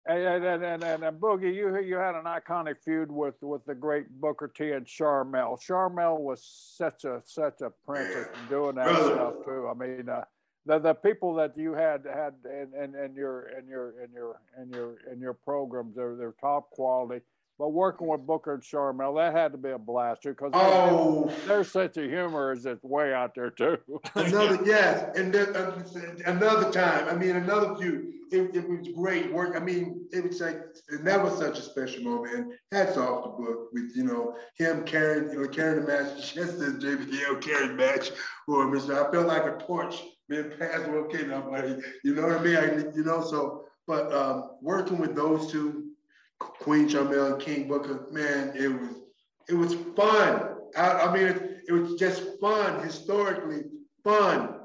And, 0.04 0.44
and, 0.44 0.64
and, 0.64 0.82
and, 1.04 1.20
Boogie, 1.20 1.54
you 1.54 1.78
you 1.78 1.94
had 1.94 2.16
an 2.16 2.24
iconic 2.24 2.76
feud 2.84 3.10
with 3.10 3.36
with 3.40 3.64
the 3.66 3.74
great 3.74 4.08
Booker 4.20 4.48
T 4.48 4.72
and 4.72 4.84
Sharmell. 4.84 5.60
Sharmell 5.62 6.18
was 6.18 6.42
such 6.76 7.04
a 7.04 7.22
such 7.24 7.60
a 7.60 7.70
princess 7.86 8.26
doing 8.48 8.74
that 8.76 8.96
stuff 8.96 9.34
too. 9.44 9.68
I 9.70 9.74
mean, 9.74 10.08
uh, 10.08 10.24
the 10.66 10.80
the 10.80 10.94
people 10.94 11.34
that 11.34 11.56
you 11.56 11.74
had 11.74 12.04
had 12.12 12.34
in, 12.44 12.70
in, 12.74 12.94
in 12.96 13.14
your 13.14 13.48
in 13.56 13.68
your 13.68 13.94
in 14.02 14.12
your 14.12 14.40
in 14.60 14.70
your 14.70 14.96
in 15.12 15.20
your 15.20 15.34
programs, 15.34 15.94
they're 15.94 16.16
they're 16.16 16.34
top 16.40 16.70
quality. 16.70 17.20
But 17.58 17.68
working 17.68 18.08
with 18.08 18.26
Booker 18.26 18.54
and 18.54 18.62
Sharmell, 18.62 19.14
that 19.18 19.34
had 19.34 19.52
to 19.52 19.58
be 19.58 19.70
a 19.70 19.78
blast 19.78 20.22
too, 20.22 20.30
because 20.30 20.50
oh. 20.54 21.32
their 21.46 21.62
sense 21.62 21.96
of 21.96 22.10
humor 22.10 22.52
is 22.52 22.64
just 22.64 22.82
way 22.82 23.14
out 23.14 23.36
there 23.36 23.50
too. 23.50 23.78
another 24.16 24.58
yes, 24.66 25.16
and 25.16 25.32
then, 25.32 25.54
uh, 25.54 25.80
another 26.26 26.72
time. 26.72 27.08
I 27.08 27.14
mean, 27.14 27.36
another 27.36 27.76
few. 27.76 28.14
It, 28.32 28.56
it, 28.56 28.68
was 28.68 28.88
great 28.94 29.32
work. 29.32 29.56
I 29.56 29.60
mean, 29.60 30.06
it 30.10 30.24
was 30.24 30.40
like 30.40 30.58
that 31.02 31.22
was 31.22 31.38
such 31.38 31.58
a 31.58 31.62
special 31.62 32.02
moment. 32.02 32.34
And 32.34 32.52
hats 32.72 32.96
off 32.96 33.24
the 33.24 33.44
book 33.44 33.68
with 33.72 33.92
you 33.94 34.04
know 34.04 34.34
him 34.56 34.84
carrying 34.84 35.30
you 35.30 35.42
know 35.42 35.48
carrying 35.48 35.84
the 35.84 35.86
match 35.86 36.34
just 36.34 36.54
as 36.54 36.74
JBL 36.74 37.40
carried 37.40 37.76
match 37.76 38.10
or 38.48 38.66
Mr. 38.66 39.06
I 39.06 39.10
felt 39.12 39.26
like 39.26 39.44
a 39.44 39.64
torch 39.64 40.02
being 40.28 40.50
passed. 40.58 40.86
Okay, 40.86 41.26
now, 41.26 41.42
buddy. 41.42 41.76
You 42.04 42.14
know 42.14 42.22
what 42.22 42.38
I 42.38 42.42
mean? 42.42 42.56
I, 42.56 42.96
you 42.96 43.04
know, 43.04 43.22
so 43.22 43.64
but 43.86 44.12
um, 44.12 44.52
working 44.60 44.98
with 44.98 45.14
those 45.14 45.50
two 45.50 45.90
Queen 46.38 46.88
Sharmell 46.88 47.34
and 47.34 47.42
King 47.42 47.68
Booker, 47.68 48.06
man, 48.10 48.52
it 48.56 48.68
was 48.68 49.02
it 49.48 49.54
was 49.54 49.74
fun. 49.96 50.56
I, 50.76 50.90
I 50.92 51.12
mean, 51.12 51.26
it, 51.26 51.64
it, 51.68 51.72
was 51.72 51.94
just 51.94 52.40
fun, 52.40 52.82
historically 52.82 53.64
fun. 54.02 54.60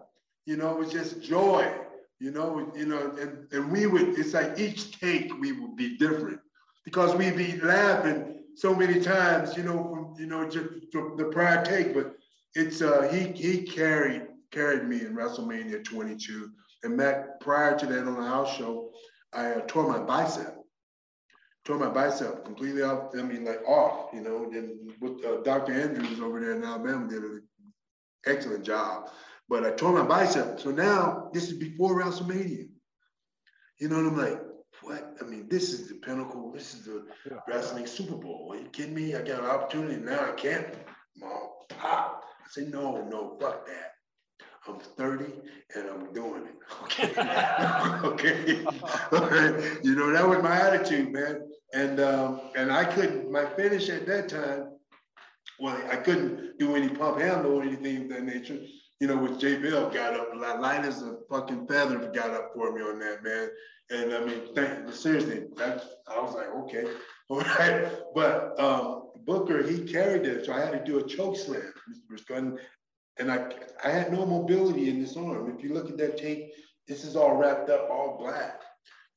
You 0.45 0.57
know, 0.57 0.71
it 0.71 0.79
was 0.79 0.91
just 0.91 1.21
joy. 1.21 1.73
You 2.19 2.31
know, 2.31 2.71
you 2.75 2.85
know, 2.85 3.11
and, 3.19 3.47
and 3.51 3.71
we 3.71 3.85
would. 3.85 4.17
It's 4.17 4.33
like 4.33 4.59
each 4.59 4.99
take 4.99 5.31
we 5.39 5.51
would 5.51 5.75
be 5.75 5.97
different 5.97 6.39
because 6.83 7.15
we'd 7.15 7.37
be 7.37 7.59
laughing 7.61 8.43
so 8.55 8.73
many 8.73 8.99
times. 8.99 9.55
You 9.55 9.63
know, 9.63 9.83
from 9.83 10.15
you 10.17 10.25
know 10.25 10.49
just 10.49 10.69
the 10.91 11.29
prior 11.31 11.63
take, 11.63 11.93
but 11.93 12.15
it's 12.55 12.81
uh 12.81 13.07
he 13.11 13.31
he 13.31 13.61
carried 13.61 14.23
carried 14.51 14.85
me 14.85 15.01
in 15.01 15.15
WrestleMania 15.15 15.83
22. 15.83 16.49
And 16.83 16.97
Matt, 16.97 17.39
prior 17.39 17.77
to 17.77 17.85
that 17.85 18.07
on 18.07 18.15
the 18.15 18.27
house 18.27 18.55
show, 18.55 18.91
I 19.33 19.51
uh, 19.51 19.61
tore 19.67 19.87
my 19.87 19.99
bicep 19.99 20.57
tore 21.67 21.77
my 21.77 21.89
bicep 21.89 22.45
completely 22.45 22.81
off. 22.81 23.13
I 23.17 23.21
mean, 23.21 23.43
like 23.43 23.61
off, 23.67 24.09
you 24.13 24.21
know. 24.21 24.49
And 24.51 24.93
with 25.01 25.23
uh, 25.25 25.41
Dr. 25.43 25.73
Andrews 25.73 26.21
over 26.21 26.39
there 26.39 26.53
in 26.53 26.63
Alabama 26.63 27.07
did 27.09 27.23
an 27.23 27.43
excellent 28.25 28.63
job. 28.63 29.09
But 29.49 29.65
I 29.65 29.71
tore 29.71 29.93
my 29.93 30.03
bicep. 30.03 30.59
So 30.59 30.71
now 30.71 31.29
this 31.33 31.49
is 31.49 31.57
before 31.57 32.01
WrestleMania. 32.01 32.67
You 33.79 33.89
know, 33.89 33.97
what 33.97 34.05
I'm 34.05 34.17
like, 34.17 34.41
what? 34.81 35.17
I 35.21 35.25
mean, 35.25 35.47
this 35.49 35.71
is 35.71 35.87
the 35.87 35.95
pinnacle. 35.95 36.51
This 36.51 36.73
is 36.73 36.85
the 36.85 37.05
yeah. 37.29 37.37
wrestling 37.47 37.87
Super 37.87 38.15
Bowl. 38.15 38.49
Are 38.51 38.57
you 38.57 38.67
kidding 38.69 38.95
me? 38.95 39.15
I 39.15 39.21
got 39.21 39.39
an 39.39 39.49
opportunity 39.49 40.01
now. 40.01 40.27
I 40.27 40.31
can't. 40.31 40.67
Mom, 41.15 41.49
pop. 41.69 42.23
I 42.39 42.49
said, 42.49 42.71
no, 42.71 43.03
no, 43.03 43.37
fuck 43.39 43.65
that. 43.67 43.91
I'm 44.67 44.79
30 44.79 45.25
and 45.75 45.89
I'm 45.89 46.13
doing 46.13 46.43
it. 46.45 46.53
Okay. 46.83 47.13
okay. 48.03 48.65
All 49.13 49.29
right. 49.29 49.79
You 49.83 49.95
know, 49.95 50.11
that 50.11 50.27
was 50.27 50.43
my 50.43 50.59
attitude, 50.59 51.13
man. 51.13 51.41
And 51.73 51.99
um, 52.01 52.41
and 52.55 52.71
I 52.71 52.83
couldn't, 52.83 53.31
my 53.31 53.45
finish 53.45 53.89
at 53.89 54.05
that 54.07 54.27
time, 54.27 54.71
well, 55.59 55.81
I 55.89 55.95
couldn't 55.95 56.59
do 56.59 56.75
any 56.75 56.89
pump 56.89 57.19
handle 57.19 57.53
or 57.53 57.63
anything 57.63 58.03
of 58.03 58.09
that 58.09 58.23
nature. 58.23 58.59
You 58.99 59.07
know, 59.07 59.17
with 59.17 59.39
JBL 59.39 59.93
got 59.93 60.15
up, 60.15 60.29
light 60.59 60.83
as 60.83 61.03
a 61.03 61.17
fucking 61.29 61.67
feather 61.67 61.99
got 62.13 62.31
up 62.31 62.51
for 62.55 62.73
me 62.73 62.81
on 62.81 62.99
that, 62.99 63.23
man. 63.23 63.49
And 63.89 64.13
I 64.13 64.25
mean, 64.25 64.41
thank, 64.55 64.91
seriously, 64.91 65.45
that's, 65.55 65.85
I 66.07 66.19
was 66.19 66.33
like, 66.33 66.47
okay, 66.47 66.85
all 67.29 67.41
right. 67.41 67.89
But 68.15 68.59
um, 68.59 69.03
Booker, 69.25 69.61
he 69.61 69.83
carried 69.83 70.25
it. 70.25 70.45
So 70.45 70.53
I 70.53 70.61
had 70.61 70.71
to 70.71 70.83
do 70.83 70.99
a 70.99 71.07
choke 71.07 71.37
slam, 71.37 71.73
Mr. 71.89 72.07
Brisco. 72.09 72.57
And 73.19 73.31
I, 73.31 73.49
I 73.83 73.89
had 73.89 74.11
no 74.11 74.25
mobility 74.25 74.89
in 74.89 74.99
this 74.99 75.15
arm. 75.17 75.53
If 75.55 75.63
you 75.63 75.73
look 75.73 75.89
at 75.89 75.97
that 75.97 76.17
tape, 76.17 76.51
this 76.87 77.03
is 77.03 77.15
all 77.15 77.35
wrapped 77.35 77.69
up, 77.69 77.89
all 77.91 78.17
black, 78.19 78.61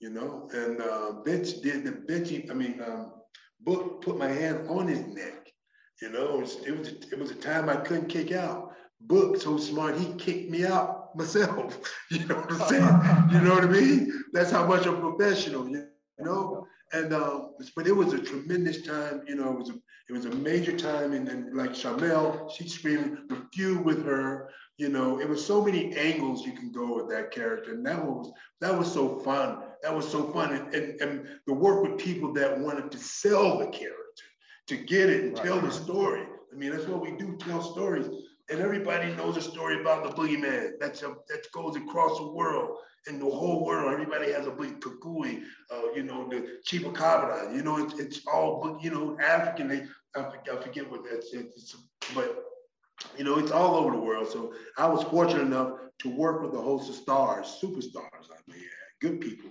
you 0.00 0.10
know. 0.10 0.48
And 0.52 0.80
uh, 0.80 1.12
Bitch 1.24 1.62
did 1.62 1.84
the 1.84 1.92
bitchy. 1.92 2.50
I 2.50 2.54
mean, 2.54 2.80
um, 2.86 3.12
Book 3.60 4.02
put 4.02 4.18
my 4.18 4.28
hand 4.28 4.68
on 4.68 4.88
his 4.88 5.06
neck, 5.06 5.52
You 6.00 6.10
know, 6.10 6.36
it 6.36 6.40
was, 6.40 6.56
it 6.66 6.78
was, 6.78 6.88
it 6.88 7.18
was 7.18 7.30
a 7.30 7.34
time 7.34 7.68
I 7.68 7.76
couldn't 7.76 8.08
kick 8.08 8.32
out. 8.32 8.69
Book 9.02 9.40
so 9.40 9.56
smart, 9.56 9.98
he 9.98 10.12
kicked 10.14 10.50
me 10.50 10.64
out 10.64 11.00
myself. 11.16 11.78
You 12.10 12.26
know 12.26 12.36
what 12.36 12.52
I'm 12.52 12.68
saying? 12.68 13.30
you 13.32 13.40
know 13.40 13.54
what 13.54 13.64
I 13.64 13.68
mean? 13.68 14.24
That's 14.32 14.50
how 14.50 14.66
much 14.66 14.86
I'm 14.86 15.00
professional, 15.00 15.68
you 15.68 15.86
know? 16.18 16.66
And 16.92 17.12
um, 17.14 17.52
but 17.76 17.86
it 17.86 17.94
was 17.94 18.12
a 18.12 18.18
tremendous 18.18 18.82
time, 18.82 19.22
you 19.28 19.36
know, 19.36 19.52
it 19.52 19.58
was 19.58 19.70
a 19.70 19.74
it 20.08 20.12
was 20.12 20.24
a 20.24 20.34
major 20.34 20.76
time 20.76 21.12
and 21.12 21.26
then 21.26 21.50
like 21.54 21.70
Sharmell, 21.70 22.50
she 22.50 22.68
screaming 22.68 23.16
the 23.28 23.46
feud 23.54 23.84
with 23.84 24.04
her, 24.04 24.50
you 24.76 24.88
know, 24.88 25.20
it 25.20 25.28
was 25.28 25.44
so 25.44 25.64
many 25.64 25.94
angles 25.96 26.44
you 26.44 26.52
can 26.52 26.72
go 26.72 26.96
with 26.96 27.08
that 27.10 27.30
character. 27.30 27.74
And 27.74 27.86
that 27.86 28.04
was 28.04 28.32
that 28.60 28.76
was 28.76 28.92
so 28.92 29.20
fun. 29.20 29.62
That 29.82 29.94
was 29.94 30.10
so 30.10 30.32
fun. 30.32 30.52
And, 30.52 30.74
and, 30.74 31.00
and 31.00 31.28
the 31.46 31.54
work 31.54 31.84
with 31.84 31.98
people 31.98 32.32
that 32.34 32.58
wanted 32.58 32.90
to 32.90 32.98
sell 32.98 33.58
the 33.58 33.66
character, 33.66 34.26
to 34.66 34.76
get 34.76 35.08
it 35.08 35.24
and 35.24 35.34
right. 35.34 35.46
tell 35.46 35.60
the 35.60 35.70
story. 35.70 36.24
I 36.52 36.56
mean, 36.56 36.72
that's 36.72 36.88
what 36.88 37.00
we 37.00 37.12
do, 37.12 37.36
tell 37.38 37.62
stories 37.62 38.08
and 38.50 38.60
everybody 38.60 39.14
knows 39.14 39.36
a 39.36 39.40
story 39.40 39.80
about 39.80 40.02
the 40.02 40.10
boogeyman. 40.10 40.72
That's 40.80 41.02
a, 41.02 41.14
that 41.28 41.50
goes 41.52 41.76
across 41.76 42.18
the 42.18 42.30
world 42.32 42.78
and 43.06 43.20
the 43.20 43.30
whole 43.30 43.64
world. 43.64 43.92
Everybody 43.92 44.32
has 44.32 44.46
a 44.46 44.50
big 44.50 44.80
kukui, 44.80 45.42
uh, 45.72 45.92
you 45.94 46.02
know, 46.02 46.28
the 46.28 46.58
chupacabra. 46.68 47.54
You 47.54 47.62
know, 47.62 47.78
it's, 47.84 47.98
it's 47.98 48.26
all, 48.26 48.78
you 48.82 48.90
know, 48.90 49.16
African. 49.20 49.88
I, 50.16 50.22
forget, 50.22 50.58
I 50.58 50.62
forget 50.62 50.90
what 50.90 51.04
that's, 51.08 51.32
it's, 51.32 51.76
but 52.14 52.44
you 53.16 53.24
know, 53.24 53.38
it's 53.38 53.52
all 53.52 53.76
over 53.76 53.92
the 53.92 54.02
world. 54.02 54.28
So 54.28 54.52
I 54.76 54.86
was 54.86 55.04
fortunate 55.04 55.42
enough 55.42 55.72
to 56.00 56.08
work 56.08 56.42
with 56.42 56.54
a 56.54 56.62
host 56.62 56.88
of 56.88 56.96
stars, 56.96 57.58
superstars. 57.62 58.26
I 58.30 58.50
mean, 58.50 58.62
good 59.00 59.20
people. 59.20 59.50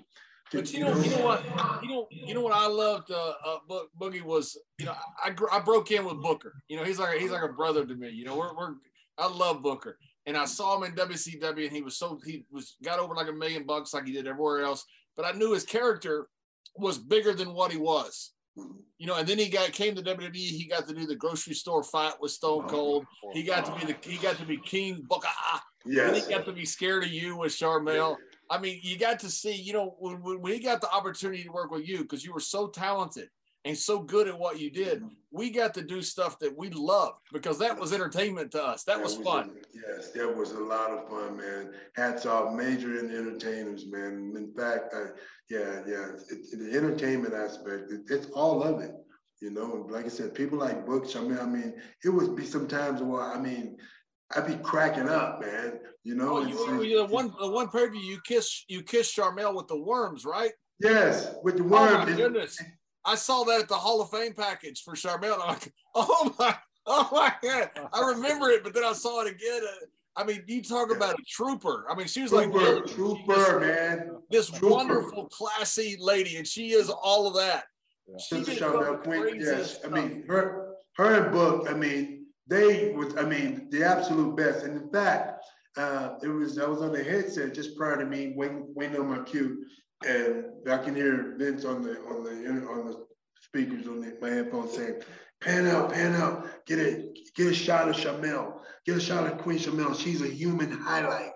But 0.52 0.74
you 0.74 0.80
know, 0.80 0.95
you 0.97 1.12
know 1.12 1.26
what, 1.26 1.43
you 1.84 1.89
know, 1.89 2.08
you 2.10 2.34
know 2.34 2.41
what 2.41 2.54
I 2.54 2.68
loved. 2.68 3.12
Uh, 3.12 3.34
uh 3.45 3.58
Boogie 4.00 4.24
was, 4.24 4.58
you 4.80 4.86
know, 4.86 4.95
I, 5.24 5.34
I 5.52 5.60
broke 5.60 5.91
in 5.91 6.06
with 6.06 6.22
Booker. 6.22 6.54
You 6.68 6.78
know, 6.78 6.84
he's 6.84 6.97
like 6.97 7.16
a, 7.16 7.20
he's 7.20 7.32
like 7.32 7.43
a 7.43 7.54
brother 7.54 7.86
to 7.86 7.95
me. 7.95 8.10
You 8.10 8.26
know, 8.26 8.36
we're 8.36 8.56
we're 8.56 8.74
I 9.18 9.28
love 9.28 9.62
Booker. 9.62 9.97
And 10.26 10.38
I 10.38 10.45
saw 10.45 10.78
him 10.78 10.84
in 10.84 10.95
WCW 10.95 11.66
and 11.66 11.76
he 11.76 11.82
was 11.82 11.97
so 11.97 12.20
he 12.26 12.45
was 12.52 12.76
got 12.84 13.00
over 13.00 13.16
like 13.16 13.30
a 13.30 13.34
million 13.34 13.66
bucks 13.66 13.93
like 13.93 14.06
he 14.06 14.14
did 14.14 14.28
everywhere 14.28 14.62
else. 14.62 14.86
But 15.16 15.26
I 15.26 15.38
knew 15.38 15.54
his 15.54 15.66
character 15.66 16.28
was 16.76 16.97
bigger 16.97 17.34
than 17.34 17.54
what 17.54 17.72
he 17.72 17.78
was. 17.78 18.32
You 18.97 19.08
know, 19.08 19.16
and 19.16 19.28
then 19.28 19.38
he 19.38 19.47
got 19.47 19.72
came 19.72 19.95
to 19.95 20.02
WWE. 20.02 20.36
He 20.36 20.66
got 20.66 20.88
to 20.88 20.93
do 20.93 21.06
the 21.06 21.16
grocery 21.16 21.54
store 21.54 21.84
fight 21.84 22.14
with 22.20 22.32
Stone 22.32 22.66
oh, 22.66 22.70
Cold. 22.70 23.06
He 23.34 23.43
got 23.43 23.66
to 23.66 23.86
be 23.86 23.93
the 23.93 24.10
he 24.10 24.18
got 24.18 24.38
to 24.38 24.45
be 24.45 24.58
King 24.58 25.06
Booker. 25.08 25.28
Yes. 25.86 26.08
And 26.10 26.18
he 26.18 26.30
got 26.30 26.45
to 26.45 26.52
be 26.52 26.66
scared 26.66 27.04
of 27.04 27.10
you 27.10 27.38
with 27.38 27.52
Sharmell. 27.52 28.18
I 28.50 28.58
mean, 28.60 28.80
you 28.82 28.97
got 28.97 29.20
to 29.20 29.30
see, 29.30 29.54
you 29.54 29.74
know, 29.74 29.95
when, 30.00 30.41
when 30.41 30.54
he 30.54 30.60
got 30.60 30.82
the 30.82 30.91
opportunity 30.91 31.43
to 31.43 31.52
work 31.52 31.72
with 31.72 31.88
you 31.88 32.00
because 32.00 32.26
you 32.26 32.34
were 32.34 32.39
so 32.39 32.68
talented 32.68 33.30
and 33.66 33.78
so 33.78 34.00
good 34.00 34.28
at 34.28 34.39
what 34.39 34.60
you 34.60 34.72
did, 34.72 35.04
we 35.32 35.52
got 35.52 35.74
to 35.76 35.84
do 35.84 36.02
stuff 36.02 36.39
that 36.39 36.58
we 36.58 36.70
loved 36.70 37.20
because 37.32 37.60
that 37.60 37.78
was 37.78 37.93
entertainment 37.93 38.52
to 38.52 38.64
us. 38.64 38.84
That, 38.86 38.97
that 38.97 39.04
was, 39.04 39.18
was, 39.18 39.28
fun. 39.28 39.52
yes, 39.74 40.12
that 40.12 40.36
was 40.36 40.54
a 40.54 40.60
lot 40.60 40.91
of 40.91 41.08
fun, 41.10 41.38
man. 41.38 41.74
Hats 41.95 42.26
off, 42.26 42.56
major 42.56 42.97
in 43.00 43.12
entertainers, 43.12 43.86
man. 43.86 44.34
In 44.36 44.54
fact, 44.58 44.93
I, 44.95 45.08
yeah, 45.50 45.82
yeah, 45.86 46.08
it, 46.30 46.38
it, 46.54 46.60
the 46.60 46.78
entertainment 46.78 47.34
aspect, 47.34 47.91
it, 47.91 48.02
it's 48.10 48.28
all 48.28 48.64
of 48.64 48.82
it. 48.82 48.91
You 49.41 49.52
know, 49.52 49.88
like 49.89 50.06
I 50.06 50.10
said, 50.10 50.36
people 50.36 50.60
like 50.60 50.86
books. 50.86 51.16
I 51.16 51.22
mean, 51.22 51.39
I 51.39 51.45
mean, 51.45 51.74
it 52.04 52.10
would 52.10 52.36
be 52.36 52.45
sometimes 52.45 53.02
where 53.02 53.22
I 53.22 53.39
mean, 53.39 53.78
I'd 54.36 54.47
be 54.47 54.55
cracking 54.55 55.09
up, 55.09 55.41
man. 55.41 55.80
You 56.03 56.15
know, 56.15 56.38
oh, 56.38 56.45
you, 56.45 56.84
you, 56.84 56.97
the 56.99 57.05
one 57.05 57.34
the 57.39 57.49
one 57.49 57.67
preview 57.67 58.01
you 58.01 58.19
kiss 58.23 58.63
you 58.67 58.84
kiss 58.84 59.13
Sharmell 59.13 59.55
with 59.55 59.67
the 59.67 59.80
worms, 59.80 60.25
right? 60.25 60.51
Yes, 60.80 61.36
with 61.43 61.57
the 61.57 61.63
oh, 61.63 61.67
worms. 61.67 61.93
Oh 61.93 62.05
my 62.05 62.15
goodness. 62.15 62.61
I 63.05 63.15
saw 63.15 63.43
that 63.45 63.61
at 63.61 63.67
the 63.67 63.75
Hall 63.75 64.01
of 64.01 64.09
Fame 64.09 64.34
package 64.34 64.84
for 64.84 64.93
Sharmell. 64.93 65.39
I'm 65.41 65.49
like, 65.49 65.73
oh 65.95 66.36
my, 66.38 66.55
oh 66.86 67.09
my 67.11 67.34
God. 67.41 67.69
I 67.91 68.01
remember 68.01 68.49
it, 68.49 68.63
but 68.63 68.73
then 68.73 68.84
I 68.84 68.93
saw 68.93 69.21
it 69.21 69.32
again. 69.32 69.61
I 70.15 70.23
mean, 70.23 70.43
you 70.47 70.61
talk 70.61 70.93
about 70.93 71.13
a 71.13 71.23
trooper. 71.27 71.86
I 71.89 71.95
mean, 71.95 72.07
she 72.07 72.23
was 72.23 72.32
trooper, 72.32 72.75
like, 72.75 72.86
trooper, 72.88 73.59
man. 73.59 74.09
This 74.30 74.49
trooper. 74.49 74.75
wonderful, 74.75 75.30
classy 75.30 75.95
lady, 75.99 76.38
and 76.38 76.45
she 76.45 76.71
is 76.71 76.89
all 76.89 77.27
of 77.27 77.36
that. 77.36 77.63
Yeah. 78.07 78.43
She 78.43 78.43
Queen, 79.03 79.39
yes. 79.39 79.75
Stuff. 79.77 79.91
I 79.91 79.95
mean, 79.95 80.23
her, 80.27 80.73
her 80.97 81.30
Book, 81.30 81.67
I 81.69 81.73
mean, 81.73 82.18
they 82.50 82.91
was, 82.91 83.16
I 83.16 83.24
mean, 83.24 83.68
the 83.70 83.84
absolute 83.84 84.36
best. 84.36 84.66
And 84.66 84.82
in 84.82 84.89
fact, 84.89 85.45
uh, 85.78 86.16
it 86.24 86.28
was 86.28 86.58
I 86.58 86.68
was 86.68 86.82
on 86.82 86.91
the 86.91 87.04
headset 87.04 87.54
just 87.54 87.78
prior 87.78 87.97
to 87.97 88.06
me 88.06 88.34
waiting, 88.36 88.66
waiting 88.76 89.00
on 89.00 89.08
my 89.08 89.24
cue, 89.24 89.66
and 90.06 90.45
I 90.70 90.78
can 90.80 90.95
hear 90.95 91.36
Vince 91.38 91.64
on 91.64 91.84
the 91.84 92.00
on 92.00 92.24
the 92.24 92.68
on 92.68 92.86
the 92.88 93.06
speakers 93.41 93.88
on 93.88 94.02
the, 94.02 94.18
my 94.20 94.30
headphones 94.30 94.74
saying, 94.74 95.02
"Pan 95.41 95.68
out, 95.68 95.93
pan 95.93 96.16
out, 96.16 96.66
get 96.66 96.80
a 96.80 97.14
get 97.36 97.47
a 97.47 97.54
shot 97.54 97.88
of 97.88 97.95
Sharmell, 97.95 98.60
get 98.86 98.97
a 98.97 99.00
shot 99.00 99.32
of 99.32 99.38
Queen 99.38 99.60
Sharmell. 99.60 99.97
She's 99.97 100.22
a 100.22 100.28
human 100.28 100.72
highlight." 100.72 101.34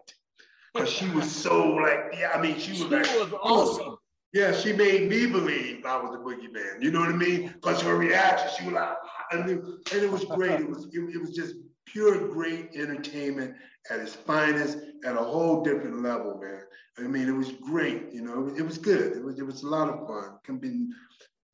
Because 0.74 0.90
she 0.90 1.08
was 1.12 1.32
so 1.32 1.68
like, 1.68 2.16
yeah, 2.18 2.32
I 2.34 2.42
mean, 2.42 2.58
she 2.58 2.72
was 2.72 2.80
she 2.80 2.86
like, 2.88 3.06
was 3.06 3.34
awesome. 3.44 3.98
Yeah, 4.34 4.52
she 4.52 4.74
made 4.74 5.08
me 5.08 5.28
believe 5.28 5.86
I 5.86 5.98
was 6.02 6.16
a 6.16 6.18
boogeyman. 6.18 6.82
You 6.82 6.90
know 6.90 7.02
what 7.02 7.10
I 7.10 7.16
mean? 7.16 7.50
Because 7.50 7.84
her 7.84 7.96
reaction, 7.96 8.50
she 8.58 8.66
was 8.66 8.74
like, 8.74 8.98
and 9.32 9.50
it, 9.50 9.64
and 9.94 10.04
it 10.04 10.12
was 10.12 10.26
great. 10.26 10.60
It 10.60 10.70
was 10.70 10.86
it, 10.86 11.00
it 11.16 11.22
was 11.22 11.36
just 11.36 11.56
pure 11.86 12.28
great 12.30 12.70
entertainment 12.76 13.56
at 13.92 14.00
its 14.00 14.16
finest 14.16 14.80
at 15.06 15.16
a 15.16 15.24
whole 15.24 15.62
different 15.62 16.02
level, 16.02 16.40
man. 16.42 16.62
I 16.98 17.02
mean, 17.02 17.28
it 17.28 17.34
was 17.36 17.52
great. 17.52 18.12
You 18.12 18.22
know, 18.22 18.54
it 18.56 18.62
was 18.62 18.78
good. 18.78 19.14
It 19.18 19.24
was 19.24 19.40
it 19.40 19.46
was 19.46 19.64
a 19.64 19.68
lot 19.68 19.90
of 19.90 20.08
fun. 20.08 20.38
Can 20.44 20.58
be 20.58 20.88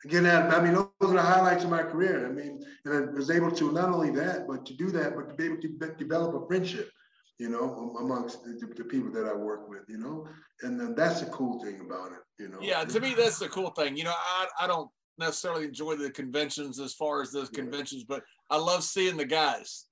again. 0.06 0.26
I 0.26 0.62
mean, 0.62 0.74
those 0.74 0.90
are 1.02 1.14
the 1.14 1.22
highlights 1.22 1.64
of 1.64 1.70
my 1.70 1.84
career. 1.84 2.28
I 2.28 2.32
mean, 2.32 2.62
and 2.86 2.94
I 2.94 3.12
was 3.12 3.30
able 3.30 3.52
to 3.52 3.72
not 3.72 3.90
only 3.90 4.12
that, 4.12 4.48
but 4.48 4.66
to 4.66 4.74
do 4.74 4.92
that, 4.92 5.16
but 5.16 5.30
to 5.30 5.34
be 5.36 5.46
able 5.46 5.62
to 5.62 5.96
develop 5.98 6.42
a 6.42 6.48
friendship. 6.48 6.90
You 7.38 7.48
know, 7.48 7.96
amongst 8.02 8.44
the, 8.44 8.68
the 8.76 8.84
people 8.84 9.12
that 9.14 9.26
I 9.26 9.34
work 9.34 9.70
with. 9.70 9.84
You 9.88 9.98
know, 9.98 10.28
and 10.62 10.80
then 10.80 10.94
that's 10.94 11.22
the 11.22 11.28
cool 11.28 11.64
thing 11.64 11.80
about 11.80 12.12
it. 12.12 12.20
You 12.38 12.50
know. 12.50 12.58
Yeah, 12.62 12.84
to 12.84 13.00
me, 13.00 13.14
that's 13.14 13.40
the 13.40 13.48
cool 13.48 13.70
thing. 13.70 13.96
You 13.96 14.04
know, 14.04 14.14
I 14.16 14.48
I 14.60 14.68
don't 14.68 14.90
necessarily 15.20 15.66
enjoy 15.66 15.96
the 15.96 16.10
conventions 16.10 16.80
as 16.80 16.94
far 16.94 17.22
as 17.22 17.32
those 17.32 17.50
conventions, 17.50 18.04
but 18.04 18.24
I 18.50 18.58
love 18.58 18.84
seeing 18.84 19.18
the 19.18 19.26
guys 19.26 19.86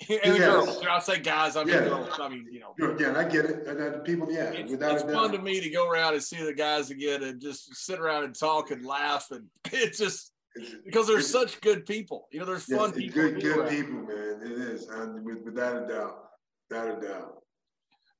and 0.08 0.34
the 0.34 0.38
girls. 0.38 0.78
You 0.80 0.86
know, 0.86 0.92
I 0.92 0.98
say 1.00 1.20
guys, 1.20 1.56
I 1.56 1.64
mean 1.64 1.74
yeah. 1.74 1.80
girls. 1.80 2.08
I 2.18 2.28
mean, 2.28 2.46
you 2.50 2.60
know. 2.60 2.74
Yeah, 2.98 3.18
I 3.18 3.24
get 3.24 3.44
it. 3.44 3.66
And 3.66 3.78
the 3.78 4.00
people, 4.04 4.32
yeah. 4.32 4.50
It's, 4.52 4.72
it's 4.72 5.02
fun 5.02 5.32
to 5.32 5.38
me 5.38 5.60
to 5.60 5.70
go 5.70 5.88
around 5.88 6.14
and 6.14 6.22
see 6.22 6.42
the 6.42 6.54
guys 6.54 6.90
again 6.90 7.22
and 7.22 7.40
just 7.40 7.74
sit 7.76 8.00
around 8.00 8.24
and 8.24 8.34
talk 8.34 8.70
and 8.70 8.84
laugh 8.84 9.28
and 9.30 9.46
it's 9.72 9.98
just 9.98 10.32
it's, 10.56 10.74
because 10.84 11.06
they're 11.06 11.20
such 11.20 11.60
good 11.60 11.86
people. 11.86 12.28
You 12.32 12.40
know, 12.40 12.46
they're 12.46 12.58
fun 12.58 12.92
people. 12.92 13.22
Good, 13.22 13.40
good 13.40 13.68
people, 13.68 13.94
man. 13.94 14.40
It 14.42 14.52
is, 14.52 14.88
and 14.88 15.24
without 15.44 15.84
a 15.84 15.86
doubt, 15.86 16.30
without 16.68 16.98
a 16.98 17.06
doubt. 17.06 17.42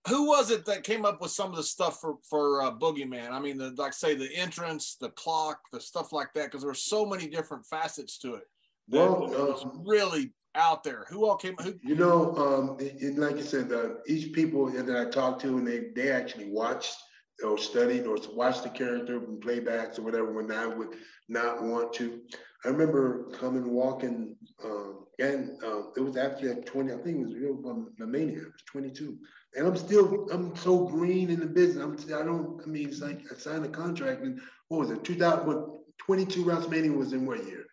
Who 0.09 0.29
was 0.29 0.51
it 0.51 0.65
that 0.65 0.83
came 0.83 1.05
up 1.05 1.21
with 1.21 1.31
some 1.31 1.51
of 1.51 1.57
the 1.57 1.63
stuff 1.63 2.01
for 2.01 2.17
for 2.29 2.63
uh, 2.63 2.71
Boogeyman? 2.71 3.31
I 3.31 3.39
mean, 3.39 3.59
the, 3.59 3.71
like 3.77 3.93
say 3.93 4.15
the 4.15 4.35
entrance, 4.35 4.97
the 5.01 5.11
clock, 5.11 5.61
the 5.73 5.81
stuff 5.81 6.13
like 6.13 6.33
that, 6.35 6.47
because 6.47 6.63
there 6.63 6.71
were 6.71 6.75
so 6.75 7.05
many 7.05 7.27
different 7.27 7.67
facets 7.67 8.19
to 8.19 8.35
it. 8.35 8.45
Well, 8.89 9.21
was 9.29 9.65
uh, 9.65 9.69
really 9.85 10.33
out 10.55 10.83
there? 10.83 11.05
Who 11.11 11.27
all 11.27 11.37
came? 11.37 11.55
Who? 11.63 11.75
You 11.83 11.97
know, 11.97 12.35
um, 12.37 12.79
and 12.81 13.19
like 13.19 13.37
I 13.37 13.43
said, 13.43 13.73
uh, 13.73 13.97
each 14.07 14.33
people 14.33 14.71
that 14.71 14.97
I 14.97 15.11
talked 15.11 15.43
to, 15.43 15.59
and 15.59 15.67
they 15.67 15.91
they 15.95 16.11
actually 16.11 16.51
watched 16.51 16.97
or 17.45 17.59
studied 17.59 18.07
or 18.07 18.19
watched 18.35 18.65
the 18.65 18.71
character 18.71 19.21
from 19.21 19.41
playbacks 19.41 19.99
or 19.99 20.03
whatever 20.03 20.33
when 20.33 20.51
I 20.51 20.67
would 20.67 20.97
not 21.29 21.63
want 21.63 21.93
to. 21.95 22.21
I 22.65 22.69
remember 22.69 23.31
coming 23.33 23.73
walking, 23.73 24.37
um, 24.63 25.07
and 25.19 25.51
uh, 25.65 25.91
it 25.97 26.01
was 26.01 26.17
after 26.17 26.49
that 26.49 26.67
20, 26.67 26.93
I 26.93 26.97
think 26.97 27.19
it 27.19 27.27
was 27.27 27.35
real 27.35 27.63
um, 27.67 27.93
mania, 27.99 28.39
it 28.39 28.45
was 28.45 28.63
22. 28.71 29.17
And 29.57 29.67
I'm 29.67 29.77
still, 29.77 30.29
I'm 30.31 30.55
so 30.55 30.87
green 30.87 31.31
in 31.31 31.41
the 31.41 31.47
business. 31.47 31.83
I'm, 31.83 32.21
I 32.21 32.23
don't, 32.23 32.61
I 32.63 32.67
mean, 32.67 32.89
it's 32.89 33.01
like 33.01 33.21
I 33.33 33.39
signed 33.39 33.65
a 33.65 33.69
contract 33.69 34.23
and 34.23 34.41
what 34.69 34.81
was 34.81 34.91
it, 34.91 35.05
2022 35.05 36.45
WrestleMania 36.45 36.95
was 36.95 37.13
in 37.13 37.27
what 37.27 37.45
year? 37.47 37.65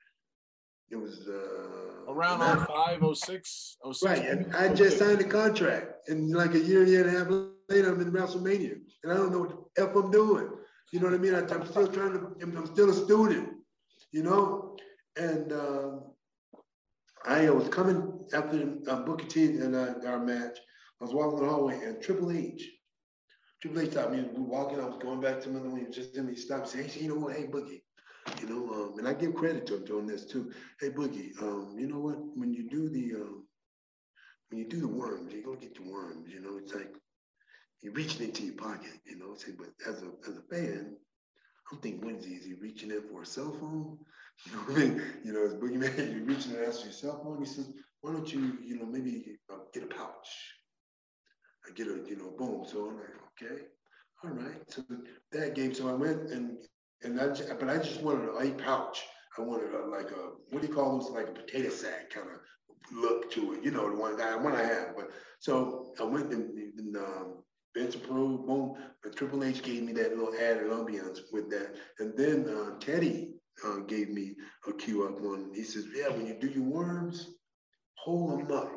It 0.89 0.95
was, 0.95 1.27
uh, 1.27 2.11
around 2.11 2.39
05, 2.65 3.17
06, 3.17 3.77
06. 3.91 4.03
Right. 4.03 4.25
And 4.25 4.55
I 4.55 4.73
just 4.73 4.97
signed 4.97 5.19
a 5.19 5.25
contract. 5.25 6.07
And 6.07 6.31
like 6.31 6.55
a 6.55 6.59
year, 6.59 6.85
year 6.85 7.05
and 7.05 7.15
a 7.15 7.19
half 7.19 7.27
later, 7.69 7.93
I'm 7.93 8.01
in 8.01 8.11
WrestleMania. 8.11 8.77
And 9.03 9.11
I 9.11 9.17
don't 9.17 9.31
know 9.31 9.39
what 9.39 9.75
the 9.75 9.83
F 9.83 9.95
I'm 9.95 10.11
doing. 10.11 10.49
You 10.93 11.01
know 11.01 11.07
what 11.07 11.15
I 11.15 11.17
mean? 11.17 11.35
I, 11.35 11.39
am 11.39 11.65
still 11.65 11.87
trying 11.87 12.13
to, 12.13 12.35
I'm 12.41 12.65
still 12.67 12.89
a 12.89 12.93
student, 12.93 13.49
you 14.11 14.23
know? 14.23 14.75
And 15.17 15.51
um, 15.53 16.01
I 17.25 17.49
was 17.49 17.67
coming 17.69 18.25
after 18.33 18.75
uh, 18.87 19.01
Booker 19.01 19.25
T 19.25 19.45
and 19.45 19.75
uh, 19.75 19.95
our 20.07 20.19
match. 20.19 20.57
I 20.99 21.03
was 21.03 21.13
walking 21.13 21.39
the 21.39 21.49
hallway 21.49 21.79
and 21.83 22.01
Triple 22.01 22.31
H, 22.31 22.67
Triple 23.61 23.81
H 23.81 23.91
stopped 23.91 24.11
me. 24.13 24.21
We 24.21 24.39
were 24.41 24.47
walking. 24.47 24.79
I 24.79 24.85
was 24.85 24.97
going 24.97 25.21
back 25.21 25.41
to 25.41 25.49
my 25.49 25.59
room. 25.59 25.85
Just 25.91 26.13
then 26.15 26.27
he 26.27 26.35
stopped. 26.35 26.69
Say, 26.69 26.83
hey, 26.83 27.01
you 27.01 27.09
know 27.09 27.15
what? 27.21 27.35
Hey, 27.35 27.45
Boogie, 27.47 27.81
you 28.41 28.47
know, 28.47 28.73
um, 28.73 28.99
and 28.99 29.07
I 29.07 29.13
give 29.13 29.35
credit 29.35 29.65
to 29.67 29.75
him 29.75 29.85
doing 29.85 30.07
this 30.07 30.25
too. 30.25 30.51
Hey, 30.79 30.89
Boogie, 30.89 31.31
um, 31.41 31.75
you 31.77 31.87
know 31.87 31.99
what? 31.99 32.17
When 32.35 32.53
you 32.53 32.69
do 32.69 32.89
the 32.89 33.15
um, 33.21 33.47
when 34.49 34.59
you 34.59 34.67
do 34.67 34.79
the 34.79 34.87
worms, 34.87 35.33
you're 35.33 35.43
gonna 35.43 35.57
get 35.57 35.75
the 35.75 35.89
worms. 35.89 36.31
You 36.33 36.41
know, 36.41 36.57
it's 36.57 36.73
like 36.73 36.93
you're 37.81 37.93
reaching 37.93 38.25
into 38.25 38.43
your 38.43 38.55
pocket. 38.55 38.99
You 39.05 39.17
know, 39.17 39.35
say, 39.35 39.51
but 39.57 39.69
as 39.87 40.03
a 40.03 40.11
as 40.29 40.37
a 40.37 40.41
fan, 40.53 40.95
I'm 41.71 41.79
thinking, 41.79 42.01
when's 42.05 42.25
he? 42.25 42.33
Is 42.33 42.45
he 42.45 42.53
reaching 42.53 42.91
in 42.91 43.01
for 43.09 43.21
a 43.23 43.25
cell 43.25 43.51
phone? 43.59 43.97
You 44.45 44.53
know 44.53 44.59
what 44.61 44.77
I 44.77 44.79
mean? 44.79 45.01
You 45.23 45.33
know, 45.33 45.45
as 45.45 45.55
boogeyman, 45.55 46.13
you're 46.13 46.23
reaching 46.25 46.51
in 46.51 46.57
for 46.57 46.83
your 46.83 46.91
cell 46.91 47.19
phone. 47.23 47.39
He 47.39 47.45
says, 47.45 47.71
why 48.01 48.11
don't 48.13 48.31
you, 48.31 48.57
you 48.63 48.77
know, 48.77 48.85
maybe 48.85 49.37
uh, 49.51 49.57
get 49.73 49.83
a 49.83 49.87
pouch? 49.87 50.27
I 51.67 51.71
get 51.73 51.87
a, 51.87 51.99
you 52.07 52.17
know, 52.17 52.31
boom. 52.37 52.65
So 52.67 52.87
I'm 52.87 52.97
like, 52.97 53.15
okay, 53.41 53.63
all 54.23 54.31
right. 54.31 54.61
So 54.69 54.83
that 55.31 55.55
game, 55.55 55.73
so 55.73 55.89
I 55.89 55.93
went 55.93 56.29
and 56.31 56.57
and 57.03 57.19
I, 57.19 57.27
but 57.59 57.69
I 57.69 57.77
just 57.77 58.01
wanted 58.01 58.29
a 58.29 58.51
pouch. 58.55 59.03
I 59.37 59.41
wanted 59.41 59.73
a, 59.73 59.85
like 59.87 60.11
a 60.11 60.31
what 60.49 60.61
do 60.61 60.67
you 60.67 60.73
call 60.73 60.99
those? 60.99 61.09
Like 61.11 61.29
a 61.29 61.31
potato 61.31 61.69
sack 61.69 62.09
kind 62.11 62.27
of 62.29 62.39
look 62.95 63.31
to 63.31 63.53
it. 63.53 63.63
You 63.63 63.71
know, 63.71 63.89
the 63.89 63.97
one 63.97 64.17
that 64.17 64.41
one 64.41 64.55
I 64.55 64.63
have. 64.63 64.95
But 64.95 65.09
so 65.39 65.93
I 65.99 66.03
went 66.03 66.31
and, 66.31 66.49
and 66.77 66.97
um, 66.97 67.36
Vince 67.77 67.95
approved, 67.95 68.47
boom. 68.47 68.75
But 69.03 69.15
Triple 69.15 69.43
H 69.43 69.61
gave 69.61 69.83
me 69.83 69.93
that 69.93 70.17
little 70.17 70.33
added 70.33 70.71
ambiance 70.71 71.19
with 71.31 71.49
that. 71.51 71.75
And 71.99 72.17
then 72.17 72.49
uh, 72.49 72.79
Teddy 72.79 73.35
uh, 73.65 73.77
gave 73.87 74.09
me 74.09 74.35
a 74.67 74.73
cue 74.73 75.05
up 75.05 75.19
one. 75.21 75.51
He 75.53 75.63
says, 75.63 75.85
"Yeah, 75.93 76.09
when 76.09 76.25
you 76.25 76.35
do 76.39 76.47
your 76.47 76.63
worms, 76.63 77.35
hold 77.95 78.31
them 78.39 78.57
up." 78.57 78.71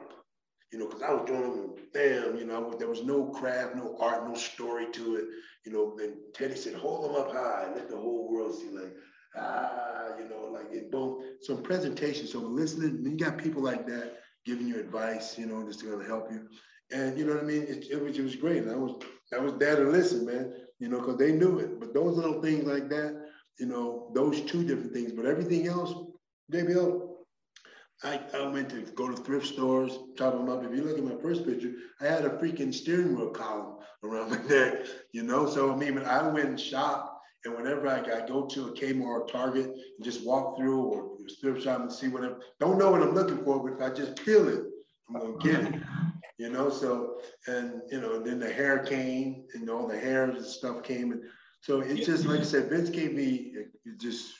You 0.72 0.78
know, 0.78 0.86
because 0.86 1.02
I 1.02 1.12
was 1.12 1.26
doing 1.26 1.42
them, 1.42 1.74
bam. 1.92 2.36
You 2.38 2.44
know, 2.44 2.74
there 2.78 2.88
was 2.88 3.02
no 3.02 3.26
craft, 3.26 3.74
no 3.74 3.96
art, 3.98 4.28
no 4.28 4.34
story 4.34 4.86
to 4.92 5.16
it. 5.16 5.24
You 5.64 5.72
know, 5.72 5.96
then 5.98 6.16
Teddy 6.34 6.54
said, 6.56 6.74
"Hold 6.74 7.04
them 7.06 7.16
up 7.16 7.32
high, 7.32 7.72
let 7.74 7.88
the 7.88 7.96
whole 7.96 8.30
world 8.30 8.54
see." 8.54 8.68
Like, 8.70 8.94
ah, 9.36 10.16
you 10.18 10.28
know, 10.28 10.50
like 10.52 10.70
it 10.72 10.90
boom. 10.90 11.22
Some 11.40 11.62
presentation, 11.62 12.26
so 12.26 12.38
listening. 12.38 13.02
You 13.02 13.16
got 13.16 13.38
people 13.38 13.62
like 13.62 13.86
that 13.86 14.18
giving 14.44 14.68
you 14.68 14.78
advice. 14.78 15.38
You 15.38 15.46
know, 15.46 15.66
just 15.66 15.80
to 15.80 15.98
help 16.00 16.30
you. 16.30 16.48
And 16.92 17.18
you 17.18 17.24
know 17.24 17.34
what 17.34 17.44
I 17.44 17.46
mean? 17.46 17.62
It, 17.62 17.86
it 17.90 18.02
was 18.02 18.18
it 18.18 18.22
was 18.22 18.36
great. 18.36 18.62
And 18.62 18.70
I 18.70 18.76
was 18.76 19.02
I 19.32 19.38
was 19.38 19.54
there 19.58 19.76
to 19.76 19.90
listen, 19.90 20.26
man. 20.26 20.52
You 20.78 20.88
know, 20.88 20.98
because 20.98 21.18
they 21.18 21.32
knew 21.32 21.58
it. 21.58 21.78
But 21.78 21.94
those 21.94 22.16
little 22.16 22.40
things 22.42 22.64
like 22.64 22.88
that, 22.88 23.28
you 23.58 23.66
know, 23.66 24.10
those 24.14 24.40
two 24.42 24.64
different 24.64 24.92
things. 24.92 25.12
But 25.12 25.26
everything 25.26 25.66
else, 25.66 25.92
JBL, 26.52 26.76
oh, 26.76 27.10
I, 28.02 28.20
I 28.34 28.48
went 28.48 28.70
to 28.70 28.80
go 28.94 29.08
to 29.08 29.22
thrift 29.22 29.46
stores, 29.46 29.98
chop 30.16 30.32
them 30.32 30.48
up. 30.48 30.64
If 30.64 30.74
you 30.74 30.82
look 30.82 30.96
at 30.96 31.04
my 31.04 31.20
first 31.20 31.44
picture, 31.44 31.72
I 32.00 32.06
had 32.06 32.24
a 32.24 32.30
freaking 32.30 32.72
steering 32.72 33.14
wheel 33.14 33.28
column 33.30 33.76
around 34.02 34.30
my 34.30 34.42
neck, 34.48 34.86
you 35.12 35.22
know. 35.22 35.46
So 35.46 35.72
I 35.72 35.76
mean, 35.76 35.98
I 35.98 36.26
went 36.26 36.48
and 36.48 36.60
shopped, 36.60 37.10
and 37.44 37.54
whenever 37.54 37.88
I, 37.88 37.98
I 37.98 38.26
go 38.26 38.46
to 38.46 38.68
a 38.68 38.72
Kmart 38.72 39.02
or 39.04 39.26
Target 39.26 39.66
and 39.66 40.04
just 40.04 40.24
walk 40.24 40.56
through 40.56 40.80
or 40.80 41.16
thrift 41.40 41.62
shop 41.62 41.80
and 41.80 41.92
see 41.92 42.08
whatever, 42.08 42.40
don't 42.58 42.78
know 42.78 42.90
what 42.90 43.02
I'm 43.02 43.14
looking 43.14 43.44
for, 43.44 43.62
but 43.62 43.74
if 43.74 43.92
I 43.92 43.94
just 43.94 44.18
feel 44.20 44.48
it, 44.48 44.62
I'm 45.14 45.20
gonna 45.20 45.38
get 45.38 45.74
it 45.74 45.82
you 46.40 46.48
know. 46.48 46.70
So 46.70 47.18
and 47.46 47.82
you 47.92 48.00
know, 48.00 48.18
then 48.20 48.40
the 48.40 48.50
hair 48.50 48.78
came, 48.78 49.44
and 49.54 49.68
all 49.68 49.86
the 49.86 49.98
hairs 49.98 50.36
and 50.36 50.44
stuff 50.44 50.82
came, 50.82 51.12
and 51.12 51.22
so 51.60 51.80
it's 51.80 52.06
just 52.06 52.24
like 52.24 52.40
I 52.40 52.44
said, 52.44 52.70
Vince 52.70 52.88
gave 52.88 53.12
me 53.12 53.52
just 53.98 54.32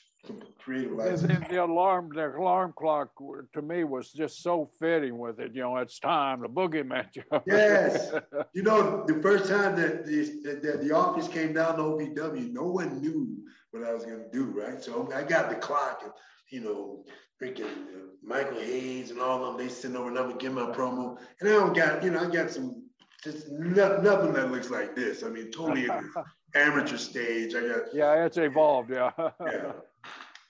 creative 0.59 0.93
license. 0.93 1.23
And 1.23 1.47
the 1.49 1.63
alarm, 1.63 2.11
the 2.15 2.37
alarm 2.37 2.73
clock 2.77 3.11
to 3.53 3.63
me 3.63 3.85
was 3.85 4.13
just 4.13 4.43
so 4.43 4.71
fitting 4.79 5.19
with 5.19 5.39
it. 5.41 5.55
You 5.55 5.63
know, 5.63 5.77
it's 5.77 5.99
time, 5.99 6.41
the 6.41 6.49
boogeyman. 6.49 7.07
yes, 7.47 8.13
you 8.55 8.63
know, 8.63 9.05
the 9.07 9.21
first 9.21 9.51
time 9.51 9.77
that 9.77 10.07
the 10.07 10.61
that 10.63 10.81
the 10.83 10.93
office 10.93 11.29
came 11.29 11.53
down 11.53 11.77
to 11.77 11.83
OVW, 11.83 12.51
no 12.53 12.65
one 12.65 13.01
knew 13.01 13.37
what 13.73 13.85
I 13.85 13.93
was 13.93 14.05
going 14.05 14.25
to 14.25 14.31
do, 14.33 14.47
right? 14.47 14.83
So 14.83 15.11
I 15.15 15.23
got 15.23 15.51
the 15.51 15.57
clock, 15.57 16.01
and 16.03 16.13
you 16.51 16.61
know, 16.61 17.05
freaking 17.41 17.65
uh, 17.65 18.11
Michael 18.23 18.61
Hayes 18.61 19.11
and 19.11 19.21
all 19.21 19.45
of 19.45 19.57
them, 19.57 19.67
they 19.67 19.73
send 19.73 19.97
over 19.97 20.11
another, 20.11 20.35
give 20.35 20.53
my 20.53 20.67
promo. 20.67 21.19
And 21.41 21.49
I 21.49 21.53
don't 21.53 21.75
got, 21.75 22.03
you 22.03 22.11
know, 22.11 22.21
I 22.21 22.31
got 22.31 22.51
some, 22.51 22.85
just 23.23 23.51
nothing, 23.51 24.05
nothing 24.05 24.33
that 24.35 24.51
looks 24.51 24.71
like 24.71 24.95
this. 24.95 25.23
I 25.23 25.29
mean, 25.29 25.51
totally 25.51 25.89
amateur 26.55 26.97
stage. 26.97 27.55
I 27.55 27.61
got. 27.61 27.95
Yeah, 27.95 28.25
it's 28.25 28.37
evolved. 28.37 28.91
Yeah. 28.91 29.11
yeah. 29.41 29.73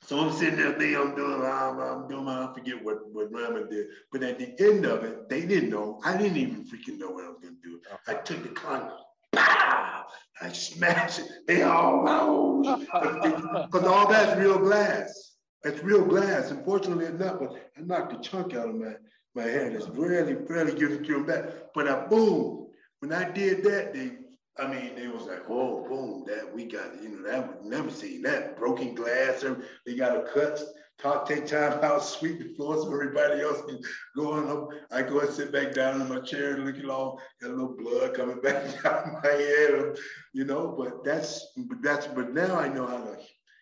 So 0.03 0.19
I'm 0.19 0.33
sitting 0.33 0.57
there 0.57 0.73
thinking 0.73 0.97
I'm 0.97 1.15
doing, 1.15 1.41
I'm, 1.41 1.79
I'm 1.79 2.09
doing 2.09 2.25
my, 2.25 2.45
I 2.45 2.53
forget 2.53 2.83
what, 2.83 3.09
what 3.13 3.33
Rama 3.33 3.69
did. 3.71 3.87
But 4.11 4.25
at 4.25 4.41
the 4.41 4.53
end 4.59 4.85
of 4.85 5.05
it, 5.05 5.29
they 5.29 5.43
didn't 5.43 5.71
know. 5.71 6.01
I 6.05 6.17
didn't 6.17 6.37
even 6.37 6.65
freaking 6.65 6.99
know 6.99 7.11
what 7.11 7.25
I 7.25 7.29
was 7.29 7.39
going 7.41 7.57
to 7.63 7.63
do. 7.63 7.81
I 8.09 8.15
took 8.15 8.43
the 8.43 8.49
clock, 8.49 8.99
pow, 9.33 10.07
I 10.43 10.53
smashed 10.53 11.21
it. 11.21 11.29
They 11.47 11.63
all, 11.63 12.05
know, 12.63 13.67
because 13.71 13.87
all 13.87 14.09
that's 14.09 14.37
real 14.37 14.59
glass. 14.59 15.30
It's 15.65 15.83
real 15.83 16.05
glass. 16.05 16.51
Unfortunately 16.51 17.07
enough, 17.07 17.39
but 17.41 17.53
I 17.77 17.81
knocked 17.81 18.13
a 18.13 18.21
chunk 18.21 18.55
out 18.55 18.69
of 18.69 18.77
my, 18.77 18.95
my 19.35 19.45
hand. 19.45 19.75
It's 19.75 19.89
really, 19.89 20.35
really 20.35 20.79
getting 20.79 21.05
to 21.05 21.13
them 21.13 21.27
back. 21.27 21.45
But 21.75 21.89
I 21.89 22.07
boom. 22.07 22.69
When 23.01 23.13
I 23.13 23.31
did 23.31 23.63
that, 23.65 23.95
they 23.95 24.13
I 24.59 24.67
mean, 24.67 24.95
they 24.95 25.09
was 25.09 25.27
like, 25.27 25.45
oh, 25.49 25.89
boom, 25.89 26.25
that 26.27 26.55
we 26.55 26.65
got, 26.65 27.03
you 27.03 27.09
know, 27.09 27.23
that 27.23 27.63
would 27.63 27.65
never 27.65 27.91
seen 27.91 28.23
that. 28.23 28.59
Broken 28.59 28.95
glass, 28.95 29.43
or 29.43 29.63
they 29.87 29.95
got 29.95 30.17
a 30.17 30.23
cut, 30.23 30.61
talk, 31.01 31.27
take 31.27 31.47
time 31.47 31.79
out, 31.83 32.05
sweep 32.05 32.39
the 32.41 32.55
floor 32.55 32.77
so 32.77 32.93
everybody 32.93 33.41
else 33.41 33.63
can 33.67 33.81
go 34.15 34.33
on 34.33 34.49
up. 34.49 34.69
I 34.91 35.03
go 35.03 35.21
and 35.21 35.31
sit 35.31 35.53
back 35.53 35.73
down 35.73 36.01
in 36.01 36.09
my 36.09 36.21
chair 36.21 36.57
and 36.57 36.67
look 36.67 36.83
along, 36.83 37.19
got 37.41 37.51
a 37.51 37.55
little 37.55 37.77
blood 37.77 38.15
coming 38.15 38.41
back 38.43 38.85
out 38.85 39.07
my 39.23 39.31
head, 39.31 39.97
you 40.35 40.45
know, 40.45 40.75
but 40.77 41.05
that's, 41.05 41.53
but 41.57 41.81
that's, 41.81 42.07
but 42.09 42.35
now 42.35 42.59
I 42.59 42.69
know 42.69 42.87
how 42.87 42.99
to 42.99 43.17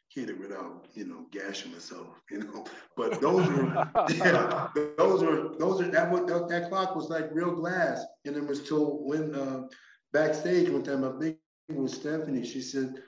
hit 0.08 0.30
it 0.30 0.38
without, 0.38 0.86
you 0.94 1.04
know, 1.04 1.26
gashing 1.30 1.72
myself, 1.72 2.08
you 2.30 2.40
know. 2.40 2.64
But 2.96 3.20
those 3.20 3.46
were, 3.48 3.88
yeah, 4.14 4.68
those 4.96 5.22
were, 5.22 5.56
those 5.58 5.80
are 5.80 5.90
that. 5.90 6.10
What 6.10 6.26
that 6.26 6.68
clock 6.68 6.96
was 6.96 7.10
like 7.10 7.28
real 7.32 7.54
glass, 7.54 8.04
and 8.24 8.36
it 8.36 8.46
was 8.46 8.66
till 8.66 9.04
when 9.04 9.34
uh, 9.34 9.68
backstage 10.12 10.70
one 10.70 10.82
time, 10.82 11.04
I 11.04 11.18
think 11.20 11.36
it 11.68 11.76
was 11.76 11.94
Stephanie. 11.94 12.44
She 12.44 12.60
said, 12.60 13.02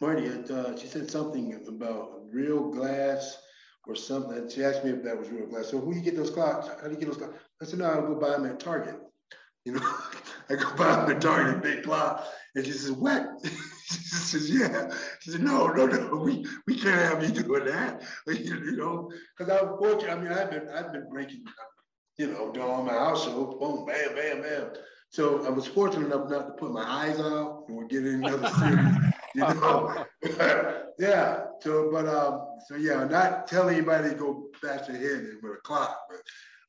Marty, 0.00 0.28
uh, 0.28 0.76
she 0.76 0.86
said 0.86 1.10
something 1.10 1.62
about 1.68 2.22
real 2.30 2.70
glass 2.70 3.38
or 3.86 3.94
something. 3.94 4.48
She 4.48 4.64
asked 4.64 4.84
me 4.84 4.90
if 4.92 5.02
that 5.02 5.18
was 5.18 5.28
real 5.28 5.46
glass. 5.46 5.68
So 5.68 5.78
who 5.78 5.94
you 5.94 6.00
get 6.00 6.16
those 6.16 6.30
clocks? 6.30 6.68
How 6.68 6.86
do 6.86 6.92
you 6.92 6.98
get 6.98 7.06
those 7.06 7.18
clocks? 7.18 7.34
I 7.60 7.64
said, 7.66 7.80
no, 7.80 7.86
I'll 7.86 8.06
go 8.06 8.14
buy 8.14 8.30
them 8.30 8.46
at 8.46 8.60
Target. 8.60 8.96
You 9.64 9.72
know, 9.72 9.94
I 10.50 10.54
go 10.54 10.74
buy 10.76 11.04
the 11.06 11.18
Target, 11.18 11.62
big 11.62 11.84
clock. 11.84 12.26
And 12.54 12.64
she 12.64 12.72
says, 12.72 12.92
what? 12.92 13.28
she 13.44 13.94
says, 13.94 14.50
yeah. 14.50 14.90
She 15.20 15.30
said, 15.30 15.42
no, 15.42 15.68
no, 15.68 15.86
no, 15.86 16.16
we, 16.16 16.44
we 16.66 16.76
can't 16.76 17.00
have 17.00 17.22
you 17.22 17.42
doing 17.42 17.66
that. 17.66 18.02
You 18.26 18.76
know, 18.76 19.10
because 19.36 19.52
I'm 19.52 19.78
fortunate. 19.78 20.12
I 20.12 20.20
mean, 20.20 20.32
I've 20.32 20.50
been, 20.50 20.68
I've 20.68 20.92
been 20.92 21.08
breaking, 21.08 21.44
you 22.18 22.28
know, 22.28 22.50
doing 22.52 22.66
all 22.66 22.82
my 22.82 22.94
house 22.94 23.24
shows, 23.24 23.54
boom, 23.58 23.86
bam, 23.86 24.14
bam, 24.14 24.42
bam. 24.42 24.70
So 25.10 25.44
I 25.44 25.50
was 25.50 25.66
fortunate 25.66 26.06
enough 26.06 26.30
not 26.30 26.46
to 26.46 26.52
put 26.52 26.70
my 26.70 26.84
eyes 26.84 27.18
out 27.18 27.64
and 27.66 27.76
we're 27.76 27.86
getting 27.86 28.24
another 28.24 28.48
series, 28.48 28.96
you 29.34 29.40
know. 29.40 30.04
yeah. 30.98 31.46
So, 31.60 31.90
but 31.90 32.06
um, 32.06 32.46
so 32.68 32.76
yeah, 32.76 33.04
not 33.04 33.48
telling 33.48 33.74
anybody 33.76 34.10
to 34.10 34.14
go 34.14 34.46
bash 34.62 34.86
their 34.86 34.96
head 34.96 35.26
with 35.42 35.52
a 35.52 35.60
clock, 35.64 35.98
but 36.08 36.20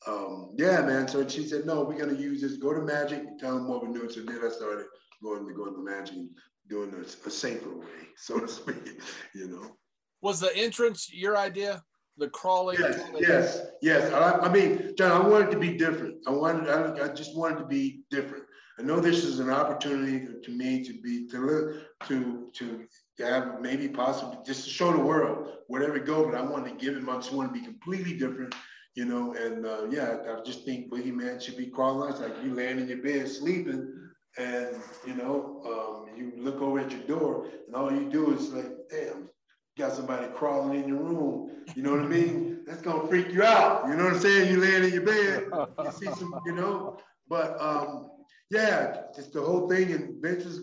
um, 0.08 0.54
yeah, 0.58 0.82
man. 0.82 1.08
So 1.08 1.28
she 1.28 1.47
said, 1.47 1.66
no, 1.66 1.84
we're 1.84 1.97
gonna 1.97 2.18
use 2.18 2.41
this. 2.41 2.58
Go 2.58 2.74
to 2.74 2.82
Magic, 2.82 3.38
tell 3.39 3.56
them 3.56 3.68
what 3.68 3.86
we're 3.86 3.93
doing. 3.93 4.10
So 4.10 4.22
then 4.22 4.39
I 4.43 4.49
started 4.49 4.86
going 5.24 5.47
to 5.47 5.54
going 5.54 5.74
to 5.74 5.84
Magic 5.84 6.16
and 6.16 6.30
doing 6.68 6.93
a, 6.93 7.28
a 7.28 7.32
safer 7.32 7.70
way, 7.78 7.86
so 8.18 8.39
to 8.39 8.47
speak. 8.47 9.02
You 9.36 9.47
know. 9.47 9.76
Was 10.22 10.39
the 10.39 10.56
entrance 10.56 11.12
your 11.14 11.38
idea? 11.38 11.84
The 12.18 12.30
crawling. 12.30 12.78
Yes, 12.80 13.02
yes, 13.18 13.62
yes. 13.82 14.14
I, 14.14 14.45
I, 14.45 14.52
mean, 14.52 14.93
John, 14.97 15.12
I 15.12 15.28
wanted 15.28 15.49
to 15.52 15.58
be 15.58 15.78
different. 15.78 16.18
I 16.28 16.32
wanted, 16.32 16.70
I, 16.70 17.06
I 17.06 17.08
just 17.08 17.36
wanted 17.36 17.60
to 17.60 17.66
be 17.66 18.02
different. 18.12 18.43
I 18.78 18.84
know 18.84 18.99
this 18.99 19.24
is 19.24 19.39
an 19.39 19.49
opportunity 19.49 20.28
to 20.43 20.52
me 20.52 20.84
to 20.84 20.93
be 21.02 21.28
to 21.28 21.38
look 21.38 22.08
to 22.08 22.49
to 22.56 22.88
have 23.20 23.62
maybe 23.62 23.88
possibly 23.88 24.38
just 24.45 24.64
to 24.64 24.70
show 24.70 24.91
the 24.91 24.99
world 24.99 25.58
whatever 25.68 25.97
it 25.97 26.06
go, 26.06 26.26
but 26.26 26.36
I 26.36 26.41
want 26.41 26.66
to 26.66 26.86
give 26.86 26.97
it. 26.97 27.08
I 27.08 27.16
just 27.16 27.32
want 27.32 27.54
to 27.54 27.60
be 27.60 27.66
completely 27.66 28.18
different, 28.18 28.56
you 28.96 29.06
know. 29.06 29.34
And 29.34 29.66
uh, 29.66 29.86
yeah, 29.89 30.18
I 30.28 30.42
just 30.44 30.66
think 30.66 30.92
Boogeyman 30.92 31.42
should 31.42 31.58
be 31.58 31.68
crawling 31.68 32.14
like 32.20 32.44
you 32.44 32.54
laying 32.54 32.80
in 32.80 32.88
your 32.88 33.02
bed 33.02 33.28
sleeping, 33.28 33.94
and 34.38 34.76
you 35.06 35.16
know, 35.16 35.62
um, 35.66 36.18
you 36.18 36.34
look 36.38 36.62
over 36.62 36.80
at 36.80 36.92
your 36.92 37.02
door, 37.02 37.48
and 37.68 37.76
all 37.76 37.92
you 37.92 38.10
do 38.10 38.34
is 38.34 38.52
like, 38.54 38.72
damn, 38.89 39.30
got 39.78 39.94
somebody 39.94 40.28
crawling 40.36 40.82
in 40.82 40.88
your 40.88 41.00
room. 41.00 41.52
You 41.76 41.84
know 41.84 41.92
what 41.92 42.02
I 42.02 42.08
mean? 42.08 42.64
That's 42.66 42.82
gonna 42.82 43.08
freak 43.08 43.32
you 43.32 43.44
out. 43.44 43.88
You 43.88 43.96
know 43.96 44.06
what 44.06 44.14
I'm 44.14 44.20
saying? 44.20 44.52
You 44.52 44.60
laying 44.60 44.84
in 44.86 44.94
your 44.94 45.06
bed, 45.06 45.48
you 45.84 45.92
see 45.92 46.12
some, 46.14 46.39
you 46.46 46.54
know. 46.54 46.98
But 47.28 47.60
um, 47.62 48.10
yeah, 48.50 49.04
just 49.16 49.34
the 49.34 49.42
whole 49.42 49.70
thing. 49.70 49.92
And 49.92 50.22
Vince 50.22 50.46
was 50.46 50.62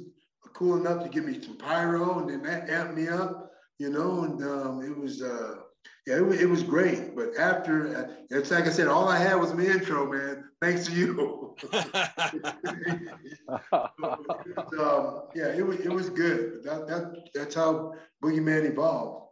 cool 0.55 0.77
enough 0.77 1.03
to 1.03 1.09
give 1.09 1.25
me 1.25 1.41
some 1.43 1.57
pyro, 1.57 2.19
and 2.19 2.29
then 2.29 2.43
that 2.43 2.69
amped 2.69 2.95
me 2.95 3.09
up. 3.09 3.51
You 3.79 3.91
know, 3.91 4.25
and 4.25 4.43
um, 4.43 4.83
it 4.83 4.97
was. 4.97 5.23
Uh, 5.23 5.55
yeah, 6.07 6.17
it 6.17 6.25
was, 6.25 6.41
it 6.41 6.49
was 6.49 6.63
great. 6.63 7.15
But 7.15 7.37
after, 7.39 7.97
uh, 7.97 8.15
it's 8.31 8.51
like 8.51 8.67
I 8.67 8.71
said, 8.71 8.89
all 8.89 9.09
I 9.09 9.19
had 9.19 9.35
was 9.35 9.53
my 9.53 9.65
intro, 9.65 10.11
man. 10.11 10.45
Thanks 10.63 10.87
to 10.87 10.93
you. 10.93 11.55
um, 14.81 15.23
yeah, 15.35 15.49
it 15.49 15.67
was 15.67 15.81
it 15.81 15.93
was 15.93 16.09
good. 16.09 16.65
That, 16.65 16.87
that 16.89 17.29
that's 17.35 17.55
how 17.55 17.93
Boogeyman 18.23 18.65
evolved. 18.71 19.27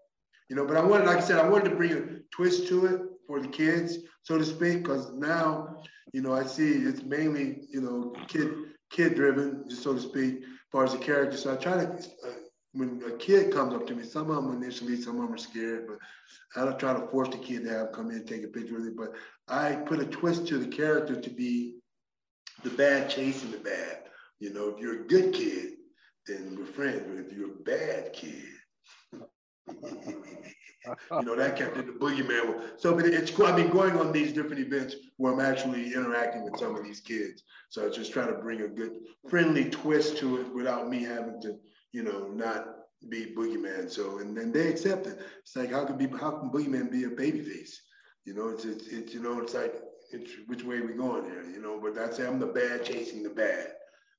You 0.50 0.56
know, 0.56 0.66
but 0.66 0.76
I 0.76 0.84
wanted, 0.84 1.06
like 1.06 1.16
I 1.16 1.20
said, 1.20 1.38
I 1.38 1.48
wanted 1.48 1.70
to 1.70 1.76
bring 1.76 1.92
a 1.92 2.02
twist 2.30 2.68
to 2.68 2.86
it 2.86 3.00
for 3.26 3.40
the 3.40 3.48
kids, 3.48 3.98
so 4.22 4.38
to 4.38 4.44
speak, 4.44 4.82
because 4.82 5.12
now, 5.12 5.82
you 6.12 6.20
know, 6.20 6.34
I 6.34 6.44
see 6.44 6.70
it's 6.72 7.02
mainly, 7.02 7.62
you 7.72 7.80
know, 7.80 8.12
kid 8.28 8.52
kid 8.90 9.14
driven, 9.14 9.68
so 9.70 9.94
to 9.94 10.00
speak, 10.00 10.42
as 10.42 10.48
far 10.70 10.84
as 10.84 10.92
the 10.92 10.98
character. 10.98 11.36
So 11.36 11.52
I 11.52 11.56
try 11.56 11.72
to 11.72 11.88
uh, 11.88 12.32
when 12.76 13.02
a 13.06 13.12
kid 13.16 13.52
comes 13.52 13.74
up 13.74 13.86
to 13.86 13.94
me, 13.94 14.04
some 14.04 14.30
of 14.30 14.44
them 14.44 14.62
initially, 14.62 15.00
some 15.00 15.16
of 15.16 15.22
them 15.22 15.34
are 15.34 15.38
scared, 15.38 15.86
but 15.86 15.98
I 16.54 16.64
don't 16.64 16.78
try 16.78 16.92
to 16.92 17.06
force 17.08 17.28
the 17.28 17.38
kid 17.38 17.64
to 17.64 17.70
have 17.70 17.92
come 17.92 18.10
in 18.10 18.16
and 18.16 18.26
take 18.26 18.44
a 18.44 18.48
picture 18.48 18.74
with 18.74 18.86
it. 18.86 18.96
But 18.96 19.12
I 19.48 19.74
put 19.74 20.00
a 20.00 20.06
twist 20.06 20.46
to 20.48 20.58
the 20.58 20.68
character 20.68 21.20
to 21.20 21.30
be 21.30 21.76
the 22.62 22.70
bad 22.70 23.08
chasing 23.08 23.50
the 23.50 23.58
bad. 23.58 24.04
You 24.38 24.52
know, 24.52 24.68
if 24.68 24.78
you're 24.78 25.02
a 25.02 25.06
good 25.06 25.32
kid, 25.32 25.72
then 26.26 26.56
we're 26.58 26.66
friends. 26.66 27.02
But 27.06 27.18
if 27.24 27.32
you're 27.32 27.52
a 27.52 27.62
bad 27.64 28.12
kid, 28.12 28.44
you 31.10 31.22
know, 31.22 31.36
that 31.36 31.56
kept 31.56 31.76
in 31.76 31.86
the 31.86 31.92
boogeyman. 31.92 32.78
So 32.78 32.94
but 32.94 33.06
it's. 33.06 33.38
I've 33.40 33.56
been 33.56 33.70
going 33.70 33.96
on 33.98 34.12
these 34.12 34.32
different 34.32 34.60
events 34.60 34.96
where 35.16 35.32
I'm 35.32 35.40
actually 35.40 35.94
interacting 35.94 36.44
with 36.44 36.58
some 36.58 36.76
of 36.76 36.84
these 36.84 37.00
kids. 37.00 37.42
So 37.70 37.86
I 37.86 37.90
just 37.90 38.12
try 38.12 38.26
to 38.26 38.34
bring 38.34 38.62
a 38.62 38.68
good 38.68 38.92
friendly 39.28 39.70
twist 39.70 40.18
to 40.18 40.40
it 40.40 40.54
without 40.54 40.88
me 40.88 41.02
having 41.02 41.40
to, 41.42 41.56
you 41.92 42.02
know, 42.02 42.28
not 42.28 42.66
be 43.08 43.34
boogeyman. 43.36 43.90
So 43.90 44.18
and 44.18 44.36
then 44.36 44.52
they 44.52 44.68
accept 44.68 45.06
it. 45.06 45.18
It's 45.40 45.56
like 45.56 45.70
how 45.70 45.84
can 45.84 45.96
be 45.96 46.06
how 46.06 46.32
can 46.32 46.50
boogeyman 46.50 46.90
be 46.90 47.04
a 47.04 47.10
baby 47.10 47.42
face? 47.42 47.82
You 48.24 48.34
know, 48.34 48.48
it's 48.48 48.64
it's, 48.64 48.88
it's 48.88 49.14
you 49.14 49.22
know, 49.22 49.40
it's 49.40 49.54
like 49.54 49.74
it's 50.12 50.32
which 50.46 50.64
way 50.64 50.80
we 50.80 50.94
going 50.94 51.24
here, 51.24 51.44
you 51.44 51.60
know, 51.60 51.80
but 51.80 51.94
that's 51.94 52.18
I'm 52.18 52.38
the 52.38 52.46
bad 52.46 52.84
chasing 52.84 53.22
the 53.22 53.30
bad. 53.30 53.72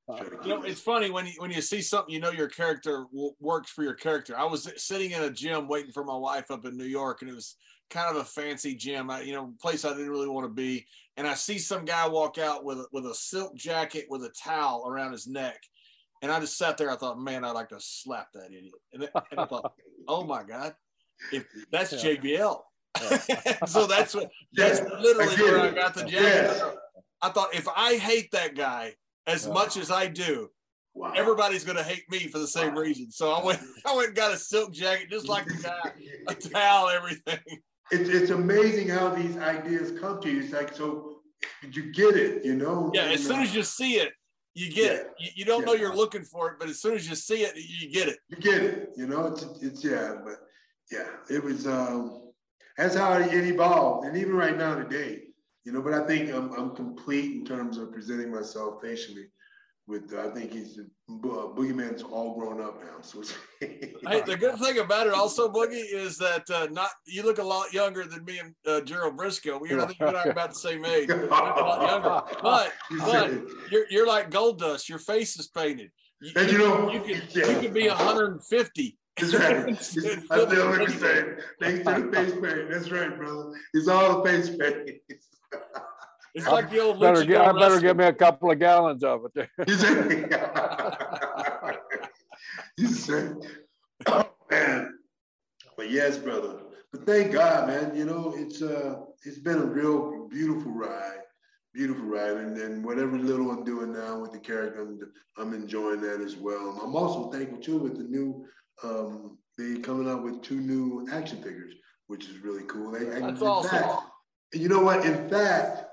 Uh, 0.10 0.24
you 0.44 0.50
know, 0.50 0.64
it's 0.64 0.80
funny 0.80 1.10
when 1.10 1.26
you 1.26 1.34
when 1.38 1.52
you 1.52 1.62
see 1.62 1.82
something, 1.82 2.14
you 2.14 2.22
know 2.22 2.32
your 2.32 2.48
character 2.48 3.06
works 3.40 3.72
for 3.72 3.84
your 3.84 3.94
character. 3.94 4.38
I 4.38 4.46
was 4.46 4.72
sitting 4.78 5.12
in 5.12 5.24
a 5.24 5.30
gym 5.30 5.68
waiting 5.68 5.92
for 5.92 6.06
my 6.06 6.16
wife 6.16 6.50
up 6.50 6.66
in 6.66 6.78
New 6.78 6.86
York, 6.86 7.22
and 7.22 7.30
it 7.30 7.36
was 7.36 7.58
kind 7.90 8.10
of 8.10 8.22
a 8.22 8.26
fancy 8.26 8.76
gym, 8.76 9.10
I, 9.10 9.22
you 9.22 9.34
know, 9.34 9.54
place 9.62 9.86
I 9.86 9.90
didn't 9.90 10.10
really 10.10 10.28
want 10.28 10.46
to 10.46 10.54
be. 10.54 10.86
And 11.16 11.28
I 11.28 11.34
see 11.34 11.58
some 11.58 11.86
guy 11.86 12.08
walk 12.08 12.38
out 12.38 12.64
with 12.64 12.86
with 12.92 13.06
a 13.06 13.16
silk 13.16 13.56
jacket 13.56 14.06
with 14.10 14.24
a 14.24 14.30
towel 14.30 14.86
around 14.88 15.12
his 15.12 15.28
neck, 15.28 15.62
and 16.22 16.32
I 16.32 16.40
just 16.40 16.58
sat 16.58 16.78
there. 16.78 16.90
I 16.90 16.96
thought, 16.96 17.20
man, 17.20 17.44
I'd 17.44 17.52
like 17.52 17.70
to 17.70 17.80
slap 17.80 18.28
that 18.34 18.48
idiot. 18.48 18.74
And, 18.94 19.04
then, 19.04 19.10
and 19.32 19.40
I 19.40 19.46
thought, 19.46 19.74
oh 20.08 20.24
my 20.24 20.44
god, 20.44 20.76
if 21.32 21.46
that's 21.72 21.92
yeah. 21.92 22.16
JBL. 22.16 22.62
so 23.68 23.86
that's 23.86 24.16
what 24.16 24.32
that's 24.54 24.82
literally 24.82 25.36
where 25.36 25.60
I 25.60 25.70
got 25.70 25.94
the 25.94 26.04
jacket. 26.04 26.64
I 27.22 27.30
thought 27.30 27.54
if 27.54 27.68
I 27.76 27.98
hate 27.98 28.32
that 28.32 28.56
guy, 28.56 28.94
as 29.28 29.48
much 29.48 29.78
as 29.78 29.92
I 29.92 30.08
do. 30.08 30.50
Wow. 30.96 31.14
Everybody's 31.16 31.64
going 31.64 31.78
to 31.78 31.84
hate 31.84 32.10
me 32.10 32.28
for 32.28 32.40
the 32.40 32.48
same 32.48 32.74
wow. 32.74 32.82
reason. 32.82 33.12
So 33.12 33.32
I 33.32 33.46
went, 33.46 33.60
I 33.86 33.96
went 33.96 34.08
and 34.08 34.16
got 34.16 34.34
a 34.34 34.38
silk 34.38 34.74
jacket, 34.74 35.12
just 35.12 35.30
like 35.30 35.46
the 35.46 35.54
guy, 35.64 35.92
a 36.28 36.34
towel, 36.34 36.90
everything. 36.90 37.40
It's, 37.92 38.10
it's 38.10 38.32
amazing 38.32 38.90
how 38.90 39.10
these 39.10 39.38
ideas 39.38 40.00
come 40.00 40.20
to 40.22 40.30
you. 40.30 40.42
It's 40.42 40.54
like, 40.54 40.74
so 40.74 41.20
you 41.72 41.92
get 41.92 42.16
it, 42.16 42.44
you 42.44 42.56
know? 42.56 42.92
Yeah, 42.96 43.04
as 43.04 43.24
soon 43.24 43.42
as 43.42 43.54
you 43.54 43.62
see 43.62 43.96
it, 43.96 44.14
you 44.58 44.72
get 44.72 44.92
yeah. 44.92 45.00
it. 45.00 45.08
You, 45.20 45.30
you 45.36 45.46
don't 45.46 45.62
yeah. 45.62 45.66
know 45.66 45.74
you're 45.74 45.96
looking 45.96 46.24
for 46.24 46.50
it, 46.50 46.56
but 46.60 46.68
as 46.68 46.82
soon 46.82 46.96
as 46.96 47.08
you 47.08 47.16
see 47.16 47.44
it, 47.44 47.54
you 47.56 47.92
get 47.92 48.08
it. 48.08 48.18
You 48.30 48.38
get 48.38 48.64
it, 48.64 48.90
you 48.98 49.08
know? 49.08 49.28
It's, 49.28 49.44
it's 49.62 49.84
yeah, 49.84 50.16
but 50.24 50.36
yeah, 50.92 51.08
it 51.30 51.44
was, 51.44 51.68
um, 51.68 52.32
that's 52.78 52.96
how 52.96 53.14
it 53.14 53.34
evolved. 53.34 54.08
And 54.08 54.18
even 54.18 54.34
right 54.34 54.58
now 54.58 54.76
today, 54.76 55.22
you 55.64 55.72
know, 55.72 55.82
but 55.82 55.94
I 55.94 56.06
think 56.08 56.32
I'm, 56.32 56.52
I'm 56.54 56.76
complete 56.76 57.36
in 57.36 57.46
terms 57.46 57.78
of 57.78 57.92
presenting 57.92 58.32
myself 58.32 58.82
facially. 58.82 59.28
With 59.88 60.14
I 60.14 60.30
think 60.32 60.52
he's 60.52 60.78
uh, 60.80 60.84
Boogeyman's 61.10 62.04
all 62.04 62.38
grown 62.38 62.60
up 62.62 62.84
now. 62.84 63.00
So 63.02 63.24
hey, 63.62 63.94
the 64.26 64.36
good 64.38 64.58
thing 64.60 64.80
about 64.80 65.08
it 65.08 65.14
also, 65.14 65.48
Boogie, 65.48 65.86
is 65.94 66.18
that 66.18 66.44
uh, 66.50 66.68
not 66.72 66.90
you 67.06 67.24
look 67.24 67.38
a 67.38 67.44
lot 67.44 67.72
younger 67.72 68.04
than 68.04 68.26
me 68.26 68.40
and 68.40 68.54
uh, 68.66 68.82
Gerald 68.82 69.18
Brisco. 69.18 69.62
You're, 69.66 69.82
I 69.82 69.86
think 69.86 70.00
you 70.00 70.08
and 70.08 70.18
I 70.18 70.24
are 70.26 70.32
about 70.32 70.50
the 70.50 70.60
same 70.60 70.84
age. 70.84 71.10
A 71.10 71.16
lot 71.28 71.82
younger, 71.90 72.22
but 72.42 72.74
but 73.00 73.42
you're 73.72 73.86
you're 73.90 74.08
like 74.08 74.30
gold 74.30 74.60
dust. 74.60 74.90
Your 74.90 75.00
face 75.00 75.40
is 75.40 75.48
painted. 75.48 75.90
You, 76.22 76.32
and 76.36 76.52
you 76.52 76.58
know 76.58 76.92
you 76.92 77.00
could 77.00 77.24
yeah. 77.34 77.50
you 77.50 77.60
could 77.62 77.74
be 77.74 77.88
150 77.88 78.98
that's 79.18 79.34
right. 79.34 80.26
I 80.30 80.46
feel 80.46 80.66
like 80.66 80.90
you 80.90 80.90
said. 80.90 81.38
Thanks 81.60 81.86
to 81.86 82.02
the 82.04 82.12
face 82.12 82.34
paint. 82.34 82.70
That's 82.70 82.92
right, 82.92 83.18
brother. 83.18 83.52
It's 83.74 83.88
all 83.88 84.22
the 84.22 84.30
face 84.30 84.50
paint. 84.50 84.92
It's 86.38 86.46
like 86.46 86.70
the 86.70 86.80
old 86.80 87.00
better 87.00 87.26
get, 87.26 87.42
I 87.42 87.52
better 87.52 87.80
give 87.80 87.98
me 87.98 88.06
a 88.06 88.14
couple 88.14 88.52
of 88.52 88.60
gallons 88.60 89.04
of 89.04 89.26
it. 89.36 89.50
you 92.78 92.88
said, 92.90 93.38
oh 94.06 94.30
man. 94.52 95.00
But 95.76 95.90
yes, 95.90 96.20
brother. 96.20 96.60
But 96.92 97.08
thank 97.08 97.32
God, 97.32 97.68
man. 97.68 97.96
You 97.96 98.06
know, 98.06 98.36
it's 98.38 98.62
uh 98.62 98.98
it's 99.26 99.40
been 99.40 99.58
a 99.58 99.66
real 99.66 100.28
beautiful 100.28 100.72
ride. 100.72 101.22
Beautiful 101.74 102.06
ride. 102.06 102.38
And 102.38 102.56
then 102.56 102.84
whatever 102.84 103.18
little 103.18 103.50
I'm 103.50 103.64
doing 103.64 103.92
now 103.92 104.20
with 104.20 104.32
the 104.32 104.40
character, 104.40 104.84
I'm, 104.84 105.00
I'm 105.40 105.56
enjoying 105.56 106.02
that 106.02 106.22
as 106.22 106.36
well. 106.36 106.80
I'm 106.84 106.96
also 106.96 107.32
thankful 107.32 107.58
too 107.58 107.80
with 107.80 107.98
the 107.98 108.04
new 108.04 108.46
um 108.84 109.40
they 109.58 109.80
coming 109.80 110.08
out 110.08 110.24
with 110.24 110.44
two 110.44 110.62
new 110.62 111.08
action 111.12 111.42
figures, 111.42 111.74
which 112.06 112.30
is 112.30 112.38
really 112.44 112.64
cool. 112.66 112.92
They, 112.92 113.06
That's 113.06 113.42
awesome. 113.42 113.72
Fact, 113.72 114.02
you 114.54 114.70
know 114.70 114.82
what? 114.82 115.04
In 115.04 115.28
fact, 115.30 115.87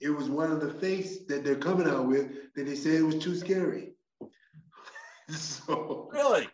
it 0.00 0.10
was 0.10 0.28
one 0.28 0.50
of 0.50 0.60
the 0.60 0.72
face 0.74 1.24
that 1.26 1.44
they're 1.44 1.56
coming 1.56 1.86
out 1.88 2.06
with 2.06 2.54
that 2.54 2.64
they 2.64 2.74
said 2.74 2.94
it 2.94 3.02
was 3.02 3.18
too 3.18 3.36
scary. 3.36 3.92
so 5.28 6.08
really, 6.12 6.48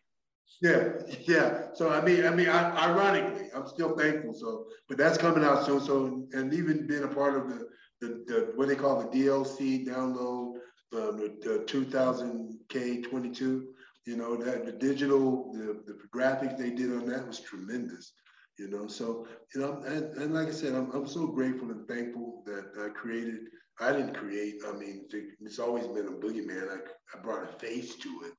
yeah, 0.61 0.93
yeah. 1.27 1.69
So 1.75 1.91
I 1.91 2.01
mean, 2.01 2.27
I 2.27 2.31
mean, 2.31 2.49
I, 2.49 2.89
ironically, 2.89 3.49
I'm 3.55 3.67
still 3.69 3.97
thankful. 3.97 4.35
So, 4.35 4.67
but 4.89 4.99
that's 4.99 5.19
coming 5.19 5.45
out 5.45 5.65
soon. 5.65 5.81
So, 5.81 6.27
and 6.33 6.53
even 6.53 6.87
being 6.87 7.05
a 7.05 7.09
part 7.09 7.37
of 7.37 7.49
the 7.49 7.69
the, 8.01 8.25
the 8.27 8.53
what 8.57 8.69
they 8.69 8.77
call 8.77 8.99
the 9.01 9.09
DLC 9.09 9.87
download, 9.87 10.55
the, 10.91 11.37
the 11.43 11.65
2K22. 11.67 13.65
You 14.07 14.17
know 14.17 14.37
that 14.37 14.65
the 14.65 14.73
digital, 14.73 15.53
the 15.53 15.83
the 15.85 15.99
graphics 16.15 16.57
they 16.57 16.71
did 16.71 16.93
on 16.93 17.07
that 17.07 17.27
was 17.27 17.41
tremendous 17.41 18.13
you 18.59 18.69
know? 18.69 18.87
So 18.87 19.27
you 19.55 19.61
know 19.61 19.83
and, 19.87 20.17
and 20.17 20.35
like 20.35 20.49
i 20.49 20.51
said 20.51 20.75
I'm, 20.75 20.91
I'm 20.93 21.07
so 21.07 21.27
grateful 21.27 21.71
and 21.71 21.87
thankful 21.87 22.43
that 22.47 22.73
i 22.85 22.89
created 22.89 23.41
i 23.81 23.93
didn't 23.93 24.15
create 24.15 24.57
i 24.67 24.73
mean 24.73 25.07
it's 25.41 25.59
always 25.59 25.87
been 25.87 26.09
a 26.09 26.11
boogeyman. 26.11 26.71
I, 26.71 27.17
I 27.17 27.23
brought 27.23 27.45
a 27.45 27.59
face 27.59 27.95
to 27.97 28.09
it. 28.25 28.33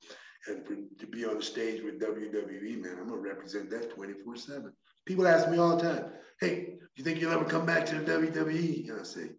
And 0.47 0.65
for, 0.65 0.75
to 0.75 1.07
be 1.07 1.25
on 1.25 1.37
the 1.37 1.43
stage 1.43 1.83
with 1.83 2.01
wwe 2.01 2.81
man 2.81 2.97
i'm 2.99 3.09
gonna 3.09 3.21
represent 3.21 3.69
that 3.71 3.95
24 3.95 4.35
7 4.35 4.73
people 5.05 5.27
ask 5.27 5.49
me 5.49 5.57
all 5.57 5.75
the 5.75 5.83
time 5.83 6.05
hey 6.39 6.75
you 6.95 7.03
think 7.03 7.19
you'll 7.19 7.33
ever 7.33 7.45
come 7.45 7.65
back 7.65 7.85
to 7.87 7.99
the 7.99 8.11
wwe 8.11 8.89
and 8.89 8.99
i 8.99 9.03
say 9.03 9.29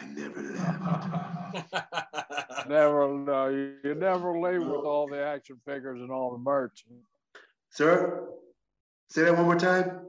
I 0.00 0.06
never 0.06 0.40
left. 0.40 1.68
never, 2.68 3.12
no, 3.12 3.48
you, 3.48 3.74
you 3.82 3.96
never 3.96 4.38
leave 4.38 4.64
with 4.64 4.84
all 4.84 5.08
the 5.08 5.20
action 5.20 5.60
figures 5.66 6.00
and 6.00 6.12
all 6.12 6.30
the 6.30 6.38
merch. 6.38 6.84
Sir, 7.70 8.28
Say 9.10 9.22
that 9.22 9.36
one 9.36 9.44
more 9.44 9.56
time. 9.56 10.00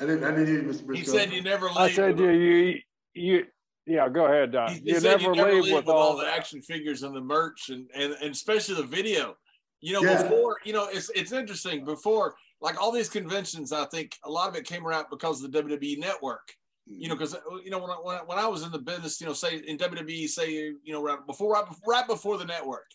I 0.00 0.06
didn't. 0.06 0.24
I 0.24 0.30
didn't 0.30 0.46
hear 0.46 0.62
you, 0.62 0.68
Mr. 0.68 0.82
Brisco. 0.82 0.98
You 0.98 1.04
said 1.04 1.32
you 1.32 1.42
never 1.42 1.66
leave. 1.66 1.76
I 1.76 1.90
said 1.90 2.18
you. 2.18 2.30
You. 2.30 2.78
You. 3.14 3.46
Yeah, 3.86 4.08
go 4.08 4.26
ahead, 4.26 4.52
Don. 4.52 4.74
You, 4.74 4.80
you, 4.84 5.00
never, 5.00 5.22
you 5.22 5.32
never, 5.32 5.52
leave, 5.54 5.64
leave 5.64 5.74
with, 5.74 5.86
with, 5.86 5.94
all 5.94 6.16
the 6.16 6.26
action 6.26 6.62
figures 6.62 7.02
and 7.02 7.16
the 7.16 7.20
merch 7.20 7.68
and, 7.68 7.90
and, 7.94 8.14
and 8.22 8.30
especially 8.30 8.76
the 8.76 8.84
video. 8.84 9.36
You 9.80 9.94
know, 9.94 10.02
yeah. 10.02 10.22
before, 10.22 10.58
you 10.64 10.72
know, 10.72 10.88
it's 10.90 11.10
it's 11.10 11.32
interesting. 11.32 11.84
Before, 11.84 12.34
like 12.60 12.80
all 12.80 12.92
these 12.92 13.08
conventions, 13.08 13.72
I 13.72 13.84
think 13.86 14.16
a 14.24 14.30
lot 14.30 14.48
of 14.48 14.54
it 14.54 14.64
came 14.64 14.86
around 14.86 15.06
because 15.10 15.42
of 15.42 15.50
the 15.50 15.62
WWE 15.62 15.98
network. 15.98 16.54
You 16.86 17.08
know, 17.08 17.14
because 17.16 17.34
mm-hmm. 17.34 17.58
you 17.64 17.70
know 17.70 17.78
when 17.78 17.90
I, 17.90 17.94
when 17.94 18.16
I, 18.16 18.20
when 18.20 18.38
I 18.38 18.46
was 18.46 18.62
in 18.62 18.72
the 18.72 18.78
business, 18.78 19.20
you 19.20 19.26
know, 19.26 19.32
say 19.32 19.56
in 19.66 19.78
WWE, 19.78 20.28
say 20.28 20.50
you 20.52 20.92
know 20.92 21.02
right 21.02 21.18
before 21.26 21.52
right, 21.52 21.64
right 21.86 22.06
before 22.06 22.38
the 22.38 22.44
network, 22.44 22.86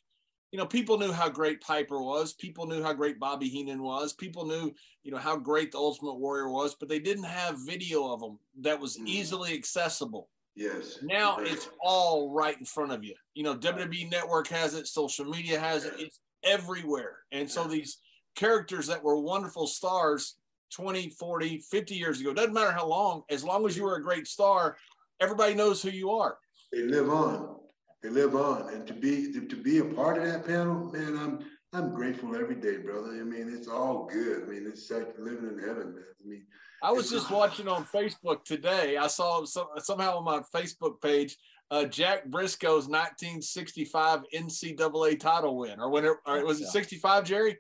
you 0.58 0.64
know, 0.64 0.68
people 0.68 0.98
knew 0.98 1.12
how 1.12 1.30
great 1.30 1.62
Piper 1.62 2.02
was. 2.02 2.34
People 2.34 2.66
knew 2.66 2.82
how 2.82 2.92
great 2.92 3.20
Bobby 3.20 3.48
Heenan 3.48 3.84
was. 3.84 4.14
People 4.14 4.44
knew, 4.44 4.74
you 5.04 5.12
know, 5.12 5.20
how 5.20 5.38
great 5.38 5.72
the 5.72 5.78
Ultimate 5.78 6.16
Warrior 6.16 6.50
was, 6.50 6.74
but 6.74 6.90
they 6.90 6.98
didn't 6.98 7.26
have 7.26 7.64
video 7.64 8.12
of 8.12 8.22
them 8.22 8.40
that 8.62 8.80
was 8.80 8.98
mm. 8.98 9.06
easily 9.06 9.54
accessible. 9.54 10.30
Yes. 10.56 10.98
Now 11.04 11.38
it's 11.38 11.70
all 11.80 12.34
right 12.34 12.58
in 12.58 12.66
front 12.66 12.92
of 12.92 13.04
you. 13.04 13.14
You 13.36 13.44
know, 13.44 13.56
WWE 13.56 14.10
Network 14.10 14.48
has 14.48 14.74
it, 14.74 14.88
social 14.88 15.26
media 15.26 15.60
has 15.60 15.86
it, 15.86 15.94
it's 16.00 16.22
everywhere. 16.44 17.18
And 17.32 17.48
so 17.48 17.66
these 17.66 18.00
characters 18.34 18.88
that 18.88 19.04
were 19.04 19.20
wonderful 19.20 19.68
stars 19.68 20.38
20, 20.74 21.12
40, 21.12 21.60
50 21.60 21.94
years 21.94 22.20
ago, 22.20 22.34
doesn't 22.34 22.52
matter 22.52 22.72
how 22.72 22.88
long, 22.88 23.22
as 23.30 23.44
long 23.44 23.68
as 23.68 23.78
you 23.78 23.84
were 23.84 23.98
a 23.98 24.02
great 24.02 24.26
star, 24.26 24.76
everybody 25.20 25.54
knows 25.54 25.84
who 25.84 25.92
you 25.92 26.10
are. 26.10 26.40
They 26.74 26.82
live 26.82 27.12
on 27.12 27.58
they 28.04 28.10
live 28.10 28.36
on. 28.36 28.74
And 28.74 28.86
to 28.88 28.94
be 28.94 29.32
to, 29.34 29.42
to 29.42 29.56
be 29.56 29.80
a 29.80 29.86
part 29.86 30.18
of 30.18 30.26
that 30.26 30.46
panel, 30.46 30.92
man, 30.92 31.18
I'm 31.18 31.40
I'm 31.74 31.94
grateful 31.94 32.36
every 32.36 32.56
day, 32.56 32.78
brother. 32.78 33.10
I 33.10 33.24
mean, 33.24 33.54
it's 33.54 33.68
all 33.68 34.06
good. 34.06 34.44
I 34.44 34.46
mean, 34.46 34.66
it's 34.68 34.90
like 34.90 35.14
living 35.18 35.50
in 35.50 35.60
heaven, 35.60 35.96
man. 35.96 36.04
I 36.24 36.28
mean, 36.28 36.46
I 36.82 36.92
was 36.92 37.10
just 37.10 37.30
watching 37.30 37.68
on 37.68 37.84
Facebook 37.86 38.44
today. 38.46 38.98
I 38.98 39.08
saw 39.08 39.44
some, 39.46 39.68
somehow 39.78 40.18
on 40.18 40.24
my 40.24 40.42
Facebook 40.56 41.02
page 41.02 41.38
uh, 41.70 41.86
Jack 41.86 42.28
Brisco's 42.28 42.88
1965 42.88 44.22
NCAA 44.34 45.20
title 45.20 45.58
win, 45.58 45.80
or 45.80 45.90
when 45.90 46.06
it, 46.06 46.14
or 46.26 46.46
was 46.46 46.62
it 46.62 46.68
65, 46.68 47.26
Jerry? 47.26 47.58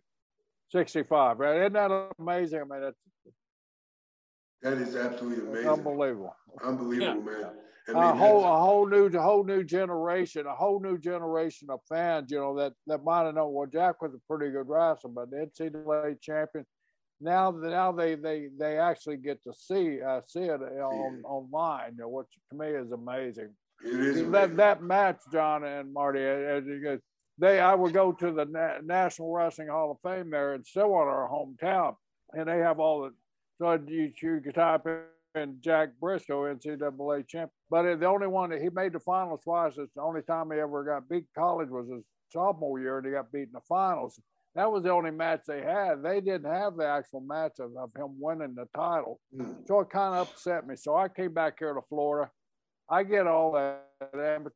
65, 0.72 1.39
right? 1.39 1.61
Isn't 1.61 1.73
that 1.73 2.11
amazing? 2.19 2.61
I 2.61 2.80
mean, 2.80 2.91
That 4.61 4.73
is 4.73 4.95
absolutely 4.95 5.47
amazing. 5.47 5.69
unbelievable. 5.69 6.35
Unbelievable, 6.64 7.23
yeah. 7.31 7.41
man. 7.41 7.51
I 7.89 7.93
mean, 7.93 8.03
a 8.03 8.15
whole 8.15 8.43
a 8.43 8.59
whole 8.59 8.88
new 8.88 9.05
a 9.05 9.22
whole 9.22 9.43
new 9.43 9.64
generation, 9.64 10.45
a 10.45 10.55
whole 10.55 10.80
new 10.80 10.97
generation 10.97 11.69
of 11.69 11.80
fans, 11.88 12.31
you 12.31 12.38
know, 12.38 12.55
that 12.57 12.73
that 12.88 13.03
might 13.03 13.26
have 13.26 13.35
known 13.35 13.53
well 13.53 13.68
Jack 13.68 14.01
was 14.01 14.14
a 14.14 14.19
pretty 14.27 14.51
good 14.51 14.68
wrestler, 14.68 15.09
but 15.09 15.30
the 15.31 15.47
NCAA 15.47 16.22
champion. 16.22 16.65
Now 17.22 17.51
now 17.51 17.91
they 17.91 18.15
they 18.15 18.49
they 18.59 18.77
actually 18.77 19.18
get 19.18 19.41
to 19.43 19.53
see 19.53 20.01
uh, 20.01 20.22
see 20.26 20.43
it 20.43 20.61
uh, 20.61 20.84
on 20.84 21.15
yeah. 21.15 21.27
online, 21.27 21.93
you 21.93 22.01
know, 22.01 22.09
which 22.09 22.27
to 22.51 22.57
me 22.57 22.68
is 22.68 22.91
amazing. 22.91 23.53
It 23.84 23.99
is 23.99 24.31
that 24.31 24.57
that 24.57 24.84
match, 24.84 25.22
John 25.31 25.64
and 25.64 25.93
Marty, 25.93 26.22
as 26.22 26.65
you 26.65 26.81
guys, 26.84 26.99
they 27.38 27.59
I 27.59 27.73
would 27.73 27.93
go 27.93 28.11
to 28.11 28.31
the 28.31 28.45
Na- 28.45 28.81
National 28.84 29.31
Wrestling 29.31 29.69
Hall 29.69 29.91
of 29.91 29.97
Fame 30.09 30.30
there 30.30 30.55
in 30.55 30.64
Stillwater, 30.64 31.09
our 31.09 31.30
hometown, 31.30 31.95
and 32.34 32.47
they 32.47 32.59
have 32.59 32.80
all 32.80 33.03
the 33.03 33.14
so 33.59 33.80
you 33.88 34.11
you 34.22 34.41
could 34.43 34.55
type 34.55 34.85
in 34.85 35.01
Jack 35.61 35.89
Brisco, 36.01 36.53
NCAA 36.53 37.27
champ. 37.27 37.51
But 37.69 37.99
the 37.99 38.05
only 38.05 38.27
one 38.27 38.49
that 38.49 38.61
he 38.61 38.69
made 38.69 38.93
the 38.93 38.99
finals 38.99 39.41
twice. 39.43 39.73
It's 39.77 39.93
the 39.95 40.01
only 40.01 40.22
time 40.22 40.51
he 40.51 40.59
ever 40.59 40.84
got 40.84 41.09
beat. 41.09 41.26
College 41.38 41.69
was 41.69 41.88
his 41.89 42.03
sophomore 42.30 42.80
year, 42.80 42.97
and 42.97 43.07
he 43.07 43.14
got 43.14 43.31
beat 43.31 43.43
in 43.43 43.53
the 43.53 43.61
finals. 43.68 44.19
That 44.55 44.72
was 44.72 44.84
the 44.84 44.91
only 44.91 45.11
match 45.11 45.41
they 45.47 45.61
had. 45.61 46.01
They 46.01 46.19
didn't 46.19 46.51
have 46.51 46.77
the 46.77 46.88
actual 46.88 47.22
match 47.22 47.59
of, 47.59 47.72
of 47.77 47.91
him 47.95 48.15
winning 48.19 48.55
the 48.55 48.68
title. 48.76 49.19
Mm. 49.35 49.68
So 49.68 49.81
it 49.81 49.89
kind 49.91 50.15
of 50.15 50.30
upset 50.30 50.65
me. 50.65 50.76
So 50.76 50.95
I 50.95 51.09
came 51.09 51.34
back 51.34 51.57
here 51.59 51.73
to 51.73 51.81
Florida. 51.89 52.31
I 52.89 53.03
get 53.03 53.27
all 53.27 53.51
that 53.51 53.84
amateur 54.14 54.51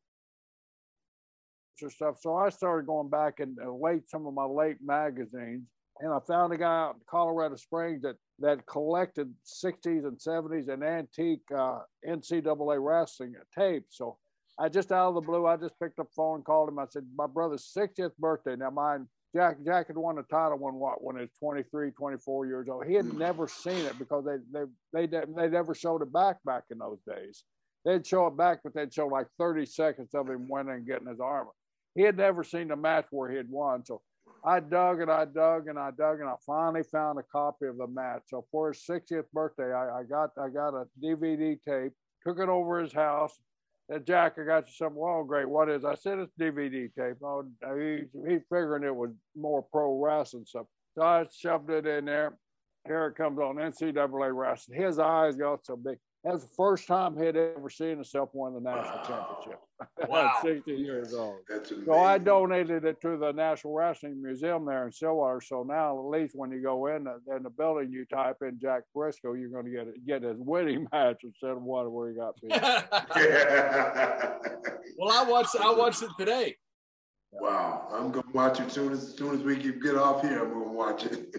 stuff. 1.88 2.16
So 2.20 2.34
I 2.34 2.48
started 2.48 2.86
going 2.86 3.10
back 3.10 3.38
and 3.38 3.56
uh, 3.64 3.72
late 3.72 4.08
some 4.10 4.26
of 4.26 4.34
my 4.34 4.44
late 4.44 4.78
magazines 4.84 5.68
and 6.00 6.12
I 6.12 6.18
found 6.26 6.52
a 6.52 6.56
guy 6.56 6.64
out 6.64 6.94
in 6.94 7.00
Colorado 7.08 7.56
Springs 7.56 8.02
that 8.02 8.16
that 8.38 8.66
collected 8.66 9.32
60s 9.46 10.04
and 10.04 10.18
70s 10.18 10.68
and 10.68 10.82
antique 10.82 11.42
uh, 11.56 11.80
NCAA 12.06 12.78
wrestling 12.80 13.34
tapes. 13.56 13.98
So 13.98 14.18
I 14.58 14.68
just 14.68 14.90
out 14.90 15.08
of 15.08 15.14
the 15.14 15.20
blue, 15.20 15.46
I 15.46 15.56
just 15.56 15.78
picked 15.80 15.98
up 16.00 16.08
the 16.08 16.14
phone, 16.14 16.42
called 16.42 16.68
him. 16.68 16.78
I 16.78 16.86
said, 16.90 17.06
"My 17.16 17.26
brother's 17.26 17.72
60th 17.76 18.16
birthday. 18.18 18.56
Now 18.56 18.70
mine, 18.70 19.06
Jack 19.34 19.58
Jack 19.64 19.86
had 19.88 19.96
won 19.96 20.16
the 20.16 20.22
title 20.24 20.58
when 20.58 20.74
what 20.74 21.02
when 21.02 21.16
he 21.16 21.22
was 21.22 21.30
23, 21.38 21.90
24 21.92 22.46
years 22.46 22.68
old. 22.68 22.86
He 22.86 22.94
had 22.94 23.12
never 23.14 23.48
seen 23.48 23.84
it 23.86 23.98
because 23.98 24.24
they 24.24 24.66
they 24.92 25.06
they 25.06 25.24
they 25.36 25.48
never 25.48 25.74
showed 25.74 26.02
it 26.02 26.12
back 26.12 26.38
back 26.44 26.64
in 26.70 26.78
those 26.78 27.00
days. 27.06 27.44
They'd 27.84 28.06
show 28.06 28.26
it 28.26 28.36
back, 28.36 28.60
but 28.62 28.74
they'd 28.74 28.92
show 28.92 29.08
like 29.08 29.26
30 29.38 29.66
seconds 29.66 30.14
of 30.14 30.28
him 30.28 30.48
winning 30.48 30.74
and 30.74 30.86
getting 30.86 31.08
his 31.08 31.18
armor. 31.18 31.50
He 31.94 32.02
had 32.02 32.16
never 32.16 32.44
seen 32.44 32.68
the 32.68 32.76
match 32.76 33.06
where 33.10 33.30
he 33.30 33.36
had 33.36 33.48
won. 33.50 33.84
So 33.84 34.02
I 34.44 34.60
dug 34.60 35.00
and 35.00 35.10
I 35.10 35.24
dug 35.24 35.68
and 35.68 35.78
I 35.78 35.90
dug 35.92 36.20
and 36.20 36.28
I 36.28 36.34
finally 36.44 36.82
found 36.82 37.18
a 37.18 37.22
copy 37.22 37.66
of 37.66 37.76
the 37.76 37.86
match. 37.86 38.22
So 38.26 38.44
for 38.50 38.72
his 38.72 38.82
60th 38.88 39.30
birthday, 39.32 39.72
I, 39.72 40.00
I 40.00 40.02
got 40.02 40.30
I 40.36 40.48
got 40.48 40.74
a 40.74 40.86
DVD 41.02 41.58
tape, 41.62 41.92
took 42.26 42.38
it 42.38 42.48
over 42.48 42.80
his 42.80 42.92
house. 42.92 43.38
Said, 43.90 44.06
Jack, 44.06 44.38
I 44.38 44.44
got 44.44 44.66
you 44.66 44.74
something. 44.74 45.00
Well, 45.00 45.24
great. 45.24 45.48
What 45.48 45.68
is? 45.68 45.84
I 45.84 45.94
said 45.94 46.18
it's 46.18 46.32
DVD 46.40 46.92
tape. 46.94 47.16
Oh, 47.22 47.44
he 47.76 48.04
he 48.28 48.38
figuring 48.50 48.84
it 48.84 48.94
was 48.94 49.10
more 49.36 49.62
pro 49.62 50.00
wrestling 50.00 50.44
stuff. 50.46 50.66
So 50.96 51.02
I 51.02 51.26
shoved 51.32 51.70
it 51.70 51.86
in 51.86 52.06
there. 52.06 52.36
Here 52.86 53.06
it 53.06 53.16
comes 53.16 53.38
on 53.38 53.56
NCAA 53.56 54.34
wrestling. 54.34 54.80
His 54.80 54.98
eyes 54.98 55.36
got 55.36 55.64
so 55.64 55.76
big. 55.76 55.98
That's 56.24 56.42
the 56.44 56.50
first 56.56 56.86
time 56.86 57.16
he'd 57.16 57.36
ever 57.36 57.68
seen 57.68 57.96
himself 57.96 58.28
win 58.32 58.54
the 58.54 58.60
national 58.60 58.98
wow. 58.98 59.04
championship. 59.06 59.60
Wow. 60.08 60.34
60 60.42 60.70
years 60.74 61.12
old. 61.12 61.38
so 61.84 61.94
I 61.94 62.16
donated 62.16 62.84
it 62.84 63.00
to 63.00 63.16
the 63.16 63.32
National 63.32 63.74
Wrestling 63.74 64.22
Museum 64.22 64.64
there 64.64 64.86
in 64.86 64.92
Stillwater. 64.92 65.40
So 65.40 65.64
now, 65.64 65.98
at 65.98 66.06
least 66.06 66.36
when 66.36 66.52
you 66.52 66.62
go 66.62 66.86
in 66.86 67.02
the, 67.02 67.18
in 67.34 67.42
the 67.42 67.50
building, 67.50 67.90
you 67.90 68.04
type 68.04 68.36
in 68.42 68.60
Jack 68.60 68.82
Brisco, 68.96 69.36
you're 69.36 69.48
going 69.48 69.64
to 69.64 69.72
get 69.72 70.06
get 70.06 70.22
his 70.22 70.38
winning 70.38 70.86
match 70.92 71.22
instead 71.24 71.50
of 71.50 71.64
what 71.64 71.90
where 71.90 72.10
he 72.10 72.14
got 72.14 72.40
beat. 72.40 72.52
well, 74.96 75.10
I 75.10 75.24
watched 75.28 75.56
I 75.60 75.74
watched 75.74 76.02
it 76.02 76.10
today. 76.16 76.54
Wow, 77.32 77.88
I'm 77.90 78.12
gonna 78.12 78.26
watch 78.32 78.60
it 78.60 78.70
soon 78.70 78.92
as, 78.92 79.02
as 79.02 79.16
soon 79.16 79.34
as 79.34 79.42
we 79.42 79.56
get 79.56 79.96
off 79.96 80.22
here. 80.22 80.44
I'm 80.44 80.52
gonna 80.52 80.70
watch 80.70 81.06
it. 81.06 81.34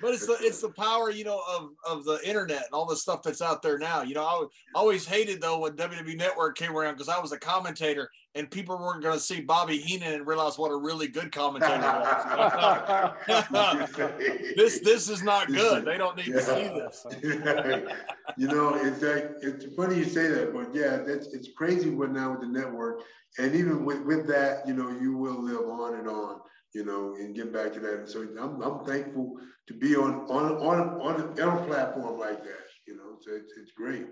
But 0.00 0.14
it's 0.14 0.26
the 0.26 0.36
it's 0.40 0.60
the 0.60 0.70
power 0.70 1.10
you 1.10 1.24
know 1.24 1.40
of 1.56 1.70
of 1.86 2.04
the 2.04 2.18
internet 2.24 2.64
and 2.64 2.72
all 2.72 2.86
the 2.86 2.96
stuff 2.96 3.22
that's 3.22 3.42
out 3.42 3.62
there 3.62 3.78
now. 3.78 4.02
You 4.02 4.14
know 4.14 4.24
i 4.24 4.46
always 4.74 5.06
hated 5.06 5.40
though 5.40 5.58
when 5.60 5.72
wwe 5.72 6.16
network 6.16 6.56
came 6.56 6.76
around 6.76 6.94
because 6.94 7.08
i 7.08 7.18
was 7.18 7.32
a 7.32 7.38
commentator 7.38 8.10
and 8.34 8.50
people 8.50 8.78
weren't 8.78 9.02
going 9.02 9.14
to 9.14 9.20
see 9.20 9.40
bobby 9.40 9.78
heenan 9.78 10.14
and 10.14 10.26
realize 10.26 10.58
what 10.58 10.70
a 10.70 10.76
really 10.76 11.08
good 11.08 11.32
commentator 11.32 11.78
was. 11.80 13.10
This 14.56 14.80
this 14.80 15.08
is 15.08 15.22
not 15.22 15.48
good. 15.48 15.84
they 15.84 15.98
don't 15.98 16.16
need 16.16 16.28
yeah. 16.28 16.34
to 16.34 16.42
see 16.42 16.68
this. 16.68 17.06
You 18.36 18.46
know 18.46 18.74
it's 18.76 19.02
like 19.02 19.32
it's 19.42 19.74
funny 19.74 19.96
you 19.96 20.04
say 20.04 20.28
that 20.28 20.54
but 20.54 20.74
yeah 20.74 20.98
that's 20.98 21.34
it's 21.34 21.48
crazy 21.56 21.90
what 21.90 22.12
now 22.12 22.30
with 22.30 22.40
the 22.40 22.46
network 22.46 23.02
and 23.38 23.54
even 23.54 23.84
with 23.84 24.02
with 24.02 24.26
that 24.28 24.66
you 24.66 24.74
know 24.74 24.88
you 24.88 25.16
will 25.16 25.42
live 25.42 25.68
on 25.68 25.98
and 25.98 26.08
on 26.08 26.40
you 26.72 26.84
know, 26.84 27.14
and 27.18 27.34
get 27.34 27.52
back 27.52 27.72
to 27.72 27.80
that. 27.80 28.00
And 28.00 28.08
so 28.08 28.26
I'm, 28.40 28.62
I'm 28.62 28.84
thankful 28.84 29.36
to 29.70 29.76
be 29.76 29.94
on 29.94 30.26
on 30.28 30.56
on 30.56 31.00
on 31.00 31.20
a, 31.20 31.46
on 31.46 31.58
a 31.58 31.66
platform 31.66 32.18
like 32.18 32.42
that. 32.42 32.66
You 32.88 32.96
know, 32.96 33.16
so 33.20 33.30
it's, 33.32 33.52
it's 33.56 33.70
great. 33.70 34.06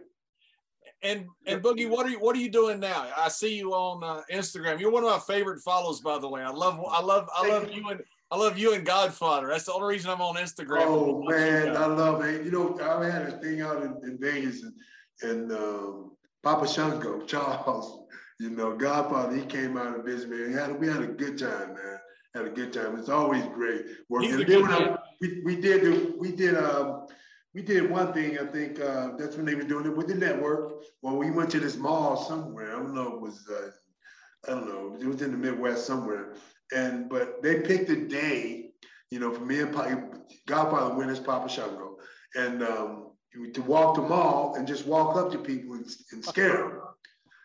And 1.03 1.27
and 1.47 1.61
Boogie, 1.61 1.91
what 1.91 2.07
are 2.07 2.11
you 2.11 2.21
what 2.21 2.37
are 2.37 2.39
you 2.39 2.51
doing 2.51 2.79
now? 2.79 3.09
I 3.17 3.29
see 3.29 3.57
you 3.57 3.73
on 3.73 4.05
uh, 4.05 4.23
Instagram. 4.33 4.79
You're 4.79 4.93
one 4.93 5.03
of 5.03 5.11
my 5.11 5.19
favorite 5.19 5.61
follows, 5.63 6.01
by 6.01 6.19
the 6.19 6.29
way. 6.29 6.43
I 6.43 6.51
love 6.51 6.81
I 6.89 7.03
love 7.03 7.29
I 7.37 7.49
love 7.49 7.73
you 7.73 7.89
and 7.89 8.01
I 8.31 8.37
love 8.37 8.57
you 8.57 8.75
and 8.75 8.87
Godfather. 8.87 9.49
That's 9.49 9.65
the 9.65 9.73
only 9.73 9.95
reason 9.95 10.11
I'm 10.11 10.21
on 10.21 10.37
Instagram. 10.37 10.85
Oh 10.87 11.25
man, 11.25 11.77
I 11.77 11.87
love 11.87 12.25
it. 12.25 12.45
You 12.45 12.53
know, 12.53 12.79
I 12.81 13.11
had 13.11 13.23
a 13.23 13.39
thing 13.39 13.61
out 13.61 13.83
in, 13.83 13.97
in 14.05 14.19
Vegas 14.21 14.63
and 14.63 14.73
and 15.23 15.53
um, 15.53 16.13
Papa 16.45 16.69
Shango 16.69 17.21
Charles. 17.27 18.05
You 18.39 18.51
know, 18.51 18.77
Godfather. 18.77 19.35
He 19.35 19.43
came 19.43 19.77
out 19.77 19.97
and 19.97 20.05
visited 20.05 20.31
me. 20.31 20.47
We 20.47 20.53
had 20.53 20.79
we 20.79 20.87
had 20.87 21.03
a 21.03 21.09
good 21.09 21.37
time, 21.37 21.75
man 21.75 21.99
had 22.35 22.47
a 22.47 22.51
good 22.51 22.73
time. 22.73 22.99
It's 22.99 23.09
always 23.09 23.45
great 23.55 23.85
working. 24.09 24.45
Then 24.47 24.63
when 24.63 24.73
I, 24.73 24.97
we, 25.21 25.43
we 25.45 25.57
did 25.57 26.19
we 26.19 26.33
did 26.33 26.57
um, 26.57 27.07
we 27.55 27.63
did 27.63 27.91
one 27.91 28.13
thing. 28.13 28.39
I 28.39 28.47
think 28.47 28.81
uh, 28.81 29.17
that's 29.19 29.37
when 29.37 29.47
they 29.47 29.55
were 29.55 29.63
doing 29.63 29.87
it 29.87 29.97
with 29.97 30.09
the 30.09 30.15
network. 30.15 30.83
Well, 31.03 31.17
we 31.17 31.31
went 31.31 31.51
to 31.51 31.61
this 31.61 31.77
mall 31.77 32.17
somewhere. 32.17 32.75
I 32.75 32.79
don't 32.79 32.95
know. 32.95 33.15
It 33.15 33.21
was 33.21 33.49
uh, 33.51 33.71
I 34.51 34.55
don't 34.55 34.69
know. 34.69 34.97
It 35.01 35.07
was 35.07 35.23
in 35.23 35.33
the 35.33 35.39
Midwest 35.39 35.87
somewhere. 35.87 36.35
And 36.75 37.09
but 37.09 37.43
they 37.43 37.61
picked 37.61 37.91
a 37.91 38.07
day. 38.07 38.71
You 39.11 39.21
know, 39.21 39.33
for 39.33 39.45
me 39.45 39.61
and 39.61 39.75
Papa, 39.75 40.11
Godfather 40.47 40.95
winners 40.95 41.19
Papa 41.19 41.49
Shango, 41.49 41.97
and 42.35 42.63
um, 42.63 43.13
to 43.55 43.63
walk 43.63 43.97
the 43.97 44.03
mall 44.03 44.55
and 44.55 44.67
just 44.67 44.87
walk 44.87 45.17
up 45.17 45.33
to 45.33 45.39
people 45.39 45.75
and, 45.75 45.87
and 46.13 46.23
scare 46.23 46.57
them. 46.59 46.81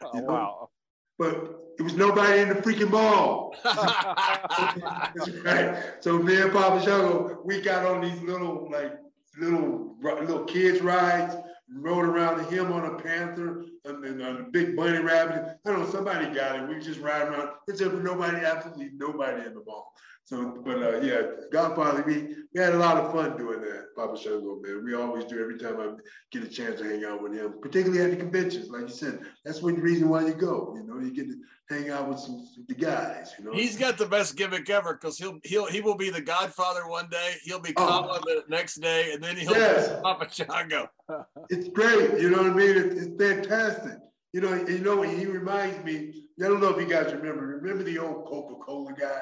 Oh, 0.04 0.12
you 0.14 0.22
know? 0.22 0.28
Wow 0.28 0.70
but 1.18 1.63
there 1.78 1.84
was 1.84 1.96
nobody 1.96 2.42
in 2.42 2.50
the 2.50 2.56
freaking 2.56 2.92
mall. 2.92 3.56
Right. 5.44 5.84
So 6.02 6.18
me 6.20 6.42
and 6.42 6.52
Papa 6.52 6.84
Shango, 6.84 7.40
we 7.44 7.62
got 7.62 7.86
on 7.86 8.02
these 8.02 8.22
little 8.22 8.70
like 8.72 8.94
little 9.40 9.96
little 10.02 10.44
kids 10.46 10.82
rides, 10.82 11.36
rode 11.70 12.06
around 12.06 12.46
him 12.48 12.72
on 12.72 12.86
a 12.86 12.96
panther 12.96 13.66
and, 13.86 14.04
and 14.04 14.22
a 14.22 14.44
big 14.52 14.76
bunny 14.76 15.00
rabbit. 15.00 15.58
I 15.66 15.70
don't 15.70 15.82
know, 15.82 15.90
somebody 15.90 16.34
got 16.34 16.60
it. 16.60 16.68
We 16.68 16.80
just 16.80 17.00
ride 17.00 17.28
around. 17.28 17.50
It's 17.68 17.80
just 17.80 17.94
nobody, 17.96 18.38
absolutely 18.38 18.92
nobody 18.96 19.46
in 19.46 19.54
the 19.54 19.64
mall. 19.66 19.94
So, 20.26 20.62
but 20.64 20.82
uh, 20.82 21.02
yeah, 21.02 21.22
Godfather, 21.52 22.04
we, 22.08 22.36
we 22.54 22.62
had 22.62 22.74
a 22.74 22.78
lot 22.78 22.96
of 22.96 23.12
fun 23.12 23.36
doing 23.36 23.60
that, 23.60 23.88
Papa 23.94 24.18
Shango, 24.18 24.58
man. 24.62 24.82
We 24.86 24.96
always 24.96 25.26
do 25.26 25.42
every 25.42 25.58
time 25.58 25.82
I 25.82 25.90
get 26.32 26.44
a 26.44 26.48
chance 26.48 26.80
to 26.80 26.86
hang 26.86 27.04
out 27.04 27.22
with 27.22 27.34
him, 27.34 27.56
particularly 27.62 28.02
at 28.02 28.12
the 28.12 28.16
conventions. 28.16 28.70
Like 28.70 28.84
you 28.84 28.88
said, 28.88 29.20
that's 29.44 29.62
one 29.62 29.76
reason 29.76 30.08
why 30.08 30.26
you 30.26 30.34
go. 30.34 30.74
You 30.78 30.88
know, 30.88 31.02
you 31.02 31.14
get 31.14 31.28
to 31.28 31.36
hang 31.70 31.90
out 31.90 32.08
with 32.08 32.20
some 32.20 32.48
the 32.70 32.74
guys. 32.74 33.34
You 33.38 33.44
know, 33.44 33.52
he's 33.52 33.76
got 33.76 33.98
the 33.98 34.06
best 34.06 34.38
gimmick 34.38 34.70
ever 34.70 34.94
because 34.94 35.18
he'll 35.18 35.40
he'll 35.44 35.66
he 35.66 35.82
will 35.82 35.98
be 35.98 36.10
the 36.10 36.22
Godfather 36.22 36.88
one 36.88 37.10
day, 37.10 37.34
he'll 37.44 37.60
be 37.60 37.74
Kama 37.74 38.08
oh. 38.10 38.20
the 38.24 38.44
next 38.48 38.76
day, 38.76 39.12
and 39.12 39.22
then 39.22 39.36
he'll 39.36 39.52
yes. 39.52 39.90
be 39.90 40.02
Papa 40.02 40.28
Shango. 40.32 40.88
It's 41.50 41.68
great. 41.68 42.22
You 42.22 42.30
know 42.30 42.44
what 42.44 42.52
I 42.52 42.54
mean? 42.54 42.78
It's, 42.78 43.08
it's 43.08 43.22
fantastic. 43.22 43.98
You 44.32 44.40
know, 44.42 44.54
you 44.54 44.80
know, 44.80 45.02
he 45.02 45.26
reminds 45.26 45.84
me. 45.84 46.24
I 46.42 46.48
don't 46.48 46.62
know 46.62 46.70
if 46.70 46.78
you 46.78 46.88
guys 46.88 47.14
remember. 47.14 47.60
Remember 47.62 47.84
the 47.84 48.00
old 48.00 48.26
Coca 48.26 48.56
Cola 48.66 48.94
guy? 48.94 49.22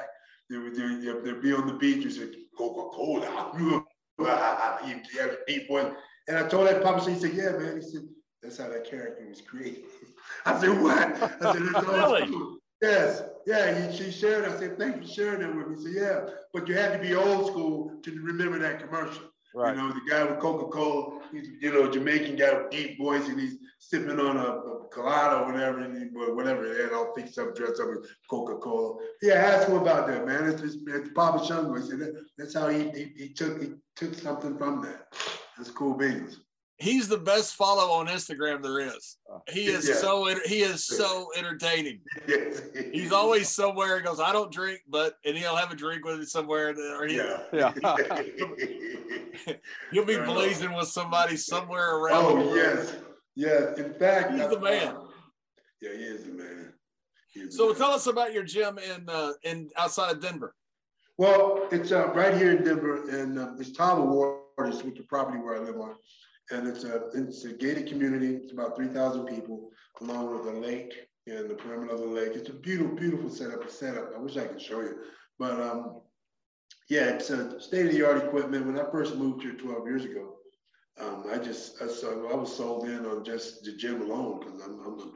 They 0.52 0.58
would 0.58 0.74
they, 0.74 1.12
they'd 1.24 1.40
be 1.40 1.54
on 1.54 1.66
the 1.66 1.72
beach 1.72 2.04
and 2.04 2.12
say 2.12 2.28
Coca 2.58 2.94
Cola. 2.94 3.52
you 3.58 3.82
have 4.18 5.30
a 5.30 5.38
deep 5.48 5.70
one. 5.70 5.96
And 6.28 6.36
I 6.36 6.46
told 6.46 6.68
that 6.68 6.82
papa, 6.82 7.10
he 7.10 7.18
said, 7.18 7.32
"Yeah, 7.32 7.52
man." 7.52 7.80
He 7.80 7.82
said, 7.82 8.02
"That's 8.42 8.58
how 8.58 8.68
that 8.68 8.84
character 8.84 9.26
was 9.26 9.40
created." 9.40 9.84
I 10.44 10.60
said, 10.60 10.82
"What?" 10.82 10.98
I 10.98 11.52
said, 11.54 11.62
"That's 11.72 11.86
all 11.88 12.12
really? 12.12 12.26
true." 12.26 12.58
Yes, 12.82 13.22
yeah. 13.46 13.90
He, 13.90 13.96
she 13.96 14.10
shared. 14.10 14.44
I 14.44 14.54
said, 14.58 14.78
"Thank 14.78 14.96
you 14.96 15.02
for 15.02 15.08
sharing 15.08 15.40
that 15.40 15.56
with 15.56 15.68
me." 15.68 15.76
He 15.76 15.84
said, 15.84 16.02
"Yeah, 16.02 16.34
but 16.52 16.68
you 16.68 16.74
had 16.74 16.92
to 16.92 16.98
be 16.98 17.14
old 17.14 17.46
school 17.46 17.98
to 18.02 18.22
remember 18.22 18.58
that 18.58 18.78
commercial." 18.78 19.31
Right. 19.54 19.76
You 19.76 19.82
know, 19.82 19.92
the 19.92 20.00
guy 20.10 20.24
with 20.24 20.38
Coca 20.38 20.70
Cola, 20.70 21.20
he's 21.30 21.48
you 21.60 21.72
know 21.72 21.90
Jamaican 21.90 22.36
guy 22.36 22.54
with 22.54 22.70
deep 22.70 22.98
voice, 22.98 23.28
and 23.28 23.38
he's 23.38 23.58
sipping 23.78 24.18
on 24.18 24.36
a, 24.38 24.40
a 24.40 24.88
colada 24.88 25.40
or 25.40 25.52
whatever, 25.52 25.80
and 25.80 25.96
he, 25.96 26.04
whatever. 26.08 26.64
And 26.82 26.92
I'll 26.92 27.12
fix 27.14 27.36
up, 27.36 27.54
dress 27.54 27.78
up 27.78 27.88
with 27.88 28.08
Coca 28.30 28.56
Cola. 28.56 28.96
Yeah, 29.20 29.34
ask 29.34 29.68
him 29.68 29.76
about 29.76 30.06
that, 30.06 30.26
man. 30.26 30.48
It's, 30.48 30.62
it's, 30.62 30.76
it's 30.86 31.10
Papa 31.14 31.44
Shango. 31.44 31.74
He 31.74 31.82
said 31.82 31.98
that, 31.98 32.14
that's 32.38 32.54
how 32.54 32.68
he, 32.68 32.90
he, 32.90 33.12
he 33.16 33.28
took 33.34 33.60
he 33.60 33.72
took 33.94 34.14
something 34.14 34.56
from 34.56 34.82
that. 34.82 35.08
That's 35.58 35.70
cool 35.70 35.94
beans. 35.94 36.38
He's 36.82 37.06
the 37.08 37.18
best 37.18 37.54
follow 37.54 37.92
on 37.92 38.08
Instagram 38.08 38.62
there 38.62 38.80
is. 38.80 39.16
He 39.50 39.66
is 39.66 39.88
yeah. 39.88 39.94
so 39.94 40.26
he 40.44 40.62
is 40.62 40.84
so 40.84 41.28
entertaining. 41.36 42.00
He's 42.92 43.12
always 43.12 43.48
somewhere. 43.48 43.96
He 43.98 44.02
goes, 44.02 44.20
I 44.20 44.32
don't 44.32 44.52
drink, 44.52 44.80
but 44.88 45.14
and 45.24 45.36
he'll 45.36 45.56
have 45.56 45.70
a 45.70 45.76
drink 45.76 46.04
with 46.04 46.20
it 46.20 46.28
somewhere, 46.28 46.74
or 46.98 47.06
he, 47.06 47.16
yeah, 47.16 47.42
yeah. 47.52 47.72
he'll 49.92 50.04
be 50.04 50.18
blazing 50.18 50.74
with 50.74 50.88
somebody 50.88 51.36
somewhere 51.36 51.96
around. 51.96 52.24
Oh 52.24 52.54
yes, 52.54 52.96
yes. 53.36 53.78
In 53.78 53.94
fact, 53.94 54.32
he's 54.32 54.48
the 54.48 54.60
man. 54.60 54.96
Yeah, 55.80 55.96
he 55.96 56.02
is 56.02 56.24
the 56.24 56.32
man. 56.32 56.72
Is 57.34 57.56
so 57.56 57.68
the 57.68 57.72
man. 57.72 57.78
tell 57.80 57.90
us 57.92 58.06
about 58.08 58.32
your 58.32 58.42
gym 58.42 58.78
in 58.78 59.08
uh, 59.08 59.32
in 59.44 59.70
outside 59.78 60.10
of 60.10 60.20
Denver. 60.20 60.54
Well, 61.18 61.68
it's 61.70 61.92
uh, 61.92 62.08
right 62.08 62.36
here 62.36 62.56
in 62.56 62.64
Denver, 62.64 63.08
and 63.08 63.38
uh, 63.38 63.52
it's 63.58 63.70
Tower 63.72 64.04
Waters, 64.04 64.82
which 64.82 64.94
is 64.94 65.02
the 65.02 65.06
property 65.06 65.38
where 65.38 65.56
I 65.56 65.58
live 65.60 65.76
on 65.76 65.94
and 66.52 66.68
it's 66.68 66.84
a 66.84 67.08
it's 67.14 67.44
a 67.44 67.52
gated 67.52 67.88
community. 67.88 68.36
It's 68.36 68.52
about 68.52 68.76
three 68.76 68.88
thousand 68.88 69.26
people, 69.26 69.70
along 70.00 70.32
with 70.32 70.54
a 70.54 70.58
lake 70.58 70.92
and 71.26 71.48
the 71.48 71.54
perimeter 71.54 71.94
of 71.94 72.00
the 72.00 72.06
lake. 72.06 72.32
It's 72.34 72.50
a 72.50 72.54
beautiful, 72.54 72.94
beautiful 72.94 73.30
setup. 73.30 73.68
Setup. 73.70 74.12
I 74.14 74.18
wish 74.18 74.36
I 74.36 74.46
could 74.46 74.60
show 74.60 74.80
you, 74.80 74.96
but 75.38 75.60
um, 75.60 76.00
yeah, 76.88 77.04
it's 77.10 77.30
a 77.30 77.60
state 77.60 77.86
of 77.86 77.92
the 77.92 78.06
art 78.06 78.22
equipment. 78.22 78.66
When 78.66 78.78
I 78.78 78.90
first 78.90 79.16
moved 79.16 79.42
here 79.42 79.54
12 79.54 79.86
years 79.86 80.04
ago, 80.04 80.36
um, 81.00 81.24
I 81.32 81.38
just 81.38 81.80
I, 81.82 81.86
so 81.88 82.28
I 82.30 82.36
was 82.36 82.54
sold 82.54 82.88
in 82.88 83.06
on 83.06 83.24
just 83.24 83.64
the 83.64 83.72
gym 83.72 84.02
alone 84.02 84.40
because 84.40 84.60
I'm 84.60 84.80
I'm 84.80 84.98
a, 84.98 85.12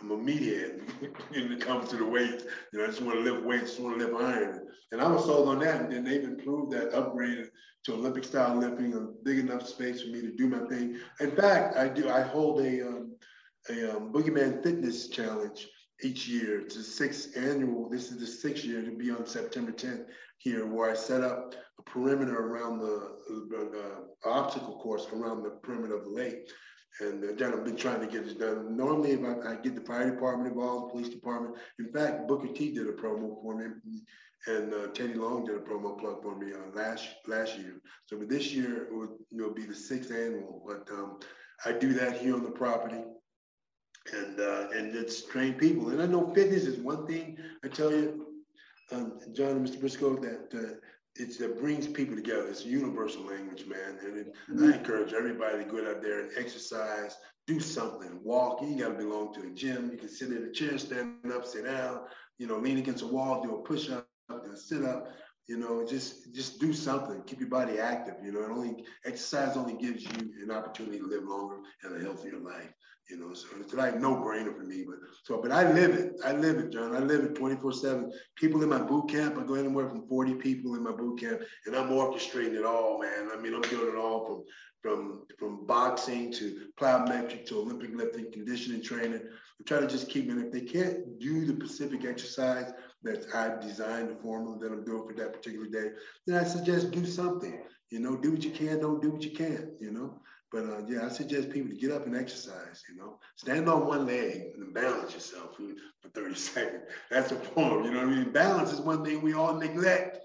I'm 0.00 0.10
a 0.10 0.16
meathead 0.16 0.82
when 1.30 1.52
it 1.52 1.60
comes 1.60 1.88
to 1.90 1.96
the 1.96 2.04
weight. 2.04 2.44
You 2.72 2.78
know, 2.78 2.84
I 2.84 2.88
just 2.88 3.02
want 3.02 3.18
to 3.18 3.32
lift 3.32 3.46
weights, 3.46 3.70
just 3.70 3.80
want 3.80 3.98
to 3.98 4.06
lift 4.06 4.22
iron. 4.22 4.63
And 4.92 5.00
I 5.00 5.08
was 5.08 5.24
sold 5.24 5.48
on 5.48 5.58
that. 5.60 5.82
And 5.82 5.92
then 5.92 6.04
they've 6.04 6.24
improved 6.24 6.72
that, 6.72 6.92
upgraded 6.92 7.48
to 7.84 7.94
Olympic 7.94 8.24
style 8.24 8.56
lifting, 8.56 8.94
a 8.94 9.00
big 9.24 9.38
enough 9.38 9.66
space 9.66 10.02
for 10.02 10.08
me 10.08 10.20
to 10.22 10.32
do 10.32 10.48
my 10.48 10.66
thing. 10.68 10.98
In 11.20 11.32
fact, 11.32 11.76
I 11.76 11.88
do. 11.88 12.08
I 12.08 12.22
hold 12.22 12.60
a 12.60 12.86
um, 12.86 13.16
a 13.70 13.96
um, 13.96 14.12
Boogeyman 14.12 14.62
Fitness 14.62 15.08
Challenge 15.08 15.66
each 16.02 16.26
year. 16.28 16.60
It's 16.60 16.76
a 16.76 16.82
sixth 16.82 17.36
annual. 17.36 17.88
This 17.88 18.10
is 18.10 18.18
the 18.18 18.26
sixth 18.26 18.64
year 18.64 18.82
to 18.82 18.90
be 18.90 19.10
on 19.10 19.26
September 19.26 19.72
10th 19.72 20.06
here, 20.38 20.66
where 20.66 20.90
I 20.90 20.94
set 20.94 21.22
up 21.22 21.54
a 21.78 21.82
perimeter 21.82 22.36
around 22.36 22.80
the, 22.80 23.16
the, 23.28 23.70
the 23.72 24.28
obstacle 24.28 24.78
course 24.78 25.06
around 25.12 25.42
the 25.42 25.50
perimeter 25.50 25.96
of 25.96 26.04
the 26.04 26.10
lake. 26.10 26.50
And 27.00 27.24
again, 27.24 27.52
I've 27.52 27.64
been 27.64 27.76
trying 27.76 28.00
to 28.00 28.06
get 28.06 28.24
this 28.24 28.34
done. 28.34 28.76
Normally, 28.76 29.12
if 29.12 29.20
I, 29.24 29.52
I 29.52 29.54
get 29.56 29.74
the 29.74 29.80
fire 29.80 30.10
department 30.10 30.52
involved, 30.52 30.88
the 30.88 30.92
police 30.92 31.08
department. 31.08 31.56
In 31.78 31.92
fact, 31.92 32.28
Booker 32.28 32.48
T 32.48 32.72
did 32.72 32.86
a 32.86 32.92
promo 32.92 33.42
for 33.42 33.56
me 33.56 33.66
and 34.46 34.74
uh, 34.74 34.86
Teddy 34.88 35.14
Long 35.14 35.44
did 35.44 35.56
a 35.56 35.60
promo 35.60 35.98
plug 35.98 36.22
for 36.22 36.36
me 36.36 36.52
uh, 36.52 36.74
last 36.74 37.06
last 37.26 37.58
year. 37.58 37.80
So, 38.06 38.18
but 38.18 38.28
this 38.28 38.52
year 38.52 38.84
it 38.84 38.92
will 38.92 39.16
you 39.30 39.38
know, 39.38 39.50
be 39.50 39.64
the 39.64 39.74
sixth 39.74 40.10
annual. 40.10 40.62
But 40.66 40.88
um, 40.92 41.18
I 41.64 41.72
do 41.72 41.92
that 41.94 42.18
here 42.18 42.34
on 42.34 42.42
the 42.42 42.50
property, 42.50 43.02
and 44.12 44.40
uh, 44.40 44.68
and 44.74 44.94
it's 44.94 45.26
trained 45.26 45.58
people. 45.58 45.88
And 45.90 46.02
I 46.02 46.06
know 46.06 46.32
fitness 46.34 46.64
is 46.64 46.78
one 46.78 47.06
thing. 47.06 47.38
I 47.64 47.68
tell 47.68 47.90
you, 47.90 48.26
um, 48.92 49.18
John 49.32 49.52
and 49.52 49.66
Mr. 49.66 49.80
Brisco, 49.80 50.20
that 50.20 50.58
uh, 50.58 50.74
it 51.16 51.38
that 51.38 51.58
brings 51.58 51.86
people 51.86 52.14
together. 52.14 52.48
It's 52.48 52.64
a 52.64 52.68
universal 52.68 53.24
language, 53.24 53.64
man. 53.66 53.98
And 54.04 54.18
it, 54.18 54.32
mm-hmm. 54.50 54.72
I 54.72 54.76
encourage 54.76 55.14
everybody 55.14 55.64
to 55.64 55.70
go 55.70 55.78
out 55.88 56.02
there 56.02 56.20
and 56.20 56.30
exercise, 56.36 57.16
do 57.46 57.60
something, 57.60 58.20
walk. 58.22 58.60
You 58.60 58.76
got 58.76 58.88
to 58.88 58.94
belong 58.94 59.32
to 59.34 59.46
a 59.46 59.50
gym. 59.50 59.90
You 59.90 59.96
can 59.96 60.08
sit 60.08 60.32
in 60.32 60.44
a 60.44 60.52
chair, 60.52 60.76
stand 60.76 61.32
up, 61.32 61.46
sit 61.46 61.64
down. 61.64 62.00
You 62.38 62.48
know, 62.48 62.58
lean 62.58 62.78
against 62.78 63.04
a 63.04 63.06
wall, 63.06 63.42
do 63.42 63.54
a 63.54 63.62
push 63.62 63.88
up 63.90 64.08
sit 64.54 64.84
up, 64.84 65.08
you 65.46 65.58
know, 65.58 65.84
just 65.84 66.34
just 66.34 66.60
do 66.60 66.72
something, 66.72 67.22
keep 67.26 67.40
your 67.40 67.48
body 67.48 67.78
active. 67.78 68.14
You 68.22 68.32
know, 68.32 68.44
it 68.44 68.50
only 68.50 68.84
exercise 69.04 69.56
only 69.56 69.74
gives 69.74 70.02
you 70.02 70.32
an 70.42 70.50
opportunity 70.50 70.98
to 70.98 71.06
live 71.06 71.24
longer 71.24 71.58
and 71.82 71.96
a 71.96 72.04
healthier 72.04 72.38
life. 72.38 72.72
You 73.10 73.18
know, 73.18 73.34
so 73.34 73.48
it's 73.60 73.74
like 73.74 74.00
no 74.00 74.16
brainer 74.16 74.56
for 74.56 74.62
me. 74.64 74.82
But 74.86 74.96
so, 75.24 75.42
but 75.42 75.52
I 75.52 75.70
live 75.70 75.94
it. 75.94 76.14
I 76.24 76.32
live 76.32 76.56
it, 76.56 76.72
John. 76.72 76.96
I 76.96 77.00
live 77.00 77.22
it 77.24 77.34
24/7. 77.34 78.10
People 78.36 78.62
in 78.62 78.70
my 78.70 78.80
boot 78.80 79.10
camp, 79.10 79.36
I 79.38 79.44
go 79.44 79.54
anywhere 79.54 79.90
from 79.90 80.08
40 80.08 80.36
people 80.36 80.74
in 80.74 80.82
my 80.82 80.92
boot 80.92 81.20
camp, 81.20 81.42
and 81.66 81.76
I'm 81.76 81.90
orchestrating 81.90 82.54
it 82.54 82.64
all, 82.64 82.98
man. 83.02 83.28
I 83.30 83.38
mean, 83.38 83.54
I'm 83.54 83.60
doing 83.62 83.94
it 83.94 83.98
all 83.98 84.24
from 84.26 84.44
from 84.80 85.26
from 85.38 85.66
boxing 85.66 86.32
to 86.32 86.68
plyometric 86.80 87.44
to 87.46 87.58
Olympic 87.58 87.94
lifting, 87.94 88.32
conditioning 88.32 88.82
training. 88.82 89.20
I'm 89.20 89.66
trying 89.66 89.82
to 89.82 89.86
just 89.86 90.08
keep 90.08 90.30
it. 90.30 90.38
If 90.38 90.50
they 90.50 90.62
can't 90.62 91.18
do 91.18 91.44
the 91.44 91.54
Pacific 91.54 92.06
exercise, 92.06 92.72
that 93.04 93.26
I've 93.34 93.60
designed 93.60 94.10
the 94.10 94.16
formula 94.16 94.58
that 94.58 94.72
I'm 94.72 94.84
doing 94.84 95.06
for 95.06 95.14
that 95.14 95.32
particular 95.32 95.66
day, 95.66 95.90
then 96.26 96.36
I 96.36 96.44
suggest 96.44 96.90
do 96.90 97.04
something. 97.04 97.60
You 97.90 98.00
know, 98.00 98.16
do 98.16 98.32
what 98.32 98.42
you 98.42 98.50
can, 98.50 98.80
don't 98.80 99.00
do 99.00 99.10
what 99.10 99.22
you 99.22 99.30
can't, 99.30 99.68
you 99.80 99.92
know. 99.92 100.20
But 100.50 100.64
uh, 100.64 100.80
yeah, 100.86 101.06
I 101.06 101.08
suggest 101.08 101.50
people 101.50 101.70
to 101.70 101.76
get 101.76 101.90
up 101.90 102.06
and 102.06 102.16
exercise, 102.16 102.82
you 102.88 102.96
know. 102.96 103.18
Stand 103.36 103.68
on 103.68 103.86
one 103.86 104.06
leg 104.06 104.52
and 104.56 104.72
balance 104.72 105.12
yourself 105.12 105.56
for, 105.56 105.64
for 106.00 106.08
30 106.08 106.34
seconds. 106.36 106.82
That's 107.10 107.32
a 107.32 107.36
form, 107.36 107.84
you 107.84 107.90
know 107.90 108.00
what 108.00 108.08
I 108.08 108.16
mean? 108.16 108.32
Balance 108.32 108.72
is 108.72 108.80
one 108.80 109.04
thing 109.04 109.20
we 109.20 109.34
all 109.34 109.54
neglect. 109.54 110.18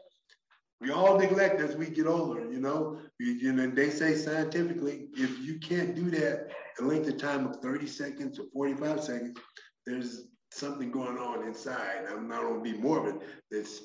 We 0.82 0.92
all 0.92 1.18
neglect 1.18 1.60
as 1.60 1.76
we 1.76 1.90
get 1.90 2.08
older, 2.08 2.50
you 2.50 2.60
know. 2.60 3.00
You, 3.20 3.34
you 3.34 3.54
know, 3.54 3.68
they 3.70 3.90
say 3.90 4.16
scientifically, 4.16 5.08
if 5.14 5.40
you 5.40 5.60
can't 5.60 5.94
do 5.94 6.10
that 6.12 6.48
a 6.80 6.84
length 6.84 7.10
of 7.10 7.18
time 7.18 7.46
of 7.46 7.58
30 7.58 7.88
seconds 7.88 8.40
or 8.40 8.46
45 8.54 9.04
seconds, 9.04 9.38
there's 9.86 10.29
something 10.52 10.92
going 10.92 11.18
on 11.18 11.46
inside. 11.46 12.06
I'm 12.10 12.28
not 12.28 12.42
gonna 12.42 12.62
be 12.62 12.74
morbid. 12.74 13.16
That's 13.52 13.82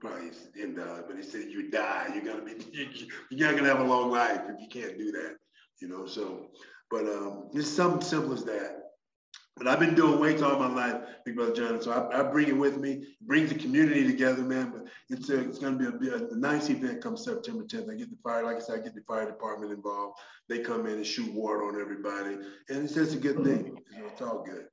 probably 0.00 0.30
in 0.56 0.74
the, 0.74 1.04
but 1.06 1.16
he 1.16 1.22
said 1.22 1.50
you 1.50 1.70
die. 1.70 2.10
You're 2.14 2.24
gonna 2.24 2.44
be, 2.44 2.54
you're 3.30 3.48
not 3.48 3.56
gonna 3.56 3.68
have 3.68 3.80
a 3.80 3.84
long 3.84 4.10
life 4.10 4.42
if 4.48 4.60
you 4.60 4.68
can't 4.68 4.98
do 4.98 5.12
that. 5.12 5.36
You 5.80 5.88
know, 5.88 6.06
so, 6.06 6.46
but 6.90 7.04
um, 7.06 7.48
it's 7.52 7.68
something 7.68 8.00
simple 8.00 8.32
as 8.32 8.44
that. 8.44 8.80
But 9.56 9.68
I've 9.68 9.78
been 9.78 9.94
doing 9.94 10.18
weights 10.18 10.42
all 10.42 10.58
my 10.58 10.72
life, 10.72 11.00
Big 11.24 11.36
Brother 11.36 11.54
John. 11.54 11.80
So 11.80 11.92
I, 11.92 12.20
I 12.20 12.22
bring 12.24 12.48
it 12.48 12.56
with 12.56 12.78
me. 12.78 12.92
It 12.92 13.20
brings 13.20 13.50
the 13.50 13.54
community 13.54 14.04
together, 14.04 14.42
man. 14.42 14.72
But 14.72 14.88
it's 15.10 15.30
a, 15.30 15.48
it's 15.48 15.60
going 15.60 15.78
to 15.78 15.92
be 15.92 16.08
a, 16.08 16.16
a, 16.16 16.36
nice 16.36 16.70
event 16.70 17.00
come 17.00 17.16
September 17.16 17.62
10th. 17.62 17.88
I 17.88 17.94
get 17.94 18.10
the 18.10 18.16
fire, 18.20 18.42
like 18.42 18.56
I 18.56 18.58
said, 18.58 18.80
I 18.80 18.82
get 18.82 18.96
the 18.96 19.02
fire 19.02 19.26
department 19.26 19.70
involved. 19.70 20.18
They 20.48 20.58
come 20.58 20.86
in 20.86 20.94
and 20.94 21.06
shoot 21.06 21.32
water 21.32 21.62
on 21.62 21.80
everybody, 21.80 22.34
and 22.68 22.84
it's 22.84 22.94
just 22.94 23.14
a 23.14 23.18
good 23.18 23.44
thing. 23.44 23.78
You 23.92 24.00
know, 24.00 24.08
it's 24.08 24.22
all 24.22 24.42
good 24.42 24.66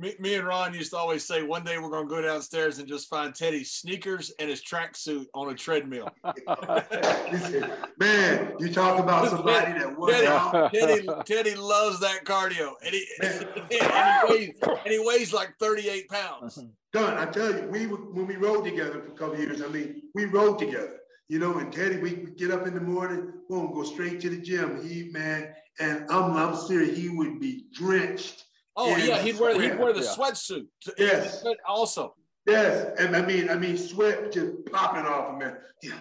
me, 0.00 0.14
me 0.18 0.34
and 0.34 0.46
Ron 0.46 0.72
used 0.72 0.92
to 0.92 0.96
always 0.96 1.26
say 1.26 1.42
one 1.42 1.62
day 1.62 1.78
we're 1.78 1.90
going 1.90 2.08
to 2.08 2.14
go 2.14 2.22
downstairs 2.22 2.78
and 2.78 2.88
just 2.88 3.08
find 3.08 3.34
Teddy's 3.34 3.72
sneakers 3.72 4.32
and 4.38 4.48
his 4.48 4.62
tracksuit 4.62 5.26
on 5.34 5.50
a 5.50 5.54
treadmill. 5.54 6.08
Man, 7.98 8.54
you 8.58 8.72
talk 8.72 8.98
about 8.98 9.28
somebody 9.28 9.78
that 9.78 9.98
works 9.98 10.14
Teddy, 10.14 10.26
out. 10.26 10.72
Teddy, 10.72 11.08
Teddy 11.26 11.54
loves 11.54 12.00
that 12.00 12.24
cardio, 12.24 12.72
and 12.84 12.94
he, 12.94 13.06
and 13.20 13.46
he 13.70 13.80
weighs 14.28 14.54
and 14.62 14.92
he 14.92 14.98
weighs 14.98 15.32
like 15.32 15.54
thirty 15.60 15.88
eight 15.88 16.08
pounds. 16.08 16.58
Done. 16.92 17.18
I 17.18 17.26
tell 17.26 17.54
you, 17.54 17.68
we 17.68 17.86
when 17.86 18.26
we 18.26 18.36
rode 18.36 18.64
together 18.64 19.02
for 19.02 19.12
a 19.12 19.16
couple 19.16 19.38
years. 19.38 19.62
I 19.62 19.68
mean, 19.68 20.02
we 20.14 20.24
rode 20.24 20.58
together. 20.58 20.96
You 21.28 21.38
know, 21.38 21.58
and 21.58 21.72
Teddy, 21.72 21.98
we 21.98 22.26
get 22.36 22.50
up 22.50 22.66
in 22.66 22.74
the 22.74 22.80
morning, 22.80 23.32
boom, 23.48 23.72
go 23.72 23.84
straight 23.84 24.20
to 24.22 24.30
the 24.30 24.38
gym. 24.38 24.84
He 24.84 25.10
man, 25.10 25.54
and 25.78 26.06
I'm 26.10 26.36
I'm 26.36 26.56
serious. 26.56 26.96
He 26.96 27.10
would 27.10 27.38
be 27.38 27.66
drenched 27.72 28.46
Oh 28.80 28.96
yeah, 28.96 29.20
he'd 29.20 29.38
wear 29.38 29.60
he'd 29.60 29.78
wear 29.78 29.92
the 29.92 30.00
yeah. 30.00 30.14
sweatsuit. 30.16 30.66
Yes. 30.96 31.44
Also. 31.68 32.14
Yes, 32.46 32.98
and 32.98 33.14
I 33.14 33.20
mean 33.20 33.50
I 33.50 33.56
mean 33.56 33.76
sweat 33.76 34.32
just 34.32 34.64
popping 34.72 35.04
off 35.04 35.32
him, 35.32 35.38
man. 35.38 35.56
Yeah. 35.82 35.98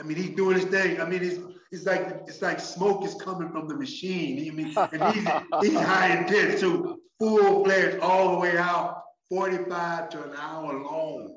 I 0.00 0.02
mean 0.02 0.16
he's 0.16 0.34
doing 0.34 0.56
his 0.58 0.64
thing. 0.64 1.00
I 1.00 1.08
mean 1.08 1.22
it's 1.22 1.38
it's 1.70 1.86
like 1.86 2.22
it's 2.26 2.42
like 2.42 2.58
smoke 2.58 3.04
is 3.04 3.14
coming 3.14 3.50
from 3.50 3.68
the 3.68 3.76
machine. 3.76 4.50
I 4.50 4.54
mean 4.54 4.74
and 4.76 5.14
he's 5.14 5.70
he's 5.70 5.80
high 5.80 6.18
intense 6.18 6.60
too, 6.60 7.00
full 7.20 7.64
fledged 7.64 8.00
all 8.00 8.32
the 8.32 8.38
way 8.38 8.58
out, 8.58 9.02
45 9.28 10.08
to 10.10 10.24
an 10.24 10.32
hour 10.36 10.74
long. 10.82 11.36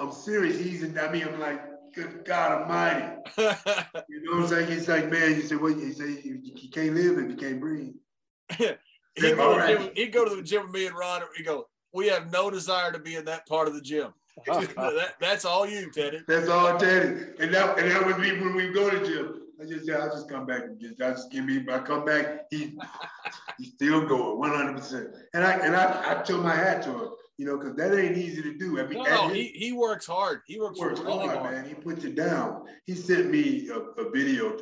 I'm 0.00 0.10
serious. 0.10 0.58
He's 0.58 0.82
in, 0.82 0.98
I 0.98 1.08
mean 1.12 1.22
I'm 1.28 1.38
like 1.38 1.60
good 1.94 2.24
God 2.24 2.62
Almighty. 2.62 3.06
you 4.08 4.22
know 4.24 4.32
what 4.32 4.42
I'm 4.42 4.48
saying? 4.48 4.70
He's 4.72 4.88
like, 4.88 5.08
man, 5.08 5.36
you 5.36 5.42
say, 5.42 5.54
well, 5.54 5.70
you 5.70 5.92
say 5.92 6.20
you, 6.24 6.40
you 6.42 6.68
can't 6.68 6.94
live 6.94 7.18
if 7.18 7.30
you 7.30 7.36
can't 7.36 7.60
breathe. 7.60 7.94
He'd 9.16 9.36
go, 9.36 9.56
right. 9.56 9.78
gym, 9.78 9.90
he'd 9.94 10.12
go 10.12 10.28
to 10.28 10.36
the 10.36 10.42
gym 10.42 10.64
with 10.64 10.72
me 10.72 10.86
and 10.86 10.96
Ron. 10.96 11.22
He 11.36 11.42
go, 11.42 11.66
we 11.92 12.08
have 12.08 12.30
no 12.30 12.50
desire 12.50 12.92
to 12.92 12.98
be 12.98 13.16
in 13.16 13.24
that 13.24 13.46
part 13.46 13.68
of 13.68 13.74
the 13.74 13.80
gym. 13.80 14.12
that, 14.46 15.14
that's 15.18 15.44
all 15.46 15.66
you, 15.66 15.90
Teddy. 15.90 16.20
That's 16.28 16.48
all, 16.48 16.76
Teddy. 16.76 17.24
And 17.40 17.54
that 17.54 17.78
and 17.78 17.90
that 17.90 18.04
would 18.04 18.20
be 18.20 18.32
when 18.32 18.54
we 18.54 18.70
go 18.70 18.90
to 18.90 18.98
the 18.98 19.06
gym. 19.06 19.42
I 19.60 19.64
just 19.64 19.88
yeah, 19.88 20.04
I 20.04 20.08
just 20.08 20.28
come 20.28 20.44
back 20.44 20.64
and 20.64 20.78
just 20.78 21.00
I 21.00 21.12
just 21.12 21.30
give 21.30 21.46
me 21.46 21.64
I 21.72 21.78
come 21.78 22.04
back. 22.04 22.44
He 22.50 22.78
he's 23.58 23.72
still 23.72 24.06
going 24.06 24.38
100. 24.38 24.76
percent 24.76 25.08
And 25.32 25.42
I 25.42 25.52
and 25.52 25.74
I 25.74 26.18
I 26.18 26.22
took 26.22 26.42
my 26.42 26.54
hat 26.54 26.82
to 26.82 26.90
him. 26.90 27.10
You 27.38 27.44
know, 27.44 27.58
because 27.58 27.76
that 27.76 27.94
ain't 27.94 28.16
easy 28.16 28.42
to 28.42 28.56
do. 28.56 28.80
I 28.80 28.86
mean, 28.86 29.02
no, 29.02 29.28
he, 29.28 29.48
he 29.48 29.72
works 29.72 30.06
hard. 30.06 30.40
He 30.46 30.58
works, 30.58 30.78
works 30.78 31.00
really 31.00 31.26
hard, 31.26 31.38
hard, 31.38 31.52
man. 31.52 31.66
He 31.66 31.74
puts 31.74 32.02
it 32.04 32.14
down. 32.14 32.64
He 32.86 32.94
sent 32.94 33.30
me 33.30 33.68
a, 33.68 33.78
a 33.78 34.10
video. 34.10 34.58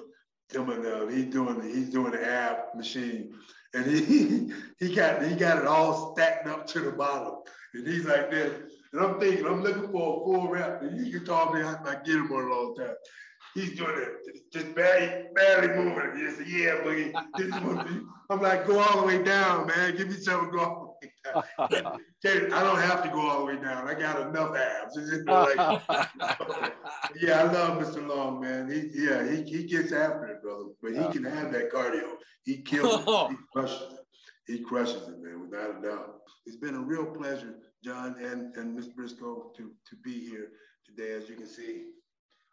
Telling 0.50 0.84
uh, 0.84 1.06
he's 1.06 1.26
doing 1.26 1.62
he's 1.62 1.88
doing 1.88 2.12
the 2.12 2.22
ab 2.22 2.76
machine, 2.76 3.32
and 3.74 3.86
he 3.90 4.52
he 4.78 4.94
got 4.94 5.24
he 5.24 5.34
got 5.34 5.58
it 5.58 5.66
all 5.66 6.14
stacked 6.14 6.46
up 6.46 6.66
to 6.68 6.80
the 6.80 6.92
bottom, 6.92 7.40
and 7.74 7.86
he's 7.86 8.06
like 8.06 8.30
this. 8.30 8.52
And 8.92 9.04
I'm 9.04 9.18
thinking, 9.18 9.44
I'm 9.44 9.62
looking 9.62 9.90
for 9.90 10.22
a 10.22 10.24
full 10.24 10.48
rep, 10.48 10.82
and 10.82 11.04
you 11.04 11.18
can 11.18 11.26
call 11.26 11.52
me, 11.52 11.62
I 11.62 11.82
might 11.82 12.04
get 12.04 12.14
him 12.14 12.30
one 12.30 12.44
of 12.44 12.50
those 12.50 12.78
times. 12.78 12.96
he's 13.54 13.76
doing 13.76 13.96
it, 13.96 14.52
just 14.52 14.72
barely, 14.74 15.24
barely 15.34 15.68
moving. 15.68 16.16
He 16.16 16.30
said, 16.30 16.46
yeah, 16.46 16.76
Boogie, 16.84 18.06
I'm 18.30 18.40
like, 18.40 18.68
go 18.68 18.78
all 18.78 19.00
the 19.00 19.06
way 19.08 19.22
down, 19.22 19.66
man. 19.66 19.96
Give 19.96 20.08
me 20.08 20.14
something 20.14 20.50
go 20.52 20.60
all 20.60 20.83
I 21.26 21.88
don't 22.28 22.80
have 22.80 23.02
to 23.02 23.08
go 23.10 23.20
all 23.20 23.40
the 23.40 23.44
way 23.46 23.56
down. 23.56 23.88
I 23.88 23.94
got 23.94 24.20
enough 24.28 24.54
abs. 24.56 24.96
Like, 25.26 25.56
yeah, 27.20 27.40
I 27.40 27.52
love 27.52 27.82
Mr. 27.82 28.06
Long, 28.06 28.40
man. 28.40 28.70
He, 28.70 28.90
yeah, 29.04 29.28
he, 29.28 29.42
he 29.42 29.64
gets 29.64 29.92
after 29.92 30.26
it, 30.26 30.42
brother. 30.42 30.64
But 30.82 30.92
he 30.92 31.04
can 31.12 31.24
have 31.24 31.52
that 31.52 31.72
cardio. 31.72 32.16
He 32.44 32.58
kills 32.58 33.02
it. 33.06 33.08
He 33.30 33.36
crushes 33.52 33.92
it. 33.92 34.00
He 34.46 34.58
crushes 34.58 35.08
it, 35.08 35.22
man, 35.22 35.40
without 35.40 35.78
a 35.78 35.82
doubt. 35.82 36.20
It's 36.44 36.56
been 36.56 36.74
a 36.74 36.80
real 36.80 37.06
pleasure, 37.06 37.54
John 37.82 38.16
and, 38.22 38.54
and 38.56 38.74
Ms. 38.74 38.88
Brisco, 38.88 39.54
to, 39.56 39.70
to 39.88 39.96
be 40.04 40.28
here 40.28 40.48
today. 40.84 41.12
As 41.12 41.30
you 41.30 41.36
can 41.36 41.46
see, 41.46 41.84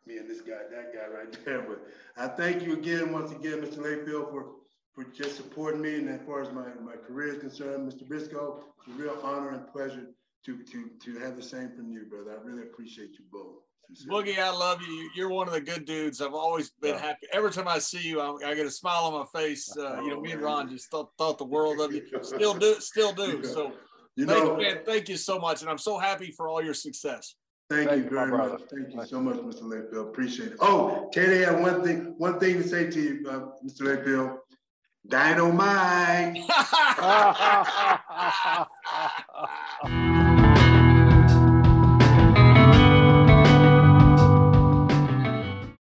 me 0.06 0.18
and 0.18 0.30
this 0.30 0.39
guy, 0.41 0.60
that 0.72 0.93
guy 0.93 1.07
right 1.14 1.45
there. 1.45 1.61
But 1.61 1.85
I 2.18 2.27
thank 2.27 2.64
you 2.64 2.73
again, 2.73 3.11
once 3.11 3.31
again, 3.31 3.61
Mr. 3.61 3.80
Layfield, 3.80 4.31
for, 4.31 4.52
for 4.94 5.06
just 5.06 5.38
supporting 5.38 5.82
me. 5.82 5.96
And 5.96 6.10
as 6.10 6.22
far 6.26 6.42
as 6.42 6.52
my, 6.52 6.68
my 6.84 6.96
career 6.96 7.34
is 7.34 7.40
concerned, 7.40 7.92
Mr. 7.92 8.08
Brisco, 8.08 8.64
it's 8.80 8.88
a 8.88 9.02
real 9.02 9.18
honor 9.24 9.50
and 9.50 9.68
pleasure 9.72 10.08
to, 10.46 10.58
to, 10.64 10.90
to 11.04 11.20
have 11.20 11.36
the 11.36 11.44
same 11.44 11.72
from 11.76 11.92
you, 11.92 12.06
brother. 12.06 12.38
I 12.40 12.46
really 12.46 12.64
appreciate 12.64 13.12
you 13.12 13.26
both. 13.32 13.58
Boogie, 14.08 14.40
I 14.40 14.50
love 14.52 14.82
you. 14.82 15.10
You're 15.16 15.30
one 15.30 15.48
of 15.48 15.54
the 15.54 15.60
good 15.60 15.86
dudes. 15.86 16.22
I've 16.22 16.34
always 16.34 16.70
been 16.82 16.96
yeah. 16.96 17.02
happy. 17.02 17.28
Every 17.34 17.52
time 17.52 17.68
I 17.68 17.80
see 17.80 18.02
you, 18.02 18.22
I, 18.22 18.52
I, 18.52 18.56
get 18.56 18.66
a 18.66 18.72
smile 18.72 19.04
on 19.04 19.14
my 19.14 19.40
face. 19.40 19.70
Uh, 19.78 20.02
you 20.02 20.12
know, 20.12 20.18
oh, 20.18 20.22
me 20.22 20.32
and 20.32 20.42
Ron 20.42 20.70
just 20.70 20.90
thought, 20.90 21.10
thought 21.18 21.38
the 21.38 21.44
world 21.44 21.82
of 21.82 21.92
you. 21.92 22.04
Still 22.22 22.54
do, 22.54 22.76
still 22.80 23.12
do. 23.12 23.44
So, 23.44 23.74
you 24.16 24.26
thank, 24.26 24.46
know, 24.46 24.56
man, 24.56 24.80
thank 24.86 25.10
you 25.10 25.18
so 25.18 25.40
much, 25.40 25.62
and 25.62 25.70
I'm 25.70 25.78
so 25.78 25.98
happy 25.98 26.32
for 26.32 26.48
all 26.48 26.64
your 26.64 26.74
success. 26.74 27.36
Thank, 27.70 27.90
thank 27.90 28.04
you 28.06 28.10
very 28.10 28.32
much. 28.32 28.62
Thank 28.70 28.94
you 28.94 29.06
so 29.06 29.22
much, 29.22 29.38
Mr. 29.38 29.64
Layfield. 29.64 30.10
Appreciate 30.10 30.54
it. 30.54 30.58
Oh, 30.60 31.10
Katie, 31.14 31.46
I 31.46 31.52
have 31.52 31.62
one 31.62 31.84
thing, 31.84 32.16
one 32.18 32.40
thing 32.40 32.62
to 32.62 32.68
say 32.68 32.90
to 32.90 33.02
you, 33.02 33.26
uh, 33.30 33.66
Mr. 33.66 33.84
Layfield. 33.84 34.38
Dynamite. 35.07 36.45